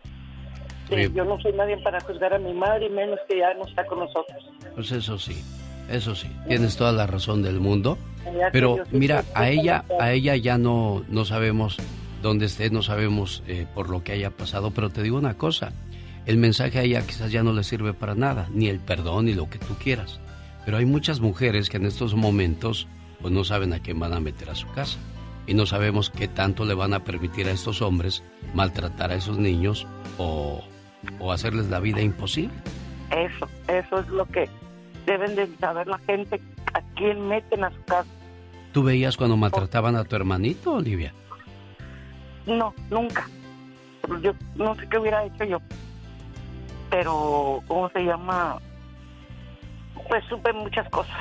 Sí, 0.90 1.12
yo 1.14 1.26
no 1.26 1.40
soy 1.42 1.52
nadie 1.54 1.78
para 1.78 2.00
juzgar 2.00 2.34
a 2.34 2.40
mi 2.40 2.54
madre, 2.54 2.90
menos 2.90 3.20
que 3.28 3.40
ya 3.40 3.54
no 3.56 3.66
está 3.66 3.86
con 3.86 4.00
nosotros. 4.00 4.50
Pues 4.74 4.92
eso 4.92 5.18
sí, 5.18 5.44
eso 5.90 6.16
sí, 6.16 6.30
tienes 6.48 6.78
toda 6.78 6.92
la 6.92 7.08
razón 7.08 7.42
del 7.42 7.60
mundo. 7.60 7.98
Pero 8.52 8.80
mira, 8.92 9.24
a 9.34 9.50
ella, 9.50 9.86
a 10.00 10.12
ella 10.12 10.36
ya 10.36 10.58
no, 10.58 11.04
no 11.08 11.26
sabemos 11.26 11.78
dónde 12.22 12.46
esté, 12.46 12.70
no 12.70 12.82
sabemos 12.82 13.44
eh, 13.48 13.66
por 13.74 13.90
lo 13.90 14.04
que 14.04 14.12
haya 14.12 14.32
pasado, 14.32 14.72
pero 14.72 14.90
te 14.90 15.02
digo 15.02 15.18
una 15.18 15.36
cosa, 15.36 15.72
el 16.26 16.38
mensaje 16.38 16.80
a 16.80 16.84
ella 16.84 17.08
quizás 17.08 17.32
ya 17.32 17.44
no 17.44 17.54
le 17.54 17.64
sirve 17.64 17.94
para 17.94 18.16
nada, 18.16 18.50
ni 18.54 18.68
el 18.68 18.80
perdón, 18.80 19.26
ni 19.26 19.34
lo 19.34 19.50
que 19.50 19.60
tú 19.60 19.76
quieras. 19.76 20.20
Pero 20.66 20.78
hay 20.78 20.86
muchas 20.86 21.22
mujeres 21.22 21.70
que 21.70 21.78
en 21.78 21.86
estos 21.86 22.16
momentos 22.16 22.88
pues 23.22 23.34
no 23.34 23.44
saben 23.44 23.74
a 23.74 23.80
quién 23.80 24.00
van 24.00 24.14
a 24.14 24.20
meter 24.20 24.50
a 24.50 24.56
su 24.56 24.68
casa. 24.72 25.00
Y 25.48 25.54
no 25.54 25.66
sabemos 25.66 26.10
qué 26.10 26.28
tanto 26.28 26.66
le 26.66 26.74
van 26.74 26.94
a 26.94 27.06
permitir 27.06 27.48
a 27.48 27.52
estos 27.52 27.82
hombres 27.82 28.22
maltratar 28.54 29.12
a 29.12 29.16
esos 29.16 29.38
niños 29.38 29.88
o, 30.18 30.62
o 31.20 31.32
hacerles 31.32 31.70
la 31.70 31.80
vida 31.80 32.02
imposible. 32.02 32.54
Eso, 33.12 33.48
eso 33.70 34.00
es 34.00 34.08
lo 34.10 34.26
que 34.26 34.50
deben 35.08 35.36
de 35.36 35.48
saber 35.58 35.88
la 35.88 35.98
gente, 36.00 36.40
a 36.74 36.82
quién 36.96 37.28
meten 37.28 37.64
a 37.64 37.72
su 37.72 37.82
casa. 37.86 38.10
¿Tú 38.74 38.84
veías 38.84 39.18
cuando 39.18 39.38
maltrataban 39.38 39.96
a 39.96 40.04
tu 40.04 40.16
hermanito, 40.16 40.74
Olivia? 40.74 41.14
No, 42.46 42.74
nunca. 42.92 43.28
Yo 44.22 44.34
no 44.56 44.76
sé 44.76 44.88
qué 44.88 45.00
hubiera 45.00 45.24
hecho 45.26 45.46
yo. 45.46 45.60
Pero, 46.90 47.62
¿cómo 47.68 47.90
se 47.90 48.04
llama? 48.04 48.60
Pues 50.08 50.24
supe 50.26 50.54
muchas 50.54 50.88
cosas. 50.90 51.18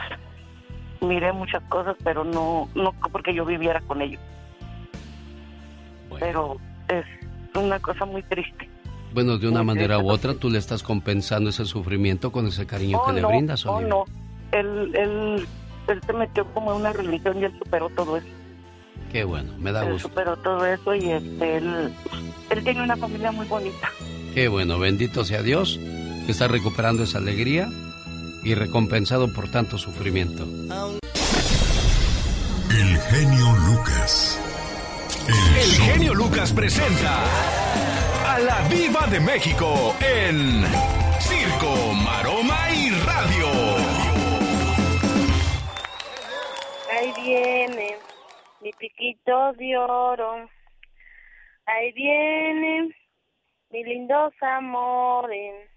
Miré 1.01 1.33
muchas 1.33 1.63
cosas, 1.65 1.97
pero 2.05 2.25
no, 2.25 2.69
no 2.75 2.93
porque 3.13 3.33
yo 3.33 3.45
viviera 3.45 3.81
con 3.83 4.03
ellos. 4.03 4.21
Pero 6.19 6.57
es 6.89 7.05
una 7.55 7.79
cosa 7.79 8.05
muy 8.05 8.23
triste. 8.25 8.69
Bueno, 9.17 9.39
de 9.39 9.49
una 9.49 9.63
manera 9.63 9.99
u 9.99 10.11
otra 10.11 10.35
tú 10.35 10.51
le 10.51 10.59
estás 10.59 10.83
compensando 10.83 11.49
ese 11.49 11.65
sufrimiento 11.65 12.31
con 12.31 12.47
ese 12.49 12.67
cariño 12.67 12.99
Oh, 13.01 13.07
que 13.07 13.15
le 13.15 13.23
no, 13.23 13.29
brindas, 13.29 13.65
oh, 13.65 13.77
Olivia. 13.77 13.95
no. 13.95 14.05
Él, 14.53 14.95
él, 14.95 15.47
él 15.89 16.01
se 16.05 16.13
metió 16.13 16.45
como 16.53 16.73
en 16.73 16.81
una 16.83 16.93
religión 16.93 17.41
y 17.41 17.45
él 17.45 17.53
superó 17.59 17.89
todo 17.89 18.19
eso. 18.19 18.27
Qué 19.11 19.25
bueno, 19.25 19.55
me 19.59 19.73
da 19.73 19.87
Él 19.87 19.95
gusto. 19.95 20.09
superó 20.09 20.37
todo 20.37 20.67
eso 20.67 20.95
y 20.95 21.09
este, 21.13 21.57
él, 21.57 21.95
él 22.51 22.63
tiene 22.63 22.83
una 22.83 22.95
familia 22.99 23.33
muy 23.33 23.47
bonita. 23.47 23.91
Qué 24.35 24.49
bueno, 24.49 24.79
bendito 24.79 25.25
sea 25.25 25.41
Dios 25.43 25.81
que 26.27 26.33
está 26.33 26.47
recuperando 26.47 27.05
esa 27.05 27.17
alegría 27.17 27.71
y 28.45 28.55
recompensado 28.55 29.33
por 29.33 29.49
tanto 29.51 29.79
sufrimiento. 29.79 30.45
El 32.71 32.99
genio 32.99 33.57
Lucas. 33.67 34.39
El 35.27 35.71
genio 35.83 36.13
Lucas 36.15 36.53
presenta 36.53 37.25
a 38.37 38.39
la 38.39 38.69
Viva 38.69 39.07
de 39.07 39.19
México 39.21 39.95
en 40.01 40.63
Circo, 41.21 41.73
Maroma 42.05 42.69
y 42.71 42.91
Radio. 43.09 43.49
Ahí 46.93 47.13
viene 47.25 47.97
mi 48.61 48.73
piquito 48.73 49.53
de 49.55 49.79
oro. 49.79 50.51
Ahí 51.65 51.93
viene 51.93 52.95
mi 53.71 53.85
lindos 53.85 54.35
amores. 54.43 55.71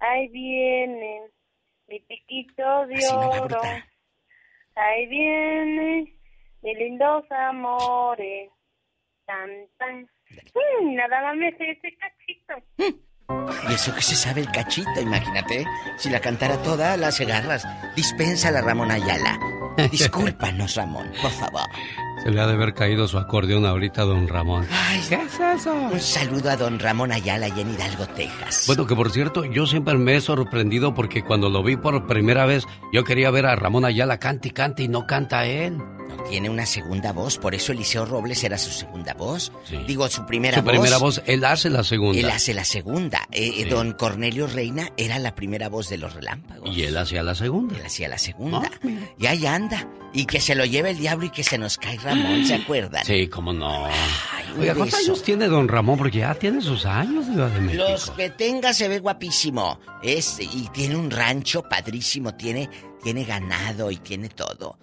Ahí 0.00 0.28
viene 0.28 1.30
mi 1.88 2.00
piquito 2.00 2.86
de 2.88 3.08
oro. 3.08 3.62
Ahí 4.74 5.06
viene 5.06 6.12
mi 6.60 6.74
lindos 6.74 7.24
amores. 7.30 8.50
Tan, 9.24 9.48
tan. 9.78 10.13
Nada 10.94 11.22
más 11.22 11.36
me 11.36 11.50
sé 11.56 11.70
ese 11.70 11.96
cachito. 11.98 13.04
Y 13.68 13.72
eso 13.72 13.94
que 13.94 14.02
se 14.02 14.14
sabe 14.14 14.42
el 14.42 14.50
cachito, 14.50 15.00
imagínate. 15.00 15.64
Si 15.96 16.10
la 16.10 16.20
cantara 16.20 16.62
toda, 16.62 16.96
las 16.96 17.18
garras. 17.20 17.66
Dispensa 17.96 18.50
la 18.50 18.60
Ramón 18.60 18.90
Ayala. 18.90 19.38
Discúlpanos, 19.90 20.76
Ramón, 20.76 21.10
por 21.20 21.30
favor. 21.30 21.62
Se 22.22 22.30
le 22.30 22.40
ha 22.40 22.46
de 22.46 22.52
haber 22.54 22.74
caído 22.74 23.08
su 23.08 23.18
acordeón 23.18 23.66
ahorita 23.66 24.02
a 24.02 24.04
don 24.04 24.28
Ramón. 24.28 24.66
¿Qué 25.08 25.16
es 25.16 25.40
eso? 25.40 25.74
Un 25.74 26.00
saludo 26.00 26.50
a 26.50 26.56
don 26.56 26.78
Ramón 26.78 27.12
Ayala 27.12 27.48
y 27.48 27.60
en 27.60 27.70
Hidalgo, 27.70 28.06
Texas. 28.06 28.64
Bueno, 28.66 28.86
que 28.86 28.94
por 28.94 29.10
cierto, 29.10 29.44
yo 29.44 29.66
siempre 29.66 29.94
me 29.98 30.16
he 30.16 30.20
sorprendido 30.20 30.94
porque 30.94 31.22
cuando 31.22 31.50
lo 31.50 31.62
vi 31.62 31.76
por 31.76 32.06
primera 32.06 32.46
vez, 32.46 32.64
yo 32.92 33.04
quería 33.04 33.30
ver 33.30 33.46
a 33.46 33.56
Ramón 33.56 33.84
Ayala 33.84 34.18
cante 34.18 34.48
y 34.48 34.52
cante 34.52 34.82
y 34.84 34.88
no 34.88 35.06
canta 35.06 35.44
él. 35.46 35.78
Tiene 36.28 36.48
una 36.50 36.66
segunda 36.66 37.12
voz, 37.12 37.38
por 37.38 37.54
eso 37.54 37.72
Eliseo 37.72 38.06
Robles 38.06 38.42
era 38.44 38.58
su 38.58 38.70
segunda 38.70 39.14
voz. 39.14 39.52
Digo, 39.86 40.08
su 40.08 40.24
primera 40.26 40.58
Su 40.58 40.62
voz. 40.64 40.72
primera 40.72 40.98
voz, 40.98 41.22
él 41.26 41.44
hace 41.44 41.70
la 41.70 41.84
segunda. 41.84 42.18
Él 42.18 42.30
hace 42.30 42.54
la 42.54 42.64
segunda. 42.64 43.28
Eh, 43.30 43.46
eh, 43.56 43.62
Sí. 43.64 43.70
Don 43.70 43.92
Cornelio 43.92 44.46
Reina 44.46 44.90
era 44.96 45.18
la 45.18 45.34
primera 45.34 45.68
voz 45.68 45.88
de 45.88 45.98
los 45.98 46.14
relámpagos. 46.14 46.74
Y 46.74 46.82
él 46.84 46.96
hacía 46.96 47.22
la 47.22 47.34
segunda. 47.34 47.76
Él 47.78 47.84
hacía 47.86 48.08
la 48.08 48.18
segunda. 48.18 48.70
y 49.18 49.26
ahí 49.26 49.46
anda. 49.46 49.88
Y 50.12 50.26
que 50.26 50.40
se 50.40 50.54
lo 50.54 50.64
lleve 50.64 50.90
el 50.90 50.98
diablo 50.98 51.26
y 51.26 51.30
que 51.30 51.42
se 51.44 51.58
nos 51.58 51.76
cae 51.76 51.98
Ramón, 51.98 52.46
¿se 52.46 52.54
acuerdan? 52.54 53.04
Sí, 53.04 53.26
cómo 53.28 53.52
no. 53.52 53.88
Oiga, 54.58 54.74
¿cuántos 54.74 55.00
años 55.00 55.22
tiene 55.22 55.46
don 55.48 55.66
Ramón? 55.68 55.98
Porque 55.98 56.18
ya 56.18 56.34
tiene 56.34 56.60
sus 56.60 56.86
años, 56.86 57.28
Diva 57.28 57.48
de 57.48 57.60
México. 57.60 57.84
Los 57.88 58.10
que 58.12 58.30
tenga 58.30 58.72
se 58.72 58.86
ve 58.88 59.00
guapísimo. 59.00 59.80
Es, 60.02 60.38
y 60.40 60.68
tiene 60.72 60.94
un 60.96 61.10
rancho 61.10 61.62
padrísimo, 61.68 62.34
tiene, 62.34 62.70
tiene 63.02 63.24
ganado 63.24 63.90
y 63.90 63.96
tiene 63.96 64.28
todo. 64.28 64.78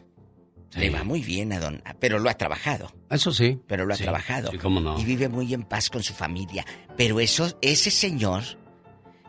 Le 0.76 0.90
va 0.90 1.04
muy 1.04 1.22
bien 1.22 1.52
a 1.54 1.60
don... 1.60 1.84
Pero 2.00 2.18
lo 2.20 2.30
ha 2.30 2.36
trabajado. 2.36 2.92
Eso 3.10 3.32
sí. 3.34 3.60
Pero 3.68 3.86
lo 3.86 3.94
ha 3.94 3.98
Sí, 3.98 4.04
trabajado. 4.04 4.52
sí, 4.52 4.58
cómo 4.58 4.80
no. 4.80 4.98
Y 5.00 5.04
vive 5.04 5.28
muy 5.30 5.54
en 5.54 5.64
paz 5.64 5.90
con 5.90 6.02
su 6.02 6.14
familia. 6.14 6.66
Pero 6.96 7.20
eso, 7.20 7.58
ese 7.62 7.92
señor 7.92 8.44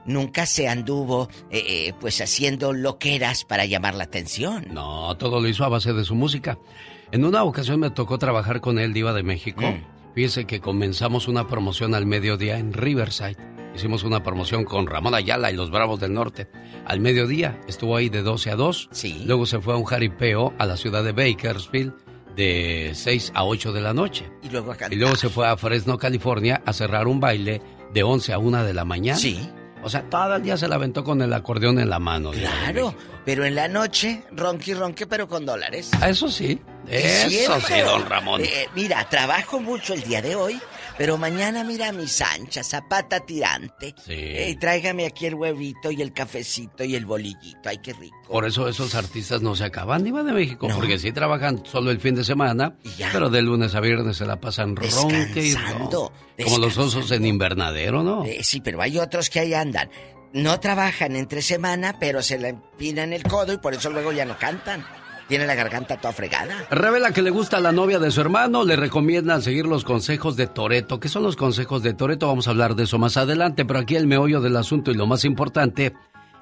nunca 0.05 0.47
se 0.47 0.69
anduvo 0.69 1.29
eh, 1.51 1.65
eh, 1.89 1.93
pues 2.01 2.21
haciendo 2.21 2.73
loqueras 2.73 3.45
para 3.45 3.65
llamar 3.67 3.95
la 3.95 4.05
atención. 4.05 4.67
No, 4.71 5.17
todo 5.17 5.41
lo 5.41 5.49
hizo 5.49 5.65
a 5.65 5.69
base 5.69 5.93
de 5.93 6.05
su 6.05 6.15
música. 6.15 6.59
En 7.11 7.25
una 7.25 7.43
ocasión 7.45 7.81
me 7.81 7.91
tocó 7.91 8.19
trabajar 8.19 8.61
con 8.61 8.79
él, 8.79 8.93
Diva 8.93 9.13
de 9.13 9.23
México. 9.23 9.63
Mm. 9.63 9.85
Fíjese 10.15 10.47
que 10.47 10.61
comenzamos 10.61 11.27
una 11.27 11.47
promoción 11.47 11.95
al 11.95 12.07
mediodía 12.07 12.59
en 12.59 12.73
Riverside. 12.73 13.37
Hicimos 13.75 14.05
una 14.05 14.23
promoción 14.23 14.65
con 14.65 14.87
Ramón 14.87 15.15
Ayala 15.15 15.51
y 15.51 15.57
los 15.57 15.71
Bravos 15.71 16.01
del 16.01 16.13
Norte. 16.13 16.49
Al 16.85 17.01
mediodía 17.01 17.59
estuvo 17.67 17.97
ahí 17.97 18.11
de 18.11 18.23
12 18.23 18.51
a 18.51 18.57
2. 18.57 18.91
Luego 19.25 19.47
se 19.47 19.61
fue 19.61 19.73
a 19.73 19.79
un 19.79 19.85
jaripeo 19.85 20.53
a 20.59 20.67
la 20.67 20.77
ciudad 20.77 21.03
de 21.03 21.13
Bakersfield 21.13 21.95
de 22.37 22.93
6 22.95 23.33
a 23.35 23.45
8 23.45 23.73
de 23.73 23.81
la 23.81 23.95
noche. 23.95 24.31
Y 24.43 24.51
luego 24.51 24.73
a. 24.73 24.77
Y 24.91 24.97
luego 24.97 25.17
se 25.17 25.31
fue 25.31 25.49
a 25.49 25.57
Fresno, 25.57 25.97
California, 25.97 26.63
a 26.67 26.73
cerrar 26.75 27.07
un 27.07 27.19
baile 27.19 27.63
de 27.95 28.03
11 28.03 28.35
a 28.35 28.39
1 28.39 28.65
de 28.65 28.75
la 28.75 28.85
mañana. 28.85 29.19
Sí. 29.19 29.39
O 29.83 29.91
sea, 29.91 30.03
todo 30.03 30.37
el 30.37 30.43
día 30.43 30.57
se 30.57 30.69
la 30.69 30.77
aventó 30.77 31.03
con 31.03 31.21
el 31.23 31.33
acordeón 31.33 31.79
en 31.81 31.91
la 31.91 31.99
mano. 31.99 32.31
Claro, 32.31 32.95
pero 33.25 33.45
en 33.45 33.55
la 33.55 33.69
noche, 33.69 34.23
ronqui 34.33 34.75
ronque, 34.75 35.07
pero 35.07 35.27
con 35.29 35.45
dólares. 35.45 35.91
Ah, 36.01 36.09
Eso 36.09 36.29
sí. 36.31 36.61
Es 36.89 37.25
Eso 37.33 37.61
sí, 37.61 37.81
don 37.81 38.07
Ramón. 38.07 38.41
Eh, 38.43 38.69
mira, 38.75 39.09
trabajo 39.09 39.61
mucho 39.61 39.95
el 39.95 40.03
día 40.03 40.21
de 40.23 40.35
hoy, 40.37 40.61
pero 40.99 41.19
mañana 41.19 41.65
mira 41.65 41.93
mis 41.93 42.21
anchas, 42.21 42.69
zapata 42.69 43.21
tirante. 43.21 43.95
Sí. 44.05 44.13
Eh, 44.15 44.57
tráigame 44.61 45.07
aquí 45.07 45.27
el 45.27 45.35
huevito 45.35 45.91
y 45.91 46.03
el 46.03 46.13
cafecito 46.13 46.85
y 46.85 46.95
el 46.97 47.07
bolillito. 47.07 47.69
Ay, 47.69 47.79
qué 47.79 47.93
rico. 47.93 48.17
Por 48.29 48.47
eso 48.47 48.69
esos 48.69 48.95
artistas 48.95 49.43
no 49.43 49.55
se 49.57 49.65
acaban, 49.65 50.05
Diva 50.05 50.23
de 50.23 50.33
México, 50.33 50.69
porque 50.75 50.99
sí 50.99 51.13
trabajan 51.13 51.65
solo 51.67 51.91
el 51.91 52.01
fin 52.01 52.15
de 52.15 52.25
semana, 52.25 52.77
pero 53.13 53.29
de 53.31 53.43
lunes 53.43 53.75
a 53.75 53.81
viernes 53.81 54.17
se 54.17 54.25
la 54.27 54.41
pasan 54.41 54.77
ronque 54.77 55.43
y 55.47 55.55
ron- 55.55 55.89
Como 56.45 56.59
los 56.59 56.77
osos 56.79 57.11
en 57.11 57.27
invernadero, 57.27 58.03
¿no? 58.03 58.25
Eh, 58.25 58.41
sí, 58.43 58.61
pero 58.61 58.81
hay 58.83 58.99
otros 58.99 59.29
que 59.31 59.41
ahí 59.41 59.55
andan. 59.55 59.91
No 60.33 60.59
trabajan 60.61 61.15
entre 61.15 61.43
semana, 61.43 61.99
pero 62.01 62.23
se 62.23 62.39
le 62.39 62.49
empinan 62.49 63.13
el 63.13 63.23
codo 63.23 63.53
y 63.53 63.59
por 63.59 63.75
eso 63.75 63.91
luego 63.91 64.13
ya 64.13 64.25
no 64.25 64.39
cantan. 64.39 64.83
Tiene 65.33 65.47
la 65.47 65.55
garganta 65.55 65.97
toda 65.97 66.13
fregada. 66.13 66.67
Revela 66.71 67.13
que 67.13 67.23
le 67.23 67.31
gusta 67.31 67.57
a 67.57 67.61
la 67.61 67.73
novia 67.73 67.99
de 67.99 68.11
su 68.11 68.21
hermano, 68.21 68.67
le 68.67 68.77
recomiendan 68.77 69.41
seguir 69.41 69.65
los 69.65 69.83
consejos 69.83 70.37
de 70.37 70.47
Toreto. 70.47 71.01
¿Qué 71.01 71.09
son 71.09 71.23
los 71.23 71.37
consejos 71.37 71.83
de 71.83 71.95
Toreto? 71.95 72.27
Vamos 72.27 72.49
a 72.49 72.51
hablar 72.51 72.75
de 72.75 72.83
eso 72.83 72.99
más 72.99 73.17
adelante, 73.17 73.65
pero 73.65 73.79
aquí 73.79 73.97
el 73.97 74.07
meollo 74.07 74.43
del 74.43 74.59
asunto 74.59 74.91
y 74.91 74.95
lo 74.95 75.07
más 75.07 75.25
importante, 75.25 75.95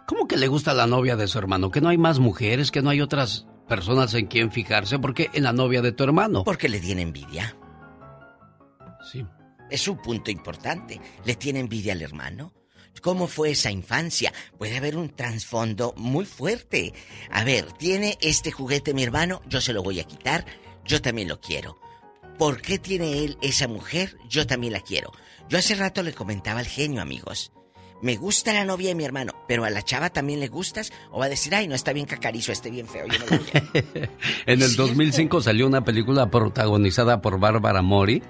¿cómo 0.08 0.26
que 0.26 0.36
le 0.36 0.48
gusta 0.48 0.72
a 0.72 0.74
la 0.74 0.88
novia 0.88 1.14
de 1.14 1.28
su 1.28 1.38
hermano? 1.38 1.70
¿Que 1.70 1.80
no 1.80 1.88
hay 1.88 1.98
más 1.98 2.18
mujeres? 2.18 2.72
¿Que 2.72 2.82
no 2.82 2.90
hay 2.90 3.00
otras 3.00 3.46
personas 3.68 4.12
en 4.14 4.26
quien 4.26 4.50
fijarse? 4.50 4.98
¿Por 4.98 5.14
qué 5.14 5.30
en 5.34 5.44
la 5.44 5.52
novia 5.52 5.82
de 5.82 5.92
tu 5.92 6.02
hermano? 6.02 6.42
Porque 6.42 6.68
le 6.68 6.80
tiene 6.80 7.02
envidia. 7.02 7.56
Sí. 9.12 9.24
Es 9.70 9.86
un 9.86 9.98
punto 9.98 10.32
importante. 10.32 11.00
¿Le 11.24 11.36
tiene 11.36 11.60
envidia 11.60 11.92
al 11.92 12.02
hermano? 12.02 12.52
¿Cómo 13.02 13.28
fue 13.28 13.52
esa 13.52 13.70
infancia? 13.70 14.32
Puede 14.58 14.76
haber 14.76 14.96
un 14.96 15.08
trasfondo 15.08 15.94
muy 15.96 16.26
fuerte. 16.26 16.92
A 17.30 17.44
ver, 17.44 17.72
tiene 17.72 18.18
este 18.20 18.50
juguete 18.52 18.92
mi 18.94 19.02
hermano, 19.02 19.40
yo 19.46 19.60
se 19.60 19.72
lo 19.72 19.82
voy 19.82 20.00
a 20.00 20.04
quitar, 20.04 20.44
yo 20.84 21.00
también 21.00 21.28
lo 21.28 21.40
quiero. 21.40 21.78
¿Por 22.38 22.60
qué 22.60 22.78
tiene 22.78 23.24
él 23.24 23.38
esa 23.42 23.68
mujer? 23.68 24.16
Yo 24.28 24.46
también 24.46 24.72
la 24.72 24.80
quiero. 24.80 25.12
Yo 25.48 25.58
hace 25.58 25.74
rato 25.74 26.02
le 26.02 26.12
comentaba 26.12 26.60
al 26.60 26.66
genio, 26.66 27.02
amigos. 27.02 27.52
Me 28.02 28.16
gusta 28.16 28.54
la 28.54 28.64
novia 28.64 28.88
de 28.88 28.94
mi 28.94 29.04
hermano, 29.04 29.32
pero 29.46 29.64
a 29.64 29.70
la 29.70 29.82
chava 29.82 30.08
también 30.08 30.40
le 30.40 30.48
gustas 30.48 30.90
o 31.10 31.18
va 31.18 31.26
a 31.26 31.28
decir, 31.28 31.54
ay, 31.54 31.68
no 31.68 31.74
está 31.74 31.92
bien 31.92 32.06
cacarizo, 32.06 32.50
este 32.50 32.70
bien 32.70 32.86
feo, 32.86 33.06
yo 33.06 33.18
no 33.18 33.26
lo. 33.26 33.42
En 34.46 34.62
el 34.62 34.74
2005 34.74 35.42
salió 35.42 35.66
una 35.66 35.84
película 35.84 36.30
protagonizada 36.30 37.20
por 37.20 37.38
Bárbara 37.38 37.82
Mori 37.82 38.22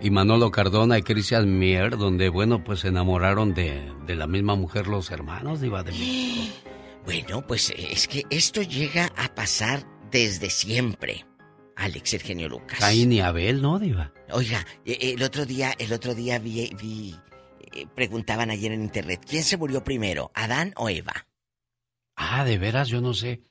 y 0.00 0.10
Manolo 0.10 0.50
Cardona 0.50 0.98
y 0.98 1.02
Christian 1.02 1.58
Mier, 1.58 1.96
donde, 1.96 2.28
bueno, 2.28 2.62
pues 2.64 2.80
se 2.80 2.88
enamoraron 2.88 3.54
de, 3.54 3.90
de 4.06 4.14
la 4.16 4.26
misma 4.26 4.54
mujer 4.54 4.86
los 4.86 5.10
hermanos, 5.10 5.60
Diva 5.60 5.82
de 5.82 5.92
México. 5.92 6.54
Bueno, 7.04 7.46
pues 7.46 7.68
eh, 7.68 7.88
es 7.90 8.08
que 8.08 8.24
esto 8.30 8.62
llega 8.62 9.12
a 9.18 9.34
pasar 9.34 9.86
desde 10.10 10.48
siempre. 10.48 11.26
Alex, 11.76 12.14
el 12.14 12.22
genio 12.22 12.48
Lucas. 12.48 12.78
Caín 12.78 13.12
y 13.12 13.20
Abel, 13.20 13.60
¿no, 13.60 13.78
Diva? 13.78 14.10
Oiga, 14.30 14.66
eh, 14.86 15.12
el 15.14 15.22
otro 15.22 15.44
día, 15.44 15.74
el 15.78 15.92
otro 15.92 16.14
día 16.14 16.38
vi, 16.38 16.70
vi 16.80 17.14
eh, 17.74 17.86
preguntaban 17.94 18.50
ayer 18.50 18.72
en 18.72 18.82
internet, 18.82 19.20
¿quién 19.28 19.42
se 19.42 19.56
murió 19.56 19.82
primero, 19.82 20.30
Adán 20.34 20.72
o 20.76 20.88
Eva? 20.88 21.26
Ah, 22.14 22.44
de 22.44 22.56
veras, 22.56 22.88
yo 22.88 23.00
no 23.00 23.14
sé. 23.14 23.42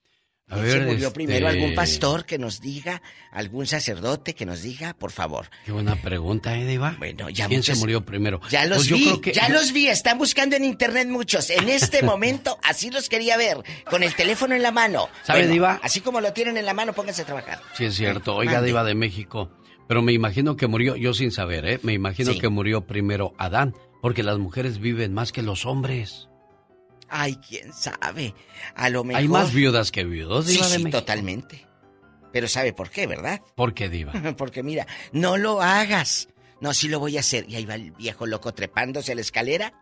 A 0.49 0.55
¿Quién 0.55 0.65
ver, 0.65 0.71
se 0.73 0.79
murió 0.85 1.07
este, 1.07 1.11
primero? 1.15 1.47
¿Algún 1.47 1.73
pastor 1.73 2.25
que 2.25 2.37
nos 2.37 2.59
diga? 2.59 3.01
¿Algún 3.31 3.65
sacerdote 3.65 4.35
que 4.35 4.45
nos 4.45 4.61
diga? 4.61 4.93
Por 4.93 5.11
favor. 5.11 5.47
Qué 5.65 5.71
buena 5.71 5.95
pregunta, 5.95 6.55
¿eh, 6.57 6.65
Diva? 6.67 6.95
Bueno, 6.99 7.29
ya 7.29 7.47
¿Quién 7.47 7.59
muchos- 7.59 7.75
se 7.77 7.79
murió 7.81 8.05
primero? 8.05 8.41
Ya 8.51 8.65
los 8.65 8.79
Pues 8.79 8.87
yo 8.89 8.95
vi, 8.97 9.03
creo 9.05 9.21
que- 9.21 9.31
ya 9.33 9.47
los 9.49 9.71
vi, 9.71 9.87
están 9.87 10.17
buscando 10.17 10.55
en 10.57 10.65
internet 10.65 11.07
muchos. 11.07 11.49
En 11.49 11.69
este 11.69 12.03
momento, 12.03 12.59
así 12.61 12.91
los 12.91 13.07
quería 13.07 13.37
ver, 13.37 13.57
con 13.89 14.03
el 14.03 14.13
teléfono 14.15 14.53
en 14.53 14.61
la 14.61 14.71
mano. 14.71 15.07
¿Sabe, 15.23 15.47
Diva? 15.47 15.79
Así 15.81 16.01
como 16.01 16.19
lo 16.19 16.33
tienen 16.33 16.57
en 16.57 16.65
la 16.65 16.73
mano, 16.73 16.91
pónganse 16.93 17.21
a 17.21 17.25
trabajar. 17.25 17.61
Sí, 17.77 17.85
es 17.85 17.95
cierto. 17.95 18.35
Oiga, 18.35 18.53
Mande. 18.55 18.67
Diva 18.67 18.83
de 18.83 18.95
México. 18.95 19.49
Pero 19.87 20.01
me 20.01 20.11
imagino 20.13 20.55
que 20.57 20.67
murió, 20.67 20.95
yo 20.97 21.13
sin 21.13 21.31
saber, 21.31 21.65
¿eh? 21.65 21.79
Me 21.83 21.93
imagino 21.93 22.33
Sí. 22.33 22.39
que 22.39 22.49
murió 22.49 22.85
primero 22.85 23.33
Adán, 23.37 23.73
porque 24.01 24.23
las 24.23 24.37
mujeres 24.39 24.79
viven 24.79 25.13
más 25.13 25.31
que 25.31 25.41
los 25.41 25.65
hombres. 25.65 26.27
Ay, 27.15 27.35
quién 27.47 27.71
sabe. 27.73 28.33
A 28.75 28.89
lo 28.89 29.03
mejor. 29.03 29.21
Hay 29.21 29.27
más 29.27 29.53
viudas 29.53 29.91
que 29.91 30.03
viudos, 30.03 30.45
Sí, 30.47 30.53
Diva 30.53 30.67
de 30.67 30.77
sí, 30.77 30.83
México. 30.85 30.99
totalmente. 30.99 31.67
Pero 32.31 32.47
sabe 32.47 32.73
por 32.73 32.89
qué, 32.89 33.05
¿verdad? 33.05 33.39
¿Por 33.55 33.75
qué, 33.75 33.87
Diva? 33.89 34.11
Porque 34.37 34.63
mira, 34.63 34.87
no 35.11 35.37
lo 35.37 35.61
hagas. 35.61 36.27
No, 36.59 36.73
sí 36.73 36.87
lo 36.87 36.99
voy 36.99 37.17
a 37.17 37.19
hacer. 37.19 37.45
Y 37.47 37.55
ahí 37.55 37.65
va 37.65 37.75
el 37.75 37.91
viejo 37.91 38.25
loco 38.25 38.53
trepándose 38.53 39.11
a 39.11 39.15
la 39.15 39.21
escalera. 39.21 39.73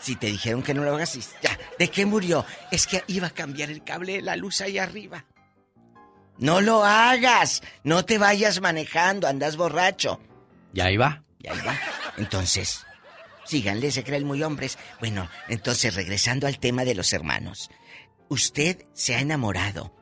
Si 0.00 0.16
te 0.16 0.26
dijeron 0.26 0.62
que 0.62 0.74
no 0.74 0.82
lo 0.84 0.94
hagas, 0.94 1.14
y 1.16 1.20
ya. 1.42 1.58
¿De 1.78 1.88
qué 1.88 2.06
murió? 2.06 2.44
Es 2.72 2.86
que 2.86 3.04
iba 3.08 3.28
a 3.28 3.30
cambiar 3.30 3.70
el 3.70 3.84
cable 3.84 4.14
de 4.14 4.22
la 4.22 4.36
luz 4.36 4.60
ahí 4.62 4.78
arriba. 4.78 5.26
No 6.38 6.60
lo 6.60 6.84
hagas. 6.84 7.62
No 7.84 8.04
te 8.04 8.18
vayas 8.18 8.60
manejando, 8.60 9.26
andas 9.28 9.56
borracho. 9.56 10.20
Ya 10.72 10.90
iba. 10.90 11.22
Ya 11.40 11.54
iba. 11.54 11.78
Entonces, 12.18 12.85
síganle, 13.46 13.90
se 13.90 14.04
creen 14.04 14.24
muy 14.24 14.42
hombres. 14.42 14.78
Bueno, 14.98 15.28
entonces 15.48 15.94
regresando 15.94 16.46
al 16.46 16.58
tema 16.58 16.84
de 16.84 16.94
los 16.94 17.12
hermanos. 17.12 17.70
Usted 18.28 18.86
se 18.92 19.14
ha 19.14 19.20
enamorado 19.20 19.94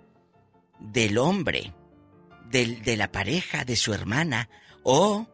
del 0.80 1.18
hombre, 1.18 1.74
del, 2.50 2.82
de 2.82 2.96
la 2.96 3.12
pareja 3.12 3.64
de 3.64 3.76
su 3.76 3.92
hermana 3.92 4.48
o 4.82 5.28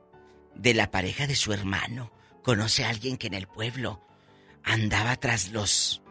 de 0.55 0.75
la 0.75 0.91
pareja 0.91 1.27
de 1.27 1.37
su 1.37 1.53
hermano. 1.53 2.13
Conoce 2.43 2.85
a 2.85 2.91
alguien 2.91 3.17
que 3.17 3.29
en 3.29 3.35
el 3.35 3.47
pueblo 3.47 4.05
andaba 4.65 5.17
tras 5.17 5.51
los... 5.51 6.03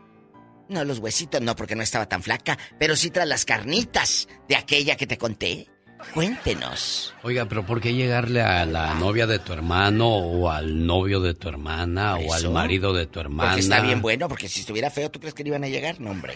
No, 0.70 0.84
los 0.84 1.00
huesitos 1.00 1.42
no, 1.42 1.56
porque 1.56 1.76
no 1.76 1.82
estaba 1.82 2.08
tan 2.08 2.22
flaca, 2.22 2.58
pero 2.78 2.96
sí 2.96 3.10
tras 3.10 3.28
las 3.28 3.44
carnitas 3.44 4.28
de 4.48 4.56
aquella 4.56 4.96
que 4.96 5.08
te 5.08 5.18
conté. 5.18 5.68
Cuéntenos. 6.14 7.14
Oiga, 7.24 7.46
pero 7.46 7.66
¿por 7.66 7.82
qué 7.82 7.94
llegarle 7.94 8.42
a 8.42 8.66
la 8.66 8.94
novia 8.96 9.28
de 9.28 9.40
tu 9.40 9.54
hermano 9.54 10.08
o 10.16 10.50
al 10.50 10.86
novio 10.86 11.20
de 11.20 11.34
tu 11.34 11.50
hermana 11.50 12.16
o 12.18 12.34
al 12.34 12.50
marido 12.52 12.94
de 12.94 13.06
tu 13.06 13.20
hermana? 13.20 13.50
Porque 13.52 13.62
está 13.62 13.82
bien 13.82 14.02
bueno, 14.02 14.28
porque 14.28 14.48
si 14.50 14.62
estuviera 14.62 14.90
feo, 14.90 15.10
¿tú 15.12 15.20
crees 15.20 15.34
que 15.34 15.44
le 15.44 15.50
iban 15.50 15.64
a 15.64 15.68
llegar? 15.68 16.00
No, 16.00 16.12
hombre. 16.12 16.36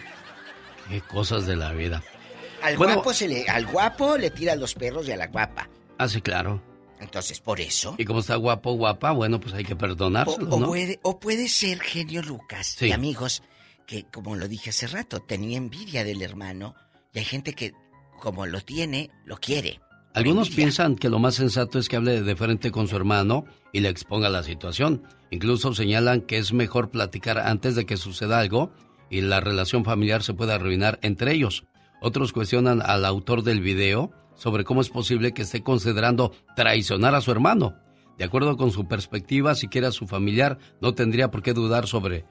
Qué 0.89 1.01
cosas 1.01 1.45
de 1.45 1.55
la 1.55 1.71
vida. 1.73 2.03
Al 2.61 2.77
Bueno- 2.77 2.93
guapo 2.95 3.13
se 3.13 3.27
le, 3.27 3.47
al 3.49 3.65
guapo 3.65 4.17
le 4.17 4.29
tira 4.31 4.55
los 4.55 4.73
perros 4.73 5.07
y 5.07 5.11
a 5.11 5.17
la 5.17 5.27
guapa. 5.27 5.69
Ah, 5.97 6.07
sí, 6.07 6.21
claro. 6.21 6.61
Entonces, 6.99 7.39
por 7.41 7.59
eso. 7.59 7.95
Y 7.97 8.05
como 8.05 8.19
está 8.19 8.35
guapo, 8.35 8.73
guapa, 8.73 9.11
bueno, 9.11 9.39
pues 9.39 9.53
hay 9.53 9.65
que 9.65 9.73
O, 9.73 9.77
perdonárselo, 9.77 10.49
o 10.55 10.59
¿no? 10.59 10.67
puede, 10.67 10.99
o 11.03 11.19
puede 11.19 11.49
ser, 11.49 11.79
genio 11.81 12.21
Lucas, 12.21 12.75
Sí. 12.77 12.87
y 12.87 12.91
amigos, 12.93 13.43
que 13.85 14.05
como 14.05 14.35
lo 14.37 14.47
dije 14.47 14.69
hace 14.69 14.87
rato, 14.87 15.19
tenía 15.19 15.57
envidia 15.57 16.05
del 16.05 16.21
hermano, 16.21 16.75
y 17.13 17.19
hay 17.19 17.25
gente 17.25 17.53
que, 17.53 17.73
como 18.23 18.45
lo 18.45 18.61
tiene, 18.61 19.11
lo 19.25 19.35
quiere. 19.35 19.81
Algunos 20.13 20.49
piensan 20.49 20.95
que 20.95 21.09
lo 21.09 21.19
más 21.19 21.35
sensato 21.35 21.77
es 21.77 21.89
que 21.89 21.97
hable 21.97 22.21
de 22.21 22.35
frente 22.37 22.71
con 22.71 22.87
su 22.87 22.95
hermano 22.95 23.43
y 23.73 23.81
le 23.81 23.89
exponga 23.89 24.29
la 24.29 24.43
situación. 24.43 25.03
Incluso 25.29 25.73
señalan 25.73 26.21
que 26.21 26.37
es 26.37 26.53
mejor 26.53 26.89
platicar 26.89 27.37
antes 27.37 27.75
de 27.75 27.85
que 27.85 27.97
suceda 27.97 28.39
algo 28.39 28.71
y 29.09 29.19
la 29.19 29.41
relación 29.41 29.83
familiar 29.83 30.23
se 30.23 30.33
pueda 30.33 30.55
arruinar 30.55 30.99
entre 31.01 31.33
ellos. 31.33 31.65
Otros 32.01 32.31
cuestionan 32.31 32.81
al 32.81 33.03
autor 33.03 33.43
del 33.43 33.59
video 33.59 34.11
sobre 34.35 34.63
cómo 34.63 34.79
es 34.79 34.89
posible 34.89 35.33
que 35.33 35.41
esté 35.41 35.61
considerando 35.61 36.31
traicionar 36.55 37.15
a 37.15 37.21
su 37.21 37.31
hermano. 37.31 37.75
De 38.17 38.23
acuerdo 38.23 38.55
con 38.55 38.71
su 38.71 38.87
perspectiva, 38.87 39.53
siquiera 39.53 39.91
su 39.91 40.07
familiar 40.07 40.59
no 40.79 40.93
tendría 40.95 41.29
por 41.29 41.41
qué 41.41 41.51
dudar 41.51 41.87
sobre 41.87 42.23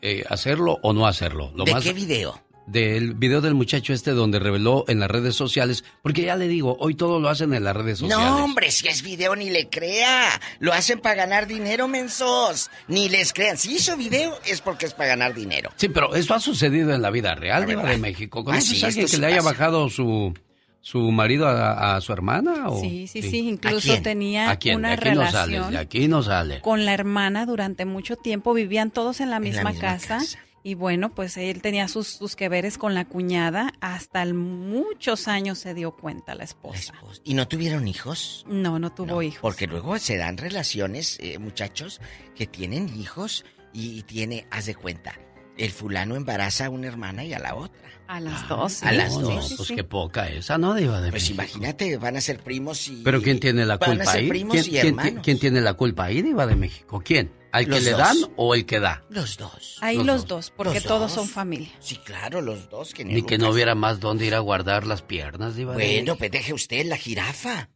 eh, 0.00 0.24
hacerlo 0.30 0.78
o 0.82 0.94
no 0.94 1.06
hacerlo. 1.06 1.52
Lo 1.54 1.64
¿De 1.64 1.72
más- 1.74 1.84
qué 1.84 1.92
video? 1.92 2.40
Del 2.70 3.14
video 3.14 3.40
del 3.40 3.54
muchacho 3.54 3.92
este 3.92 4.12
donde 4.12 4.38
reveló 4.38 4.84
en 4.88 5.00
las 5.00 5.10
redes 5.10 5.34
sociales, 5.34 5.84
porque 6.02 6.22
ya 6.22 6.36
le 6.36 6.48
digo, 6.48 6.76
hoy 6.80 6.94
todo 6.94 7.18
lo 7.20 7.28
hacen 7.28 7.52
en 7.54 7.64
las 7.64 7.74
redes 7.76 7.98
sociales. 7.98 8.24
No, 8.24 8.44
hombre, 8.44 8.70
si 8.70 8.88
es 8.88 9.02
video 9.02 9.34
ni 9.36 9.50
le 9.50 9.68
crea. 9.68 10.40
Lo 10.58 10.72
hacen 10.72 11.00
para 11.00 11.14
ganar 11.16 11.46
dinero, 11.46 11.88
mensos. 11.88 12.70
Ni 12.88 13.08
les 13.08 13.32
crean. 13.32 13.56
Si 13.58 13.74
hizo 13.74 13.96
video 13.96 14.38
es 14.46 14.60
porque 14.60 14.86
es 14.86 14.94
para 14.94 15.10
ganar 15.10 15.34
dinero. 15.34 15.70
Sí, 15.76 15.88
pero 15.88 16.14
eso 16.14 16.34
ha 16.34 16.40
sucedido 16.40 16.94
en 16.94 17.02
la 17.02 17.10
vida 17.10 17.34
real, 17.34 17.66
La 17.66 17.82
de 17.90 17.98
México. 17.98 18.40
Ah, 18.40 18.44
¿Conoces 18.44 18.78
sí, 18.78 18.84
a 18.84 18.88
alguien 18.88 19.04
esto 19.04 19.16
que 19.16 19.16
sí 19.16 19.20
le 19.20 19.26
haya 19.26 19.42
bajado 19.42 19.88
su, 19.90 20.32
su 20.80 21.10
marido 21.10 21.46
a, 21.48 21.96
a 21.96 22.00
su 22.00 22.12
hermana? 22.12 22.68
O... 22.68 22.80
Sí, 22.80 23.06
sí, 23.06 23.22
sí, 23.22 23.38
incluso 23.48 24.00
tenía 24.02 24.50
¿A 24.50 24.56
quién? 24.56 24.76
una 24.76 24.90
de 24.90 24.94
aquí 24.94 25.10
no 25.10 25.30
sales, 25.30 25.32
relación 25.32 25.70
de 25.72 25.78
aquí 25.78 26.08
no 26.08 26.22
sale. 26.22 26.60
con 26.60 26.84
la 26.84 26.94
hermana 26.94 27.46
durante 27.46 27.84
mucho 27.84 28.16
tiempo, 28.16 28.54
vivían 28.54 28.90
todos 28.90 29.20
en 29.20 29.30
la 29.30 29.40
misma, 29.40 29.70
misma 29.70 29.80
casa, 29.80 30.20
y 30.62 30.74
bueno, 30.74 31.10
pues 31.14 31.36
él 31.36 31.62
tenía 31.62 31.88
sus, 31.88 32.06
sus 32.08 32.36
que 32.36 32.48
veres 32.48 32.76
con 32.78 32.94
la 32.94 33.04
cuñada, 33.06 33.72
hasta 33.80 34.22
el- 34.22 34.34
muchos 34.34 35.26
años 35.28 35.58
se 35.58 35.74
dio 35.74 35.92
cuenta 35.92 36.34
la 36.34 36.44
esposa. 36.44 36.92
¿Y 37.24 37.34
no 37.34 37.48
tuvieron 37.48 37.88
hijos? 37.88 38.44
No, 38.48 38.78
no 38.78 38.92
tuvo 38.92 39.22
hijos. 39.22 39.40
Porque 39.40 39.66
luego 39.66 39.98
se 39.98 40.16
dan 40.18 40.36
relaciones, 40.36 41.18
eh, 41.20 41.38
muchachos, 41.38 42.00
que 42.34 42.46
tienen 42.46 42.88
hijos 42.98 43.44
y 43.72 44.02
tiene, 44.02 44.46
haz 44.50 44.66
de 44.66 44.74
cuenta, 44.74 45.14
el 45.56 45.70
fulano 45.70 46.16
embaraza 46.16 46.66
a 46.66 46.70
una 46.70 46.86
hermana 46.88 47.24
y 47.24 47.32
a 47.34 47.38
la 47.38 47.54
otra. 47.54 47.80
A 48.08 48.18
las 48.18 48.48
dos. 48.48 48.82
A 48.82 48.90
sí, 48.90 48.96
las 48.96 49.14
sí, 49.14 49.20
dos. 49.20 49.54
Pues 49.56 49.68
sí. 49.68 49.74
qué 49.76 49.84
poca 49.84 50.28
esa, 50.28 50.58
¿no, 50.58 50.74
Diva 50.74 51.00
de 51.00 51.10
Pues 51.10 51.22
México? 51.22 51.34
imagínate, 51.42 51.96
van 51.96 52.16
a 52.16 52.20
ser 52.20 52.40
primos 52.40 52.88
y... 52.88 53.02
Pero 53.04 53.22
¿quién 53.22 53.38
tiene 53.38 53.64
la 53.64 53.74
a 53.74 53.78
culpa 53.78 54.10
ahí? 54.12 54.28
primos 54.28 54.54
¿Quién, 54.54 54.66
y 54.66 54.70
quién- 54.70 54.86
hermanos. 54.98 55.22
quién 55.24 55.38
tiene 55.38 55.60
la 55.60 55.74
culpa 55.74 56.04
ahí, 56.06 56.20
Diva 56.22 56.46
de 56.46 56.56
México? 56.56 57.00
¿Quién? 57.04 57.30
¿Al 57.52 57.64
que 57.64 57.70
Los 57.72 57.82
le 57.82 57.90
dos. 57.92 57.98
dan 58.00 58.16
o 58.36 58.54
el 58.54 58.64
que 58.66 58.78
da? 58.80 59.02
Los 59.10 59.36
dos. 59.36 59.78
Ahí 59.80 59.96
Los 59.96 60.06
los, 60.06 60.16
dos. 60.22 60.28
dos, 60.28 60.52
porque 60.56 60.74
Los 60.74 60.84
todos 60.84 61.00
dos. 61.02 61.12
son 61.12 61.28
familia. 61.28 61.70
Sí, 61.80 61.96
claro, 61.96 62.40
los 62.40 62.68
dos. 62.70 62.92
Que 62.94 63.04
Ni 63.04 63.22
que 63.22 63.38
no 63.38 63.50
hubiera 63.50 63.74
más 63.74 63.98
dónde 64.00 64.26
ir 64.26 64.34
a 64.34 64.38
guardar 64.38 64.86
las 64.86 65.02
piernas, 65.02 65.56
Diva 65.56 65.74
de 65.74 65.84
Bueno, 65.96 66.16
pues 66.16 66.30
deje 66.30 66.52
usted 66.52 66.86
la 66.86 66.96
jirafa. 66.96 67.70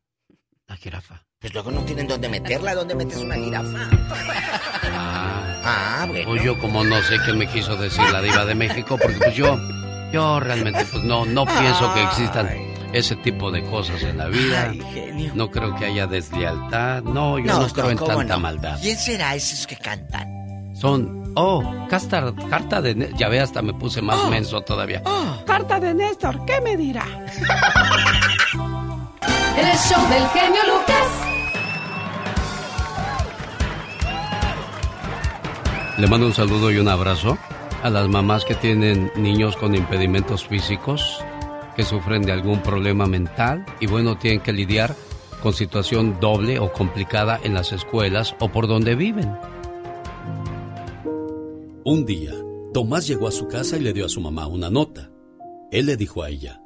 La 0.67 0.77
jirafa. 0.77 1.27
Pues 1.41 1.53
luego 1.53 1.71
no 1.71 1.85
tienen 1.85 2.07
dónde 2.07 2.29
meterla. 2.29 2.75
¿Dónde 2.75 2.95
metes 2.95 3.19
una 3.19 3.35
jirafa? 3.35 3.91
Ah, 4.93 5.51
Ah, 5.67 6.05
bueno. 6.09 6.27
Pues 6.29 6.43
yo 6.45 6.59
como 6.59 6.85
no 6.85 7.03
sé 7.03 7.17
qué 7.25 7.33
me 7.33 7.47
quiso 7.49 7.77
decir 7.77 8.03
la 8.11 8.21
diva 8.21 8.45
de 8.45 8.55
México, 8.55 8.99
porque 9.01 9.17
pues 9.17 9.35
yo, 9.35 9.59
yo 10.13 10.39
realmente 10.41 10.85
pues 10.91 11.03
no, 11.05 11.25
no 11.25 11.47
pienso 11.47 11.93
que 11.95 12.03
existan 12.03 12.49
ese 12.95 13.17
tipo 13.17 13.51
de 13.51 13.63
cosas 13.65 14.03
en 14.05 14.17
la 14.19 14.29
vida. 14.29 14.73
No 15.35 15.51
creo 15.51 15.75
que 15.75 15.85
haya 15.87 16.07
deslealtad. 16.07 17.03
No, 17.03 17.39
yo 17.39 17.47
no, 17.47 17.67
creo 17.69 17.91
en 17.91 17.99
¿cómo 17.99 18.17
tanta 18.19 18.35
no? 18.35 18.41
maldad. 18.41 18.79
¿Quién 18.81 18.97
será 18.97 19.35
esos 19.35 19.67
que 19.67 19.77
cantan? 19.77 20.75
Son, 20.75 21.33
oh, 21.35 21.63
carta, 21.89 22.33
carta 22.49 22.81
de... 22.81 23.13
Ya 23.17 23.29
ve, 23.29 23.41
hasta 23.41 23.63
me 23.63 23.75
puse 23.75 24.01
más 24.01 24.19
Oh. 24.25 24.31
menso 24.31 24.61
todavía. 24.63 25.03
Carta 25.47 25.81
de 25.81 25.93
Néstor, 25.95 26.45
¿qué 26.47 26.61
me 26.61 26.77
dirá? 26.77 27.05
El 29.57 29.79
show 29.79 30.09
del 30.09 30.29
genio 30.29 30.61
Lucas. 30.67 31.09
Le 35.99 36.07
mando 36.09 36.27
un 36.27 36.35
saludo 36.35 36.71
y 36.73 36.79
un 36.79 36.89
abrazo 36.89 37.39
a 37.83 37.91
las 37.91 38.09
mamás 38.09 38.45
que 38.45 38.55
tienen 38.55 39.13
niños 39.17 39.57
con 39.57 39.75
impedimentos 39.75 40.47
físicos, 40.47 41.23
que 41.75 41.85
sufren 41.85 42.23
de 42.23 42.33
algún 42.33 42.63
problema 42.63 43.07
mental 43.07 43.65
y 43.81 43.87
bueno, 43.87 44.19
tienen 44.19 44.41
que 44.41 44.53
lidiar 44.53 44.95
con 45.43 45.53
situación 45.53 46.19
doble 46.21 46.59
o 46.59 46.73
complicada 46.73 47.39
en 47.43 47.55
las 47.55 47.73
escuelas 47.73 48.35
o 48.41 48.49
por 48.49 48.67
donde 48.67 48.95
viven. 48.95 49.37
Un 51.85 52.07
día, 52.07 52.33
Tomás 52.73 53.07
llegó 53.07 53.29
a 53.29 53.33
su 53.33 53.47
casa 53.47 53.77
y 53.77 53.81
le 53.81 53.93
dio 53.93 54.07
a 54.07 54.09
su 54.09 54.21
mamá 54.21 54.47
una 54.47 54.71
nota. 54.71 55.11
Él 55.71 55.87
le 55.87 55.97
dijo 55.97 56.23
a 56.23 56.31
ella, 56.31 56.63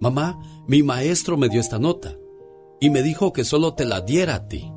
Mamá, 0.00 0.38
mi 0.66 0.82
maestro 0.82 1.36
me 1.36 1.48
dio 1.48 1.60
esta 1.60 1.78
nota 1.78 2.14
y 2.80 2.90
me 2.90 3.02
dijo 3.02 3.32
que 3.32 3.44
solo 3.44 3.74
te 3.74 3.84
la 3.84 4.00
diera 4.00 4.34
a 4.34 4.48
ti. 4.48 4.72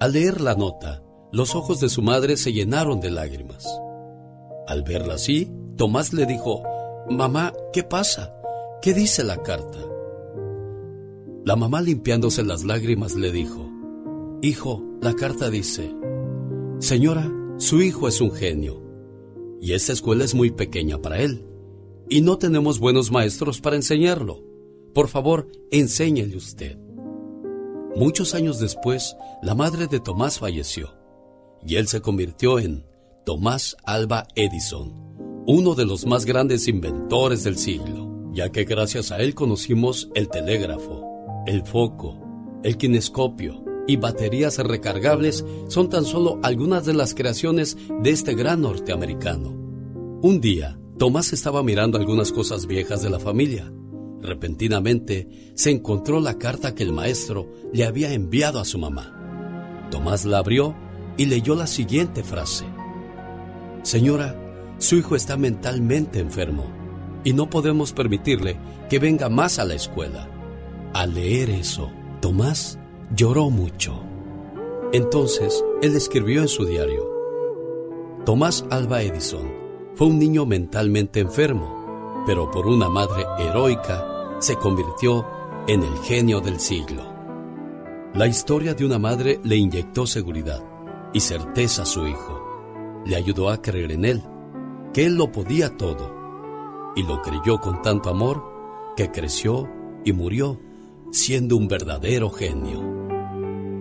Al 0.00 0.12
leer 0.12 0.40
la 0.40 0.54
nota, 0.54 1.02
los 1.32 1.54
ojos 1.54 1.80
de 1.80 1.88
su 1.88 2.02
madre 2.02 2.36
se 2.36 2.52
llenaron 2.52 3.00
de 3.00 3.10
lágrimas. 3.10 3.66
Al 4.66 4.82
verla 4.82 5.14
así, 5.14 5.50
Tomás 5.76 6.12
le 6.12 6.26
dijo, 6.26 6.62
Mamá, 7.08 7.52
¿qué 7.72 7.82
pasa? 7.82 8.35
¿Qué 8.82 8.92
dice 8.94 9.24
la 9.24 9.42
carta? 9.42 9.78
La 11.44 11.56
mamá 11.56 11.80
limpiándose 11.80 12.44
las 12.44 12.64
lágrimas 12.64 13.14
le 13.14 13.32
dijo, 13.32 13.70
Hijo, 14.42 14.82
la 15.00 15.14
carta 15.14 15.50
dice, 15.50 15.94
Señora, 16.78 17.32
su 17.56 17.80
hijo 17.80 18.06
es 18.06 18.20
un 18.20 18.32
genio, 18.32 18.82
y 19.60 19.72
esta 19.72 19.92
escuela 19.92 20.24
es 20.24 20.34
muy 20.34 20.50
pequeña 20.50 20.98
para 20.98 21.20
él, 21.20 21.46
y 22.08 22.20
no 22.20 22.36
tenemos 22.36 22.78
buenos 22.78 23.10
maestros 23.10 23.60
para 23.60 23.76
enseñarlo. 23.76 24.42
Por 24.94 25.08
favor, 25.08 25.48
enséñele 25.70 26.36
usted. 26.36 26.78
Muchos 27.96 28.34
años 28.34 28.60
después, 28.60 29.16
la 29.42 29.54
madre 29.54 29.86
de 29.86 30.00
Tomás 30.00 30.38
falleció, 30.38 30.90
y 31.66 31.76
él 31.76 31.88
se 31.88 32.02
convirtió 32.02 32.58
en 32.58 32.84
Tomás 33.24 33.76
Alba 33.84 34.28
Edison, 34.36 34.92
uno 35.46 35.74
de 35.74 35.86
los 35.86 36.06
más 36.06 36.26
grandes 36.26 36.68
inventores 36.68 37.42
del 37.42 37.56
siglo, 37.56 38.15
ya 38.36 38.52
que 38.52 38.64
gracias 38.64 39.12
a 39.12 39.18
él 39.18 39.34
conocimos 39.34 40.10
el 40.14 40.28
telégrafo, 40.28 41.02
el 41.46 41.64
foco, 41.64 42.20
el 42.62 42.76
kinescopio 42.76 43.64
y 43.86 43.96
baterías 43.96 44.58
recargables 44.58 45.42
son 45.68 45.88
tan 45.88 46.04
solo 46.04 46.38
algunas 46.42 46.84
de 46.84 46.92
las 46.92 47.14
creaciones 47.14 47.78
de 48.02 48.10
este 48.10 48.34
gran 48.34 48.60
norteamericano. 48.60 49.56
Un 50.20 50.42
día, 50.42 50.78
Tomás 50.98 51.32
estaba 51.32 51.62
mirando 51.62 51.96
algunas 51.96 52.30
cosas 52.30 52.66
viejas 52.66 53.00
de 53.02 53.08
la 53.08 53.18
familia. 53.18 53.72
Repentinamente, 54.20 55.52
se 55.54 55.70
encontró 55.70 56.20
la 56.20 56.36
carta 56.36 56.74
que 56.74 56.82
el 56.82 56.92
maestro 56.92 57.50
le 57.72 57.84
había 57.84 58.12
enviado 58.12 58.60
a 58.60 58.66
su 58.66 58.78
mamá. 58.78 59.88
Tomás 59.90 60.26
la 60.26 60.38
abrió 60.38 60.76
y 61.16 61.24
leyó 61.24 61.54
la 61.54 61.66
siguiente 61.66 62.22
frase. 62.22 62.66
Señora, 63.82 64.38
su 64.76 64.96
hijo 64.96 65.16
está 65.16 65.38
mentalmente 65.38 66.18
enfermo 66.18 66.85
y 67.26 67.32
no 67.32 67.50
podemos 67.50 67.92
permitirle 67.92 68.56
que 68.88 69.00
venga 69.00 69.28
más 69.28 69.58
a 69.58 69.64
la 69.64 69.74
escuela. 69.74 70.28
Al 70.94 71.14
leer 71.14 71.50
eso, 71.50 71.90
Tomás 72.20 72.78
lloró 73.16 73.50
mucho. 73.50 74.00
Entonces, 74.92 75.64
él 75.82 75.96
escribió 75.96 76.40
en 76.42 76.46
su 76.46 76.64
diario, 76.64 77.04
Tomás 78.24 78.64
Alba 78.70 79.02
Edison 79.02 79.50
fue 79.96 80.06
un 80.06 80.20
niño 80.20 80.46
mentalmente 80.46 81.18
enfermo, 81.18 82.22
pero 82.28 82.48
por 82.48 82.68
una 82.68 82.88
madre 82.88 83.24
heroica 83.40 84.36
se 84.38 84.54
convirtió 84.54 85.26
en 85.66 85.82
el 85.82 85.98
genio 86.04 86.40
del 86.40 86.60
siglo. 86.60 87.02
La 88.14 88.28
historia 88.28 88.74
de 88.74 88.86
una 88.86 89.00
madre 89.00 89.40
le 89.42 89.56
inyectó 89.56 90.06
seguridad 90.06 90.62
y 91.12 91.18
certeza 91.18 91.82
a 91.82 91.86
su 91.86 92.06
hijo. 92.06 93.02
Le 93.04 93.16
ayudó 93.16 93.50
a 93.50 93.60
creer 93.60 93.90
en 93.90 94.04
él, 94.04 94.22
que 94.94 95.06
él 95.06 95.16
lo 95.16 95.32
podía 95.32 95.76
todo. 95.76 96.15
Y 96.96 97.02
lo 97.04 97.22
creyó 97.22 97.60
con 97.60 97.82
tanto 97.82 98.10
amor 98.10 98.42
que 98.96 99.12
creció 99.12 99.68
y 100.04 100.12
murió 100.12 100.60
siendo 101.12 101.56
un 101.56 101.68
verdadero 101.68 102.30
genio. 102.30 102.82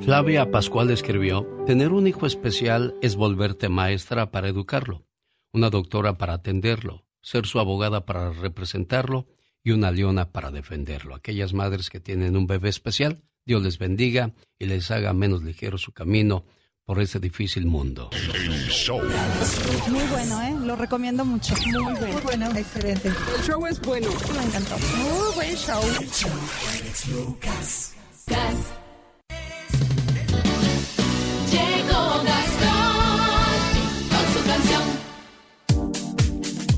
Flavia 0.01 0.51
Pascual 0.51 0.91
escribió, 0.91 1.47
tener 1.65 1.93
un 1.93 2.07
hijo 2.07 2.27
especial 2.27 2.95
es 3.01 3.15
volverte 3.15 3.69
maestra 3.69 4.29
para 4.29 4.49
educarlo, 4.49 5.05
una 5.51 5.69
doctora 5.69 6.17
para 6.17 6.33
atenderlo, 6.33 7.05
ser 7.21 7.47
su 7.47 7.59
abogada 7.59 8.05
para 8.05 8.31
representarlo 8.31 9.27
y 9.63 9.71
una 9.71 9.89
leona 9.89 10.31
para 10.31 10.51
defenderlo. 10.51 11.15
Aquellas 11.15 11.53
madres 11.53 11.89
que 11.89 11.99
tienen 11.99 12.37
un 12.37 12.45
bebé 12.45 12.69
especial, 12.69 13.23
Dios 13.45 13.63
les 13.63 13.79
bendiga 13.79 14.33
y 14.59 14.65
les 14.65 14.91
haga 14.91 15.13
menos 15.13 15.41
ligero 15.41 15.77
su 15.77 15.91
camino 15.91 16.45
por 16.85 17.01
ese 17.01 17.19
difícil 17.19 17.65
mundo. 17.65 18.11
Muy 19.89 20.03
bueno, 20.11 20.41
¿eh? 20.43 20.55
Lo 20.61 20.75
recomiendo 20.75 21.25
mucho. 21.25 21.55
Muy 21.55 21.93
bueno. 21.95 22.07
Muy 22.13 22.21
bueno. 22.21 22.51
Excelente. 22.55 23.07
El 23.07 23.43
show 23.43 23.65
es 23.65 23.81
bueno. 23.81 24.07
Me 24.35 24.43
encantó. 24.43 24.77
Muy 24.77 25.35
buen 25.35 25.55
show. 25.55 25.81
Llegó 27.07 27.37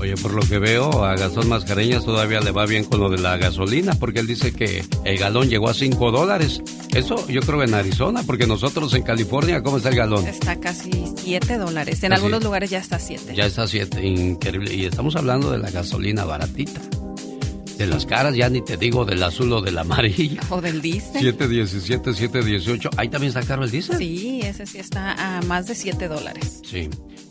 Oye, 0.08 0.16
por 0.22 0.32
lo 0.32 0.40
que 0.40 0.58
veo, 0.58 1.04
a 1.04 1.16
Gastón 1.16 1.50
Mascareñas 1.50 2.02
todavía 2.02 2.40
le 2.40 2.50
va 2.50 2.64
bien 2.64 2.84
con 2.84 2.98
lo 2.98 3.10
de 3.10 3.18
la 3.18 3.36
gasolina, 3.36 3.92
porque 3.92 4.20
él 4.20 4.26
dice 4.26 4.52
que 4.54 4.82
el 5.04 5.18
galón 5.18 5.50
llegó 5.50 5.68
a 5.68 5.74
5 5.74 6.10
dólares. 6.10 6.62
Eso 6.94 7.28
yo 7.28 7.42
creo 7.42 7.62
en 7.62 7.74
Arizona, 7.74 8.22
porque 8.24 8.46
nosotros 8.46 8.94
en 8.94 9.02
California, 9.02 9.62
¿cómo 9.62 9.76
está 9.76 9.90
el 9.90 9.96
galón? 9.96 10.26
Está 10.26 10.58
casi 10.58 10.90
7 11.16 11.58
dólares. 11.58 12.02
En 12.02 12.08
Casi. 12.08 12.14
algunos 12.22 12.42
lugares 12.42 12.70
ya 12.70 12.78
está 12.78 12.98
7. 12.98 13.34
Ya 13.36 13.44
está 13.44 13.64
a 13.64 13.68
7, 13.68 14.02
increíble. 14.02 14.74
Y 14.74 14.86
estamos 14.86 15.14
hablando 15.14 15.50
de 15.50 15.58
la 15.58 15.70
gasolina 15.70 16.24
baratita. 16.24 16.80
De 17.76 17.86
las 17.86 18.06
caras, 18.06 18.34
ya 18.34 18.48
ni 18.48 18.62
te 18.62 18.78
digo 18.78 19.04
del 19.04 19.22
azul 19.22 19.52
o 19.52 19.60
del 19.60 19.76
amarillo. 19.76 20.40
O 20.48 20.62
del 20.62 20.80
diésel. 20.80 21.20
717, 21.20 22.14
718. 22.14 22.90
Ahí 22.96 23.10
también 23.10 23.28
está 23.28 23.42
caro 23.42 23.62
el 23.62 23.70
diésel. 23.70 23.98
Sí, 23.98 24.40
ese 24.42 24.64
sí 24.64 24.78
está 24.78 25.12
a 25.36 25.42
más 25.42 25.66
de 25.66 25.74
7 25.74 26.08
dólares. 26.08 26.62
Sí. 26.64 26.88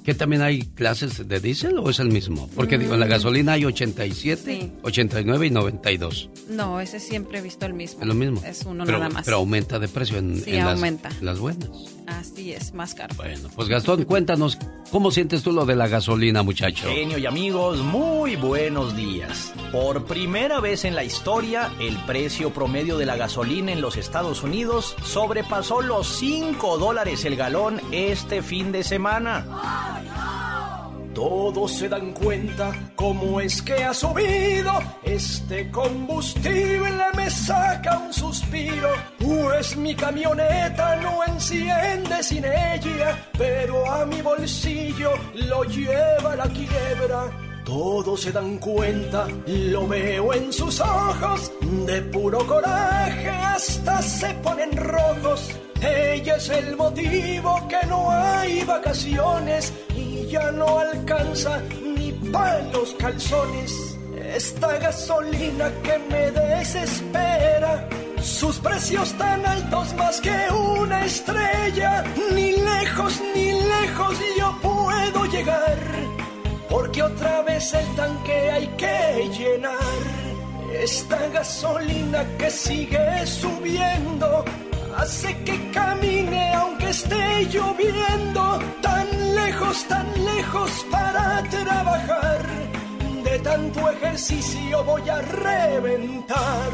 ¿Que 0.07 0.13
también 0.15 0.41
hay 0.41 0.61
clases 0.61 1.27
de 1.27 1.41
diésel 1.41 1.77
o 1.79 1.89
es 1.89 1.99
el 1.99 2.07
mismo? 2.07 2.49
Porque 2.55 2.77
digo, 2.77 2.93
en 2.93 3.01
la 3.01 3.07
Mm. 3.07 3.09
gasolina 3.09 3.51
hay 3.51 3.65
87, 3.65 4.41
Sí. 4.61 4.71
89 4.81 5.47
y 5.47 5.51
92. 5.51 6.29
No, 6.47 6.79
ese 6.79 7.01
siempre 7.01 7.39
he 7.39 7.41
visto 7.41 7.65
el 7.65 7.73
mismo. 7.73 7.99
Es 7.99 8.07
lo 8.07 8.13
mismo. 8.13 8.41
Es 8.45 8.63
uno 8.65 8.85
pero, 8.85 8.99
nada 8.99 9.09
más. 9.09 9.25
Pero 9.25 9.35
aumenta 9.35 9.79
de 9.79 9.89
precio 9.89 10.17
en, 10.17 10.41
Sí, 10.41 10.51
en 10.55 10.63
las- 10.63 10.75
aumenta. 10.75 11.09
en 11.09 11.25
las 11.25 11.39
buenas. 11.39 11.67
Así 12.07 12.53
es, 12.53 12.73
más 12.73 12.93
caro. 12.93 13.13
Bueno, 13.17 13.49
pues 13.53 13.67
Gastón, 13.67 14.05
cuéntanos, 14.05 14.57
¿cómo 14.91 15.11
sientes 15.11 15.43
tú 15.43 15.51
lo 15.51 15.65
de 15.65 15.75
la 15.75 15.89
gasolina, 15.89 16.41
muchacho? 16.41 16.87
Genio 16.87 17.17
y 17.17 17.25
amigos, 17.25 17.79
muy 17.79 18.37
buenos 18.37 18.95
días. 18.95 19.51
Por 19.73 20.05
primera 20.05 20.61
vez 20.61 20.85
en 20.85 20.95
la 20.95 21.03
historia, 21.03 21.69
el 21.81 21.97
precio 22.05 22.53
promedio 22.53 22.97
de 22.97 23.05
la 23.05 23.17
gasolina 23.17 23.73
en 23.73 23.81
los 23.81 23.97
Estados 23.97 24.41
Unidos 24.41 24.95
sobrepasó 25.03 25.81
los 25.81 26.07
5 26.07 26.77
dólares 26.77 27.25
el 27.25 27.35
galón 27.35 27.81
este 27.91 28.41
fin 28.41 28.71
de 28.71 28.85
semana. 28.85 29.96
Todos 31.17 31.71
se 31.71 31.89
dan 31.89 32.13
cuenta 32.13 32.71
cómo 32.95 33.41
es 33.41 33.63
que 33.63 33.73
ha 33.83 33.91
subido. 33.91 34.71
Este 35.01 35.71
combustible 35.71 37.05
me 37.15 37.27
saca 37.31 37.97
un 37.97 38.13
suspiro. 38.13 38.89
Pues 39.17 39.75
mi 39.77 39.95
camioneta 39.95 40.95
no 40.97 41.23
enciende 41.23 42.21
sin 42.21 42.45
ella 42.45 43.17
pero 43.35 43.91
a 43.91 44.05
mi 44.05 44.21
bolsillo 44.21 45.09
lo 45.33 45.63
lleva 45.63 46.35
la 46.35 46.47
quiebra. 46.49 47.31
Todos 47.65 48.21
se 48.21 48.31
dan 48.31 48.59
cuenta, 48.59 49.27
lo 49.47 49.87
veo 49.87 50.33
en 50.35 50.53
sus 50.53 50.79
ojos, 50.79 51.51
de 51.87 51.99
puro 52.03 52.45
coraje 52.45 53.27
hasta 53.27 54.03
se 54.03 54.35
ponen 54.35 54.77
rojos. 54.77 55.49
Ella 55.81 56.35
es 56.35 56.49
el 56.49 56.77
motivo 56.77 57.67
que 57.67 57.87
no 57.87 58.11
hay 58.11 58.63
vacaciones 58.63 59.73
ya 60.29 60.51
no 60.51 60.79
alcanza 60.79 61.61
ni 61.95 62.11
para 62.31 62.61
los 62.71 62.93
calzones. 62.95 63.97
Esta 64.35 64.77
gasolina 64.77 65.71
que 65.83 65.97
me 66.09 66.31
desespera, 66.31 67.87
sus 68.21 68.57
precios 68.59 69.13
tan 69.13 69.45
altos 69.45 69.93
más 69.95 70.19
que 70.21 70.37
una 70.51 71.05
estrella, 71.05 72.03
ni 72.33 72.51
lejos 72.51 73.21
ni 73.33 73.51
lejos 73.51 74.17
yo 74.37 74.57
puedo 74.61 75.25
llegar 75.25 75.77
porque 76.69 77.01
otra 77.01 77.41
vez 77.41 77.73
el 77.73 77.95
tanque 77.95 78.51
hay 78.51 78.67
que 78.77 79.29
llenar. 79.37 79.73
Esta 80.73 81.27
gasolina 81.29 82.23
que 82.37 82.49
sigue 82.49 83.25
subiendo 83.25 84.45
hace 84.97 85.35
que 85.43 85.71
camine 85.71 86.53
aunque 86.53 86.89
esté 86.89 87.45
lloviendo. 87.45 88.59
Tan 88.81 89.35
lejos, 89.35 89.85
tan 89.87 90.07
lejos 90.25 90.71
para 90.91 91.43
trabajar. 91.43 92.41
De 93.23 93.39
tanto 93.39 93.89
ejercicio 93.89 94.83
voy 94.83 95.07
a 95.09 95.21
reventar. 95.21 96.71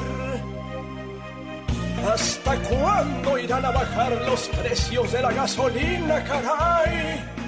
¿Hasta 2.11 2.55
cuándo 2.57 3.37
irán 3.37 3.65
a 3.65 3.71
bajar 3.71 4.11
los 4.27 4.49
precios 4.49 5.11
de 5.13 5.21
la 5.21 5.31
gasolina, 5.31 6.23
caray? 6.23 7.42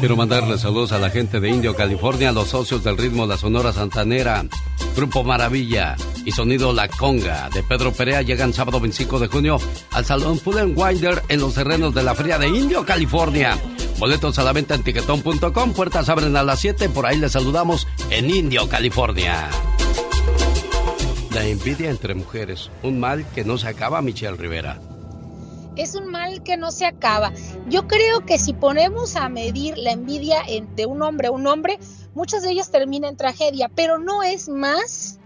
Quiero 0.00 0.16
mandarle 0.16 0.58
saludos 0.58 0.92
a 0.92 0.98
la 0.98 1.10
gente 1.10 1.40
de 1.40 1.48
Indio, 1.48 1.74
California, 1.74 2.28
a 2.28 2.32
los 2.32 2.48
socios 2.48 2.84
del 2.84 2.98
ritmo 2.98 3.26
La 3.26 3.38
Sonora 3.38 3.72
Santanera, 3.72 4.44
Grupo 4.94 5.24
Maravilla 5.24 5.96
y 6.24 6.32
Sonido 6.32 6.72
La 6.72 6.88
Conga 6.88 7.48
de 7.50 7.62
Pedro 7.62 7.92
Perea 7.92 8.22
llegan 8.22 8.52
sábado 8.52 8.80
25 8.80 9.18
de 9.18 9.26
junio 9.28 9.58
al 9.92 10.04
Salón 10.04 10.38
Full 10.38 10.58
and 10.58 10.78
Winder 10.78 11.22
en 11.28 11.40
los 11.40 11.54
terrenos 11.54 11.94
de 11.94 12.02
la 12.02 12.14
Feria 12.14 12.38
de 12.38 12.48
Indio, 12.48 12.84
California. 12.84 13.58
Boletos 13.98 14.38
a 14.38 14.44
la 14.44 14.52
venta 14.52 14.74
en 14.74 14.82
tiquetón.com, 14.82 15.72
puertas 15.72 16.08
abren 16.08 16.36
a 16.36 16.42
las 16.42 16.60
7, 16.60 16.88
por 16.90 17.06
ahí 17.06 17.18
les 17.18 17.32
saludamos 17.32 17.86
en 18.10 18.30
Indio, 18.30 18.68
California. 18.68 19.48
La 21.32 21.46
envidia 21.46 21.90
entre 21.90 22.14
mujeres, 22.14 22.70
un 22.82 23.00
mal 23.00 23.26
que 23.34 23.44
no 23.44 23.58
se 23.58 23.68
acaba, 23.68 24.02
Michelle 24.02 24.36
Rivera. 24.36 24.78
Es 25.76 25.94
un 25.94 26.10
mal 26.10 26.42
que 26.42 26.56
no 26.56 26.70
se 26.70 26.86
acaba. 26.86 27.32
Yo 27.68 27.86
creo 27.86 28.24
que 28.26 28.38
si 28.38 28.52
ponemos 28.52 29.16
a 29.16 29.28
medir 29.28 29.76
la 29.78 29.92
envidia 29.92 30.38
en- 30.46 30.74
de 30.76 30.86
un 30.86 31.02
hombre 31.02 31.28
a 31.28 31.32
un 31.32 31.46
hombre, 31.46 31.78
muchas 32.14 32.42
de 32.42 32.50
ellas 32.50 32.70
terminan 32.70 33.10
en 33.10 33.16
tragedia, 33.16 33.70
pero 33.74 33.98
no 33.98 34.22
es 34.22 34.48
más 34.48 35.18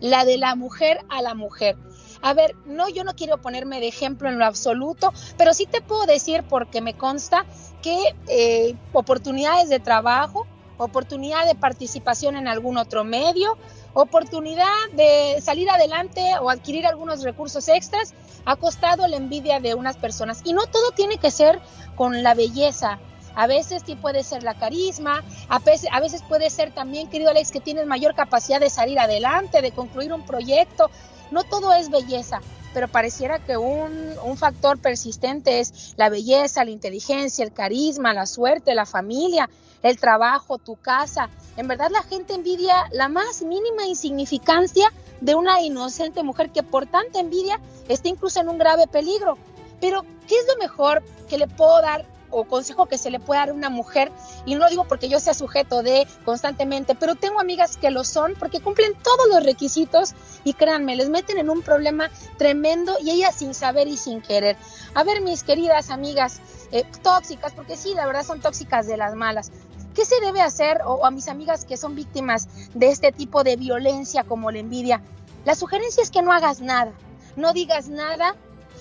la 0.00 0.24
de 0.24 0.38
la 0.38 0.54
mujer 0.54 0.98
a 1.08 1.22
la 1.22 1.34
mujer. 1.34 1.76
A 2.20 2.34
ver, 2.34 2.56
no, 2.64 2.88
yo 2.88 3.04
no 3.04 3.14
quiero 3.14 3.38
ponerme 3.38 3.80
de 3.80 3.88
ejemplo 3.88 4.28
en 4.28 4.38
lo 4.38 4.44
absoluto, 4.44 5.12
pero 5.36 5.54
sí 5.54 5.66
te 5.66 5.80
puedo 5.80 6.04
decir, 6.06 6.44
porque 6.48 6.80
me 6.80 6.94
consta, 6.94 7.46
que 7.82 7.96
eh, 8.26 8.74
oportunidades 8.92 9.68
de 9.68 9.78
trabajo, 9.78 10.46
oportunidad 10.78 11.46
de 11.46 11.54
participación 11.54 12.36
en 12.36 12.48
algún 12.48 12.76
otro 12.76 13.04
medio, 13.04 13.56
oportunidad 14.02 14.64
de 14.92 15.40
salir 15.42 15.68
adelante 15.70 16.22
o 16.40 16.50
adquirir 16.50 16.86
algunos 16.86 17.22
recursos 17.22 17.68
extras, 17.68 18.14
ha 18.44 18.56
costado 18.56 19.06
la 19.08 19.16
envidia 19.16 19.60
de 19.60 19.74
unas 19.74 19.96
personas. 19.96 20.40
Y 20.44 20.52
no 20.52 20.66
todo 20.66 20.92
tiene 20.92 21.18
que 21.18 21.30
ser 21.30 21.60
con 21.96 22.22
la 22.22 22.34
belleza. 22.34 22.98
A 23.34 23.46
veces 23.46 23.82
sí 23.84 23.96
puede 23.96 24.22
ser 24.24 24.42
la 24.42 24.54
carisma, 24.54 25.22
a 25.48 25.58
veces, 25.58 25.88
a 25.92 26.00
veces 26.00 26.22
puede 26.28 26.50
ser 26.50 26.72
también, 26.72 27.08
querido 27.08 27.30
Alex, 27.30 27.50
que 27.50 27.60
tienes 27.60 27.86
mayor 27.86 28.14
capacidad 28.14 28.60
de 28.60 28.70
salir 28.70 28.98
adelante, 28.98 29.62
de 29.62 29.72
concluir 29.72 30.12
un 30.12 30.24
proyecto. 30.24 30.90
No 31.30 31.44
todo 31.44 31.72
es 31.72 31.90
belleza, 31.90 32.40
pero 32.74 32.88
pareciera 32.88 33.38
que 33.38 33.56
un, 33.56 34.14
un 34.24 34.36
factor 34.36 34.78
persistente 34.78 35.60
es 35.60 35.94
la 35.96 36.08
belleza, 36.08 36.64
la 36.64 36.70
inteligencia, 36.70 37.44
el 37.44 37.52
carisma, 37.52 38.14
la 38.14 38.26
suerte, 38.26 38.74
la 38.74 38.86
familia, 38.86 39.48
el 39.82 39.98
trabajo, 39.98 40.58
tu 40.58 40.76
casa. 40.76 41.28
En 41.56 41.68
verdad 41.68 41.90
la 41.90 42.02
gente 42.02 42.34
envidia 42.34 42.88
la 42.92 43.08
más 43.08 43.42
mínima 43.42 43.86
insignificancia 43.86 44.92
de 45.20 45.34
una 45.34 45.60
inocente 45.60 46.22
mujer 46.22 46.50
que 46.50 46.62
por 46.62 46.86
tanta 46.86 47.20
envidia 47.20 47.60
está 47.88 48.08
incluso 48.08 48.40
en 48.40 48.48
un 48.48 48.58
grave 48.58 48.86
peligro. 48.86 49.38
Pero, 49.80 50.02
¿qué 50.26 50.34
es 50.36 50.46
lo 50.46 50.56
mejor 50.56 51.02
que 51.28 51.38
le 51.38 51.46
puedo 51.46 51.80
dar 51.80 52.04
o 52.30 52.44
consejo 52.44 52.86
que 52.86 52.98
se 52.98 53.10
le 53.10 53.20
puede 53.20 53.40
dar 53.40 53.50
a 53.50 53.54
una 53.54 53.70
mujer? 53.70 54.10
Y 54.44 54.54
no 54.54 54.60
lo 54.60 54.68
digo 54.68 54.84
porque 54.84 55.08
yo 55.08 55.20
sea 55.20 55.34
sujeto 55.34 55.82
de 55.82 56.06
constantemente, 56.24 56.94
pero 56.94 57.14
tengo 57.14 57.40
amigas 57.40 57.76
que 57.76 57.90
lo 57.90 58.04
son 58.04 58.34
porque 58.38 58.60
cumplen 58.60 58.92
todos 59.02 59.28
los 59.28 59.44
requisitos 59.44 60.14
y 60.44 60.54
créanme, 60.54 60.96
les 60.96 61.10
meten 61.10 61.38
en 61.38 61.48
un 61.48 61.62
problema 61.62 62.10
tremendo 62.36 62.96
y 63.00 63.10
ellas 63.10 63.36
sin 63.36 63.54
saber 63.54 63.88
y 63.88 63.96
sin 63.96 64.20
querer. 64.20 64.56
A 64.94 65.04
ver, 65.04 65.20
mis 65.22 65.44
queridas 65.44 65.90
amigas 65.90 66.40
eh, 66.72 66.84
tóxicas, 67.02 67.52
porque 67.52 67.76
sí, 67.76 67.94
la 67.94 68.06
verdad 68.06 68.24
son 68.24 68.40
tóxicas 68.40 68.86
de 68.86 68.96
las 68.96 69.14
malas. 69.14 69.50
¿Qué 69.94 70.04
se 70.04 70.20
debe 70.20 70.40
hacer? 70.40 70.82
O, 70.84 71.04
a 71.04 71.10
mis 71.10 71.28
amigas 71.28 71.64
que 71.64 71.76
son 71.76 71.94
víctimas 71.94 72.48
de 72.74 72.88
este 72.88 73.10
tipo 73.10 73.42
de 73.42 73.56
violencia 73.56 74.24
como 74.24 74.50
la 74.50 74.60
envidia. 74.60 75.02
La 75.44 75.54
sugerencia 75.54 76.02
es 76.02 76.10
que 76.10 76.22
no 76.22 76.32
hagas 76.32 76.60
nada, 76.60 76.92
no 77.36 77.52
digas 77.52 77.88
nada 77.88 78.36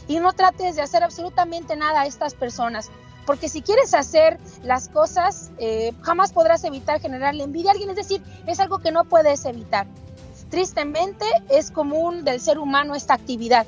y 0.07 0.19
no 0.19 0.33
trates 0.33 0.75
de 0.75 0.81
hacer 0.81 1.03
absolutamente 1.03 1.75
nada 1.75 2.01
a 2.01 2.05
estas 2.05 2.33
personas. 2.33 2.89
Porque 3.25 3.49
si 3.49 3.61
quieres 3.61 3.93
hacer 3.93 4.39
las 4.63 4.87
cosas, 4.89 5.51
eh, 5.57 5.91
jamás 6.01 6.31
podrás 6.31 6.63
evitar 6.63 7.01
generar 7.01 7.35
la 7.35 7.43
envidia 7.43 7.71
a 7.71 7.73
alguien. 7.73 7.89
Es 7.89 7.97
decir, 7.97 8.23
es 8.45 8.59
algo 8.59 8.79
que 8.79 8.91
no 8.91 9.03
puedes 9.03 9.43
evitar. 9.45 9.85
Tristemente 10.49 11.25
es 11.49 11.71
común 11.71 12.23
del 12.23 12.39
ser 12.39 12.57
humano 12.57 12.95
esta 12.95 13.15
actividad. 13.15 13.67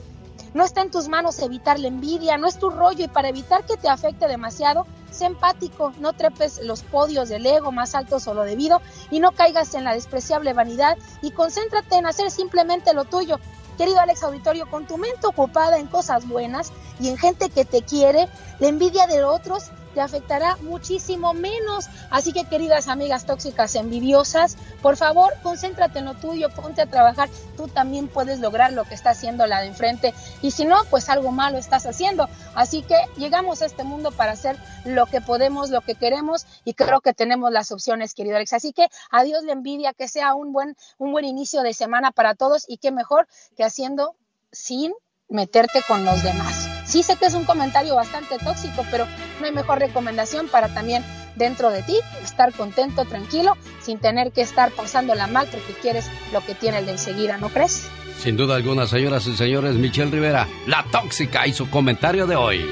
No 0.54 0.64
está 0.64 0.82
en 0.82 0.92
tus 0.92 1.08
manos 1.08 1.40
evitar 1.40 1.80
la 1.80 1.88
envidia, 1.88 2.38
no 2.38 2.48
es 2.48 2.58
tu 2.58 2.70
rollo 2.70 3.06
y 3.06 3.08
para 3.08 3.30
evitar 3.30 3.66
que 3.66 3.78
te 3.78 3.88
afecte 3.88 4.28
demasiado, 4.28 4.88
sé 5.12 5.26
empático, 5.26 5.94
no 6.00 6.14
trepes 6.14 6.62
los 6.64 6.82
podios 6.82 7.30
del 7.30 7.46
ego 7.46 7.72
más 7.72 7.94
altos 7.94 8.28
o 8.28 8.34
lo 8.34 8.44
debido 8.44 8.82
y 9.12 9.20
no 9.20 9.32
caigas 9.32 9.76
en 9.76 9.84
la 9.84 9.94
despreciable 9.94 10.54
vanidad 10.54 10.98
y 11.22 11.32
concéntrate 11.32 11.96
en 11.96 12.08
hacer 12.08 12.32
simplemente 12.32 12.94
lo 12.94 13.06
tuyo. 13.06 13.40
Querido 13.78 14.00
Alex 14.00 14.24
Auditorio, 14.24 14.70
con 14.70 14.88
tu 14.88 14.98
mente 14.98 15.28
ocupada 15.28 15.78
en 15.78 15.88
cosas 15.88 16.28
buenas 16.28 16.72
y 17.00 17.10
en 17.10 17.18
gente 17.18 17.50
que 17.50 17.64
te 17.64 17.82
quiere, 17.82 18.28
la 18.60 18.68
envidia 18.68 19.08
de 19.08 19.24
otros 19.24 19.72
te 20.00 20.04
afectará 20.04 20.56
muchísimo 20.62 21.34
menos. 21.34 21.90
Así 22.10 22.32
que, 22.32 22.46
queridas 22.46 22.88
amigas 22.88 23.26
tóxicas 23.26 23.76
envidiosas, 23.76 24.56
por 24.82 24.96
favor, 24.96 25.34
concéntrate 25.44 26.00
en 26.00 26.06
lo 26.06 26.14
tuyo, 26.14 26.50
ponte 26.52 26.82
a 26.82 26.86
trabajar. 26.86 27.28
Tú 27.58 27.68
también 27.68 28.08
puedes 28.08 28.40
lograr 28.40 28.72
lo 28.72 28.86
que 28.86 28.94
está 28.94 29.10
haciendo 29.10 29.46
la 29.46 29.60
de 29.60 29.68
enfrente. 29.68 30.14
Y 30.42 30.52
si 30.52 30.64
no, 30.64 30.78
pues 30.90 31.10
algo 31.10 31.34
malo 31.34 31.58
estás 31.58 31.86
haciendo. 31.86 32.30
Así 32.56 32.82
que 32.82 32.96
llegamos 33.18 33.62
a 33.62 33.66
este 33.66 33.84
mundo 33.84 34.12
para 34.12 34.32
hacer 34.32 34.56
lo 34.86 35.06
que 35.06 35.20
podemos, 35.20 35.70
lo 35.70 35.82
que 35.82 35.96
queremos, 35.96 36.46
y 36.64 36.76
creo 36.76 37.02
que 37.02 37.14
tenemos 37.14 37.52
las 37.52 37.74
opciones, 37.74 38.14
querido 38.14 38.38
Alex. 38.38 38.54
Así 38.54 38.72
que 38.72 38.88
adiós 39.12 39.44
la 39.44 39.52
envidia, 39.52 39.94
que 39.94 40.08
sea 40.08 40.34
un 40.34 40.54
buen, 40.54 40.78
un 40.98 41.12
buen 41.12 41.26
inicio 41.26 41.62
de 41.62 41.74
semana 41.74 42.12
para 42.12 42.36
todos, 42.36 42.64
y 42.70 42.78
qué 42.78 42.92
mejor 42.92 43.28
que 43.58 43.66
haciendo 43.66 44.16
sin 44.54 44.94
meterte 45.28 45.82
con 45.90 46.06
los 46.06 46.24
demás. 46.24 46.69
Sí 46.90 47.04
sé 47.04 47.18
que 47.18 47.28
es 47.28 47.36
un 47.36 47.46
comentario 47.46 47.96
bastante 47.96 48.40
tóxico, 48.40 48.84
pero 48.90 49.06
no 49.40 49.46
hay 49.46 49.52
mejor 49.52 49.78
recomendación 49.78 50.48
para 50.48 50.74
también 50.74 51.04
dentro 51.36 51.70
de 51.70 51.84
ti 51.84 51.96
estar 52.24 52.52
contento, 52.52 53.06
tranquilo, 53.06 53.56
sin 53.80 54.00
tener 54.00 54.32
que 54.32 54.42
estar 54.42 54.72
pasándola 54.72 55.28
mal 55.28 55.48
porque 55.52 55.74
quieres 55.84 56.10
lo 56.34 56.44
que 56.44 56.56
tiene 56.56 56.80
el 56.80 56.88
de 56.88 56.94
enseguida, 56.94 57.38
¿no 57.38 57.50
crees? 57.50 57.88
Sin 58.18 58.36
duda 58.38 58.56
alguna, 58.56 58.88
señoras 58.88 59.28
y 59.28 59.38
señores, 59.38 59.76
Michelle 59.76 60.10
Rivera, 60.10 60.48
la 60.66 60.84
tóxica 60.92 61.46
y 61.46 61.54
su 61.54 61.70
comentario 61.70 62.26
de 62.26 62.36
hoy. 62.36 62.66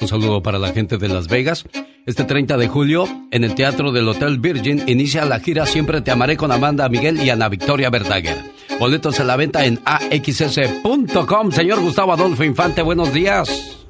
Un 0.00 0.08
saludo 0.08 0.40
para 0.40 0.60
la 0.60 0.72
gente 0.72 0.96
de 0.96 1.08
Las 1.08 1.26
Vegas. 1.26 1.64
Este 2.06 2.22
30 2.22 2.56
de 2.56 2.68
julio, 2.68 3.06
en 3.32 3.42
el 3.42 3.56
Teatro 3.56 3.90
del 3.90 4.08
Hotel 4.08 4.38
Virgin, 4.38 4.88
inicia 4.88 5.24
la 5.24 5.40
gira 5.40 5.66
Siempre 5.66 6.02
te 6.02 6.12
amaré 6.12 6.36
con 6.36 6.52
Amanda 6.52 6.88
Miguel 6.88 7.20
y 7.20 7.30
Ana 7.30 7.48
Victoria 7.48 7.90
Verdaguer. 7.90 8.38
Boletos 8.80 9.20
a 9.20 9.24
la 9.24 9.36
venta 9.36 9.66
en 9.66 9.78
axs.com. 9.84 11.52
Señor 11.52 11.80
Gustavo 11.80 12.14
Adolfo 12.14 12.44
Infante, 12.44 12.80
buenos 12.80 13.12
días. 13.12 13.86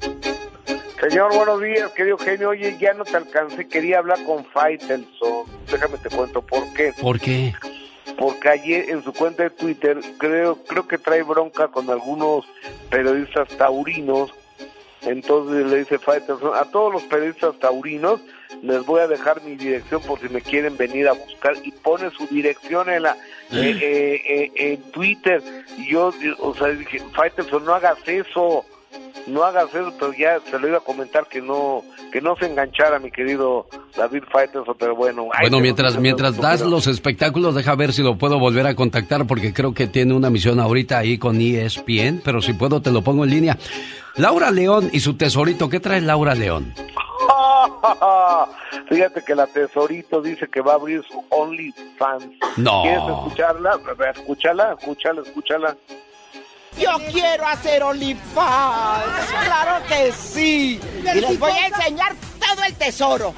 Señor, 0.99 1.33
buenos 1.33 1.61
días, 1.61 1.89
querido 1.93 2.17
genio. 2.17 2.49
Oye, 2.49 2.75
ya 2.77 2.93
no 2.93 3.05
te 3.05 3.15
alcancé, 3.15 3.69
quería 3.69 3.99
hablar 3.99 4.21
con 4.25 4.43
Faitelson. 4.43 5.45
Déjame 5.71 5.97
te 5.97 6.09
cuento 6.09 6.41
por 6.41 6.73
qué. 6.73 6.91
¿Por 6.99 7.21
qué? 7.21 7.53
Porque 8.17 8.49
ayer 8.49 8.89
en 8.89 9.01
su 9.01 9.13
cuenta 9.13 9.43
de 9.43 9.51
Twitter 9.51 9.97
creo 10.17 10.61
creo 10.65 10.85
que 10.85 10.97
trae 10.97 11.23
bronca 11.23 11.69
con 11.69 11.89
algunos 11.89 12.43
periodistas 12.89 13.47
taurinos 13.57 14.29
entonces 15.03 15.65
le 15.65 15.79
dice 15.79 15.97
Faitelson, 15.97 16.55
a 16.55 16.65
todos 16.65 16.93
los 16.93 17.03
periodistas 17.03 17.57
taurinos 17.59 18.21
les 18.61 18.85
voy 18.85 19.01
a 19.01 19.07
dejar 19.07 19.41
mi 19.43 19.55
dirección 19.55 20.01
por 20.01 20.19
si 20.19 20.29
me 20.29 20.41
quieren 20.41 20.77
venir 20.77 21.07
a 21.07 21.13
buscar 21.13 21.53
y 21.63 21.71
pone 21.71 22.09
su 22.11 22.27
dirección 22.27 22.89
en 22.89 23.03
la 23.03 23.17
eh, 23.51 23.77
eh, 23.81 24.21
eh, 24.27 24.51
en 24.55 24.91
Twitter. 24.91 25.41
Y 25.77 25.91
yo, 25.91 26.13
o 26.39 26.55
sea, 26.55 26.67
dije, 26.67 27.01
Faitelson, 27.13 27.65
no 27.65 27.73
hagas 27.73 27.97
eso, 28.05 28.63
no 29.27 29.43
hagas 29.43 29.69
eso, 29.73 29.93
pero 29.99 30.13
ya 30.13 30.39
se 30.49 30.59
lo 30.59 30.67
iba 30.67 30.77
a 30.77 30.81
comentar 30.81 31.27
que 31.27 31.41
no 31.41 31.83
que 32.11 32.21
no 32.21 32.35
se 32.35 32.45
enganchara 32.45 32.99
mi 32.99 33.09
querido 33.09 33.67
David 33.95 34.23
Faitelson, 34.31 34.75
pero 34.77 34.95
bueno. 34.95 35.29
Bueno, 35.39 35.59
mientras 35.59 35.97
mientras 35.97 36.37
das 36.37 36.61
los 36.61 36.87
espectáculos, 36.87 37.55
deja 37.55 37.75
ver 37.75 37.93
si 37.93 38.03
lo 38.03 38.17
puedo 38.17 38.37
volver 38.37 38.67
a 38.67 38.75
contactar 38.75 39.25
porque 39.25 39.53
creo 39.53 39.73
que 39.73 39.87
tiene 39.87 40.13
una 40.13 40.29
misión 40.29 40.59
ahorita 40.59 40.97
ahí 40.97 41.17
con 41.17 41.39
ESPN, 41.39 42.21
pero 42.23 42.41
si 42.41 42.53
puedo 42.53 42.81
te 42.81 42.91
lo 42.91 43.01
pongo 43.01 43.23
en 43.23 43.29
línea. 43.29 43.57
Laura 44.17 44.51
León 44.51 44.89
y 44.91 44.99
su 44.99 45.15
tesorito, 45.15 45.69
¿qué 45.69 45.79
trae 45.79 46.01
Laura 46.01 46.35
León? 46.35 46.73
Fíjate 48.89 49.23
que 49.23 49.35
la 49.35 49.47
tesorito 49.47 50.21
dice 50.21 50.47
que 50.49 50.61
va 50.61 50.73
a 50.73 50.75
abrir 50.75 51.03
su 51.03 51.23
OnlyFans. 51.29 52.25
No. 52.57 52.83
¿Quieres 52.83 53.03
escucharla? 53.03 53.79
Escúchala, 54.15 54.75
escúchala, 54.77 55.21
escúchala. 55.21 55.77
Yo 56.77 56.89
quiero 57.11 57.45
hacer 57.45 57.83
OnlyFans. 57.83 59.29
Claro 59.45 59.85
que 59.87 60.11
sí. 60.11 60.79
Y 60.99 61.19
les 61.19 61.39
voy 61.39 61.51
a 61.51 61.67
enseñar 61.67 62.15
todo 62.39 62.63
el 62.63 62.73
tesoro. 62.75 63.33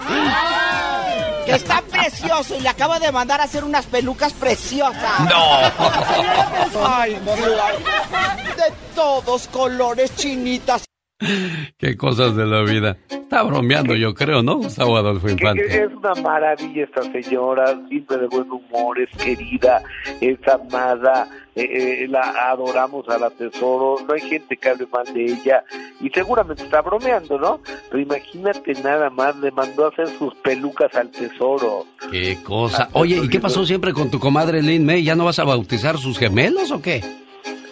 Que 1.45 1.55
está 1.55 1.81
precioso 1.81 2.55
y 2.55 2.61
le 2.61 2.69
acabo 2.69 2.99
de 2.99 3.11
mandar 3.11 3.41
a 3.41 3.45
hacer 3.45 3.63
unas 3.63 3.85
pelucas 3.85 4.33
preciosas. 4.33 5.19
No. 5.29 6.85
Ay, 6.85 7.15
de 7.15 8.73
todos 8.95 9.47
colores 9.47 10.15
chinitas. 10.15 10.85
Qué 11.77 11.97
cosas 11.97 12.35
de 12.35 12.45
la 12.45 12.63
vida. 12.63 12.97
Está 13.09 13.43
bromeando, 13.43 13.95
yo 13.95 14.13
creo, 14.13 14.43
¿no, 14.43 14.57
Gustavo 14.57 14.97
Adolfo 14.97 15.29
Infante? 15.29 15.65
Es 15.65 15.91
una 15.93 16.13
maravilla 16.15 16.83
esta 16.83 17.01
señora, 17.11 17.79
siempre 17.89 18.17
de 18.17 18.27
buen 18.27 18.51
humor, 18.51 18.99
es 18.99 19.09
querida, 19.17 19.81
es 20.21 20.37
amada, 20.47 21.27
eh, 21.55 22.03
eh, 22.03 22.07
la 22.07 22.51
adoramos 22.51 23.07
a 23.09 23.17
la 23.17 23.29
tesoro, 23.31 23.97
no 24.07 24.13
hay 24.13 24.21
gente 24.21 24.55
que 24.57 24.69
hable 24.69 24.87
mal 24.91 25.11
de 25.13 25.25
ella 25.25 25.63
y 25.99 26.09
seguramente 26.09 26.63
está 26.63 26.81
bromeando, 26.81 27.39
¿no? 27.39 27.59
Pero 27.89 28.01
imagínate 28.01 28.73
nada 28.83 29.09
más, 29.09 29.35
le 29.37 29.51
mandó 29.51 29.85
a 29.85 29.89
hacer 29.89 30.07
sus 30.17 30.35
pelucas 30.35 30.93
al 30.95 31.09
tesoro. 31.09 31.85
Qué 32.11 32.37
cosa. 32.43 32.89
Oye, 32.93 33.19
¿y 33.23 33.29
qué 33.29 33.39
pasó 33.39 33.65
siempre 33.65 33.93
con 33.93 34.11
tu 34.11 34.19
comadre 34.19 34.61
Lynn 34.61 34.85
May? 34.85 35.03
¿Ya 35.03 35.15
no 35.15 35.25
vas 35.25 35.39
a 35.39 35.43
bautizar 35.43 35.97
sus 35.97 36.19
gemelos 36.19 36.71
o 36.71 36.81
qué? 36.81 37.01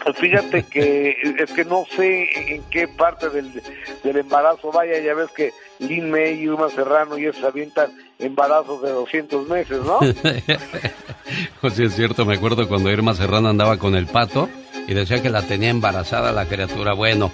Pues 0.03 0.18
fíjate 0.18 0.64
que 0.64 1.15
es 1.38 1.52
que 1.53 1.64
no 1.64 1.86
sé 1.95 2.56
en 2.56 2.64
qué 2.72 2.88
parte 2.88 3.30
del, 3.30 3.52
del 4.03 4.18
embarazo 4.18 4.72
vaya, 4.72 4.99
ya 4.99 5.14
ves 5.14 5.30
que 5.32 5.52
Lin 5.80 6.10
May 6.10 6.41
y 6.41 6.48
Uma 6.48 6.69
Serrano 6.69 7.18
y 7.18 7.32
se 7.32 7.45
avientan 7.45 7.91
embarazos 8.18 8.82
de 8.82 8.91
200 8.91 9.48
meses, 9.48 9.80
¿no? 9.84 9.99
pues 11.61 11.73
sí, 11.73 11.84
es 11.84 11.95
cierto, 11.95 12.26
me 12.26 12.36
acuerdo 12.36 12.68
cuando 12.68 12.90
Irma 12.91 13.14
Serrano 13.14 13.49
andaba 13.49 13.78
con 13.78 13.95
el 13.95 14.07
pato 14.07 14.49
y 14.88 14.94
decía 14.94 15.22
que 15.22 15.30
la 15.30 15.44
tenía 15.44 15.69
embarazada 15.69 16.32
la 16.32 16.45
criatura. 16.45 16.94
Bueno, 16.94 17.32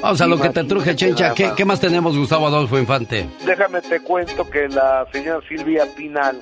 vamos 0.00 0.20
a 0.20 0.26
lo 0.26 0.40
que 0.40 0.48
te 0.50 0.64
truje, 0.64 0.96
Chencha. 0.96 1.34
¿Qué, 1.34 1.52
¿Qué 1.54 1.64
más 1.64 1.80
tenemos, 1.80 2.16
Gustavo 2.16 2.46
Adolfo 2.46 2.78
Infante? 2.78 3.28
Déjame 3.44 3.82
te 3.82 4.00
cuento 4.00 4.48
que 4.48 4.68
la 4.68 5.06
señora 5.12 5.40
Silvia 5.48 5.86
Pinal, 5.94 6.40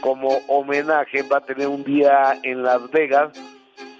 como 0.00 0.28
homenaje, 0.48 1.22
va 1.22 1.38
a 1.38 1.40
tener 1.40 1.68
un 1.68 1.84
día 1.84 2.38
en 2.42 2.62
Las 2.62 2.90
Vegas 2.90 3.30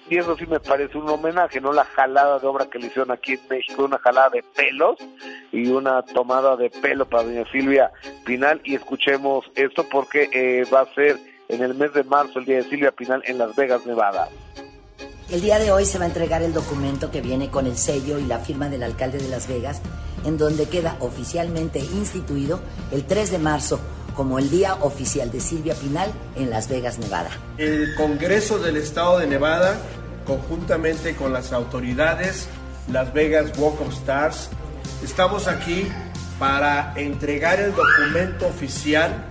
y 0.09 0.19
eso 0.19 0.37
sí 0.37 0.47
me 0.47 0.61
parece 0.61 0.99
un 0.99 1.09
homenaje, 1.09 1.61
no 1.61 1.73
la 1.73 1.85
jalada 1.85 2.39
de 2.39 2.47
obra 2.47 2.67
que 2.67 2.79
le 2.79 2.87
hicieron 2.87 3.11
aquí 3.11 3.35
en 3.35 3.41
México, 3.49 3.85
una 3.85 3.99
jalada 3.99 4.31
de 4.31 4.43
pelos 4.43 4.99
y 5.53 5.69
una 5.69 6.03
tomada 6.03 6.57
de 6.57 6.71
pelo 6.71 7.07
para 7.07 7.25
doña 7.25 7.45
Silvia 7.51 7.91
Pinal 8.25 8.61
y 8.65 8.75
escuchemos 8.75 9.45
esto 9.55 9.87
porque 9.91 10.29
eh, 10.33 10.65
va 10.73 10.83
a 10.83 10.95
ser 10.95 11.19
en 11.49 11.63
el 11.63 11.75
mes 11.75 11.93
de 11.95 12.05
marzo 12.05 12.39
el 12.39 12.45
día 12.45 12.57
de 12.57 12.65
Silvia 12.65 12.93
Pinal 12.93 13.23
en 13.27 13.39
Las 13.39 13.55
Vegas, 13.57 13.87
Nevada. 13.87 14.29
El 15.31 15.41
día 15.41 15.59
de 15.59 15.73
hoy 15.73 15.87
se 15.87 15.99
va 15.99 16.05
a 16.05 16.09
entregar 16.09 16.43
el 16.43 16.53
documento 16.53 17.11
que 17.11 17.23
viene 17.23 17.51
con 17.51 17.67
el 17.67 17.77
sello 17.77 18.19
y 18.19 18.25
la 18.25 18.39
firma 18.39 18.69
del 18.69 18.83
alcalde 18.83 19.19
de 19.19 19.29
Las 19.29 19.49
Vegas, 19.49 19.81
en 20.25 20.37
donde 20.37 20.69
queda 20.69 20.97
oficialmente 21.01 21.79
instituido 21.79 22.61
el 22.93 23.07
3 23.07 23.33
de 23.33 23.39
marzo 23.39 23.81
como 24.15 24.39
el 24.39 24.51
día 24.51 24.75
oficial 24.81 25.31
de 25.31 25.41
Silvia 25.41 25.75
Pinal 25.75 26.13
en 26.37 26.51
Las 26.51 26.69
Vegas, 26.69 26.99
Nevada. 26.99 27.31
El 27.59 27.95
Congreso 27.97 28.59
del 28.59 28.77
Estado 28.77 29.19
de 29.19 29.27
Nevada, 29.27 29.79
conjuntamente 30.27 31.15
con 31.17 31.33
las 31.33 31.53
autoridades, 31.53 32.49
Las 32.91 33.13
Vegas 33.13 33.53
Walk 33.59 33.81
of 33.81 33.93
Stars, 33.93 34.49
estamos 35.03 35.49
aquí 35.49 35.89
para 36.39 36.93
entregar 36.97 37.61
el 37.61 37.75
documento 37.75 38.47
oficial. 38.47 39.27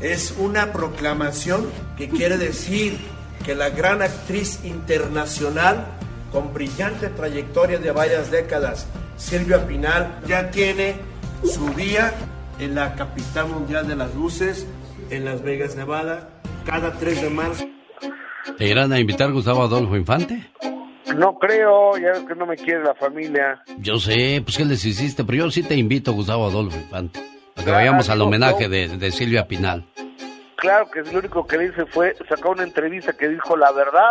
Es 0.00 0.34
una 0.38 0.72
proclamación 0.72 1.68
que 1.96 2.08
quiere 2.08 2.38
decir 2.38 2.98
que 3.44 3.54
la 3.54 3.70
gran 3.70 4.02
actriz 4.02 4.60
internacional 4.64 5.86
con 6.32 6.52
brillante 6.54 7.08
trayectoria 7.08 7.78
de 7.78 7.92
varias 7.92 8.30
décadas, 8.30 8.86
Silvia 9.16 9.66
Pinal, 9.66 10.20
ya 10.26 10.50
tiene 10.50 10.96
su 11.44 11.68
día 11.74 12.12
en 12.64 12.74
la 12.74 12.94
capital 12.94 13.48
mundial 13.48 13.86
de 13.88 13.96
las 13.96 14.14
luces, 14.14 14.66
en 15.10 15.24
Las 15.24 15.42
Vegas, 15.42 15.76
Nevada, 15.76 16.28
cada 16.64 16.92
3 16.92 17.22
de 17.22 17.30
marzo. 17.30 17.64
¿Te 18.58 18.66
irán 18.68 18.92
a 18.92 18.98
invitar 19.00 19.32
Gustavo 19.32 19.62
Adolfo 19.62 19.96
Infante? 19.96 20.50
No 21.16 21.38
creo, 21.38 21.96
ya 21.98 22.12
ves 22.12 22.24
que 22.26 22.34
no 22.34 22.46
me 22.46 22.56
quiere 22.56 22.82
la 22.84 22.94
familia. 22.94 23.62
Yo 23.78 23.98
sé, 23.98 24.40
pues 24.44 24.56
¿qué 24.56 24.64
les 24.64 24.84
hiciste? 24.84 25.24
Pero 25.24 25.38
yo 25.44 25.50
sí 25.50 25.62
te 25.62 25.74
invito, 25.74 26.12
Gustavo 26.12 26.46
Adolfo 26.46 26.76
Infante. 26.78 27.20
Para 27.54 27.64
que 27.66 27.70
vayamos 27.70 28.08
al 28.08 28.20
homenaje 28.22 28.64
no. 28.64 28.70
de, 28.70 28.88
de 28.96 29.10
Silvia 29.10 29.46
Pinal. 29.46 29.84
Claro 30.56 30.88
que 30.90 31.02
lo 31.02 31.18
único 31.18 31.46
que 31.46 31.58
le 31.58 31.66
hice 31.66 31.84
fue 31.86 32.16
sacar 32.28 32.52
una 32.52 32.62
entrevista 32.62 33.12
que 33.12 33.28
dijo 33.28 33.56
la 33.56 33.72
verdad. 33.72 34.10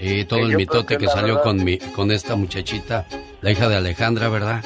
Y 0.00 0.24
todo 0.24 0.40
Sí, 0.40 0.50
el 0.50 0.56
mitote 0.56 0.96
que 0.96 1.04
que 1.04 1.10
salió 1.10 1.34
verdad- 1.34 1.42
con, 1.42 1.64
mi, 1.64 1.78
con 1.78 2.10
esta 2.10 2.34
muchachita, 2.36 3.06
la 3.40 3.50
hija 3.50 3.68
de 3.68 3.76
Alejandra, 3.76 4.28
¿verdad? 4.28 4.64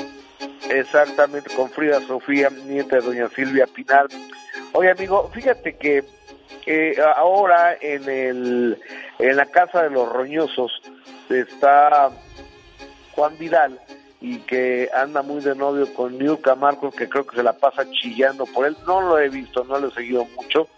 Exactamente, 0.72 1.54
con 1.54 1.68
Frida 1.68 2.00
Sofía, 2.00 2.48
nieta 2.66 2.96
de 2.96 3.02
doña 3.02 3.28
Silvia 3.28 3.66
Pinal. 3.66 4.08
Oye, 4.72 4.90
amigo, 4.90 5.30
fíjate 5.34 5.76
que 5.76 6.02
eh, 6.64 6.96
ahora 7.16 7.76
en 7.78 8.08
el 8.08 8.78
en 9.18 9.36
la 9.36 9.46
casa 9.46 9.82
de 9.82 9.90
los 9.90 10.08
roñosos 10.10 10.72
está 11.28 12.10
Juan 13.12 13.36
Vidal 13.38 13.78
y 14.22 14.38
que 14.38 14.88
anda 14.94 15.20
muy 15.20 15.42
de 15.42 15.54
novio 15.54 15.92
con 15.92 16.18
Niurka 16.18 16.54
Marcos, 16.54 16.94
que 16.94 17.08
creo 17.08 17.26
que 17.26 17.36
se 17.36 17.42
la 17.42 17.52
pasa 17.52 17.84
chillando 17.90 18.46
por 18.46 18.64
él. 18.66 18.74
No 18.86 19.02
lo 19.02 19.18
he 19.18 19.28
visto, 19.28 19.64
no 19.64 19.78
lo 19.78 19.88
he 19.88 19.92
seguido 19.92 20.24
mucho, 20.36 20.68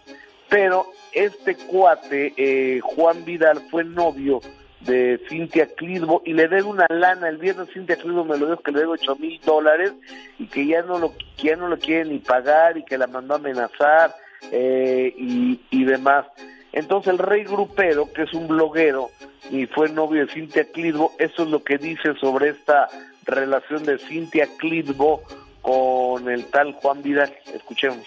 pero 0.49 0.87
este 1.13 1.55
cuate, 1.55 2.33
eh, 2.35 2.81
Juan 2.81 3.23
Vidal, 3.23 3.61
fue 3.71 3.85
novio 3.85 4.41
de 4.85 5.19
Cintia 5.29 5.67
Clisbo 5.75 6.21
y 6.25 6.33
le 6.33 6.47
debe 6.47 6.63
una 6.63 6.85
lana. 6.89 7.27
El 7.27 7.37
viernes 7.37 7.69
Cintia 7.73 7.95
Clisbo 7.97 8.23
me 8.23 8.37
lo 8.37 8.47
dijo 8.47 8.61
que 8.61 8.71
le 8.71 8.79
debe 8.79 8.93
ocho 8.93 9.15
mil 9.15 9.39
dólares 9.41 9.93
y 10.39 10.47
que 10.47 10.65
ya 10.65 10.81
no 10.83 10.99
lo 10.99 11.13
que 11.17 11.47
ya 11.47 11.55
no 11.55 11.67
lo 11.67 11.77
quiere 11.77 12.05
ni 12.05 12.19
pagar 12.19 12.77
y 12.77 12.83
que 12.83 12.97
la 12.97 13.07
mandó 13.07 13.33
a 13.33 13.37
amenazar 13.37 14.15
eh, 14.51 15.13
y, 15.17 15.59
y 15.69 15.83
demás. 15.85 16.25
Entonces 16.71 17.13
el 17.13 17.19
rey 17.19 17.43
grupero, 17.43 18.11
que 18.11 18.23
es 18.23 18.33
un 18.33 18.47
bloguero 18.47 19.09
y 19.49 19.65
fue 19.65 19.89
novio 19.89 20.25
de 20.25 20.33
Cintia 20.33 20.65
Clisbo, 20.71 21.13
eso 21.19 21.43
es 21.43 21.49
lo 21.49 21.63
que 21.63 21.77
dice 21.77 22.13
sobre 22.19 22.49
esta 22.49 22.89
relación 23.25 23.83
de 23.83 23.97
Cintia 23.97 24.47
Clisbo 24.57 25.23
con 25.61 26.29
el 26.29 26.45
tal 26.45 26.73
Juan 26.73 27.01
Vidal. 27.01 27.33
Escuchemos. 27.53 28.05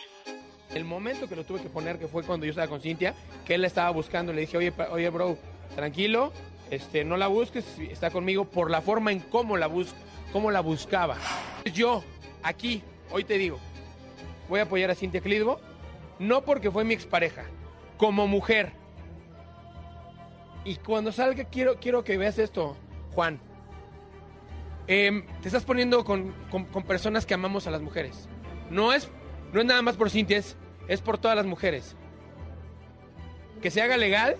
El 0.74 0.84
momento 0.84 1.28
que 1.28 1.34
lo 1.34 1.44
tuve 1.44 1.62
que 1.62 1.70
poner, 1.70 1.98
que 1.98 2.09
fue 2.09 2.22
cuando 2.24 2.44
yo 2.44 2.50
estaba 2.50 2.68
con 2.68 2.80
Cintia, 2.80 3.14
que 3.46 3.55
él 3.55 3.62
la 3.62 3.66
estaba 3.68 3.90
buscando, 3.90 4.32
le 4.32 4.42
dije, 4.42 4.59
oye, 4.59 4.72
oye, 4.90 5.09
bro, 5.09 5.38
tranquilo, 5.74 6.32
este, 6.70 7.05
no 7.05 7.16
la 7.16 7.27
busques, 7.27 7.65
está 7.78 8.11
conmigo 8.11 8.45
por 8.45 8.70
la 8.70 8.81
forma 8.81 9.12
en 9.12 9.20
cómo 9.20 9.57
la 9.57 9.66
bus 9.66 9.95
cómo 10.32 10.51
la 10.51 10.61
buscaba. 10.61 11.16
Yo, 11.73 12.05
aquí, 12.43 12.82
hoy 13.11 13.24
te 13.24 13.39
digo, 13.39 13.59
voy 14.49 14.61
a 14.61 14.65
apoyar 14.65 14.90
a 14.90 14.95
Cintia 14.95 15.20
Clitbo, 15.23 15.59
no 16.19 16.43
porque 16.45 16.70
fue 16.70 16.85
mi 16.85 16.93
expareja, 16.95 17.45
como 17.97 18.27
mujer. 18.27 18.73
Y 20.65 20.77
cuando 20.77 21.12
salga, 21.12 21.45
quiero, 21.45 21.77
quiero 21.81 22.05
que 22.05 22.19
veas 22.19 22.39
esto, 22.39 22.77
Juan. 23.15 23.40
Em, 24.86 25.24
te 25.40 25.49
estás 25.49 25.65
poniendo 25.65 26.05
con, 26.05 26.32
con- 26.51 26.66
personas 26.85 27.24
que 27.24 27.35
amamos 27.35 27.66
a 27.66 27.70
las 27.70 27.81
mujeres. 27.81 28.28
No 28.70 28.93
es, 28.93 29.09
no 29.53 29.61
es 29.61 29.66
nada 29.66 29.81
más 29.82 29.97
por 29.97 30.11
Cintia, 30.11 30.36
es, 30.39 30.57
es 30.89 31.01
por 31.01 31.16
todas 31.19 31.36
las 31.36 31.47
mujeres. 31.47 31.97
Que 33.62 33.70
se 33.70 33.81
haga 33.81 33.97
legal 33.97 34.36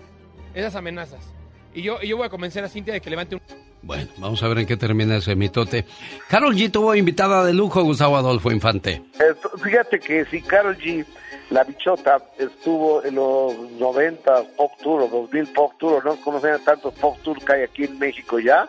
esas 0.53 0.75
amenazas. 0.75 1.33
Y 1.73 1.81
yo, 1.83 1.97
y 2.01 2.07
yo 2.07 2.17
voy 2.17 2.25
a 2.25 2.29
convencer 2.29 2.63
a 2.63 2.69
Cintia 2.69 2.93
de 2.93 3.01
que 3.01 3.09
levante 3.09 3.35
un... 3.35 3.41
Bueno, 3.81 4.09
vamos 4.17 4.43
a 4.43 4.47
ver 4.49 4.59
en 4.59 4.65
qué 4.65 4.75
termina 4.75 5.15
ese 5.17 5.35
mitote. 5.35 5.85
Carol 6.27 6.53
G 6.55 6.69
tuvo 6.71 6.93
invitada 6.95 7.45
de 7.45 7.53
lujo 7.53 7.81
Gustavo 7.83 8.17
Adolfo 8.17 8.51
Infante. 8.51 9.01
Esto- 9.13 9.49
fíjate 9.57 9.99
que 9.99 10.25
si 10.25 10.41
Carol 10.41 10.77
G, 10.77 11.05
la 11.49 11.63
bichota, 11.63 12.17
estuvo 12.37 13.03
en 13.05 13.15
los 13.15 13.53
90 13.79 14.43
Pop 14.57 14.71
Tour 14.83 15.03
o 15.03 15.07
2000 15.07 15.47
Pop 15.53 15.71
Tour, 15.79 16.03
no 16.03 16.17
conocían 16.17 16.61
tantos 16.65 16.93
Pop 16.95 17.17
Tour 17.23 17.37
que 17.43 17.53
hay 17.53 17.63
aquí 17.63 17.85
en 17.85 17.97
México 17.97 18.37
ya, 18.39 18.67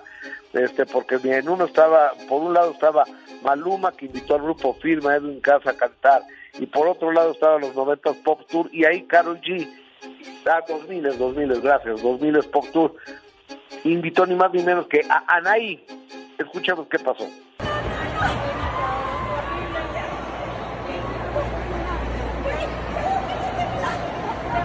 este 0.53 0.87
porque 0.87 1.17
en 1.23 1.49
uno 1.49 1.65
estaba, 1.65 2.13
por 2.29 2.43
un 2.43 2.55
lado 2.55 2.71
estaba 2.73 3.05
Maluma 3.43 3.91
que 3.93 4.07
invitó 4.07 4.37
al 4.37 4.43
grupo 4.43 4.75
Firma 4.75 5.17
Edwin 5.17 5.41
Casa 5.41 5.71
a 5.71 5.77
cantar 5.77 6.23
y 6.59 6.67
por 6.67 6.87
otro 6.87 7.11
lado 7.11 7.33
estaban 7.33 7.63
los 7.63 7.75
90 7.75 8.13
Pop 8.25 8.43
Tour 8.49 8.69
y 8.73 8.85
ahí 8.85 9.03
Carol 9.03 9.41
G, 9.41 9.69
ah, 10.47 10.63
2000, 10.69 11.19
2000, 11.19 11.61
gracias, 11.61 12.03
2000 12.03 12.47
Pop 12.47 12.65
Tour, 12.73 12.95
invitó 13.85 14.27
ni 14.27 14.35
más 14.35 14.53
ni 14.53 14.63
menos 14.63 14.87
que 14.87 15.01
a 15.09 15.25
Anaí. 15.37 15.85
Escuchemos 16.39 16.87
qué 16.89 16.99
pasó. 16.99 17.29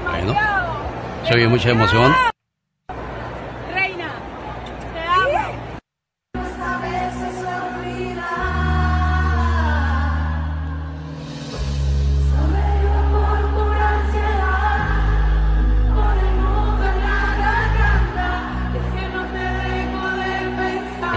Bueno, 0.10 0.36
se 1.28 1.34
oye 1.34 1.48
mucha 1.48 1.70
emoción. 1.72 2.35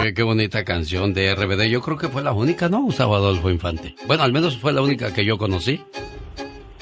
Eh, 0.09 0.15
qué 0.15 0.23
bonita 0.23 0.65
canción 0.65 1.13
de 1.13 1.35
RBD. 1.35 1.69
Yo 1.69 1.83
creo 1.83 1.99
que 1.99 2.09
fue 2.09 2.23
la 2.23 2.33
única, 2.33 2.69
¿no? 2.71 2.81
Gustavo 2.83 3.15
Adolfo 3.15 3.51
Infante. 3.51 3.95
Bueno, 4.07 4.23
al 4.23 4.33
menos 4.33 4.57
fue 4.57 4.73
la 4.73 4.81
única 4.81 5.13
que 5.13 5.23
yo 5.25 5.37
conocí. 5.37 5.81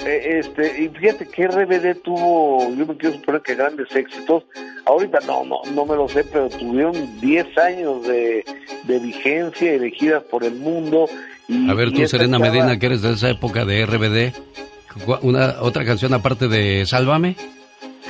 Eh, 0.06 0.38
este, 0.40 0.84
y 0.84 0.88
fíjate 0.88 1.26
que 1.26 1.48
RBD 1.48 2.02
tuvo, 2.04 2.72
yo 2.76 2.86
me 2.86 2.96
quiero 2.96 3.16
suponer 3.16 3.42
que 3.42 3.56
grandes 3.56 3.88
éxitos. 3.96 4.44
Ahorita 4.84 5.18
no, 5.26 5.44
no, 5.44 5.56
no 5.74 5.84
me 5.86 5.96
lo 5.96 6.08
sé, 6.08 6.22
pero 6.22 6.48
tuvieron 6.50 7.20
10 7.20 7.58
años 7.58 8.06
de, 8.06 8.44
de 8.84 8.98
vigencia 9.00 9.72
giras 9.98 10.22
por 10.30 10.44
el 10.44 10.54
mundo. 10.54 11.08
Y, 11.48 11.68
A 11.68 11.74
ver, 11.74 11.90
tú, 11.92 12.06
Serena 12.06 12.38
Medina, 12.38 12.78
que 12.78 12.86
eres 12.86 13.02
de 13.02 13.12
esa 13.14 13.30
época 13.30 13.64
de 13.64 13.86
RBD. 13.86 14.32
¿cu- 15.04 15.18
Una, 15.22 15.56
¿Otra 15.62 15.84
canción 15.84 16.14
aparte 16.14 16.46
de 16.46 16.86
Sálvame? 16.86 17.34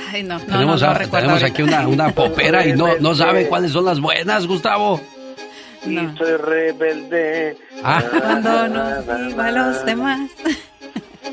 Ay, 0.09 0.23
no, 0.23 0.39
no, 0.39 0.45
tenemos 0.45 0.81
no, 0.81 0.87
no 0.87 0.93
a- 0.93 0.99
tenemos 0.99 1.43
aquí 1.43 1.61
una, 1.63 1.87
una 1.87 2.09
popera 2.15 2.65
y 2.65 2.73
no, 2.73 2.97
no 2.99 3.13
sabe 3.15 3.47
cuáles 3.47 3.71
son 3.71 3.85
las 3.85 3.99
buenas, 3.99 4.47
Gustavo. 4.47 4.99
Y 5.85 5.95
soy 6.17 6.37
rebelde. 6.37 7.57
Ah. 7.83 8.03
Cuando 8.09 8.67
nos 8.67 9.29
iba 9.31 9.45
a 9.47 9.51
los 9.51 9.85
demás. 9.85 10.31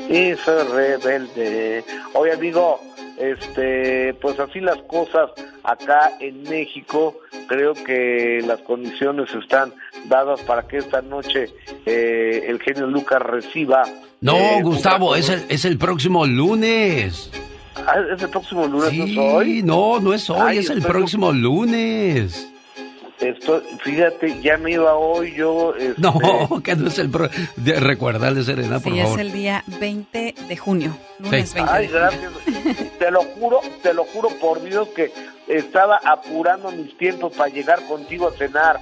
Y 0.09 0.35
soy 0.35 0.67
rebelde. 0.71 1.83
Oye, 2.13 2.33
amigo, 2.33 2.79
este, 3.17 4.13
pues 4.21 4.37
así 4.39 4.59
las 4.59 4.77
cosas 4.83 5.31
acá 5.63 6.11
en 6.19 6.43
México. 6.43 7.17
Creo 7.47 7.73
que 7.73 8.39
las 8.45 8.59
condiciones 8.61 9.29
están 9.33 9.73
dadas 10.05 10.41
para 10.41 10.67
que 10.67 10.77
esta 10.77 11.01
noche 11.01 11.49
eh, 11.85 12.43
el 12.47 12.61
genio 12.61 12.85
Lucas 12.87 13.19
reciba. 13.21 13.83
No, 14.21 14.35
eh, 14.37 14.59
Gustavo, 14.61 15.15
es 15.15 15.29
el, 15.29 15.43
es 15.49 15.65
el 15.65 15.77
próximo 15.77 16.25
lunes. 16.25 17.31
Ah, 17.75 17.95
¿Es 18.15 18.21
el 18.21 18.29
próximo 18.29 18.65
lunes? 18.67 18.93
¿no 18.93 19.03
es 19.05 19.09
Sí, 19.11 19.17
hoy? 19.19 19.63
no, 19.63 19.99
no 19.99 20.13
es 20.13 20.29
hoy, 20.29 20.37
Ay, 20.41 20.57
es 20.59 20.69
el 20.69 20.77
estoy- 20.79 20.91
próximo 20.91 21.31
lunes. 21.31 22.49
Esto, 23.19 23.61
fíjate, 23.81 24.41
ya 24.41 24.57
me 24.57 24.73
iba 24.73 24.93
hoy 24.95 25.33
yo. 25.35 25.73
este, 25.75 25.99
No, 26.01 26.13
que 26.63 26.75
no 26.75 26.87
es 26.87 26.99
el 26.99 27.09
pro... 27.09 27.29
de- 27.55 27.79
Recuérdale, 27.79 28.43
Serena, 28.43 28.79
por 28.79 28.91
Sí, 28.91 28.99
es 28.99 29.03
favor. 29.05 29.19
el 29.21 29.31
día 29.31 29.63
20 29.79 30.35
de 30.47 30.57
junio. 30.57 30.97
Lunes 31.19 31.49
Sí. 31.49 31.55
20 31.55 31.71
Ay, 31.73 31.87
de 31.87 31.93
junio. 31.93 32.09
gracias. 32.51 32.89
te 32.99 33.11
lo 33.11 33.21
juro, 33.23 33.61
te 33.81 33.93
lo 33.93 34.03
juro 34.05 34.29
por 34.41 34.61
Dios 34.63 34.89
que 34.89 35.13
estaba 35.47 35.99
apurando 36.05 36.71
mis 36.71 36.97
tiempos 36.97 37.33
para 37.33 37.49
llegar 37.49 37.79
contigo 37.87 38.27
a 38.27 38.37
cenar. 38.37 38.79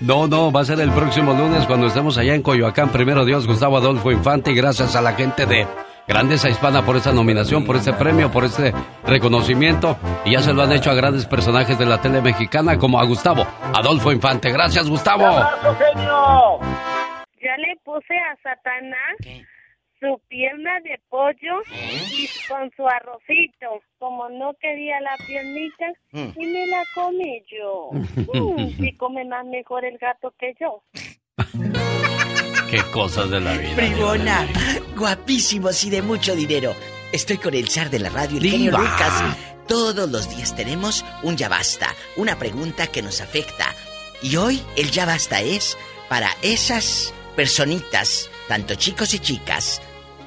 No, 0.00 0.26
no, 0.26 0.50
va 0.52 0.60
a 0.60 0.64
ser 0.64 0.80
el 0.80 0.90
próximo 0.92 1.32
lunes 1.34 1.66
cuando 1.66 1.86
estemos 1.86 2.16
allá 2.18 2.34
en 2.34 2.42
Coyoacán. 2.42 2.90
Primero 2.92 3.24
Dios, 3.24 3.46
Gustavo 3.46 3.76
Adolfo 3.76 4.10
Infante, 4.10 4.52
y 4.52 4.54
gracias 4.54 4.94
a 4.96 5.00
la 5.02 5.12
gente 5.14 5.44
de 5.46 5.66
Grandeza 6.08 6.48
Hispana 6.48 6.84
por 6.84 6.96
esta 6.96 7.12
nominación, 7.12 7.64
por 7.64 7.76
este 7.76 7.92
premio, 7.92 8.30
por 8.30 8.44
este 8.44 8.72
reconocimiento. 9.04 9.96
Y 10.24 10.32
ya 10.32 10.40
se 10.40 10.52
lo 10.52 10.62
han 10.62 10.72
hecho 10.72 10.90
a 10.90 10.94
grandes 10.94 11.26
personajes 11.26 11.78
de 11.78 11.86
la 11.86 12.00
tele 12.00 12.20
mexicana 12.22 12.78
como 12.78 13.00
a 13.00 13.04
Gustavo 13.04 13.44
Adolfo 13.74 14.12
Infante. 14.12 14.50
Gracias, 14.52 14.88
Gustavo. 14.88 15.26
¡Abrazo, 15.26 15.76
genio! 15.76 16.58
Ya 17.42 17.56
le 17.58 17.76
puse 17.84 18.14
a 18.16 18.36
Satanás 18.42 19.16
su 19.98 20.20
pierna 20.28 20.78
de 20.84 21.00
pollo 21.08 21.62
y 22.12 22.28
con 22.48 22.70
su 22.76 22.86
arrocito. 22.86 23.80
Como 23.98 24.28
no 24.28 24.52
quería 24.60 25.00
la 25.00 25.16
piernita, 25.26 25.86
Mm. 26.12 26.40
y 26.40 26.46
me 26.46 26.66
la 26.68 26.82
comí 26.94 27.42
yo. 27.50 27.90
Mm, 28.32 28.68
sí 28.78 28.96
come 28.96 29.24
más 29.24 29.44
mejor 29.46 29.84
el 29.84 29.98
gato 29.98 30.32
que 30.38 30.54
yo. 30.60 30.82
Qué 32.76 32.90
cosas 32.90 33.30
de 33.30 33.40
la 33.40 33.54
vida. 33.54 33.74
Bribona, 33.74 34.46
guapísimos 34.94 35.82
y 35.84 35.88
de 35.88 36.02
mucho 36.02 36.36
dinero. 36.36 36.76
Estoy 37.10 37.38
con 37.38 37.54
el 37.54 37.70
zar 37.70 37.88
de 37.88 38.00
la 38.00 38.10
radio, 38.10 38.36
el 38.36 38.50
genio. 38.50 38.72
Lucas. 38.72 39.34
Todos 39.66 40.10
los 40.10 40.28
días 40.28 40.54
tenemos 40.54 41.02
un 41.22 41.38
ya 41.38 41.48
basta, 41.48 41.94
una 42.16 42.38
pregunta 42.38 42.86
que 42.86 43.00
nos 43.00 43.22
afecta. 43.22 43.74
Y 44.20 44.36
hoy 44.36 44.62
el 44.76 44.90
ya 44.90 45.06
basta 45.06 45.40
es 45.40 45.78
para 46.10 46.28
esas 46.42 47.14
personitas, 47.34 48.28
tanto 48.46 48.74
chicos 48.74 49.14
y 49.14 49.20
chicas. 49.20 49.80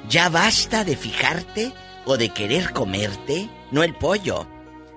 Ya 0.08 0.28
basta 0.28 0.82
de 0.82 0.96
fijarte 0.96 1.72
o 2.04 2.16
de 2.16 2.30
querer 2.30 2.72
comerte, 2.72 3.48
no 3.70 3.84
el 3.84 3.94
pollo, 3.94 4.48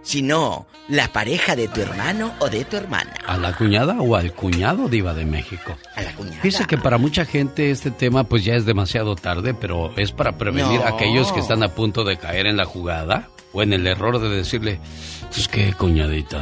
sino 0.02 0.66
la 0.90 1.08
pareja 1.08 1.56
de 1.56 1.68
tu 1.68 1.82
hermano 1.82 2.34
o 2.40 2.50
de 2.50 2.66
tu 2.66 2.76
hermana. 2.78 3.14
¿A 3.26 3.38
la 3.38 3.54
cuñada 3.56 3.96
o 4.02 4.16
al 4.16 4.34
cuñado 4.34 4.90
diva 4.90 5.14
de 5.14 5.26
México? 5.26 5.78
A 5.96 6.02
la 6.02 6.14
cuñada. 6.14 6.42
Fíjese 6.42 6.66
que 6.66 6.78
para 6.78 6.98
mucha 6.98 7.26
gente 7.26 7.72
este 7.72 7.90
tema 7.92 8.26
pues 8.26 8.44
ya 8.44 8.56
es 8.56 8.66
demasiado 8.66 9.16
tarde, 9.16 9.54
pero 9.54 9.94
es 9.98 10.12
para 10.12 10.38
prevenir 10.38 10.80
No. 10.82 10.86
a 10.86 10.90
aquellos 10.90 11.32
que 11.32 11.40
están 11.40 11.64
a 11.64 11.70
punto 11.70 12.04
de 12.04 12.18
caer 12.18 12.48
en 12.48 12.58
la 12.58 12.66
jugada 12.66 13.30
o 13.54 13.64
en 13.64 13.72
el 13.74 13.88
error 13.88 14.20
de 14.20 14.30
decirle, 14.30 14.80
pues 15.32 15.48
qué 15.48 15.74
cuñadita, 15.74 16.42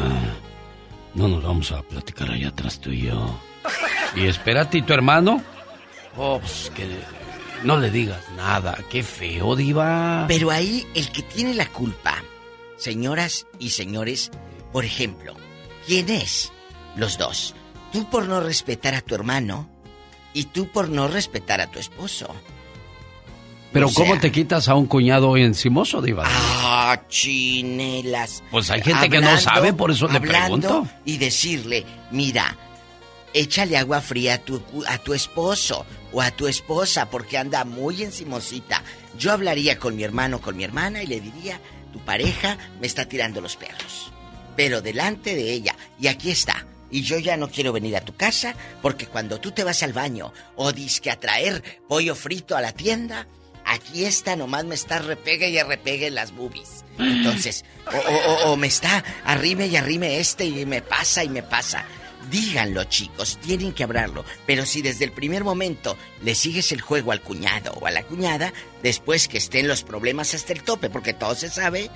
no 1.14 1.28
nos 1.28 1.44
vamos 1.44 1.72
a 1.72 1.82
platicar 1.84 2.32
allá 2.32 2.48
atrás 2.50 2.80
tú 2.80 2.90
y 2.90 3.02
yo. 3.04 3.40
Y 4.16 4.26
espérate, 4.26 4.80
¿y 4.80 4.82
tu 4.82 4.94
hermano? 4.94 5.42
Oh, 6.18 6.40
pues 6.40 6.72
que 6.76 6.88
no 7.64 7.78
le 7.78 7.92
digas 7.92 8.22
nada, 8.36 8.78
qué 8.90 9.04
feo, 9.04 9.56
diva. 9.56 10.26
Pero 10.28 10.50
ahí 10.52 10.86
el 10.96 11.10
que 11.12 11.22
tiene 11.22 11.54
la 11.54 11.68
culpa, 11.68 12.16
señoras 12.82 13.46
y 13.60 13.70
señores, 13.70 14.32
por 14.72 14.86
ejemplo, 14.86 15.36
¿quién 15.86 16.10
es? 16.10 16.52
Los 16.96 17.18
dos. 17.18 17.54
Tú 17.94 18.10
por 18.10 18.28
no 18.28 18.42
respetar 18.42 18.96
a 18.96 19.02
tu 19.02 19.14
hermano 19.14 19.70
y 20.34 20.46
tú 20.46 20.68
por 20.68 20.90
no 20.90 21.08
respetar 21.08 21.62
a 21.62 21.68
tu 21.68 21.80
esposo. 21.80 22.34
Pero 23.72 23.88
o 23.88 23.94
¿cómo 23.94 24.20
te 24.20 24.32
quitas 24.32 24.68
a 24.68 24.76
un 24.76 24.88
cuñado 24.88 25.38
encimoso, 25.38 26.02
diva? 26.02 26.24
Ah, 26.26 27.04
chinelas. 27.08 28.44
Pues 28.52 28.70
hay 28.70 28.82
gente 28.82 29.10
que 29.10 29.22
no 29.22 29.38
sabe, 29.38 29.74
por 29.74 29.92
eso 29.92 30.08
le 30.08 30.20
pregunto. 30.20 30.88
Y 31.06 31.18
decirle, 31.18 31.86
mira, 32.12 32.58
échale 33.34 33.78
agua 33.78 34.02
fría 34.02 34.36
a 34.36 34.38
tu, 34.40 34.62
a 34.88 34.98
tu 34.98 35.14
esposo 35.14 35.86
o 36.12 36.22
a 36.22 36.32
tu 36.32 36.48
esposa 36.48 37.10
porque 37.10 37.38
anda 37.38 37.64
muy 37.64 38.04
encimosita. 38.04 38.84
Yo 39.18 39.32
hablaría 39.32 39.78
con 39.78 39.96
mi 39.96 40.04
hermano, 40.04 40.42
con 40.42 40.58
mi 40.58 40.64
hermana 40.64 41.04
y 41.04 41.08
le 41.08 41.22
diría, 41.22 41.62
tu 41.92 42.00
pareja 42.00 42.58
me 42.80 42.88
está 42.88 43.06
tirando 43.06 43.42
los 43.42 43.56
perros. 43.58 44.12
Pero 44.56 44.82
delante 44.82 45.36
de 45.36 45.52
ella, 45.52 45.76
y 46.00 46.08
aquí 46.08 46.32
está. 46.32 46.66
Y 46.90 47.04
yo 47.04 47.18
ya 47.20 47.38
no 47.38 47.50
quiero 47.50 47.72
venir 47.72 47.96
a 47.96 48.02
tu 48.06 48.16
casa 48.16 48.54
porque 48.82 49.06
cuando 49.08 49.40
tú 49.40 49.52
te 49.52 49.64
vas 49.64 49.82
al 49.84 49.94
baño 49.94 50.34
o 50.58 50.74
disque 50.74 51.10
a 51.10 51.20
traer 51.20 51.64
pollo 51.88 52.16
frito 52.16 52.58
a 52.58 52.62
la 52.62 52.74
tienda, 52.74 53.28
aquí 53.66 54.04
está, 54.04 54.36
nomás 54.36 54.66
me 54.66 54.76
está 54.76 55.00
repegue 55.00 55.50
y 55.50 55.62
repegue 55.62 56.10
las 56.12 56.34
boobies. 56.36 56.84
Entonces, 57.00 57.64
o- 57.88 58.52
o 58.52 58.58
me 58.58 58.68
está 58.68 59.04
arrime 59.24 59.68
y 59.68 59.78
arrime 59.78 60.20
este 60.20 60.44
y 60.46 60.66
me 60.66 60.82
pasa 60.82 61.24
y 61.24 61.30
me 61.30 61.44
pasa. 61.44 61.86
Díganlo, 62.30 62.84
chicos, 62.86 63.38
tienen 63.42 63.74
que 63.74 63.84
hablarlo. 63.84 64.24
Pero 64.46 64.66
si 64.66 64.82
desde 64.82 65.06
el 65.06 65.12
primer 65.12 65.44
momento 65.44 65.98
le 66.24 66.36
sigues 66.36 66.72
el 66.72 66.82
juego 66.82 67.12
al 67.12 67.22
cuñado 67.22 67.72
o 67.74 67.88
a 67.88 67.92
la 67.92 68.04
cuñada, 68.04 68.54
después 68.84 69.28
que 69.28 69.38
estén 69.40 69.68
los 69.68 69.84
problemas 69.84 70.34
hasta 70.34 70.54
el 70.54 70.64
tope, 70.64 70.90
porque 70.90 71.14
todo 71.14 71.36
se 71.36 71.50
sabe, 71.50 71.90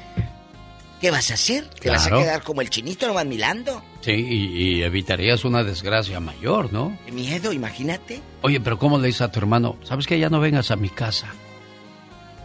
¿qué 0.99 1.11
vas 1.11 1.31
a 1.31 1.35
hacer? 1.35 1.69
¿Te 1.69 1.89
vas 1.89 2.07
a 2.07 2.09
quedar 2.09 2.41
como 2.43 2.61
el 2.61 2.69
chinito 2.69 3.07
nomás 3.07 3.25
milando? 3.25 3.83
Sí, 4.01 4.11
y, 4.11 4.77
y 4.77 4.83
evitarías 4.83 5.45
una 5.45 5.63
desgracia 5.63 6.19
mayor, 6.19 6.73
¿no? 6.73 6.97
¿Qué 7.05 7.11
miedo, 7.11 7.53
imagínate? 7.53 8.21
Oye, 8.41 8.59
pero 8.59 8.77
¿cómo 8.79 8.97
le 8.97 9.07
dices 9.07 9.21
a 9.21 9.31
tu 9.31 9.39
hermano? 9.39 9.77
¿Sabes 9.83 10.07
que 10.07 10.19
ya 10.19 10.29
no 10.29 10.39
vengas 10.39 10.71
a 10.71 10.75
mi 10.75 10.89
casa? 10.89 11.33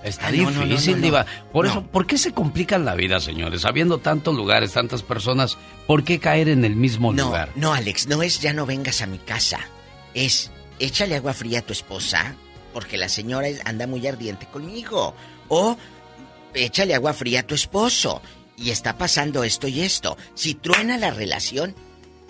Está 0.03 0.29
Ah, 0.29 0.33
no, 0.33 0.51
no, 0.51 0.61
no, 0.61 0.67
difícil, 0.67 0.97
no. 0.97 1.03
Diva. 1.03 1.27
Por 1.53 1.67
eso, 1.67 1.83
¿por 1.83 2.07
qué 2.07 2.17
se 2.17 2.33
complican 2.33 2.85
la 2.85 2.95
vida, 2.95 3.21
señores? 3.21 3.65
Habiendo 3.65 3.99
tantos 3.99 4.35
lugares, 4.35 4.73
tantas 4.73 5.03
personas, 5.03 5.59
¿por 5.87 6.05
qué 6.05 6.19
caer 6.19 6.49
en 6.49 6.65
el 6.65 6.75
mismo 6.75 7.13
lugar? 7.13 7.51
no, 7.55 7.75
Alex, 7.75 8.07
no 8.09 8.23
es 8.23 8.41
ya 8.41 8.53
no 8.53 8.65
vengas 8.67 9.03
a 9.03 9.07
mi 9.07 9.19
casa. 9.19 9.61
Es 10.15 10.51
échale 10.79 11.17
agua 11.17 11.35
fría 11.35 11.59
a 11.59 11.63
tu 11.63 11.73
esposa, 11.73 12.35
porque 12.73 12.97
la 12.97 13.09
señora 13.09 13.49
anda 13.65 13.87
muy 13.87 14.07
ardiente 14.07 14.47
conmigo. 14.47 15.15
O 15.49 15.77
échale 16.55 16.95
agua 16.95 17.13
fría 17.13 17.41
a 17.41 17.47
tu 17.47 17.55
esposo. 17.55 18.23
Y 18.57 18.71
está 18.71 18.97
pasando 18.99 19.45
esto 19.45 19.69
y 19.69 19.81
esto. 19.81 20.17
Si 20.35 20.55
truena 20.55 20.99
la 20.99 21.11
relación, 21.11 21.75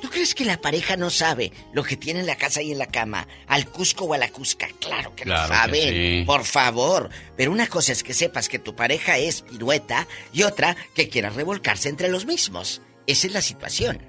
¿tú 0.00 0.08
crees 0.10 0.34
que 0.34 0.44
la 0.44 0.60
pareja 0.60 0.96
no 0.96 1.10
sabe 1.10 1.52
lo 1.72 1.82
que 1.82 1.96
tiene 1.96 2.20
en 2.20 2.26
la 2.26 2.36
casa 2.36 2.62
y 2.62 2.72
en 2.72 2.78
la 2.78 2.86
cama? 2.86 3.26
¿Al 3.46 3.66
Cusco 3.66 4.04
o 4.04 4.14
a 4.14 4.18
la 4.18 4.28
Cusca? 4.30 4.68
Claro 4.80 5.14
que 5.14 5.24
Claro 5.24 5.54
lo 5.66 5.72
que 5.72 5.80
sí. 6.20 6.24
Por 6.26 6.44
favor. 6.44 7.10
Pero 7.36 7.52
una 7.52 7.66
cosa 7.66 7.92
es 7.92 8.02
que 8.02 8.14
sepas 8.14 8.48
que 8.48 8.58
tu 8.58 8.74
pareja 8.74 9.18
es 9.18 9.42
pirueta 9.42 10.06
y 10.32 10.42
otra 10.42 10.76
que 10.94 11.08
quiera 11.08 11.30
revolcarse 11.30 11.88
entre 11.88 12.08
los 12.08 12.26
mismos. 12.26 12.82
Esa 13.06 13.26
es 13.26 13.32
la 13.32 13.42
situación. 13.42 14.00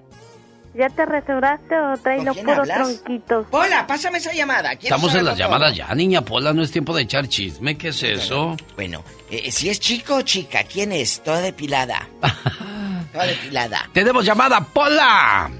¿Ya 0.74 0.88
te 0.88 1.06
restauraste 1.06 1.76
o 1.78 1.98
traes 1.98 2.24
los 2.24 2.38
puros 2.38 2.60
hablas? 2.60 2.78
tronquitos? 2.78 3.46
Hola, 3.52 3.86
pásame 3.86 4.20
esa 4.20 4.32
llamada. 4.32 4.70
¿Quién 4.78 4.84
Estamos 4.94 5.08
en 5.10 5.12
sabe 5.12 5.24
las 5.24 5.34
todo? 5.38 5.44
llamadas 5.46 5.76
ya, 5.76 5.94
niña 5.94 6.22
Pola, 6.24 6.54
no 6.54 6.64
es 6.64 6.72
tiempo 6.72 6.96
de 6.96 7.02
echar 7.02 7.28
chisme, 7.28 7.78
¿qué 7.78 7.90
es 7.90 8.02
eso? 8.04 8.56
Bueno, 8.78 9.04
eh, 9.30 9.52
si 9.52 9.70
es 9.70 9.82
chico 9.82 10.16
o 10.16 10.22
chica, 10.22 10.64
¿quién 10.64 10.94
es? 10.94 11.22
Toda 11.24 11.42
depilada. 11.42 12.08
Toda 13.12 13.26
depilada. 13.26 13.90
¡Tenemos 13.92 14.24
llamada, 14.24 14.62
Pola! 14.64 15.52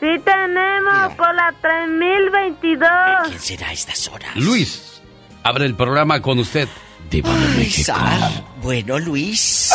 Sí 0.00 0.06
tenemos 0.24 1.14
por 1.14 1.34
la 1.34 1.52
3022. 1.60 2.88
¿Quién 3.28 3.40
será 3.40 3.68
a 3.68 3.72
estas 3.72 4.06
horas? 4.08 4.36
Luis, 4.36 5.02
abre 5.42 5.66
el 5.66 5.74
programa 5.74 6.22
con 6.22 6.38
usted, 6.38 6.68
Diva 7.10 7.30
de 7.32 7.48
México. 7.58 7.86
Sar. 7.92 8.30
Bueno, 8.62 8.98
Luis. 9.00 9.72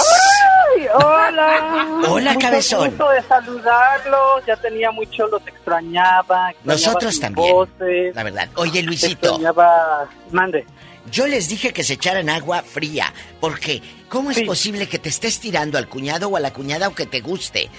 Ay, 0.78 0.86
hola. 0.94 1.88
Hola, 2.08 2.34
Mucho 2.34 2.48
cabezón. 2.48 2.90
gusto 2.90 3.10
de 3.10 3.22
saludarlos. 3.24 4.46
Ya 4.48 4.56
tenía 4.58 4.92
mucho, 4.92 5.28
los 5.28 5.46
extrañaba. 5.48 6.52
extrañaba 6.52 6.54
Nosotros 6.64 7.20
también. 7.20 7.52
voces, 7.54 8.16
La 8.16 8.24
verdad. 8.24 8.50
Oye, 8.56 8.82
Luisito. 8.84 9.28
Extrañaba... 9.28 10.08
Mande. 10.32 10.66
Yo 11.12 11.28
les 11.28 11.50
dije 11.50 11.74
que 11.74 11.84
se 11.84 11.94
echaran 11.94 12.30
agua 12.30 12.62
fría. 12.64 13.14
Porque, 13.42 13.82
¿cómo 14.10 14.32
es 14.32 14.42
posible 14.44 14.88
que 14.88 15.00
te 15.00 15.10
estés 15.10 15.40
tirando 15.40 15.78
al 15.78 15.88
cuñado 15.90 16.30
o 16.30 16.38
a 16.38 16.40
la 16.40 16.52
cuñada 16.54 16.88
o 16.88 16.96
que 16.96 17.06
te 17.06 17.20
guste? 17.22 17.70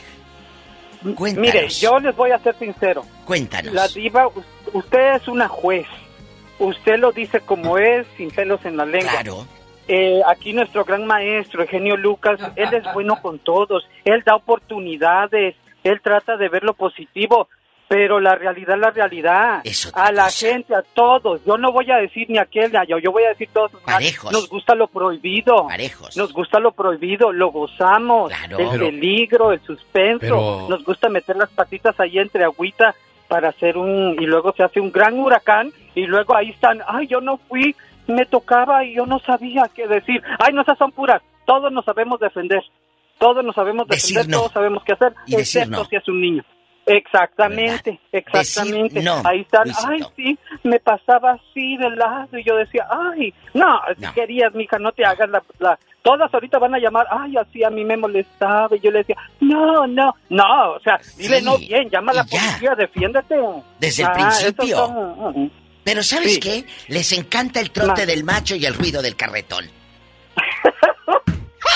Cuéntanos. 1.12 1.52
Mire, 1.52 1.68
yo 1.68 1.98
les 1.98 2.16
voy 2.16 2.30
a 2.30 2.38
ser 2.38 2.56
sincero. 2.58 3.04
Cuéntanos. 3.24 3.74
La 3.74 3.88
diva, 3.88 4.28
usted 4.72 5.16
es 5.16 5.28
una 5.28 5.48
juez. 5.48 5.86
Usted 6.58 6.98
lo 6.98 7.12
dice 7.12 7.40
como 7.40 7.78
es, 7.78 8.06
sin 8.16 8.30
pelos 8.30 8.64
en 8.64 8.76
la 8.76 8.86
lengua. 8.86 9.10
Claro. 9.10 9.46
Eh, 9.86 10.22
aquí 10.26 10.54
nuestro 10.54 10.84
gran 10.84 11.04
maestro, 11.06 11.62
Eugenio 11.62 11.96
Lucas, 11.96 12.40
él 12.56 12.72
es 12.72 12.84
bueno 12.94 13.20
con 13.20 13.38
todos. 13.38 13.86
Él 14.04 14.22
da 14.24 14.36
oportunidades. 14.36 15.56
Él 15.82 16.00
trata 16.02 16.36
de 16.36 16.48
ver 16.48 16.62
lo 16.64 16.72
positivo. 16.72 17.48
Pero 17.86 18.18
la 18.18 18.34
realidad, 18.34 18.78
la 18.78 18.90
realidad. 18.90 19.62
a 19.92 20.12
la 20.12 20.30
gente, 20.30 20.74
a 20.74 20.82
todos. 20.82 21.44
Yo 21.44 21.58
no 21.58 21.70
voy 21.70 21.90
a 21.90 21.96
decir 21.96 22.28
ni 22.30 22.38
aquel 22.38 22.72
ni 22.72 22.78
allá. 22.78 22.96
Yo 23.02 23.12
voy 23.12 23.24
a 23.24 23.28
decir 23.28 23.48
todos. 23.52 23.70
Parejos. 23.84 24.32
Nos 24.32 24.48
gusta 24.48 24.74
lo 24.74 24.88
prohibido. 24.88 25.66
Parejos. 25.68 26.16
Nos 26.16 26.32
gusta 26.32 26.58
lo 26.60 26.72
prohibido. 26.72 27.30
Lo 27.30 27.48
gozamos. 27.52 28.32
Claro. 28.32 28.58
El 28.58 28.68
Pero- 28.70 28.86
peligro, 28.86 29.52
el 29.52 29.60
suspenso. 29.60 30.18
Pero- 30.20 30.66
Nos 30.68 30.82
gusta 30.84 31.08
meter 31.10 31.36
las 31.36 31.50
patitas 31.50 31.98
ahí 32.00 32.18
entre 32.18 32.42
agüita 32.44 32.94
para 33.28 33.50
hacer 33.50 33.76
un... 33.76 34.16
Y 34.18 34.26
luego 34.26 34.52
se 34.56 34.62
hace 34.62 34.80
un 34.80 34.90
gran 34.90 35.18
huracán. 35.18 35.70
Y 35.94 36.06
luego 36.06 36.34
ahí 36.34 36.50
están. 36.50 36.80
Ay, 36.88 37.06
yo 37.06 37.20
no 37.20 37.36
fui. 37.36 37.76
Me 38.06 38.24
tocaba 38.26 38.84
y 38.84 38.94
yo 38.94 39.04
no 39.06 39.18
sabía 39.20 39.70
qué 39.74 39.86
decir. 39.86 40.22
Ay, 40.38 40.52
no, 40.54 40.62
esas 40.62 40.78
son 40.78 40.90
puras. 40.90 41.22
Todos 41.44 41.70
nos 41.70 41.84
sabemos 41.84 42.18
defender. 42.18 42.62
Todos 43.18 43.44
nos 43.44 43.54
sabemos 43.54 43.86
defender. 43.86 44.26
No. 44.28 44.38
Todos 44.38 44.52
sabemos 44.52 44.82
qué 44.84 44.92
hacer. 44.94 45.12
Y 45.26 45.34
excepto 45.36 45.76
no. 45.78 45.84
si 45.84 45.96
es 45.96 46.08
un 46.08 46.20
niño. 46.20 46.44
Exactamente, 46.86 47.98
exactamente. 48.12 48.94
Decir 48.96 49.04
no, 49.04 49.22
Ahí 49.24 49.40
están, 49.40 49.64
Luisito. 49.64 49.88
ay, 49.88 50.02
sí, 50.16 50.38
me 50.64 50.78
pasaba 50.80 51.32
así 51.32 51.76
de 51.78 51.90
lado 51.96 52.36
y 52.38 52.44
yo 52.44 52.56
decía, 52.56 52.86
ay, 52.90 53.32
no, 53.54 53.80
si 53.98 54.06
querías, 54.12 54.54
mija, 54.54 54.78
no 54.78 54.92
te 54.92 55.04
hagas 55.04 55.28
la, 55.30 55.42
la- 55.58 55.78
Todas 56.02 56.32
ahorita 56.34 56.58
van 56.58 56.74
a 56.74 56.78
llamar, 56.78 57.06
ay, 57.10 57.34
así 57.38 57.64
a 57.64 57.70
mí 57.70 57.82
me 57.82 57.96
molestaba 57.96 58.76
y 58.76 58.80
yo 58.80 58.90
le 58.90 58.98
decía, 58.98 59.16
no, 59.40 59.86
no, 59.86 60.14
no, 60.28 60.72
o 60.72 60.80
sea, 60.80 61.00
dile 61.16 61.40
no 61.40 61.56
bien, 61.56 61.88
llama 61.88 62.12
a 62.12 62.16
la 62.16 62.24
policía, 62.24 62.74
defiéndete. 62.76 63.34
Desde 63.80 64.02
el 64.02 64.08
Ah, 64.10 64.12
principio. 64.12 64.64
esos 64.64 64.86
son- 64.86 65.52
Pero 65.82 66.02
¿sabes 66.02 66.34
Sí. 66.34 66.40
qué? 66.40 66.64
Les 66.88 67.10
encanta 67.12 67.58
el 67.60 67.70
trote 67.70 68.04
del 68.04 68.22
macho 68.24 68.54
y 68.54 68.66
el 68.66 68.74
ruido 68.74 69.00
del 69.00 69.16
carretón. 69.16 69.64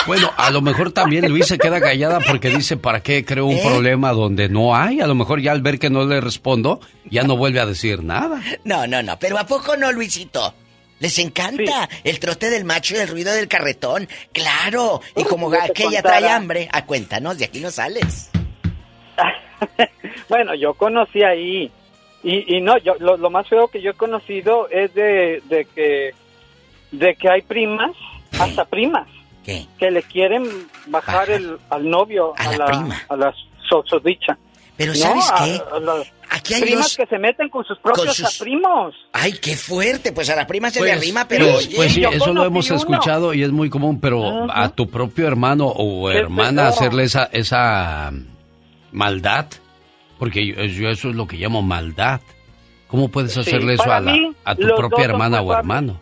Bueno, 0.07 0.31
a 0.37 0.51
lo 0.51 0.63
mejor 0.63 0.93
también 0.93 1.29
Luis 1.29 1.47
se 1.47 1.59
queda 1.59 1.81
callada 1.81 2.21
porque 2.27 2.49
dice, 2.51 2.77
¿para 2.77 3.01
qué 3.03 3.25
creo 3.25 3.47
un 3.47 3.57
¿Eh? 3.57 3.63
problema 3.63 4.13
donde 4.13 4.49
no 4.49 4.75
hay? 4.75 5.01
A 5.01 5.07
lo 5.07 5.15
mejor 5.15 5.41
ya 5.41 5.53
al 5.53 5.61
ver 5.61 5.79
que 5.79 5.91
no 5.91 6.05
le 6.07 6.21
respondo, 6.21 6.81
ya 7.11 7.25
no 7.25 7.37
vuelve 7.37 7.61
a 7.61 7.67
decir 7.67 8.03
nada. 8.03 8.41
No, 8.65 8.87
no, 8.87 9.03
no, 9.03 9.19
pero 9.19 9.39
¿a 9.39 9.47
poco 9.47 9.77
no, 9.77 9.93
Luisito? 9.93 10.55
Les 11.01 11.17
encanta 11.19 11.89
el 12.05 12.19
trote 12.19 12.51
del 12.51 12.65
macho 12.65 12.95
y 12.97 12.99
el 12.99 13.09
ruido 13.09 13.33
del 13.33 13.47
carretón. 13.49 14.09
Claro. 14.33 15.01
Y 15.15 15.23
como 15.25 15.51
te 15.51 15.59
aquella 15.59 16.03
contara. 16.03 16.19
trae 16.19 16.31
hambre, 16.31 16.69
a 16.73 16.85
cuéntanos, 16.87 17.39
de 17.39 17.45
aquí 17.45 17.61
no 17.61 17.71
sales. 17.71 18.31
Bueno, 20.29 20.55
yo 20.55 20.75
conocí 20.75 21.23
ahí. 21.23 21.71
Y, 22.23 22.57
y 22.57 22.61
no, 22.61 22.77
yo 22.79 22.95
lo, 23.01 23.17
lo 23.17 23.31
más 23.31 23.49
feo 23.49 23.69
que 23.69 23.81
yo 23.81 23.93
he 23.93 23.95
conocido 23.95 24.69
es 24.69 24.93
de, 24.95 25.43
de 25.49 25.65
que 25.75 26.11
de 26.93 27.15
que 27.15 27.29
hay 27.31 27.43
primas, 27.43 27.93
hasta 28.39 28.65
primas, 28.65 29.07
que 29.79 29.91
le 29.91 30.03
quieren 30.03 30.45
bajar 30.87 31.31
el, 31.31 31.57
al 31.71 31.89
novio, 31.89 32.35
a, 32.37 32.51
la 32.53 32.57
la, 32.59 32.67
prima. 32.67 33.03
a 33.09 33.17
la 33.17 33.35
sosodicha. 33.69 34.37
Pero 34.77 34.93
No, 34.93 34.99
¿sabes 34.99 35.31
a- 35.33 35.45
qué? 35.45 35.63
a 35.75 35.81
la- 35.81 36.03
Aquí 36.31 36.55
hay 36.55 36.61
primas 36.63 36.95
que 36.97 37.07
se 37.07 37.19
meten 37.19 37.49
con 37.49 37.65
sus 37.65 37.79
propios 37.79 38.05
con 38.07 38.15
sus- 38.15 38.39
primos. 38.39 38.95
Ay, 39.13 39.33
qué 39.33 39.57
fuerte. 39.57 40.13
Pues 40.13 40.29
a 40.31 40.37
la 40.37 40.47
prima 40.47 40.71
se 40.71 40.79
Pues, 40.81 40.91
le 40.93 40.97
arrima, 40.99 41.27
pero 41.27 41.47
pues, 41.47 41.67
oye. 41.67 41.77
pues 41.77 41.93
sí, 41.95 42.05
eso 42.05 42.33
lo 42.35 42.45
hemos 42.45 42.69
uno. 42.71 42.79
escuchado 42.79 43.35
y 43.35 43.43
es 43.43 43.51
muy 43.51 43.71
común, 43.71 43.99
pero 43.99 44.47
a 44.53 44.69
tu 44.69 44.89
propio 44.89 45.27
hermano 45.27 45.67
o 45.67 46.11
hermana 46.11 46.69
hacerle 46.69 47.05
esa, 47.05 47.25
esa 47.33 48.13
maldad, 48.93 49.47
porque 50.19 50.47
yo, 50.47 50.65
yo 50.65 50.91
eso 50.91 51.09
es 51.11 51.17
lo 51.17 51.27
que 51.27 51.37
llamo 51.39 51.63
maldad. 51.63 52.21
¿Cómo 52.89 53.09
puedes 53.09 53.33
Sí, 53.33 53.41
hacerle 53.41 53.75
eso 53.75 53.91
a, 53.91 54.01
la- 54.01 54.13
mí, 54.13 54.33
a 54.45 54.55
tu 54.55 54.67
propia 54.77 55.05
hermana 55.07 55.41
o 55.43 55.53
hermano? 55.53 56.01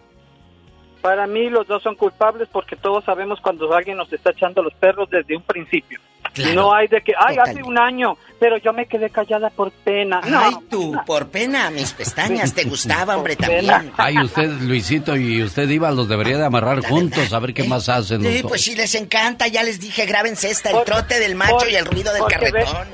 Para 1.07 1.27
mí 1.28 1.49
los 1.51 1.66
dos 1.69 1.83
son 1.85 1.95
culpables 1.95 2.49
porque 2.51 2.74
todos 2.74 3.05
sabemos 3.05 3.39
cuando 3.41 3.73
alguien 3.73 3.97
nos 3.97 4.12
está 4.12 4.31
echando 4.31 4.61
los 4.62 4.74
perros 4.74 5.09
desde 5.09 5.37
un 5.37 5.43
principio. 5.45 6.01
Claro. 6.33 6.55
No 6.55 6.74
hay 6.74 6.89
de 6.89 7.01
que, 7.01 7.12
ay, 7.16 7.37
hace 7.39 7.62
un 7.62 7.78
año, 7.78 8.19
pero 8.41 8.57
yo 8.59 8.73
me 8.73 8.87
quedé 8.87 9.09
callada 9.11 9.49
por 9.49 9.70
pena. 9.70 10.20
No, 10.27 10.41
Ay, 10.41 10.55
tú, 10.69 10.95
por 11.07 11.28
pena, 11.28 11.70
mis 11.70 11.93
pestañas, 11.93 12.53
te 12.53 12.65
gustaba, 12.69 13.16
hombre, 13.16 13.37
también. 13.37 13.93
Ay, 13.97 14.19
usted, 14.19 14.49
Luisito, 14.62 15.16
y 15.16 15.43
usted, 15.45 15.69
Iba, 15.69 15.91
los 15.93 16.09
debería 16.09 16.37
de 16.37 16.45
amarrar 16.45 16.81
juntos, 16.85 17.33
a 17.33 17.39
ver 17.39 17.55
qué 17.55 17.62
más 17.65 17.89
hacen. 17.89 18.23
los 18.24 18.33
Sí, 18.33 18.43
dos. 18.43 18.51
pues 18.51 18.62
si 18.62 18.74
les 18.74 18.95
encanta, 18.97 19.47
ya 19.47 19.62
les 19.62 19.81
dije, 19.81 20.05
grábense 20.07 20.51
esta, 20.51 20.70
el 20.70 20.77
Por- 20.77 20.85
trote 20.85 21.20
del 21.20 21.37
macho 21.37 21.59
por- 21.59 21.70
y 21.70 21.77
el 21.77 21.87
ruido 21.87 22.12
del 22.12 22.23
ve- 22.23 22.28
carretón. 22.28 22.89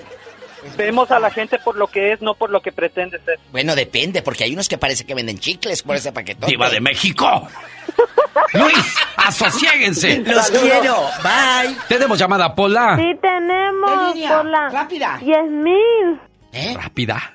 Vemos 0.77 1.11
a 1.11 1.19
la 1.19 1.31
gente 1.31 1.59
por 1.59 1.77
lo 1.77 1.87
que 1.87 2.13
es, 2.13 2.23
no 2.23 2.35
por 2.35 2.51
lo 2.51 2.61
que 2.61 2.73
pretende 2.73 3.19
ser. 3.25 3.39
Bueno, 3.51 3.75
depende, 3.75 4.23
porque 4.23 4.45
hay 4.45 4.53
unos 4.53 4.69
que 4.69 4.79
parece 4.79 5.05
que 5.05 5.15
venden 5.15 5.39
chicles 5.39 5.83
por 5.83 5.97
ese 5.97 6.13
paquetón. 6.13 6.49
Diva 6.49 6.71
de 6.71 6.81
México. 6.81 7.49
Luis, 8.55 8.97
asosiéguense. 9.17 10.19
Los 10.27 10.51
quiero, 10.51 10.97
bye. 11.23 11.77
Tenemos 11.89 12.19
llamada 12.19 12.55
Pola. 12.55 12.97
Sí 12.97 13.17
tenemos 13.21 14.15
por 14.15 14.45
la... 14.47 14.69
Rápida. 14.69 15.19
10 15.21 15.51
mil. 15.51 16.21
¿Eh? 16.53 16.75
Rápida. 16.77 17.35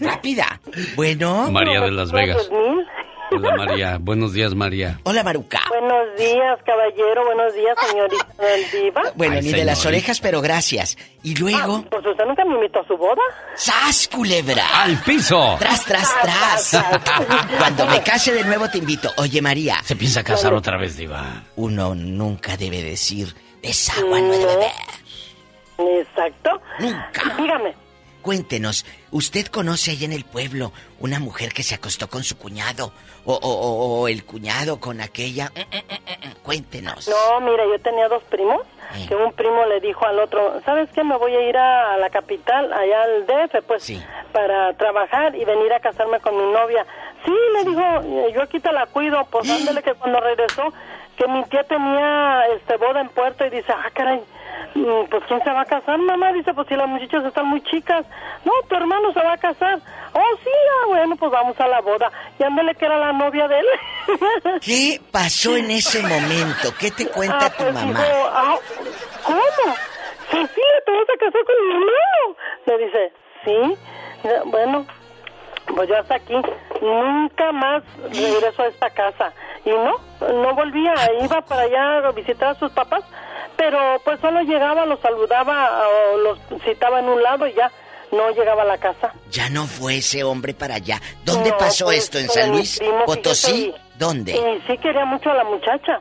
Rápida. 0.00 0.60
Bueno. 0.94 1.50
María 1.50 1.80
de 1.80 1.90
Las 1.90 2.12
Vegas. 2.12 2.48
Hola 3.30 3.56
María, 3.56 3.98
buenos 4.00 4.32
días 4.32 4.54
María. 4.54 5.00
Hola, 5.04 5.22
Maruca. 5.22 5.60
Buenos 5.68 6.16
días, 6.16 6.58
caballero. 6.64 7.24
Buenos 7.24 7.54
días, 7.54 7.76
señorita 7.90 8.26
del 8.38 8.70
Diva. 8.70 9.02
Bueno, 9.14 9.34
Ay, 9.36 9.42
ni 9.42 9.52
de 9.52 9.64
las 9.64 9.84
orejas, 9.84 10.20
pero 10.20 10.40
gracias. 10.40 10.96
Y 11.22 11.34
luego, 11.36 11.84
Pues 11.90 12.06
usted 12.06 12.24
nunca 12.24 12.44
me 12.44 12.54
invitó 12.54 12.80
a 12.80 12.86
su 12.86 12.96
boda. 12.96 13.22
¡sas, 13.54 14.08
culebra! 14.08 14.82
Al 14.82 14.96
piso. 15.02 15.56
Tras, 15.58 15.84
tras, 15.84 16.08
tras. 16.22 16.84
Cuando 17.58 17.86
me 17.86 18.02
case 18.02 18.32
de 18.32 18.44
nuevo 18.44 18.68
te 18.68 18.78
invito. 18.78 19.10
Oye, 19.16 19.42
María. 19.42 19.76
Se 19.82 19.96
piensa 19.96 20.22
casar 20.22 20.54
otra 20.54 20.76
vez, 20.78 20.96
Diva. 20.96 21.42
Uno 21.56 21.94
nunca 21.94 22.56
debe 22.56 22.82
decir, 22.82 23.34
desagua 23.62 24.20
no 24.20 24.32
de 24.32 24.46
beber. 24.46 24.70
Exacto. 25.78 26.50
Nunca. 26.78 27.34
Dígame. 27.36 27.85
Cuéntenos, 28.26 28.84
¿usted 29.12 29.46
conoce 29.46 29.92
ahí 29.92 30.04
en 30.04 30.12
el 30.12 30.24
pueblo 30.24 30.72
una 30.98 31.20
mujer 31.20 31.52
que 31.52 31.62
se 31.62 31.76
acostó 31.76 32.08
con 32.08 32.24
su 32.24 32.36
cuñado? 32.36 32.92
¿O, 33.24 33.34
o- 33.34 33.38
o- 33.40 34.00
o 34.00 34.08
el 34.08 34.24
cuñado 34.24 34.80
con 34.80 35.00
aquella? 35.00 35.52
Mm, 35.54 35.60
mm, 35.60 36.28
mm, 36.30 36.32
Cuéntenos. 36.42 37.06
No, 37.08 37.40
mira, 37.40 37.62
yo 37.66 37.78
tenía 37.80 38.08
dos 38.08 38.24
primos. 38.24 38.62
Eh. 38.96 39.04
Que 39.08 39.14
un 39.14 39.32
primo 39.32 39.64
le 39.66 39.78
dijo 39.80 40.04
al 40.06 40.18
otro, 40.18 40.60
¿sabes 40.64 40.88
qué? 40.92 41.04
Me 41.04 41.16
voy 41.16 41.36
a 41.36 41.48
ir 41.48 41.56
a, 41.56 41.96
la 41.98 42.10
capital, 42.10 42.72
allá 42.72 43.02
al 43.04 43.26
DF, 43.26 43.62
pues, 43.62 43.92
para 44.32 44.72
trabajar 44.76 45.36
y 45.36 45.44
venir 45.44 45.72
a 45.72 45.78
casarme 45.78 46.18
con 46.18 46.36
mi 46.36 46.52
novia. 46.52 46.84
Sí, 47.24 47.32
le 47.54 47.64
dijo, 47.70 47.80
"eh, 48.26 48.32
yo 48.34 48.42
aquí 48.42 48.58
te 48.58 48.72
la 48.72 48.86
cuido. 48.86 49.24
Pues 49.30 49.48
ándale 49.48 49.82
que 49.84 49.94
cuando 49.94 50.18
regresó, 50.18 50.72
que 51.16 51.26
mi 51.28 51.42
tía 51.44 51.64
tenía 51.64 52.46
este 52.56 52.76
boda 52.76 53.00
en 53.00 53.08
puerto 53.10 53.46
y 53.46 53.50
dice, 53.50 53.72
ah, 53.72 53.90
caray, 53.94 54.20
mm, 54.74 55.06
pues 55.10 55.22
¿quién 55.28 55.42
se 55.42 55.50
va 55.50 55.62
a 55.62 55.64
casar, 55.64 55.98
mamá? 55.98 56.32
Dice, 56.32 56.52
pues 56.54 56.68
si 56.68 56.74
las 56.76 56.88
muchachas 56.88 57.24
están 57.24 57.46
muy 57.46 57.62
chicas. 57.62 58.04
No, 58.44 58.52
tu 58.68 58.74
hermano 58.76 59.12
se 59.12 59.20
va 59.22 59.32
a 59.32 59.38
casar. 59.38 59.78
Oh, 60.12 60.36
sí, 60.42 60.50
ah, 60.50 60.86
bueno, 60.88 61.16
pues 61.16 61.30
vamos 61.32 61.58
a 61.60 61.66
la 61.68 61.80
boda. 61.80 62.10
Y 62.38 62.42
ándale 62.44 62.74
que 62.74 62.84
era 62.86 62.98
la 62.98 63.12
novia 63.12 63.48
de 63.48 63.58
él. 63.58 63.66
¿Qué 64.60 65.00
pasó 65.10 65.56
en 65.56 65.70
ese 65.70 66.00
momento? 66.02 66.72
¿Qué 66.78 66.90
te 66.90 67.06
cuenta 67.08 67.46
Ah, 67.46 67.50
tu 67.50 67.64
pues 67.64 67.74
mamá? 67.74 67.86
dijo, 68.00 68.28
ah, 68.32 68.56
¿cómo? 69.24 69.40
Sofía, 70.30 70.64
¿te 70.84 70.92
vas 70.92 71.08
a 71.14 71.18
casar 71.18 71.42
con 71.44 71.68
mi 71.68 71.74
hermano? 71.74 72.36
Le 72.66 72.78
dice, 72.78 73.12
sí. 73.44 73.78
Bueno, 74.46 74.86
pues 75.74 75.88
yo 75.88 75.98
hasta 75.98 76.16
aquí. 76.16 76.34
Nunca 76.80 77.52
más 77.52 77.82
regreso 78.12 78.62
a 78.62 78.66
esta 78.68 78.90
casa. 78.90 79.32
Y 79.64 79.70
no, 79.70 79.92
no 80.42 80.54
volvía. 80.54 80.94
Iba 81.22 81.40
para 81.42 81.62
allá 81.62 82.08
a 82.08 82.12
visitar 82.12 82.50
a 82.50 82.54
sus 82.58 82.70
papás, 82.72 83.02
pero 83.56 83.78
pues 84.04 84.20
solo 84.20 84.42
llegaba, 84.42 84.86
los 84.86 85.00
saludaba 85.00 85.70
o 85.88 86.18
los 86.18 86.38
citaba 86.64 87.00
en 87.00 87.06
un 87.08 87.22
lado 87.22 87.46
y 87.46 87.54
ya 87.54 87.70
no 88.12 88.30
llegaba 88.30 88.62
a 88.62 88.66
la 88.66 88.78
casa. 88.78 89.12
Ya 89.30 89.48
no 89.50 89.66
fue 89.66 89.96
ese 89.98 90.22
hombre 90.22 90.54
para 90.54 90.76
allá. 90.76 91.00
¿Dónde 91.24 91.50
No, 91.50 91.58
pasó 91.58 91.86
pues, 91.86 91.98
esto? 92.04 92.18
¿En 92.18 92.28
San 92.28 92.50
Luis? 92.52 92.80
¿Potosí? 93.04 93.68
y- 93.68 93.74
¿Dónde? 93.98 94.32
Y 94.32 94.62
sí 94.70 94.76
quería 94.78 95.04
mucho 95.06 95.30
a 95.30 95.34
la 95.34 95.44
muchacha. 95.44 96.00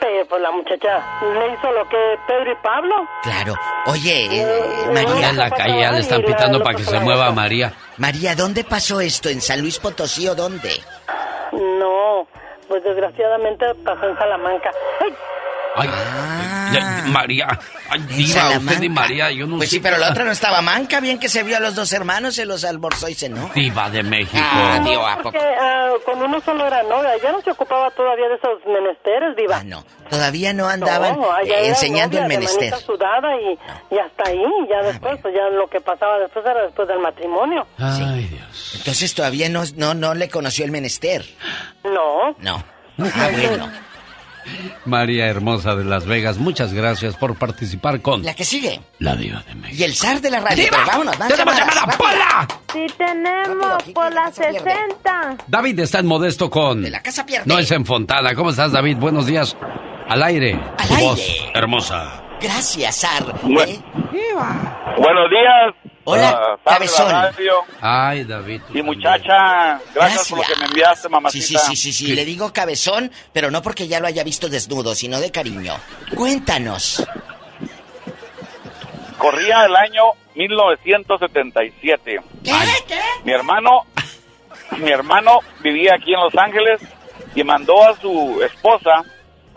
Pero 0.00 0.26
pues 0.28 0.40
la 0.40 0.50
muchacha 0.52 1.02
le 1.22 1.52
hizo 1.54 1.72
lo 1.72 1.88
que 1.88 2.18
Pedro 2.26 2.52
y 2.52 2.54
Pablo. 2.62 2.94
Claro. 3.22 3.54
Oye, 3.86 4.26
eh, 4.42 4.46
María. 4.92 5.30
en 5.30 5.36
la 5.36 5.50
calle 5.50 5.80
ya 5.80 5.92
le 5.92 6.00
están 6.00 6.22
pitando 6.22 6.62
para 6.62 6.76
que 6.76 6.84
se 6.84 7.00
mueva 7.00 7.30
María. 7.32 7.72
María, 7.96 8.34
¿dónde 8.36 8.62
pasó 8.64 9.00
esto? 9.00 9.28
¿En 9.28 9.40
San 9.40 9.60
Luis 9.60 9.78
Potosí 9.78 10.28
o 10.28 10.34
dónde? 10.34 10.70
No, 11.52 12.26
pues 12.68 12.84
desgraciadamente 12.84 13.74
pasó 13.84 14.08
en 14.08 14.16
Salamanca. 14.18 14.70
¡Ay! 15.00 15.14
Ay, 15.76 15.88
ya, 16.72 17.04
María. 17.06 17.46
Ay, 17.90 18.00
Diva, 18.08 18.50
usted 18.58 18.82
y 18.82 18.88
María, 18.88 19.30
yo 19.30 19.46
no 19.46 19.56
Pues 19.58 19.70
sé. 19.70 19.76
sí, 19.76 19.80
pero 19.80 19.96
la 19.98 20.10
otra 20.10 20.24
no 20.24 20.32
estaba 20.32 20.60
manca. 20.60 21.00
Bien 21.00 21.18
que 21.18 21.28
se 21.28 21.42
vio 21.42 21.56
a 21.56 21.60
los 21.60 21.74
dos 21.74 21.92
hermanos, 21.92 22.34
se 22.34 22.44
los 22.46 22.64
almorzó 22.64 23.08
y 23.08 23.14
cenó. 23.14 23.50
Diva 23.54 23.88
de 23.90 24.02
México. 24.02 24.38
Ah, 24.42 24.80
Dios, 24.84 25.02
¿a 25.06 25.18
Porque 25.22 25.38
poco? 25.38 25.50
ah, 25.60 25.88
cuando 26.04 26.24
uno 26.26 26.40
solo 26.40 26.66
era 26.66 26.82
novia, 26.82 27.10
ya 27.22 27.32
no 27.32 27.40
se 27.42 27.50
ocupaba 27.52 27.90
todavía 27.92 28.28
de 28.28 28.34
esos 28.34 28.58
menesteres, 28.66 29.36
diva. 29.36 29.58
Ah, 29.58 29.64
no. 29.64 29.84
Todavía 30.10 30.52
no 30.52 30.68
andaban 30.68 31.16
No, 31.20 31.38
eh, 31.40 31.68
enseñando 31.68 32.16
novia 32.16 32.22
el 32.24 32.28
de 32.30 32.36
menester. 32.38 32.70
manita 32.70 32.86
sudada 32.86 33.28
y, 33.40 33.58
y 33.94 33.98
hasta 33.98 34.30
ahí, 34.30 34.42
ya 34.68 34.82
después, 34.82 35.18
pues 35.20 35.34
ya 35.34 35.48
lo 35.50 35.68
que 35.68 35.80
pasaba 35.80 36.18
después 36.18 36.44
era 36.46 36.62
después 36.62 36.88
del 36.88 36.98
matrimonio. 36.98 37.66
Ay, 37.78 38.24
Dios. 38.30 38.72
Entonces 38.78 39.14
todavía 39.14 39.48
no, 39.48 39.62
no, 39.76 39.94
no 39.94 40.14
le 40.14 40.28
conoció 40.28 40.64
el 40.64 40.70
menester. 40.70 41.24
No. 41.84 42.34
No. 42.38 42.62
Ah, 43.14 43.28
bueno. 43.32 43.70
María 44.84 45.26
Hermosa 45.26 45.74
de 45.76 45.84
Las 45.84 46.06
Vegas, 46.06 46.38
muchas 46.38 46.72
gracias 46.72 47.16
por 47.16 47.34
participar 47.36 48.00
con 48.00 48.22
La 48.24 48.34
que 48.34 48.44
sigue. 48.44 48.80
la 48.98 49.14
Diva 49.16 49.42
de 49.46 49.54
México. 49.54 49.76
Y 49.80 49.84
el 49.84 49.94
zar 49.94 50.20
de 50.20 50.30
la 50.30 50.40
radio. 50.40 50.64
¡Diva! 50.64 50.84
Vámonos, 50.86 51.18
más 51.18 51.28
¡Tenemos 51.28 51.54
llamadas, 51.56 51.74
llamada. 51.80 51.98
Pola! 51.98 52.48
Sí 52.72 52.86
tenemos 52.96 53.82
por 53.94 54.12
las 54.12 54.34
60. 54.34 55.36
David 55.46 55.78
está 55.80 55.98
en 56.00 56.06
Modesto 56.06 56.48
con... 56.50 56.82
De 56.82 56.90
la 56.90 57.02
casa 57.02 57.24
pierde. 57.26 57.44
No 57.46 57.58
es 57.58 57.70
en 57.70 57.84
Fontana. 57.84 58.34
¿Cómo 58.34 58.50
estás, 58.50 58.72
David? 58.72 58.96
Buenos 58.98 59.26
días. 59.26 59.56
Al 60.08 60.22
aire. 60.22 60.58
Al 60.78 60.88
Tu 60.88 60.94
aire. 60.94 61.06
voz 61.06 61.20
hermosa. 61.54 62.22
Gracias. 62.40 63.06
Bueno. 63.42 63.72
¿Eh? 63.72 63.80
Buenos 64.98 65.30
días. 65.30 65.74
Hola, 66.04 66.30
Ah, 66.30 66.56
cabezón. 66.64 67.10
radio. 67.10 67.52
Ay, 67.82 68.24
David. 68.24 68.62
Y 68.72 68.80
muchacha, 68.82 69.78
gracias, 69.94 70.28
por 70.30 70.38
lo 70.38 70.44
que 70.44 70.56
me 70.58 70.64
enviaste, 70.66 71.02
Sí, 71.02 71.08
mamacita. 71.10 71.46
sí, 71.46 71.58
sí, 71.58 71.76
sí, 71.76 71.92
sí. 71.92 72.14
Le 72.14 72.24
digo 72.24 72.50
cabezón, 72.52 73.12
pero 73.34 73.50
no 73.50 73.60
porque 73.60 73.86
ya 73.88 74.00
lo 74.00 74.06
haya 74.06 74.24
visto 74.24 74.48
desnudo, 74.48 74.94
sino 74.94 75.20
de 75.20 75.30
cariño. 75.30 75.74
Cuéntanos. 76.16 77.06
Corría 79.18 79.64
el 79.66 79.76
año 79.76 80.04
1977. 80.34 82.20
Mi 83.24 83.32
hermano, 83.32 83.82
mi 84.78 84.90
hermano 84.90 85.40
vivía 85.60 85.94
aquí 85.96 86.14
en 86.14 86.20
Los 86.20 86.34
Ángeles 86.36 86.80
y 87.34 87.44
mandó 87.44 87.86
a 87.86 87.94
su 88.00 88.40
esposa 88.42 89.02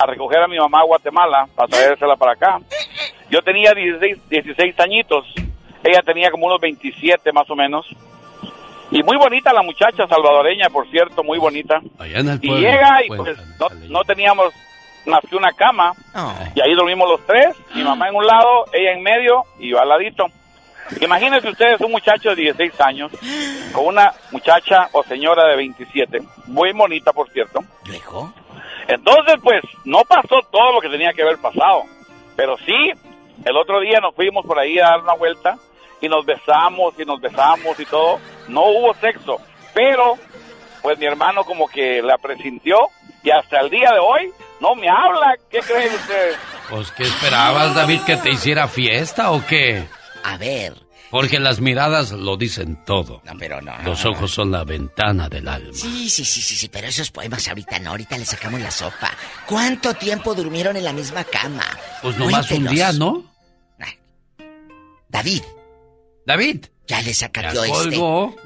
a 0.01 0.05
recoger 0.05 0.39
a 0.39 0.47
mi 0.47 0.57
mamá 0.57 0.79
a 0.79 0.85
Guatemala 0.85 1.47
para 1.55 1.67
traérsela 1.67 2.15
para 2.15 2.33
acá. 2.33 2.59
Yo 3.29 3.41
tenía 3.41 3.73
16, 3.73 4.29
16 4.29 4.79
añitos. 4.79 5.25
Ella 5.83 6.01
tenía 6.03 6.31
como 6.31 6.47
unos 6.47 6.59
27 6.59 7.31
más 7.31 7.49
o 7.49 7.55
menos. 7.55 7.85
Y 8.91 9.03
muy 9.03 9.15
bonita 9.17 9.53
la 9.53 9.63
muchacha 9.63 10.05
salvadoreña, 10.07 10.69
por 10.69 10.89
cierto, 10.89 11.23
muy 11.23 11.39
bonita. 11.39 11.81
Allá 11.97 12.19
en 12.19 12.29
el 12.29 12.39
Y 12.41 12.49
llega 12.49 13.05
y 13.05 13.07
pues 13.07 13.37
no, 13.57 13.67
no 13.89 14.03
teníamos 14.03 14.53
más 15.05 15.21
que 15.29 15.35
una 15.35 15.51
cama. 15.53 15.93
Y 16.55 16.61
ahí 16.61 16.73
dormimos 16.73 17.07
los 17.09 17.25
tres, 17.25 17.55
mi 17.73 17.83
mamá 17.83 18.09
en 18.09 18.15
un 18.15 18.25
lado, 18.25 18.65
ella 18.73 18.91
en 18.91 19.01
medio 19.01 19.43
y 19.59 19.69
yo 19.69 19.79
al 19.79 19.87
ladito. 19.89 20.27
Imagínense 20.99 21.49
ustedes 21.49 21.79
un 21.81 21.91
muchacho 21.91 22.29
de 22.29 22.35
16 22.35 22.81
años 22.81 23.11
con 23.73 23.87
una 23.87 24.13
muchacha 24.31 24.89
o 24.91 25.03
señora 25.03 25.47
de 25.47 25.55
27, 25.55 26.19
muy 26.47 26.73
bonita 26.73 27.13
por 27.13 27.29
cierto. 27.31 27.61
¿Luego? 27.85 28.33
Entonces 28.87 29.35
pues 29.41 29.61
no 29.85 30.03
pasó 30.03 30.41
todo 30.51 30.73
lo 30.73 30.81
que 30.81 30.89
tenía 30.89 31.13
que 31.13 31.21
haber 31.21 31.37
pasado, 31.37 31.83
pero 32.35 32.57
sí, 32.57 32.91
el 33.45 33.57
otro 33.57 33.79
día 33.79 33.99
nos 34.01 34.15
fuimos 34.15 34.45
por 34.45 34.59
ahí 34.59 34.77
a 34.79 34.89
dar 34.89 35.01
una 35.01 35.13
vuelta 35.13 35.57
y 36.01 36.09
nos 36.09 36.25
besamos 36.25 36.93
y 36.99 37.05
nos 37.05 37.21
besamos 37.21 37.79
y 37.79 37.85
todo. 37.85 38.19
No 38.47 38.65
hubo 38.65 38.93
sexo, 38.95 39.37
pero 39.73 40.17
pues 40.81 40.97
mi 40.97 41.05
hermano 41.05 41.43
como 41.43 41.67
que 41.67 42.01
la 42.01 42.17
presintió 42.17 42.77
y 43.23 43.29
hasta 43.29 43.59
el 43.59 43.69
día 43.69 43.91
de 43.91 43.99
hoy 43.99 44.33
no 44.59 44.75
me 44.75 44.89
habla. 44.89 45.35
¿Qué 45.49 45.59
creen 45.59 45.93
ustedes? 45.93 46.37
Pues, 46.69 46.91
¿qué 46.91 47.03
esperabas, 47.03 47.75
David? 47.75 48.01
¿Que 48.05 48.17
te 48.17 48.29
hiciera 48.29 48.67
fiesta 48.67 49.31
o 49.31 49.45
qué? 49.45 49.83
A 50.23 50.37
ver, 50.37 50.75
Porque 51.09 51.39
las 51.39 51.59
miradas 51.59 52.11
lo 52.11 52.37
dicen 52.37 52.79
todo. 52.85 53.21
No, 53.25 53.33
pero 53.37 53.61
no. 53.61 53.73
Los 53.83 54.05
ojos 54.05 54.31
son 54.31 54.51
la 54.51 54.63
ventana 54.63 55.27
del 55.27 55.47
alma. 55.47 55.73
Sí, 55.73 56.09
sí, 56.09 56.23
sí, 56.23 56.41
sí, 56.41 56.55
sí, 56.55 56.69
pero 56.69 56.87
esos 56.87 57.11
poemas 57.11 57.47
ahorita 57.47 57.79
no, 57.79 57.91
ahorita 57.91 58.17
le 58.17 58.25
sacamos 58.25 58.61
la 58.61 58.71
sopa. 58.71 59.11
¿Cuánto 59.45 59.93
tiempo 59.93 60.33
durmieron 60.33 60.77
en 60.77 60.83
la 60.85 60.93
misma 60.93 61.23
cama? 61.25 61.65
Pues 62.01 62.17
nomás 62.17 62.43
un 62.43 62.47
Cuéntenos. 62.47 62.73
día, 62.73 62.93
¿no? 62.93 63.31
David. 65.09 65.43
David. 66.25 66.65
Ya 66.87 67.01
le 67.01 67.13
sacateó 67.13 67.65
Ya 67.65 67.73
este. 67.73 67.99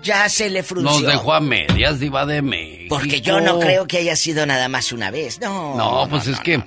Ya 0.04 0.30
se 0.30 0.50
le 0.50 0.64
frunció. 0.64 0.92
Nos 0.92 1.02
dejó 1.04 1.34
a 1.34 1.40
medias, 1.40 2.00
diva 2.00 2.26
de 2.26 2.42
México. 2.42 2.96
Porque 2.96 3.22
yo 3.22 3.40
no 3.42 3.60
creo 3.60 3.88
que 3.88 4.00
haya 4.00 4.16
sido 4.16 4.46
nada 4.46 4.68
más 4.68 4.92
una 4.92 5.12
vez. 5.12 5.40
No. 5.40 5.76
No, 5.76 6.08
pues 6.10 6.28
es 6.28 6.40
que... 6.40 6.64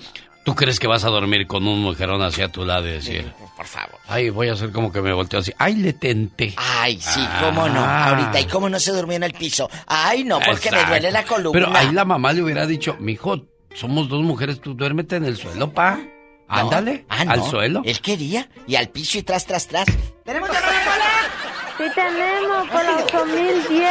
¿Tú 0.48 0.54
crees 0.54 0.80
que 0.80 0.86
vas 0.86 1.04
a 1.04 1.10
dormir 1.10 1.46
con 1.46 1.68
un 1.68 1.82
mujerón 1.82 2.22
hacia 2.22 2.46
a 2.46 2.48
tu 2.48 2.64
lado 2.64 2.88
y 2.88 2.92
decir... 2.92 3.30
Por 3.54 3.66
favor. 3.66 3.98
Ay, 4.08 4.30
voy 4.30 4.48
a 4.48 4.54
hacer 4.54 4.72
como 4.72 4.90
que 4.90 5.02
me 5.02 5.12
volteo 5.12 5.40
así. 5.40 5.52
Ay, 5.58 5.74
le 5.74 5.92
tenté. 5.92 6.54
Ay, 6.56 6.98
sí, 7.02 7.20
cómo 7.38 7.68
no. 7.68 7.80
Ah. 7.84 8.08
Ahorita, 8.08 8.40
¿y 8.40 8.46
cómo 8.46 8.70
no 8.70 8.80
se 8.80 8.92
durmió 8.92 9.16
en 9.16 9.24
el 9.24 9.34
piso? 9.34 9.68
Ay, 9.86 10.24
no, 10.24 10.40
porque 10.40 10.70
me 10.70 10.86
duele 10.86 11.12
la 11.12 11.24
columna. 11.24 11.52
Pero 11.52 11.76
ahí 11.76 11.92
la 11.92 12.06
mamá 12.06 12.32
le 12.32 12.42
hubiera 12.42 12.64
dicho, 12.64 12.96
mijo, 12.98 13.42
somos 13.74 14.08
dos 14.08 14.22
mujeres, 14.22 14.58
tú 14.62 14.72
duérmete 14.72 15.16
en 15.16 15.26
el 15.26 15.36
suelo, 15.36 15.70
pa. 15.70 16.00
Ándale, 16.48 17.04
Ah, 17.10 17.26
no. 17.26 17.32
al 17.32 17.42
suelo. 17.44 17.82
Él 17.84 18.00
quería, 18.00 18.48
y 18.66 18.76
al 18.76 18.88
piso 18.88 19.18
y 19.18 19.24
tras, 19.24 19.44
tras, 19.44 19.66
tras. 19.66 19.84
¿Tenemos 20.24 20.48
Sí 20.48 21.84
tenemos, 21.94 22.68
por 22.70 22.84
la 22.86 22.96
8010. 23.04 23.82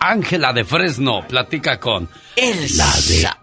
Ángela 0.00 0.52
de 0.52 0.64
Fresno, 0.66 1.26
platica 1.26 1.80
con... 1.80 2.10
Elsa. 2.36 3.38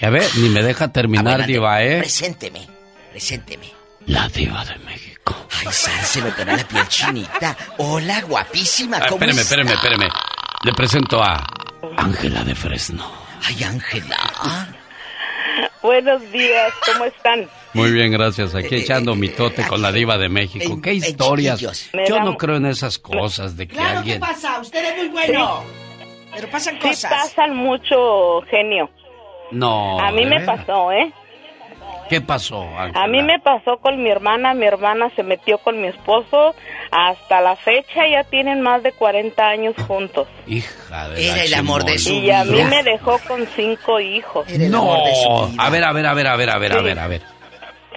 Y 0.00 0.04
a 0.04 0.10
ver, 0.10 0.24
ni 0.36 0.48
me 0.48 0.62
deja 0.62 0.92
terminar, 0.92 1.26
Adelante, 1.40 1.52
diva, 1.52 1.82
¿eh? 1.82 1.98
Presénteme, 1.98 2.66
presénteme. 3.10 3.66
La 4.06 4.28
diva 4.28 4.64
de 4.64 4.76
México. 4.84 5.34
Ay, 5.60 5.66
Sar, 5.72 6.04
se 6.04 6.22
me 6.22 6.30
pone 6.32 6.56
la 6.56 6.64
piel 6.66 6.86
chinita. 6.88 7.56
Hola, 7.78 8.20
guapísima, 8.22 8.98
¿cómo 9.00 9.14
espéreme, 9.16 9.40
está? 9.42 9.54
espéreme, 9.56 9.72
espéreme. 9.74 10.08
Le 10.64 10.72
presento 10.72 11.22
a 11.22 11.44
Ángela 11.96 12.44
de 12.44 12.54
Fresno. 12.54 13.10
Ay, 13.44 13.62
Ángela. 13.64 14.16
Buenos 15.82 16.20
días, 16.32 16.72
¿cómo 16.92 17.04
están? 17.04 17.48
Muy 17.74 17.90
bien, 17.92 18.10
gracias. 18.12 18.54
Eh, 18.54 18.58
Aquí 18.58 18.76
echando 18.76 19.14
mi 19.14 19.28
tote 19.28 19.66
con 19.66 19.82
la 19.82 19.92
diva 19.92 20.16
de 20.16 20.28
México. 20.28 20.80
¿Qué 20.80 20.94
historias? 20.94 21.60
Yo 22.08 22.20
no 22.20 22.36
creo 22.36 22.56
en 22.56 22.66
esas 22.66 22.98
cosas 22.98 23.56
de 23.56 23.66
que 23.68 23.74
Claro, 23.74 23.90
¿qué 23.90 23.96
alguien... 23.98 24.20
pasa? 24.20 24.60
Usted 24.60 24.84
es 24.92 24.96
muy 24.96 25.08
bueno. 25.08 25.64
Pero 26.34 26.50
pasan 26.50 26.74
Sí 26.74 26.88
cosas. 26.88 27.10
pasan 27.10 27.56
mucho, 27.56 28.40
genio. 28.50 28.90
No. 29.50 29.98
A 30.00 30.10
mí 30.12 30.24
¿de 30.24 30.30
me 30.30 30.38
veras? 30.40 30.58
pasó, 30.66 30.92
¿eh? 30.92 31.12
¿Qué 32.08 32.22
pasó, 32.22 32.62
Ángela? 32.78 33.04
A 33.04 33.06
mí 33.06 33.22
me 33.22 33.38
pasó 33.38 33.76
con 33.82 34.02
mi 34.02 34.08
hermana, 34.08 34.54
mi 34.54 34.64
hermana 34.64 35.10
se 35.14 35.22
metió 35.22 35.58
con 35.58 35.78
mi 35.80 35.88
esposo, 35.88 36.54
hasta 36.90 37.42
la 37.42 37.54
fecha 37.56 38.00
ya 38.10 38.24
tienen 38.24 38.62
más 38.62 38.82
de 38.82 38.92
40 38.92 39.46
años 39.46 39.74
juntos. 39.86 40.26
Hija 40.46 41.10
de 41.10 41.26
Era 41.26 41.36
la 41.36 41.44
el 41.44 41.54
amor 41.54 41.84
de 41.84 41.98
su 41.98 42.14
Y 42.14 42.30
a 42.30 42.44
mí 42.44 42.52
vida. 42.52 42.68
me 42.70 42.82
dejó 42.82 43.18
con 43.28 43.46
cinco 43.54 44.00
hijos. 44.00 44.46
No. 44.70 44.94
A 45.58 45.68
ver, 45.70 45.84
a 45.84 45.92
ver, 45.92 46.06
a 46.06 46.14
ver, 46.14 46.26
a 46.28 46.36
ver, 46.36 46.50
a 46.50 46.58
ver, 46.58 46.72
a 46.72 46.78
Sí. 46.78 46.82
ver, 46.84 46.98
a 46.98 47.06
ver. 47.08 47.22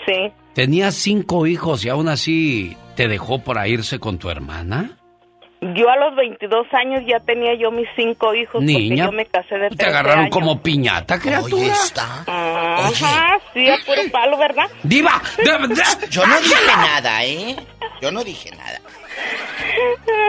Sí, 0.06 0.34
Tenía 0.54 0.92
cinco 0.92 1.48
hijos 1.48 1.86
y 1.86 1.90
aún 1.90 2.10
así 2.10 2.76
te 2.98 3.08
dejó 3.08 3.40
por 3.40 3.66
irse 3.66 4.00
con 4.00 4.18
tu 4.18 4.30
hermana. 4.30 4.98
Yo 5.62 5.90
a 5.90 5.96
los 5.98 6.16
22 6.16 6.66
años 6.74 7.04
ya 7.08 7.20
tenía 7.20 7.54
yo 7.56 7.70
mis 7.72 7.88
cinco 7.96 8.34
hijos 8.34 8.64
Niña, 8.64 8.80
porque 8.80 8.98
yo 8.98 9.12
me 9.12 9.26
casé 9.28 9.56
de 9.60 9.70
Te 9.70 9.76
13 9.76 9.90
agarraron 9.92 10.20
años. 10.26 10.34
como 10.34 10.62
piñata, 10.62 11.20
criatura. 11.20 11.74
Ajá, 12.28 13.38
sí, 13.54 13.70
a 13.70 13.78
puro 13.86 14.02
palo, 14.12 14.38
¿verdad? 14.38 14.66
¡Diva! 14.84 15.22
Yo 16.10 16.26
no 16.26 16.40
dije 16.40 16.56
nada, 16.68 17.24
¿eh? 17.26 17.56
Yo 18.02 18.12
no 18.12 18.24
dije 18.24 18.50
nada. 18.52 18.82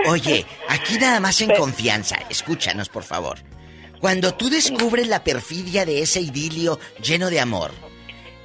Oye, 0.07 0.45
aquí 0.69 0.99
nada 0.99 1.21
más 1.21 1.41
en 1.41 1.51
confianza. 1.51 2.17
Escúchanos, 2.29 2.89
por 2.89 3.03
favor. 3.05 3.39
Cuando 4.01 4.35
tú 4.35 4.51
descubres 4.51 5.07
la 5.09 5.23
perfidia 5.25 5.85
de 5.87 6.03
ese 6.03 6.21
idilio 6.21 6.79
lleno 7.03 7.31
de 7.31 7.41
amor, 7.41 7.71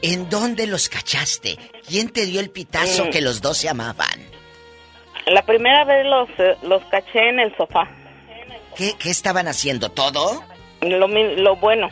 ¿en 0.01 0.29
dónde 0.29 0.67
los 0.67 0.87
cachaste? 0.87 1.57
¿Quién 1.87 2.09
te 2.09 2.25
dio 2.25 2.39
el 2.39 2.49
pitazo 2.49 3.05
Mm. 3.05 3.09
que 3.09 3.21
los 3.21 3.41
dos 3.41 3.57
se 3.57 3.67
amaban? 3.69 4.21
La 5.27 5.41
primera 5.43 5.83
vez 5.85 6.05
los, 6.05 6.29
eh, 6.39 6.55
los 6.63 6.83
caché 6.85 7.29
en 7.29 7.39
el 7.39 7.55
sofá. 7.57 7.87
¿Qué, 8.75 8.93
qué 8.97 9.09
estaban 9.09 9.47
haciendo? 9.47 9.89
¿Todo? 9.89 10.43
Lo, 10.81 11.07
lo 11.07 11.55
bueno. 11.57 11.89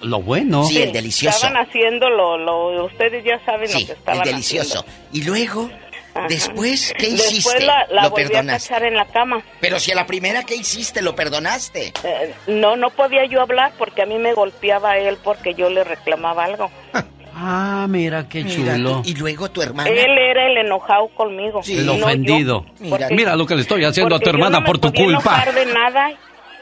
Lo 0.00 0.20
bueno. 0.22 0.64
Sí, 0.64 0.80
el 0.82 0.92
delicioso. 0.92 1.36
Estaban 1.36 1.66
haciendo 1.66 2.08
lo, 2.10 2.36
lo... 2.38 2.84
Ustedes 2.86 3.24
ya 3.24 3.38
saben 3.44 3.68
Sí, 3.68 3.80
lo 3.80 3.86
que 3.86 3.92
estaban 3.92 4.20
el 4.22 4.28
delicioso. 4.28 4.80
haciendo. 4.80 5.08
Y 5.12 5.22
luego, 5.24 5.70
Ajá. 6.14 6.26
después, 6.28 6.92
¿qué 6.98 7.10
Después 7.10 7.32
hiciste? 7.32 7.64
la, 7.66 7.86
la 7.90 8.02
Lo 8.04 8.10
volví 8.10 8.24
a 8.24 8.28
perdonaste. 8.28 8.68
cachar 8.68 8.84
en 8.86 8.94
la 8.96 9.06
cama. 9.06 9.42
Pero 9.60 9.78
si 9.78 9.92
a 9.92 9.94
la 9.94 10.06
primera 10.06 10.42
que 10.44 10.54
hiciste 10.56 11.00
lo 11.02 11.14
perdonaste. 11.14 11.92
Eh, 12.04 12.34
no, 12.48 12.76
no 12.76 12.90
podía 12.90 13.24
yo 13.26 13.40
hablar 13.40 13.72
porque 13.78 14.02
a 14.02 14.06
mí 14.06 14.18
me 14.18 14.32
golpeaba 14.34 14.98
él 14.98 15.18
porque 15.22 15.54
yo 15.54 15.70
le 15.70 15.84
reclamaba 15.84 16.44
algo. 16.44 16.70
Ah, 17.44 17.86
mira 17.88 18.28
qué 18.28 18.44
Mira, 18.44 18.76
chulo. 18.76 19.02
y 19.04 19.14
luego 19.14 19.50
tu 19.50 19.62
hermana. 19.62 19.88
Él 19.90 20.16
era 20.16 20.46
el 20.46 20.58
enojado 20.58 21.08
conmigo. 21.08 21.60
el 21.66 21.86
no 21.86 21.96
yo. 21.96 22.04
ofendido. 22.04 22.66
Porque- 22.88 23.08
Mira 23.14 23.34
lo 23.34 23.46
que 23.46 23.56
le 23.56 23.62
estoy 23.62 23.84
haciendo 23.84 24.14
a 24.14 24.20
tu 24.20 24.30
hermana 24.30 24.58
no 24.58 24.60
me 24.60 24.66
por 24.66 24.78
tu 24.78 24.88
podía 24.92 25.04
culpa. 25.06 25.42
enojar 25.42 25.54
de 25.54 25.66
nada. 25.66 26.10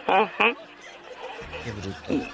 Ajá. 0.07 0.55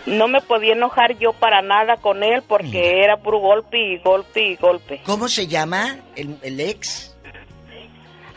No 0.07 0.29
me 0.29 0.41
podía 0.41 0.73
enojar 0.75 1.19
yo 1.19 1.33
para 1.33 1.61
nada 1.61 1.97
con 1.97 2.23
él 2.23 2.43
porque 2.47 3.03
era 3.03 3.17
puro 3.17 3.39
golpe 3.39 3.79
y 3.79 3.99
golpe 3.99 4.41
y 4.53 4.57
golpe. 4.57 5.01
¿Cómo 5.05 5.29
se 5.29 5.49
llama 5.49 5.97
el, 6.15 6.39
el 6.43 6.61
ex? 6.61 7.15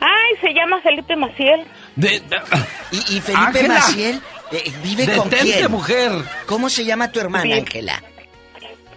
Ay, 0.02 0.38
se 0.42 0.54
llama 0.54 0.82
Felipe 0.82 1.16
Maciel. 1.16 1.62
De- 1.96 2.22
Y, 2.92 2.98
y 3.18 3.22
Felipe 3.22 3.36
Ángela. 3.60 3.74
Maciel 3.76 4.22
eh, 4.52 4.64
vive 4.84 5.06
con 5.16 5.30
quién? 5.30 5.70
mujer. 5.72 6.12
¿Cómo 6.48 6.70
se 6.70 6.84
llama 6.84 7.12
tu 7.12 7.20
hermana, 7.20 7.58
Sí. 7.58 7.64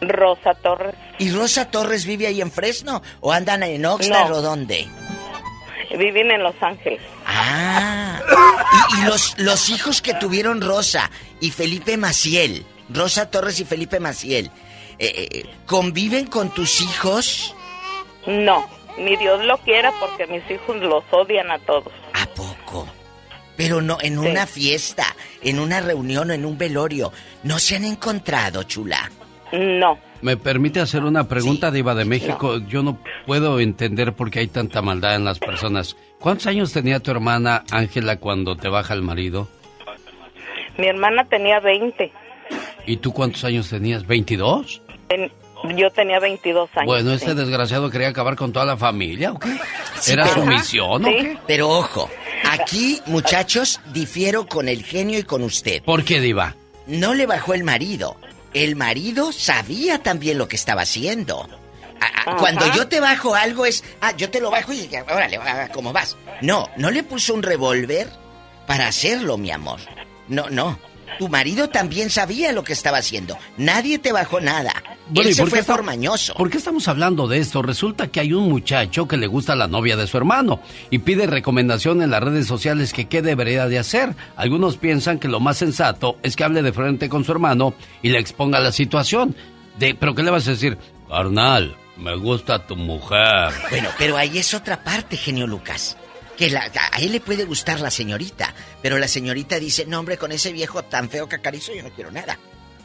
Rosa 0.03 0.55
Torres. 0.55 0.95
¿Y 1.19 1.31
Rosa 1.31 1.71
Torres 1.71 2.05
vive 2.05 2.27
ahí 2.27 2.41
en 2.41 2.51
Fresno? 2.51 3.03
¿O 3.21 3.33
andan 3.33 3.63
en 3.63 3.85
Oxnard 3.87 4.31
No. 4.31 4.37
o 4.37 4.43
dónde? 4.43 4.87
Viven 5.97 6.31
en 6.31 6.43
Los 6.43 6.55
Ángeles. 6.61 7.01
Ah. 7.27 8.21
Y, 8.95 9.01
y 9.01 9.05
los, 9.05 9.39
los 9.39 9.69
hijos 9.69 10.01
que 10.01 10.15
tuvieron 10.15 10.63
Rosa 10.63 11.11
y 11.41 11.51
Felipe 11.51 11.99
Maciel, 11.99 12.65
Rosa 12.89 13.31
Torres 13.31 13.61
y 13.61 13.65
Felipe 13.67 14.01
Maciel, 14.01 14.51
eh, 14.99 15.29
eh, 15.31 15.47
¿conviven 15.67 16.27
con 16.27 16.49
tus 16.55 16.81
hijos? 16.81 17.55
No, 18.27 18.67
ni 18.97 19.15
Dios 19.17 19.45
lo 19.45 19.59
quiera 19.59 19.93
porque 20.01 20.27
mis 20.27 20.43
hijos 20.51 20.77
los 20.77 21.05
odian 21.11 21.51
a 21.51 21.59
todos. 21.59 21.93
¿A 22.15 22.27
poco? 22.35 22.89
Pero 23.57 23.83
no, 23.83 23.99
en 24.01 24.19
una 24.19 24.47
fiesta, 24.47 25.05
en 25.43 25.59
una 25.59 25.81
reunión 25.83 26.31
o 26.31 26.33
en 26.33 26.47
un 26.47 26.57
velorio, 26.57 27.13
¿no 27.43 27.59
se 27.59 27.77
han 27.77 27.85
encontrado, 27.85 28.63
chula? 28.63 29.11
No. 29.53 29.99
¿Me 30.23 30.37
permite 30.37 30.81
hacer 30.81 31.05
una 31.05 31.29
pregunta, 31.29 31.71
Diva 31.71 31.95
de 31.95 32.05
México? 32.05 32.59
Yo 32.69 32.83
no 32.83 32.99
puedo 33.27 33.59
entender 33.61 34.13
por 34.15 34.31
qué 34.31 34.39
hay 34.41 34.47
tanta 34.47 34.81
maldad 34.83 35.17
en 35.17 35.25
las 35.25 35.39
personas. 35.39 35.97
¿Cuántos 36.21 36.47
años 36.47 36.73
tenía 36.73 37.01
tu 37.01 37.11
hermana 37.11 37.65
Ángela 37.71 38.17
cuando 38.17 38.57
te 38.57 38.69
baja 38.69 38.95
el 38.95 39.03
marido? 39.03 39.49
Mi 40.79 40.87
hermana 40.87 41.25
tenía 41.25 41.61
20. 41.61 42.13
¿Y 42.87 42.97
tú 42.99 43.13
cuántos 43.13 43.45
años 43.45 43.69
tenías? 43.69 44.07
¿22? 44.07 44.81
Ten- 45.09 45.31
yo 45.77 45.91
tenía 45.91 46.19
22 46.19 46.71
años. 46.75 46.87
Bueno, 46.87 47.11
sí. 47.11 47.17
este 47.17 47.35
desgraciado 47.35 47.91
quería 47.91 48.09
acabar 48.09 48.35
con 48.37 48.53
toda 48.53 48.65
la 48.67 48.77
familia, 48.77 49.33
¿o 49.33 49.39
qué? 49.39 49.51
¿Era 50.09 50.25
pero- 50.25 50.35
su 50.43 50.47
misión 50.47 51.05
o 51.05 51.09
Sí. 51.09 51.15
qué? 51.21 51.39
Pero 51.47 51.69
ojo, 51.69 52.09
aquí, 52.51 53.01
muchachos, 53.07 53.81
difiero 53.93 54.47
con 54.47 54.69
el 54.69 54.83
genio 54.83 55.19
y 55.19 55.23
con 55.25 55.43
usted. 55.43 55.83
¿Por 55.85 56.05
qué, 56.05 56.21
Diva? 56.21 56.55
No 56.87 57.15
le 57.15 57.27
bajó 57.27 57.55
el 57.55 57.63
marido. 57.65 58.17
El 58.55 58.77
marido 58.77 59.33
sabía 59.33 60.03
también 60.03 60.39
lo 60.39 60.49
que 60.49 60.57
estaba 60.57 60.83
haciendo. 60.83 61.49
A- 62.01 62.05
a- 62.07 62.31
Ajá. 62.31 62.37
Cuando 62.37 62.73
yo 62.75 62.89
te 62.89 63.01
bajo 63.01 63.35
algo 63.35 63.65
es, 63.67 63.83
ah, 64.01 64.13
yo 64.17 64.31
te 64.31 64.41
lo 64.41 64.51
bajo 64.51 64.73
y 64.73 64.89
órale, 65.09 65.41
¿cómo 65.73 65.93
vas? 65.93 66.17
No, 66.41 66.69
no 66.77 66.91
le 66.91 67.03
puso 67.03 67.35
un 67.35 67.43
revólver 67.43 68.09
para 68.67 68.87
hacerlo, 68.89 69.39
mi 69.39 69.51
amor. 69.51 69.81
No, 70.29 70.49
no. 70.51 70.79
Tu 71.19 71.29
marido 71.29 71.69
también 71.69 72.11
sabía 72.11 72.53
lo 72.53 72.65
que 72.65 72.73
estaba 72.73 72.99
haciendo. 72.99 73.37
Nadie 73.57 73.99
te 73.99 74.13
bajó 74.13 74.41
nada. 74.41 74.73
Bueno, 75.09 75.29
Él 75.29 75.31
¿y 75.31 75.35
se 75.35 75.43
por 75.43 75.49
qué 75.49 75.51
fue 75.51 75.61
está- 75.61 75.75
por 75.77 75.85
mañoso. 75.85 76.35
¿Por 76.35 76.51
qué 76.51 76.59
estamos 76.59 76.89
hablando 76.89 77.29
de 77.29 77.39
esto? 77.39 77.63
Resulta 77.63 78.09
que 78.09 78.21
hay 78.21 78.33
un 78.33 78.49
muchacho 78.49 79.07
que 79.07 79.17
le 79.17 79.27
gusta 79.27 79.55
la 79.55 79.69
novia 79.69 79.97
de 79.97 80.07
su 80.07 80.17
hermano 80.17 80.61
y 80.91 80.99
pide 80.99 81.27
recomendación 81.27 82.03
en 82.03 82.11
las 82.11 82.23
redes 82.23 82.47
sociales 82.47 82.93
que 82.93 83.07
qué 83.09 83.21
debería 83.23 83.67
de 83.67 83.79
hacer. 83.79 84.15
Algunos 84.37 84.77
piensan 84.79 85.19
que 85.19 85.29
lo 85.29 85.41
más 85.41 85.59
sensato 85.59 86.17
es 86.23 86.35
que 86.37 86.45
hable 86.45 86.63
de 86.63 86.73
frente 86.73 87.09
con 87.09 87.25
su 87.25 87.33
hermano 87.33 87.75
y 88.03 88.09
le 88.11 88.19
exponga 88.19 88.59
la 88.61 88.73
situación. 88.73 89.37
De, 89.79 89.95
¿Pero 89.95 90.15
qué 90.15 90.23
le 90.23 90.31
vas 90.31 90.47
a 90.49 90.53
decir? 90.53 90.79
Carnal, 91.09 91.77
me 91.99 92.17
gusta 92.17 92.67
tu 92.67 92.77
mujer. 92.77 93.51
Bueno, 93.71 93.89
pero 93.99 94.17
ahí 94.17 94.39
es 94.39 94.55
otra 94.55 94.83
parte, 94.83 95.17
genio 95.17 95.47
Lucas. 95.47 95.97
Que 96.37 96.51
la- 96.51 96.71
a 96.93 96.99
él 96.99 97.13
le 97.13 97.21
puede 97.21 97.45
gustar 97.45 97.81
la 97.81 97.91
señorita, 97.91 98.53
pero 98.83 98.99
la 98.99 99.09
señorita 99.09 99.59
dice, 99.59 99.87
no 99.87 99.99
hombre, 100.01 100.17
con 100.19 100.33
ese 100.33 100.53
viejo 100.53 100.83
tan 100.85 101.09
feo 101.11 101.29
que 101.29 101.37
acaricio 101.37 101.75
yo 101.75 101.83
no 101.83 101.91
quiero 101.91 102.11
nada. 102.11 102.39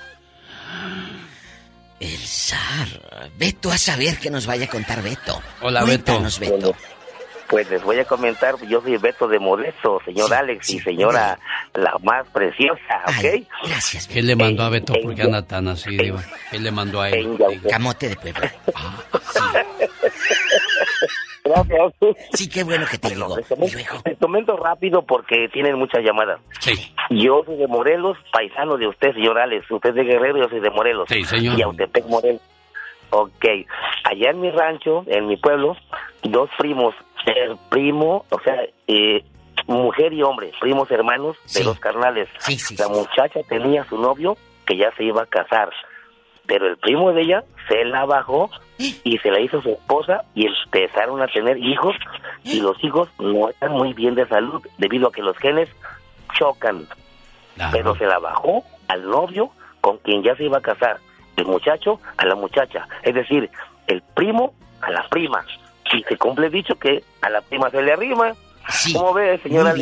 El 2.00 2.18
zar. 2.18 3.30
Beto 3.36 3.70
a 3.72 3.78
saber 3.78 4.18
que 4.18 4.30
nos 4.30 4.46
vaya 4.46 4.66
a 4.66 4.68
contar 4.68 5.02
Beto. 5.02 5.42
Hola, 5.60 5.82
Cuéntanos, 5.82 6.38
Beto. 6.38 6.74
Pues 7.48 7.70
les 7.70 7.82
voy 7.82 7.98
a 7.98 8.04
comentar, 8.04 8.56
yo 8.66 8.80
soy 8.82 8.96
Beto 8.98 9.26
de 9.26 9.38
Modesto, 9.38 10.00
señor 10.04 10.34
Alex 10.34 10.70
y 10.70 10.80
señora 10.80 11.38
la 11.74 11.96
más 12.02 12.28
preciosa, 12.28 13.02
¿ok? 13.06 13.46
Gracias. 13.64 14.06
¿Qué 14.06 14.22
le 14.22 14.36
mandó 14.36 14.64
a 14.64 14.68
Beto? 14.68 14.92
¿Por 15.02 15.14
qué 15.14 15.22
anda 15.22 15.46
tan 15.46 15.68
así, 15.68 15.96
diva? 15.96 16.22
¿Qué 16.50 16.58
le 16.58 16.70
mandó 16.70 17.00
a 17.00 17.08
él? 17.08 17.38
Camote 17.68 18.10
de 18.10 18.16
Puebla. 18.16 18.52
Gracias. 21.44 21.94
Sí, 22.34 22.48
qué 22.48 22.64
bueno 22.64 22.84
que 22.90 22.98
te. 22.98 23.08
Les 23.10 23.48
comento, 23.48 24.02
comento 24.20 24.56
rápido 24.56 25.02
porque 25.02 25.48
tienen 25.52 25.78
muchas 25.78 26.04
llamadas. 26.04 26.40
Sí. 26.60 26.92
Yo 27.10 27.42
soy 27.46 27.56
de 27.56 27.66
Morelos, 27.66 28.18
paisano 28.32 28.76
de 28.76 28.88
usted, 28.88 29.14
señor 29.14 29.38
Alex. 29.38 29.70
Usted 29.70 29.90
es 29.90 29.94
de 29.96 30.04
Guerrero, 30.04 30.38
yo 30.38 30.48
soy 30.48 30.60
de 30.60 30.70
Morelos. 30.70 31.08
Sí, 31.08 31.24
señor. 31.24 31.58
Y 31.58 31.62
Autepec, 31.62 32.06
Morelos. 32.06 32.42
Ok. 33.10 33.44
Allá 34.04 34.30
en 34.30 34.40
mi 34.40 34.50
rancho, 34.50 35.04
en 35.06 35.26
mi 35.26 35.36
pueblo, 35.36 35.76
dos 36.22 36.50
primos. 36.58 36.94
El 37.26 37.56
primo, 37.68 38.24
o 38.30 38.40
sea, 38.40 38.56
eh, 38.86 39.24
mujer 39.66 40.12
y 40.12 40.22
hombre, 40.22 40.52
primos 40.60 40.90
hermanos 40.90 41.36
de 41.54 41.62
dos 41.62 41.78
carnales. 41.78 42.28
la 42.78 42.88
muchacha 42.88 43.40
tenía 43.48 43.84
su 43.84 43.98
novio 43.98 44.36
que 44.66 44.76
ya 44.76 44.90
se 44.96 45.04
iba 45.04 45.22
a 45.22 45.26
casar. 45.26 45.70
Pero 46.46 46.66
el 46.66 46.78
primo 46.78 47.12
de 47.12 47.22
ella 47.22 47.44
se 47.68 47.84
la 47.84 48.06
bajó 48.06 48.50
y 48.78 49.18
se 49.18 49.30
la 49.30 49.40
hizo 49.40 49.60
su 49.60 49.70
esposa 49.70 50.24
y 50.34 50.46
empezaron 50.46 51.20
a 51.20 51.26
tener 51.26 51.58
hijos 51.58 51.94
y 52.42 52.60
los 52.60 52.82
hijos 52.82 53.08
no 53.18 53.50
están 53.50 53.72
muy 53.72 53.92
bien 53.92 54.14
de 54.14 54.26
salud 54.26 54.64
debido 54.78 55.08
a 55.08 55.12
que 55.12 55.22
los 55.22 55.36
genes 55.36 55.68
chocan. 56.38 56.86
Pero 57.72 57.96
se 57.96 58.06
la 58.06 58.18
bajó 58.18 58.62
al 58.86 59.08
novio 59.08 59.50
con 59.80 59.98
quien 59.98 60.22
ya 60.22 60.34
se 60.36 60.44
iba 60.44 60.58
a 60.58 60.62
casar. 60.62 60.98
El 61.36 61.46
muchacho 61.46 62.00
a 62.16 62.24
la 62.24 62.34
muchacha. 62.34 62.88
Es 63.02 63.14
decir, 63.14 63.50
el 63.86 64.02
primo 64.14 64.54
a 64.80 64.90
la 64.90 65.06
prima. 65.08 65.44
Y 65.92 66.02
se 66.02 66.16
cumple 66.16 66.50
dicho 66.50 66.74
que 66.76 67.02
a 67.20 67.30
la 67.30 67.40
prima 67.40 67.70
se 67.70 67.82
le 67.82 67.92
arrima. 67.92 68.34
¿Cómo 68.92 69.14
ve, 69.14 69.40
señora? 69.42 69.74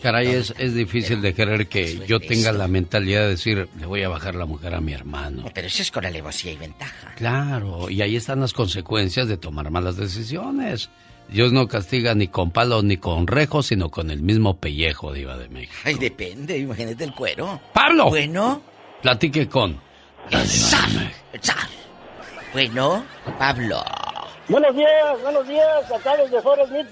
Caray, 0.00 0.28
es, 0.28 0.54
es 0.58 0.74
difícil 0.74 1.20
de 1.20 1.34
creer 1.34 1.66
que 1.66 1.98
yo 2.06 2.18
tenga 2.18 2.50
la 2.52 2.66
mentalidad 2.66 3.22
de 3.22 3.28
decir, 3.28 3.68
le 3.78 3.86
voy 3.86 4.02
a 4.02 4.08
bajar 4.08 4.34
la 4.34 4.46
mujer 4.46 4.74
a 4.74 4.80
mi 4.80 4.94
hermano. 4.94 5.44
Pero 5.52 5.66
eso 5.66 5.82
es 5.82 5.90
con 5.90 6.06
alevosía 6.06 6.52
y 6.52 6.56
ventaja. 6.56 7.14
Claro, 7.16 7.90
y 7.90 8.00
ahí 8.00 8.16
están 8.16 8.40
las 8.40 8.54
consecuencias 8.54 9.28
de 9.28 9.36
tomar 9.36 9.70
malas 9.70 9.96
decisiones. 9.96 10.88
Dios 11.28 11.52
no 11.52 11.68
castiga 11.68 12.14
ni 12.14 12.28
con 12.28 12.50
palo 12.50 12.82
ni 12.82 12.96
con 12.96 13.26
rejo, 13.26 13.62
sino 13.62 13.90
con 13.90 14.10
el 14.10 14.22
mismo 14.22 14.58
pellejo, 14.58 15.12
Diva 15.12 15.36
de 15.36 15.48
México. 15.48 15.74
Ay, 15.84 15.94
depende, 15.94 16.58
imagínate 16.58 17.04
el 17.04 17.12
cuero. 17.12 17.60
¡Pablo! 17.72 18.08
Bueno. 18.08 18.62
Platique 19.02 19.48
con... 19.48 19.78
El 20.30 20.46
zar. 20.46 21.12
El 21.32 21.40
zar. 21.40 21.68
Bueno, 22.52 23.04
Pablo. 23.38 23.82
Buenos 24.48 24.74
días, 24.74 25.22
buenos 25.22 25.48
días, 25.48 25.90
acá 25.92 26.16
desde 26.16 26.40
Forest 26.42 26.68
Smith. 26.70 26.86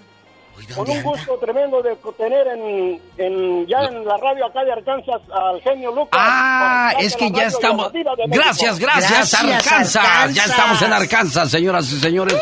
Con 0.77 0.89
un 0.91 1.03
gusto 1.03 1.39
tremendo 1.39 1.81
de 1.83 1.97
tener 2.19 2.47
en, 2.49 3.01
en- 3.17 3.67
ya 3.67 3.79
en 3.85 4.05
la 4.05 4.17
radio 4.19 4.45
acá 4.47 4.63
de 4.63 4.73
Arkansas 4.73 5.21
al 5.33 5.61
genio 5.63 5.91
Lucas. 5.91 6.21
Ah, 6.23 6.93
es 6.99 7.17
que 7.17 7.31
ya 7.31 7.45
estamos... 7.45 7.91
Gracias, 8.29 8.79
gracias, 8.79 9.35
Arkansas. 9.35 10.35
Ya 10.35 10.45
estamos 10.45 10.83
en 10.83 10.93
Arkansas, 10.93 11.51
señoras 11.51 11.91
y 11.93 11.99
señores. 12.01 12.37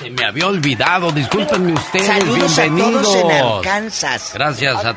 Se 0.00 0.10
me 0.10 0.24
había 0.26 0.46
olvidado, 0.48 1.10
discúlpenme 1.12 1.72
ustedes, 1.74 2.06
Saludos 2.06 2.58
a 2.58 2.62
bienvenidos. 2.64 3.02
todos 3.02 3.16
en 3.16 3.30
Arkansas. 3.30 4.32
Gracias. 4.34 4.84
a- 4.84 4.90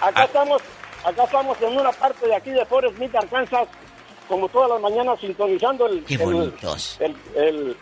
Acá 0.00 0.24
estamos, 0.24 0.62
acá 1.04 1.24
estamos 1.24 1.60
en 1.60 1.76
una 1.76 1.90
parte 1.92 2.26
de 2.28 2.36
aquí 2.36 2.50
de 2.50 2.64
Forest 2.66 2.96
Smith, 2.96 3.14
Arkansas, 3.16 3.66
como 4.28 4.48
todas 4.48 4.70
las 4.70 4.80
mañanas 4.80 5.18
sintonizando 5.20 5.86
el, 5.86 6.04
Qué 6.04 6.16
bonitos. 6.18 6.96
el, 7.00 7.16
el- 7.34 7.44
el 7.44 7.76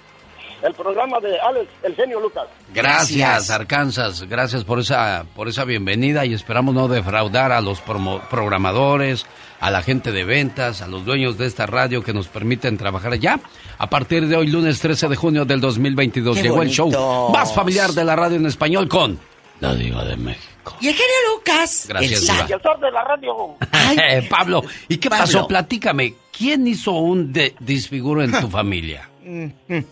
programa 0.74 1.20
de 1.20 1.38
Alex, 1.40 1.68
el 1.82 1.94
genio 1.94 2.20
Lucas. 2.20 2.44
Gracias, 2.74 3.50
Arkansas. 3.50 4.22
Gracias 4.28 4.64
por 4.64 4.80
esa, 4.80 5.24
por 5.34 5.48
esa 5.48 5.64
bienvenida 5.64 6.24
y 6.24 6.34
esperamos 6.34 6.74
no 6.74 6.88
defraudar 6.88 7.52
a 7.52 7.60
los 7.60 7.80
promo- 7.84 8.20
programadores, 8.28 9.26
a 9.60 9.70
la 9.70 9.82
gente 9.82 10.12
de 10.12 10.24
ventas, 10.24 10.82
a 10.82 10.86
los 10.88 11.04
dueños 11.04 11.38
de 11.38 11.46
esta 11.46 11.66
radio 11.66 12.02
que 12.02 12.12
nos 12.12 12.28
permiten 12.28 12.76
trabajar 12.76 13.14
ya. 13.18 13.40
A 13.78 13.88
partir 13.90 14.26
de 14.26 14.36
hoy, 14.36 14.46
lunes 14.48 14.80
13 14.80 15.08
de 15.08 15.16
junio 15.16 15.44
del 15.44 15.60
2022, 15.60 16.36
¡Qué 16.36 16.42
llegó 16.42 16.62
el 16.62 16.70
show 16.70 17.30
más 17.32 17.52
familiar 17.54 17.90
de 17.92 18.04
la 18.04 18.16
radio 18.16 18.36
en 18.36 18.46
español 18.46 18.88
con 18.88 19.18
La 19.60 19.74
Diva 19.74 20.04
de 20.04 20.16
México. 20.16 20.76
Y 20.80 20.88
el 20.88 20.94
genio 20.94 21.14
Lucas. 21.36 21.86
Gracias, 21.88 22.20
el 22.22 22.26
Diva. 22.26 22.40
el 22.74 22.80
de 22.80 22.90
la 22.90 23.04
radio. 23.04 23.34
Eh, 24.08 24.26
Pablo, 24.28 24.62
¿y 24.88 24.96
qué 24.96 25.08
Pablo. 25.08 25.24
pasó? 25.24 25.46
Platícame. 25.46 26.14
¿Quién 26.36 26.66
hizo 26.66 26.90
un 26.92 27.32
de- 27.32 27.54
disfiguro 27.60 28.22
en 28.24 28.32
tu 28.32 28.48
familia? 28.50 29.08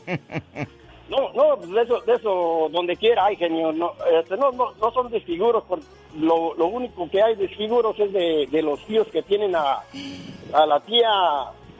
No, 1.07 1.31
no, 1.35 1.57
de 1.57 1.83
eso, 1.83 2.01
de 2.01 2.15
eso 2.15 2.69
donde 2.73 2.97
quiera 2.97 3.27
hay 3.27 3.37
genio. 3.37 3.73
No, 3.73 3.93
este, 4.19 4.39
no, 4.39 4.51
no, 4.53 4.73
no 4.81 4.91
son 4.93 5.11
desfiguros. 5.11 5.63
por- 5.65 5.81
lo, 6.17 6.55
lo 6.55 6.67
único 6.67 7.09
que 7.11 7.23
hay 7.23 7.35
desfiguros 7.35 7.99
es 8.01 8.11
de, 8.13 8.49
de 8.51 8.63
los 8.63 8.81
tíos 8.87 9.07
que 9.09 9.23
tienen 9.23 9.55
a, 9.55 9.81
a 10.53 10.67
la 10.67 10.81
tía, 10.81 11.11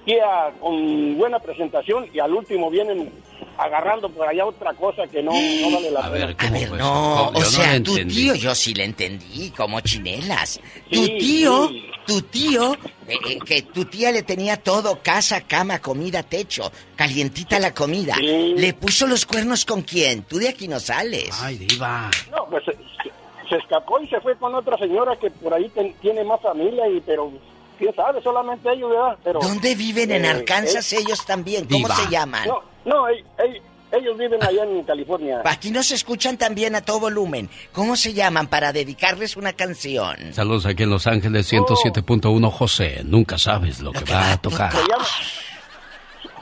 tía 0.05 0.53
con 0.61 1.17
buena 1.17 1.39
presentación 1.39 2.09
y 2.13 2.19
al 2.19 2.33
último 2.35 2.71
vienen 2.71 3.11
agarrando 3.57 4.09
por 4.11 4.27
allá 4.27 4.45
otra 4.47 4.73
cosa 4.75 5.07
que 5.07 5.23
no, 5.23 5.31
no 5.33 5.71
vale 5.77 5.91
la 5.91 6.11
pena. 6.11 6.35
A 6.39 6.51
ver, 6.51 6.71
no, 6.73 7.29
o 7.29 7.43
sea, 7.43 7.83
tu 7.83 7.95
tío, 8.07 8.35
yo 8.35 8.55
sí 8.55 8.75
le 8.75 8.85
entendí, 8.85 9.51
como 9.57 9.81
chinelas. 9.81 10.61
tu 10.91 11.05
Sí, 11.05 11.17
tío, 11.19 11.69
sí. 11.69 11.85
tu 12.07 12.21
tío, 12.23 12.75
eh, 13.07 13.17
eh, 13.29 13.39
que 13.47 13.63
tu 13.63 13.85
tía 13.85 14.11
le 14.13 14.23
tenía 14.23 14.57
todo, 14.57 14.99
casa, 15.03 15.41
cama, 15.43 15.79
comida, 15.81 16.23
techo, 16.23 16.71
calientita 16.97 17.59
la 17.59 17.73
comida. 17.73 18.17
¿Le 18.19 18.75
puso 18.75 19.07
los 19.07 19.25
cuernos 19.25 19.65
con 19.65 19.83
quién? 19.83 20.23
Tú 20.25 20.39
de 20.39 20.49
aquí 20.49 20.67
no 20.69 20.81
sales. 20.81 21.31
Ay, 21.41 21.59
diva. 21.59 22.11
No, 22.31 22.47
pues 22.51 22.65
se, 22.65 22.73
se- 22.73 23.49
se 23.49 23.57
escapó 23.57 24.01
y 24.01 24.09
se 24.09 24.21
fue 24.21 24.37
con 24.37 24.55
otra 24.55 24.77
señora 24.79 25.17
que 25.17 25.31
por 25.31 25.53
ahí 25.55 25.69
ten- 25.69 25.95
tiene 26.01 26.25
más 26.25 26.41
familia 26.41 26.89
y 26.89 27.01
pero 27.03 27.31
quién 27.79 27.95
sabe, 27.95 28.23
solamente 28.23 28.73
ellos, 28.73 28.91
¿verdad? 28.91 29.17
Pero, 29.25 29.41
¿Dónde 29.41 29.75
viven 29.75 30.11
en 30.11 30.25
eh, 30.25 30.29
Arkansas 30.29 30.93
eh, 30.93 30.99
ellos 31.01 31.25
también? 31.27 31.65
¿Cómo 31.67 31.87
Diva. 31.89 31.97
se 31.97 32.09
llaman? 32.11 32.49
No, 32.49 32.61
no, 32.85 33.07
ell- 33.09 33.25
ell- 33.39 33.61
ellos 33.93 34.19
viven 34.19 34.43
allá 34.43 34.65
en 34.65 34.83
California. 34.83 35.41
Aquí 35.45 35.71
nos 35.71 35.93
escuchan 35.93 36.37
también 36.37 36.75
a 36.75 36.81
todo 36.81 36.99
volumen. 37.01 37.49
¿Cómo 37.73 37.95
se 37.95 38.13
llaman 38.13 38.49
para 38.49 38.73
dedicarles 38.73 39.37
una 39.37 39.53
canción? 39.53 40.17
Saludos 40.33 40.67
aquí 40.67 40.83
en 40.83 40.91
Los 40.91 41.07
Ángeles 41.07 41.53
107.1 41.53 42.51
José. 42.51 43.03
Nunca 43.05 43.39
sabes 43.39 43.81
lo 43.81 43.93
que 43.93 44.05
va 44.13 44.33
a 44.33 44.37
tocar. 44.37 44.73
Se 44.73 44.79
llama, 44.79 45.05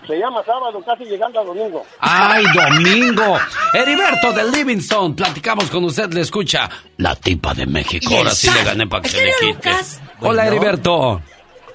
se 0.07 0.19
llama 0.19 0.43
sábado, 0.45 0.83
casi 0.85 1.05
llegando 1.05 1.41
a 1.41 1.45
domingo. 1.45 1.85
¡Ay, 2.01 2.45
domingo! 2.55 3.39
Heriberto 3.73 4.33
de 4.33 4.51
Livingston, 4.51 5.15
platicamos 5.15 5.71
con 5.71 5.85
usted, 5.85 6.13
le 6.13 6.23
escucha 6.23 6.69
la 6.97 7.15
tipa 7.17 7.55
de 7.55 7.67
México. 7.67 8.15
Ahora 8.17 8.31
sí 8.31 8.51
le 8.51 8.65
gané 8.65 8.87
para 8.87 9.03
que 9.03 9.09
¿El 9.09 9.15
se 9.15 9.25
le 9.25 9.33
quite. 9.53 9.71
Hola. 10.21 10.47
Heriberto. 10.47 11.21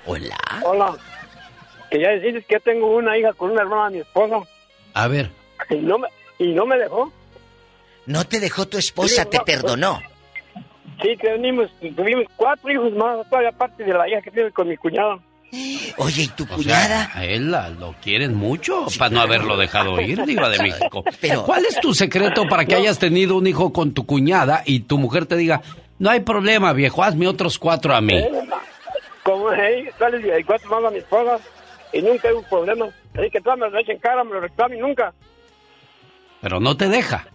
Hola. 0.06 0.38
Hola. 0.64 0.98
Que 1.90 2.02
ya 2.02 2.10
decís 2.10 2.46
que 2.48 2.60
tengo 2.60 2.96
una 2.96 3.18
hija 3.18 3.34
con 3.34 3.52
una 3.52 3.62
hermana 3.62 3.90
de 3.90 3.96
mi 3.96 4.00
esposo 4.02 4.46
A 4.94 5.08
ver, 5.08 5.32
y 5.70 5.76
no 5.76 5.98
me, 5.98 6.08
y 6.38 6.54
no 6.54 6.66
me 6.66 6.78
dejó. 6.78 7.12
No 8.06 8.26
te 8.26 8.40
dejó 8.40 8.68
tu 8.68 8.78
esposa, 8.78 9.24
Sí, 9.24 9.30
te 9.30 9.38
no, 9.38 9.46
perdonó. 9.46 10.02
Sí, 11.02 11.16
tenemos, 11.18 11.70
tuvimos 11.96 12.26
cuatro 12.36 12.72
hijos 12.72 12.92
más, 12.94 13.30
todavía 13.30 13.50
aparte 13.50 13.84
de 13.84 13.94
la 13.94 14.08
hija 14.10 14.22
que 14.22 14.32
tiene 14.32 14.52
con 14.52 14.68
mi 14.68 14.76
cuñado. 14.78 15.22
Oye, 15.98 16.24
¿y 16.24 16.28
tu 16.28 16.44
o 16.44 16.48
cuñada? 16.48 17.08
sea, 17.08 17.12
a 17.14 17.26
él 17.26 17.52
la- 17.52 17.70
lo 17.70 17.96
quieren 18.02 18.36
mucho 18.36 18.86
para 19.00 19.10
no 19.10 19.22
haberlo 19.22 19.56
dejado 19.58 20.00
ir, 20.02 20.24
diva 20.26 20.50
de 20.50 20.60
México. 20.60 21.04
Pero- 21.22 21.44
¿Cuál 21.46 21.66
es 21.66 21.80
tu 21.80 21.94
secreto 21.94 22.48
para 22.50 22.66
que 22.66 22.76
hayas 22.76 23.00
tenido 23.00 23.36
un 23.38 23.48
hijo 23.48 23.72
con 23.72 23.94
tu 23.94 24.06
cuñada 24.06 24.64
y 24.66 24.82
tu 24.82 24.98
mujer 24.98 25.26
te 25.26 25.38
diga, 25.38 25.62
no 26.00 26.10
hay 26.10 26.20
problema, 26.20 26.74
viejo, 26.74 27.02
hazme 27.04 27.28
otros 27.28 27.58
cuatro 27.58 27.96
a 27.96 28.02
mí? 28.02 28.16
Eh, 28.18 28.30
Como 29.24 29.52
hey, 29.54 29.88
sale 29.98 30.40
y 30.40 30.44
cuatro 30.44 30.70
más 30.70 30.84
a 30.84 30.92
mi 30.92 31.00
esposa 31.00 31.40
y 31.94 32.02
nunca 32.02 32.28
hay 32.28 32.36
un 32.36 32.44
problema. 32.44 32.88
Así 33.18 33.30
que 33.32 33.40
todas 33.42 33.58
me 33.58 33.70
lo 33.70 33.80
echen 33.80 33.98
cara, 34.00 34.24
me 34.24 34.34
lo 34.34 34.42
reclamen 34.42 34.80
nunca. 34.80 35.14
Pero 36.42 36.60
no 36.60 36.76
te 36.78 36.88
deja. 36.90 37.26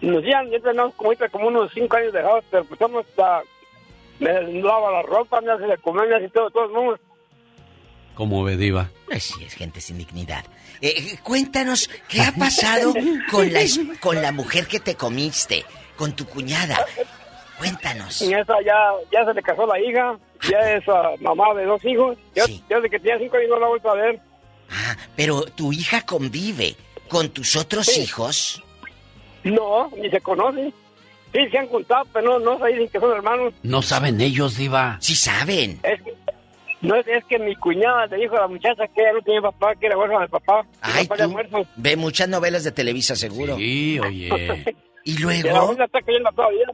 Nos 0.00 0.22
ya, 0.24 0.42
ya 0.50 0.58
tenemos 0.60 0.94
como, 0.94 1.12
como 1.30 1.48
unos 1.48 1.70
cinco 1.72 1.96
años 1.96 2.12
dejados, 2.12 2.44
pero 2.50 2.64
pues 2.64 2.78
somos 2.78 3.04
la, 3.16 3.42
me 4.22 4.62
lava 4.62 4.90
la 4.92 5.02
ropa, 5.02 5.40
me 5.40 5.52
hace 5.52 5.64
de 5.64 5.76
comer, 5.78 6.08
me 6.08 6.16
hace 6.16 6.28
todo, 6.28 6.50
todo 6.50 6.64
el 6.66 6.72
mundo. 6.72 6.98
¿Cómo 8.14 8.44
ve, 8.44 8.56
diva? 8.56 8.90
Así 9.10 9.42
es, 9.44 9.54
gente 9.54 9.80
sin 9.80 9.98
dignidad. 9.98 10.44
Eh, 10.80 11.16
cuéntanos, 11.22 11.88
¿qué 12.08 12.20
ha 12.20 12.32
pasado 12.32 12.92
con 13.30 13.52
la, 13.52 13.60
con 14.00 14.20
la 14.20 14.32
mujer 14.32 14.66
que 14.66 14.80
te 14.80 14.94
comiste? 14.94 15.64
Con 15.96 16.12
tu 16.12 16.26
cuñada. 16.26 16.84
Cuéntanos. 17.58 18.22
Y 18.22 18.32
esa 18.34 18.54
ya, 18.64 18.90
ya 19.10 19.24
se 19.24 19.34
le 19.34 19.42
casó 19.42 19.66
la 19.66 19.80
hija, 19.80 20.18
ya 20.50 20.58
es 20.72 20.84
ah, 20.88 21.12
mamá 21.20 21.54
de 21.54 21.64
dos 21.64 21.84
hijos. 21.84 22.18
Yo, 22.34 22.46
yo 22.46 22.76
desde 22.76 22.90
que 22.90 22.98
tenía 22.98 23.18
cinco 23.18 23.36
años 23.36 23.50
no 23.50 23.60
la 23.60 23.66
he 23.66 23.68
vuelto 23.70 23.90
a 23.90 23.94
ver. 23.94 24.20
Ah, 24.70 24.96
pero 25.16 25.42
tu 25.44 25.72
hija 25.72 26.04
convive 26.04 26.76
con 27.08 27.28
tus 27.30 27.56
otros 27.56 27.96
hijos. 27.96 28.62
No, 29.44 29.90
ni 29.96 30.10
se 30.10 30.20
conocen. 30.20 30.72
Sí, 31.32 31.48
se 31.50 31.58
han 31.58 31.66
juntado, 31.68 32.04
pero 32.12 32.38
no, 32.38 32.58
no 32.58 32.66
dicen 32.66 32.88
que 32.88 33.00
son 33.00 33.12
hermanos. 33.12 33.54
No 33.62 33.82
saben 33.82 34.20
ellos, 34.20 34.56
Diva. 34.56 34.96
Sí 35.00 35.14
saben. 35.14 35.80
Es 35.82 36.02
que, 36.02 36.14
no 36.82 36.96
es, 36.96 37.06
es 37.06 37.24
que 37.24 37.38
mi 37.38 37.54
cuñada 37.56 38.06
le 38.06 38.18
dijo 38.18 38.36
a 38.36 38.40
la 38.40 38.48
muchacha 38.48 38.86
que 38.88 39.00
ella 39.00 39.12
no 39.14 39.22
tenía 39.22 39.40
papá, 39.40 39.74
que 39.76 39.86
era 39.86 39.96
huérfana 39.96 40.20
del 40.20 40.28
papá. 40.28 40.66
Ay, 40.80 41.06
papá 41.06 41.26
tú 41.26 41.66
ve 41.76 41.96
muchas 41.96 42.28
novelas 42.28 42.64
de 42.64 42.72
Televisa, 42.72 43.16
seguro. 43.16 43.56
Sí, 43.56 43.98
oye. 43.98 44.64
Y 45.04 45.14
Y 45.14 45.42
la 45.42 45.50
luego, 45.50 45.72
está 45.82 46.00
cayendo 46.00 46.30
todavía. 46.30 46.66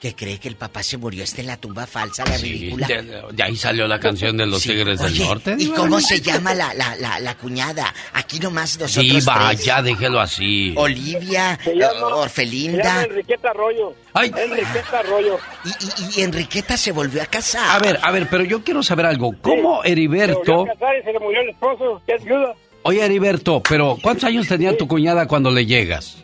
Que 0.00 0.14
cree 0.14 0.38
que 0.38 0.48
el 0.48 0.56
papá 0.56 0.82
se 0.82 0.96
murió, 0.98 1.24
está 1.24 1.40
en 1.40 1.46
la 1.48 1.56
tumba 1.56 1.86
falsa, 1.86 2.24
la 2.26 2.36
ridícula. 2.36 2.86
De, 2.86 3.22
de 3.32 3.42
ahí 3.42 3.56
salió 3.56 3.88
la 3.88 3.98
canción 3.98 4.36
de 4.36 4.46
los 4.46 4.62
Sí. 4.62 4.70
Tigres 4.70 4.98
del 5.00 5.12
Oye, 5.12 5.24
Norte. 5.24 5.56
¿Y 5.58 5.68
cómo 5.68 6.00
se 6.00 6.20
llama 6.20 6.52
la, 6.54 6.74
la, 6.74 6.94
la, 6.96 7.18
la 7.20 7.34
cuñada? 7.36 7.92
Aquí 8.12 8.38
nomás 8.38 8.78
nosotros 8.78 9.04
Diva, 9.04 9.48
tres. 9.50 9.64
ya 9.64 9.82
déjelo 9.82 10.20
así. 10.20 10.74
Olivia, 10.76 11.58
Se 11.64 11.74
llama- 11.74 11.92
Se 11.92 11.96
llama 12.00 12.16
Orfelinda. 12.16 13.04
Enriqueta 13.04 13.50
Arroyo. 13.50 13.94
Ay. 14.12 14.32
Enriqueta 14.36 14.98
Arroyo. 15.00 15.38
Y, 15.64 15.68
y- 15.68 16.20
y 16.20 16.22
Enriqueta 16.22 16.76
se 16.76 16.92
volvió 16.92 17.22
a 17.22 17.26
casar. 17.26 17.68
A 17.70 17.78
ver, 17.78 17.98
a 18.02 18.10
ver, 18.10 18.28
pero 18.30 18.44
yo 18.44 18.62
quiero 18.62 18.82
saber 18.82 19.06
algo. 19.06 19.34
¿Cómo 19.40 19.56
Se 19.56 19.66
volvió 19.66 19.82
Heriberto... 19.84 20.62
a 20.62 20.66
casar 20.66 20.98
y 21.00 21.04
se 21.04 21.12
le 21.12 21.18
murió 21.20 21.40
el 21.40 21.48
esposo, 21.50 22.02
que 22.06 22.14
es 22.14 22.24
viuda. 22.24 22.54
Oye, 22.82 23.04
Heriberto, 23.04 23.62
pero 23.68 23.96
¿cuántos 24.00 24.24
años 24.24 24.46
tenía 24.46 24.76
tu 24.76 24.86
cuñada 24.86 25.26
cuando 25.26 25.50
le 25.50 25.66
llegas? 25.66 26.18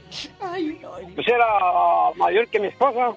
Pues 1.14 1.28
era 1.28 1.46
mayor 2.16 2.46
que 2.48 2.58
mi 2.60 2.68
esposa. 2.68 3.10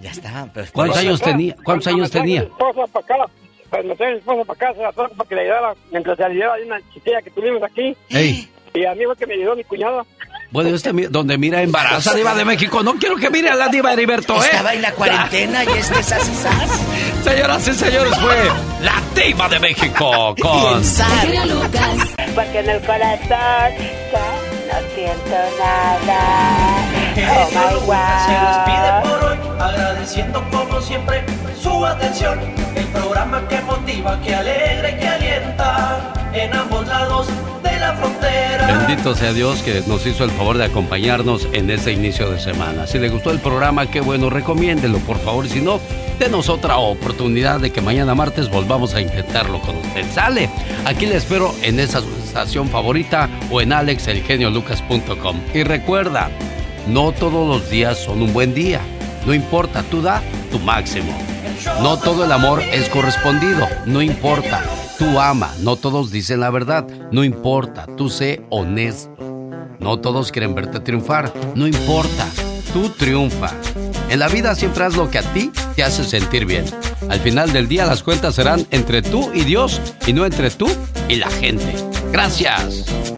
Ya 0.00 0.10
está. 0.10 0.48
Pero 0.52 0.66
¿Cuántos 0.72 0.98
años 0.98 1.20
tenía? 1.20 1.56
¿Cuántos 1.64 1.86
años 1.88 2.10
tenía? 2.10 2.40
Mi 2.40 2.46
esposa 2.46 2.86
para 2.92 3.04
acá. 3.24 3.32
Pues 3.70 3.84
me 3.86 3.96
trae 3.96 4.12
mi 4.12 4.18
esposa 4.18 4.44
para 4.44 4.56
acá, 4.68 4.74
se 4.76 4.82
la 4.82 4.92
trajo 4.92 5.14
para 5.14 5.28
que 5.28 5.34
le 5.34 5.40
ayudara 5.42 5.74
mientras 5.90 6.16
se 6.16 6.24
ayudaba 6.24 6.56
de 6.56 6.64
una 6.66 6.78
chiquilla 6.92 7.22
que 7.22 7.30
tuvimos 7.30 7.62
aquí. 7.62 7.96
Ey, 8.10 8.48
Y 8.74 8.84
a 8.84 8.94
mí 8.94 9.04
fue 9.04 9.16
que 9.16 9.26
me 9.26 9.34
ayudó 9.34 9.56
mi 9.56 9.64
cuñada. 9.64 10.04
bueno, 10.50 10.68
este 10.74 10.92
donde 11.08 11.38
mira 11.38 11.62
embaraza 11.62 12.12
Diva 12.14 12.34
de 12.34 12.44
México. 12.44 12.82
No 12.82 12.94
quiero 12.96 13.16
que 13.16 13.30
mire 13.30 13.48
a 13.50 13.54
la 13.54 13.68
Diva 13.68 13.92
Heriberto, 13.92 14.34
¿eh? 14.36 14.46
Estaba 14.50 14.74
en 14.74 14.82
la 14.82 14.92
cuarentena 14.92 15.64
y 15.64 15.68
este 15.78 15.98
es 16.00 16.12
así, 16.12 16.34
¿sabes? 16.34 16.70
Señoras 17.24 17.68
y 17.68 17.72
señores, 17.72 18.18
fue 18.18 18.36
la 18.82 19.02
Diva 19.14 19.48
de 19.48 19.58
México 19.60 20.34
con... 20.40 20.82
Porque 22.34 22.58
en 22.58 22.68
el 22.70 22.80
corazón 22.80 23.72
no 24.74 24.94
siento 24.94 25.36
nada. 25.58 26.20
Oh 27.16 27.46
my 27.50 27.70
Se 28.26 28.34
despide 28.42 28.90
God. 28.90 29.08
por 29.08 29.30
hoy, 29.30 29.38
agradeciendo 29.60 30.44
como 30.50 30.80
siempre 30.80 31.24
su 31.60 31.86
atención. 31.86 32.40
El 32.74 32.86
programa 32.86 33.46
que 33.48 33.60
motiva, 33.60 34.20
que 34.20 34.34
alegra 34.34 34.90
y 34.90 34.98
que 34.98 35.08
alienta 35.08 36.12
en 36.32 36.52
ambos 36.54 36.86
lados 36.88 37.28
de 37.62 37.78
la 37.78 37.92
frontera. 37.94 38.66
Bendito 38.66 39.14
sea 39.14 39.32
Dios 39.32 39.62
que 39.62 39.82
nos 39.86 40.04
hizo 40.06 40.24
el 40.24 40.30
favor 40.32 40.58
de 40.58 40.64
acompañarnos 40.64 41.46
en 41.52 41.70
este 41.70 41.92
inicio 41.92 42.30
de 42.30 42.40
semana. 42.40 42.86
Si 42.88 42.98
le 42.98 43.08
gustó 43.08 43.30
el 43.30 43.38
programa, 43.38 43.86
qué 43.86 44.00
bueno, 44.00 44.28
recomiéndelo 44.28 44.98
por 44.98 45.18
favor. 45.18 45.46
Si 45.48 45.60
no, 45.60 45.80
denos 46.18 46.48
otra 46.48 46.78
oportunidad 46.78 47.60
de 47.60 47.70
que 47.70 47.80
mañana 47.80 48.14
martes 48.16 48.50
volvamos 48.50 48.94
a 48.94 49.00
intentarlo 49.00 49.60
con 49.60 49.76
usted. 49.76 50.04
Sale, 50.12 50.50
aquí 50.84 51.06
le 51.06 51.16
espero 51.16 51.54
en 51.62 51.78
esa 51.78 52.00
estación 52.34 52.68
favorita 52.68 53.28
o 53.50 53.60
en 53.60 53.72
alexelgeniolucas.com. 54.64 55.40
Y 55.54 55.62
recuerda, 55.62 56.30
no 56.88 57.12
todos 57.12 57.48
los 57.48 57.70
días 57.70 57.98
son 57.98 58.22
un 58.22 58.32
buen 58.32 58.54
día. 58.54 58.80
No 59.26 59.34
importa, 59.34 59.82
tú 59.90 60.02
da 60.02 60.22
tu 60.50 60.58
máximo. 60.58 61.12
No 61.80 61.98
todo 61.98 62.24
el 62.24 62.32
amor 62.32 62.60
es 62.72 62.88
correspondido, 62.88 63.66
no 63.86 64.02
importa. 64.02 64.62
Tú 64.98 65.18
ama, 65.18 65.52
no 65.60 65.76
todos 65.76 66.10
dicen 66.10 66.40
la 66.40 66.50
verdad, 66.50 66.86
no 67.10 67.24
importa, 67.24 67.86
tú 67.96 68.08
sé 68.08 68.42
honesto. 68.50 69.10
No 69.80 69.98
todos 69.98 70.30
quieren 70.30 70.54
verte 70.54 70.80
triunfar, 70.80 71.32
no 71.54 71.66
importa, 71.66 72.26
tú 72.72 72.90
triunfa. 72.90 73.50
En 74.08 74.20
la 74.20 74.28
vida 74.28 74.54
siempre 74.54 74.84
haz 74.84 74.96
lo 74.96 75.10
que 75.10 75.18
a 75.18 75.22
ti 75.32 75.50
te 75.74 75.82
hace 75.82 76.04
sentir 76.04 76.46
bien. 76.46 76.64
Al 77.08 77.20
final 77.20 77.52
del 77.52 77.66
día 77.66 77.86
las 77.86 78.02
cuentas 78.02 78.34
serán 78.34 78.66
entre 78.70 79.02
tú 79.02 79.30
y 79.34 79.42
Dios 79.42 79.80
y 80.06 80.12
no 80.12 80.26
entre 80.26 80.50
tú 80.50 80.68
y 81.08 81.16
la 81.16 81.30
gente. 81.30 81.74
Gracias. 82.12 82.84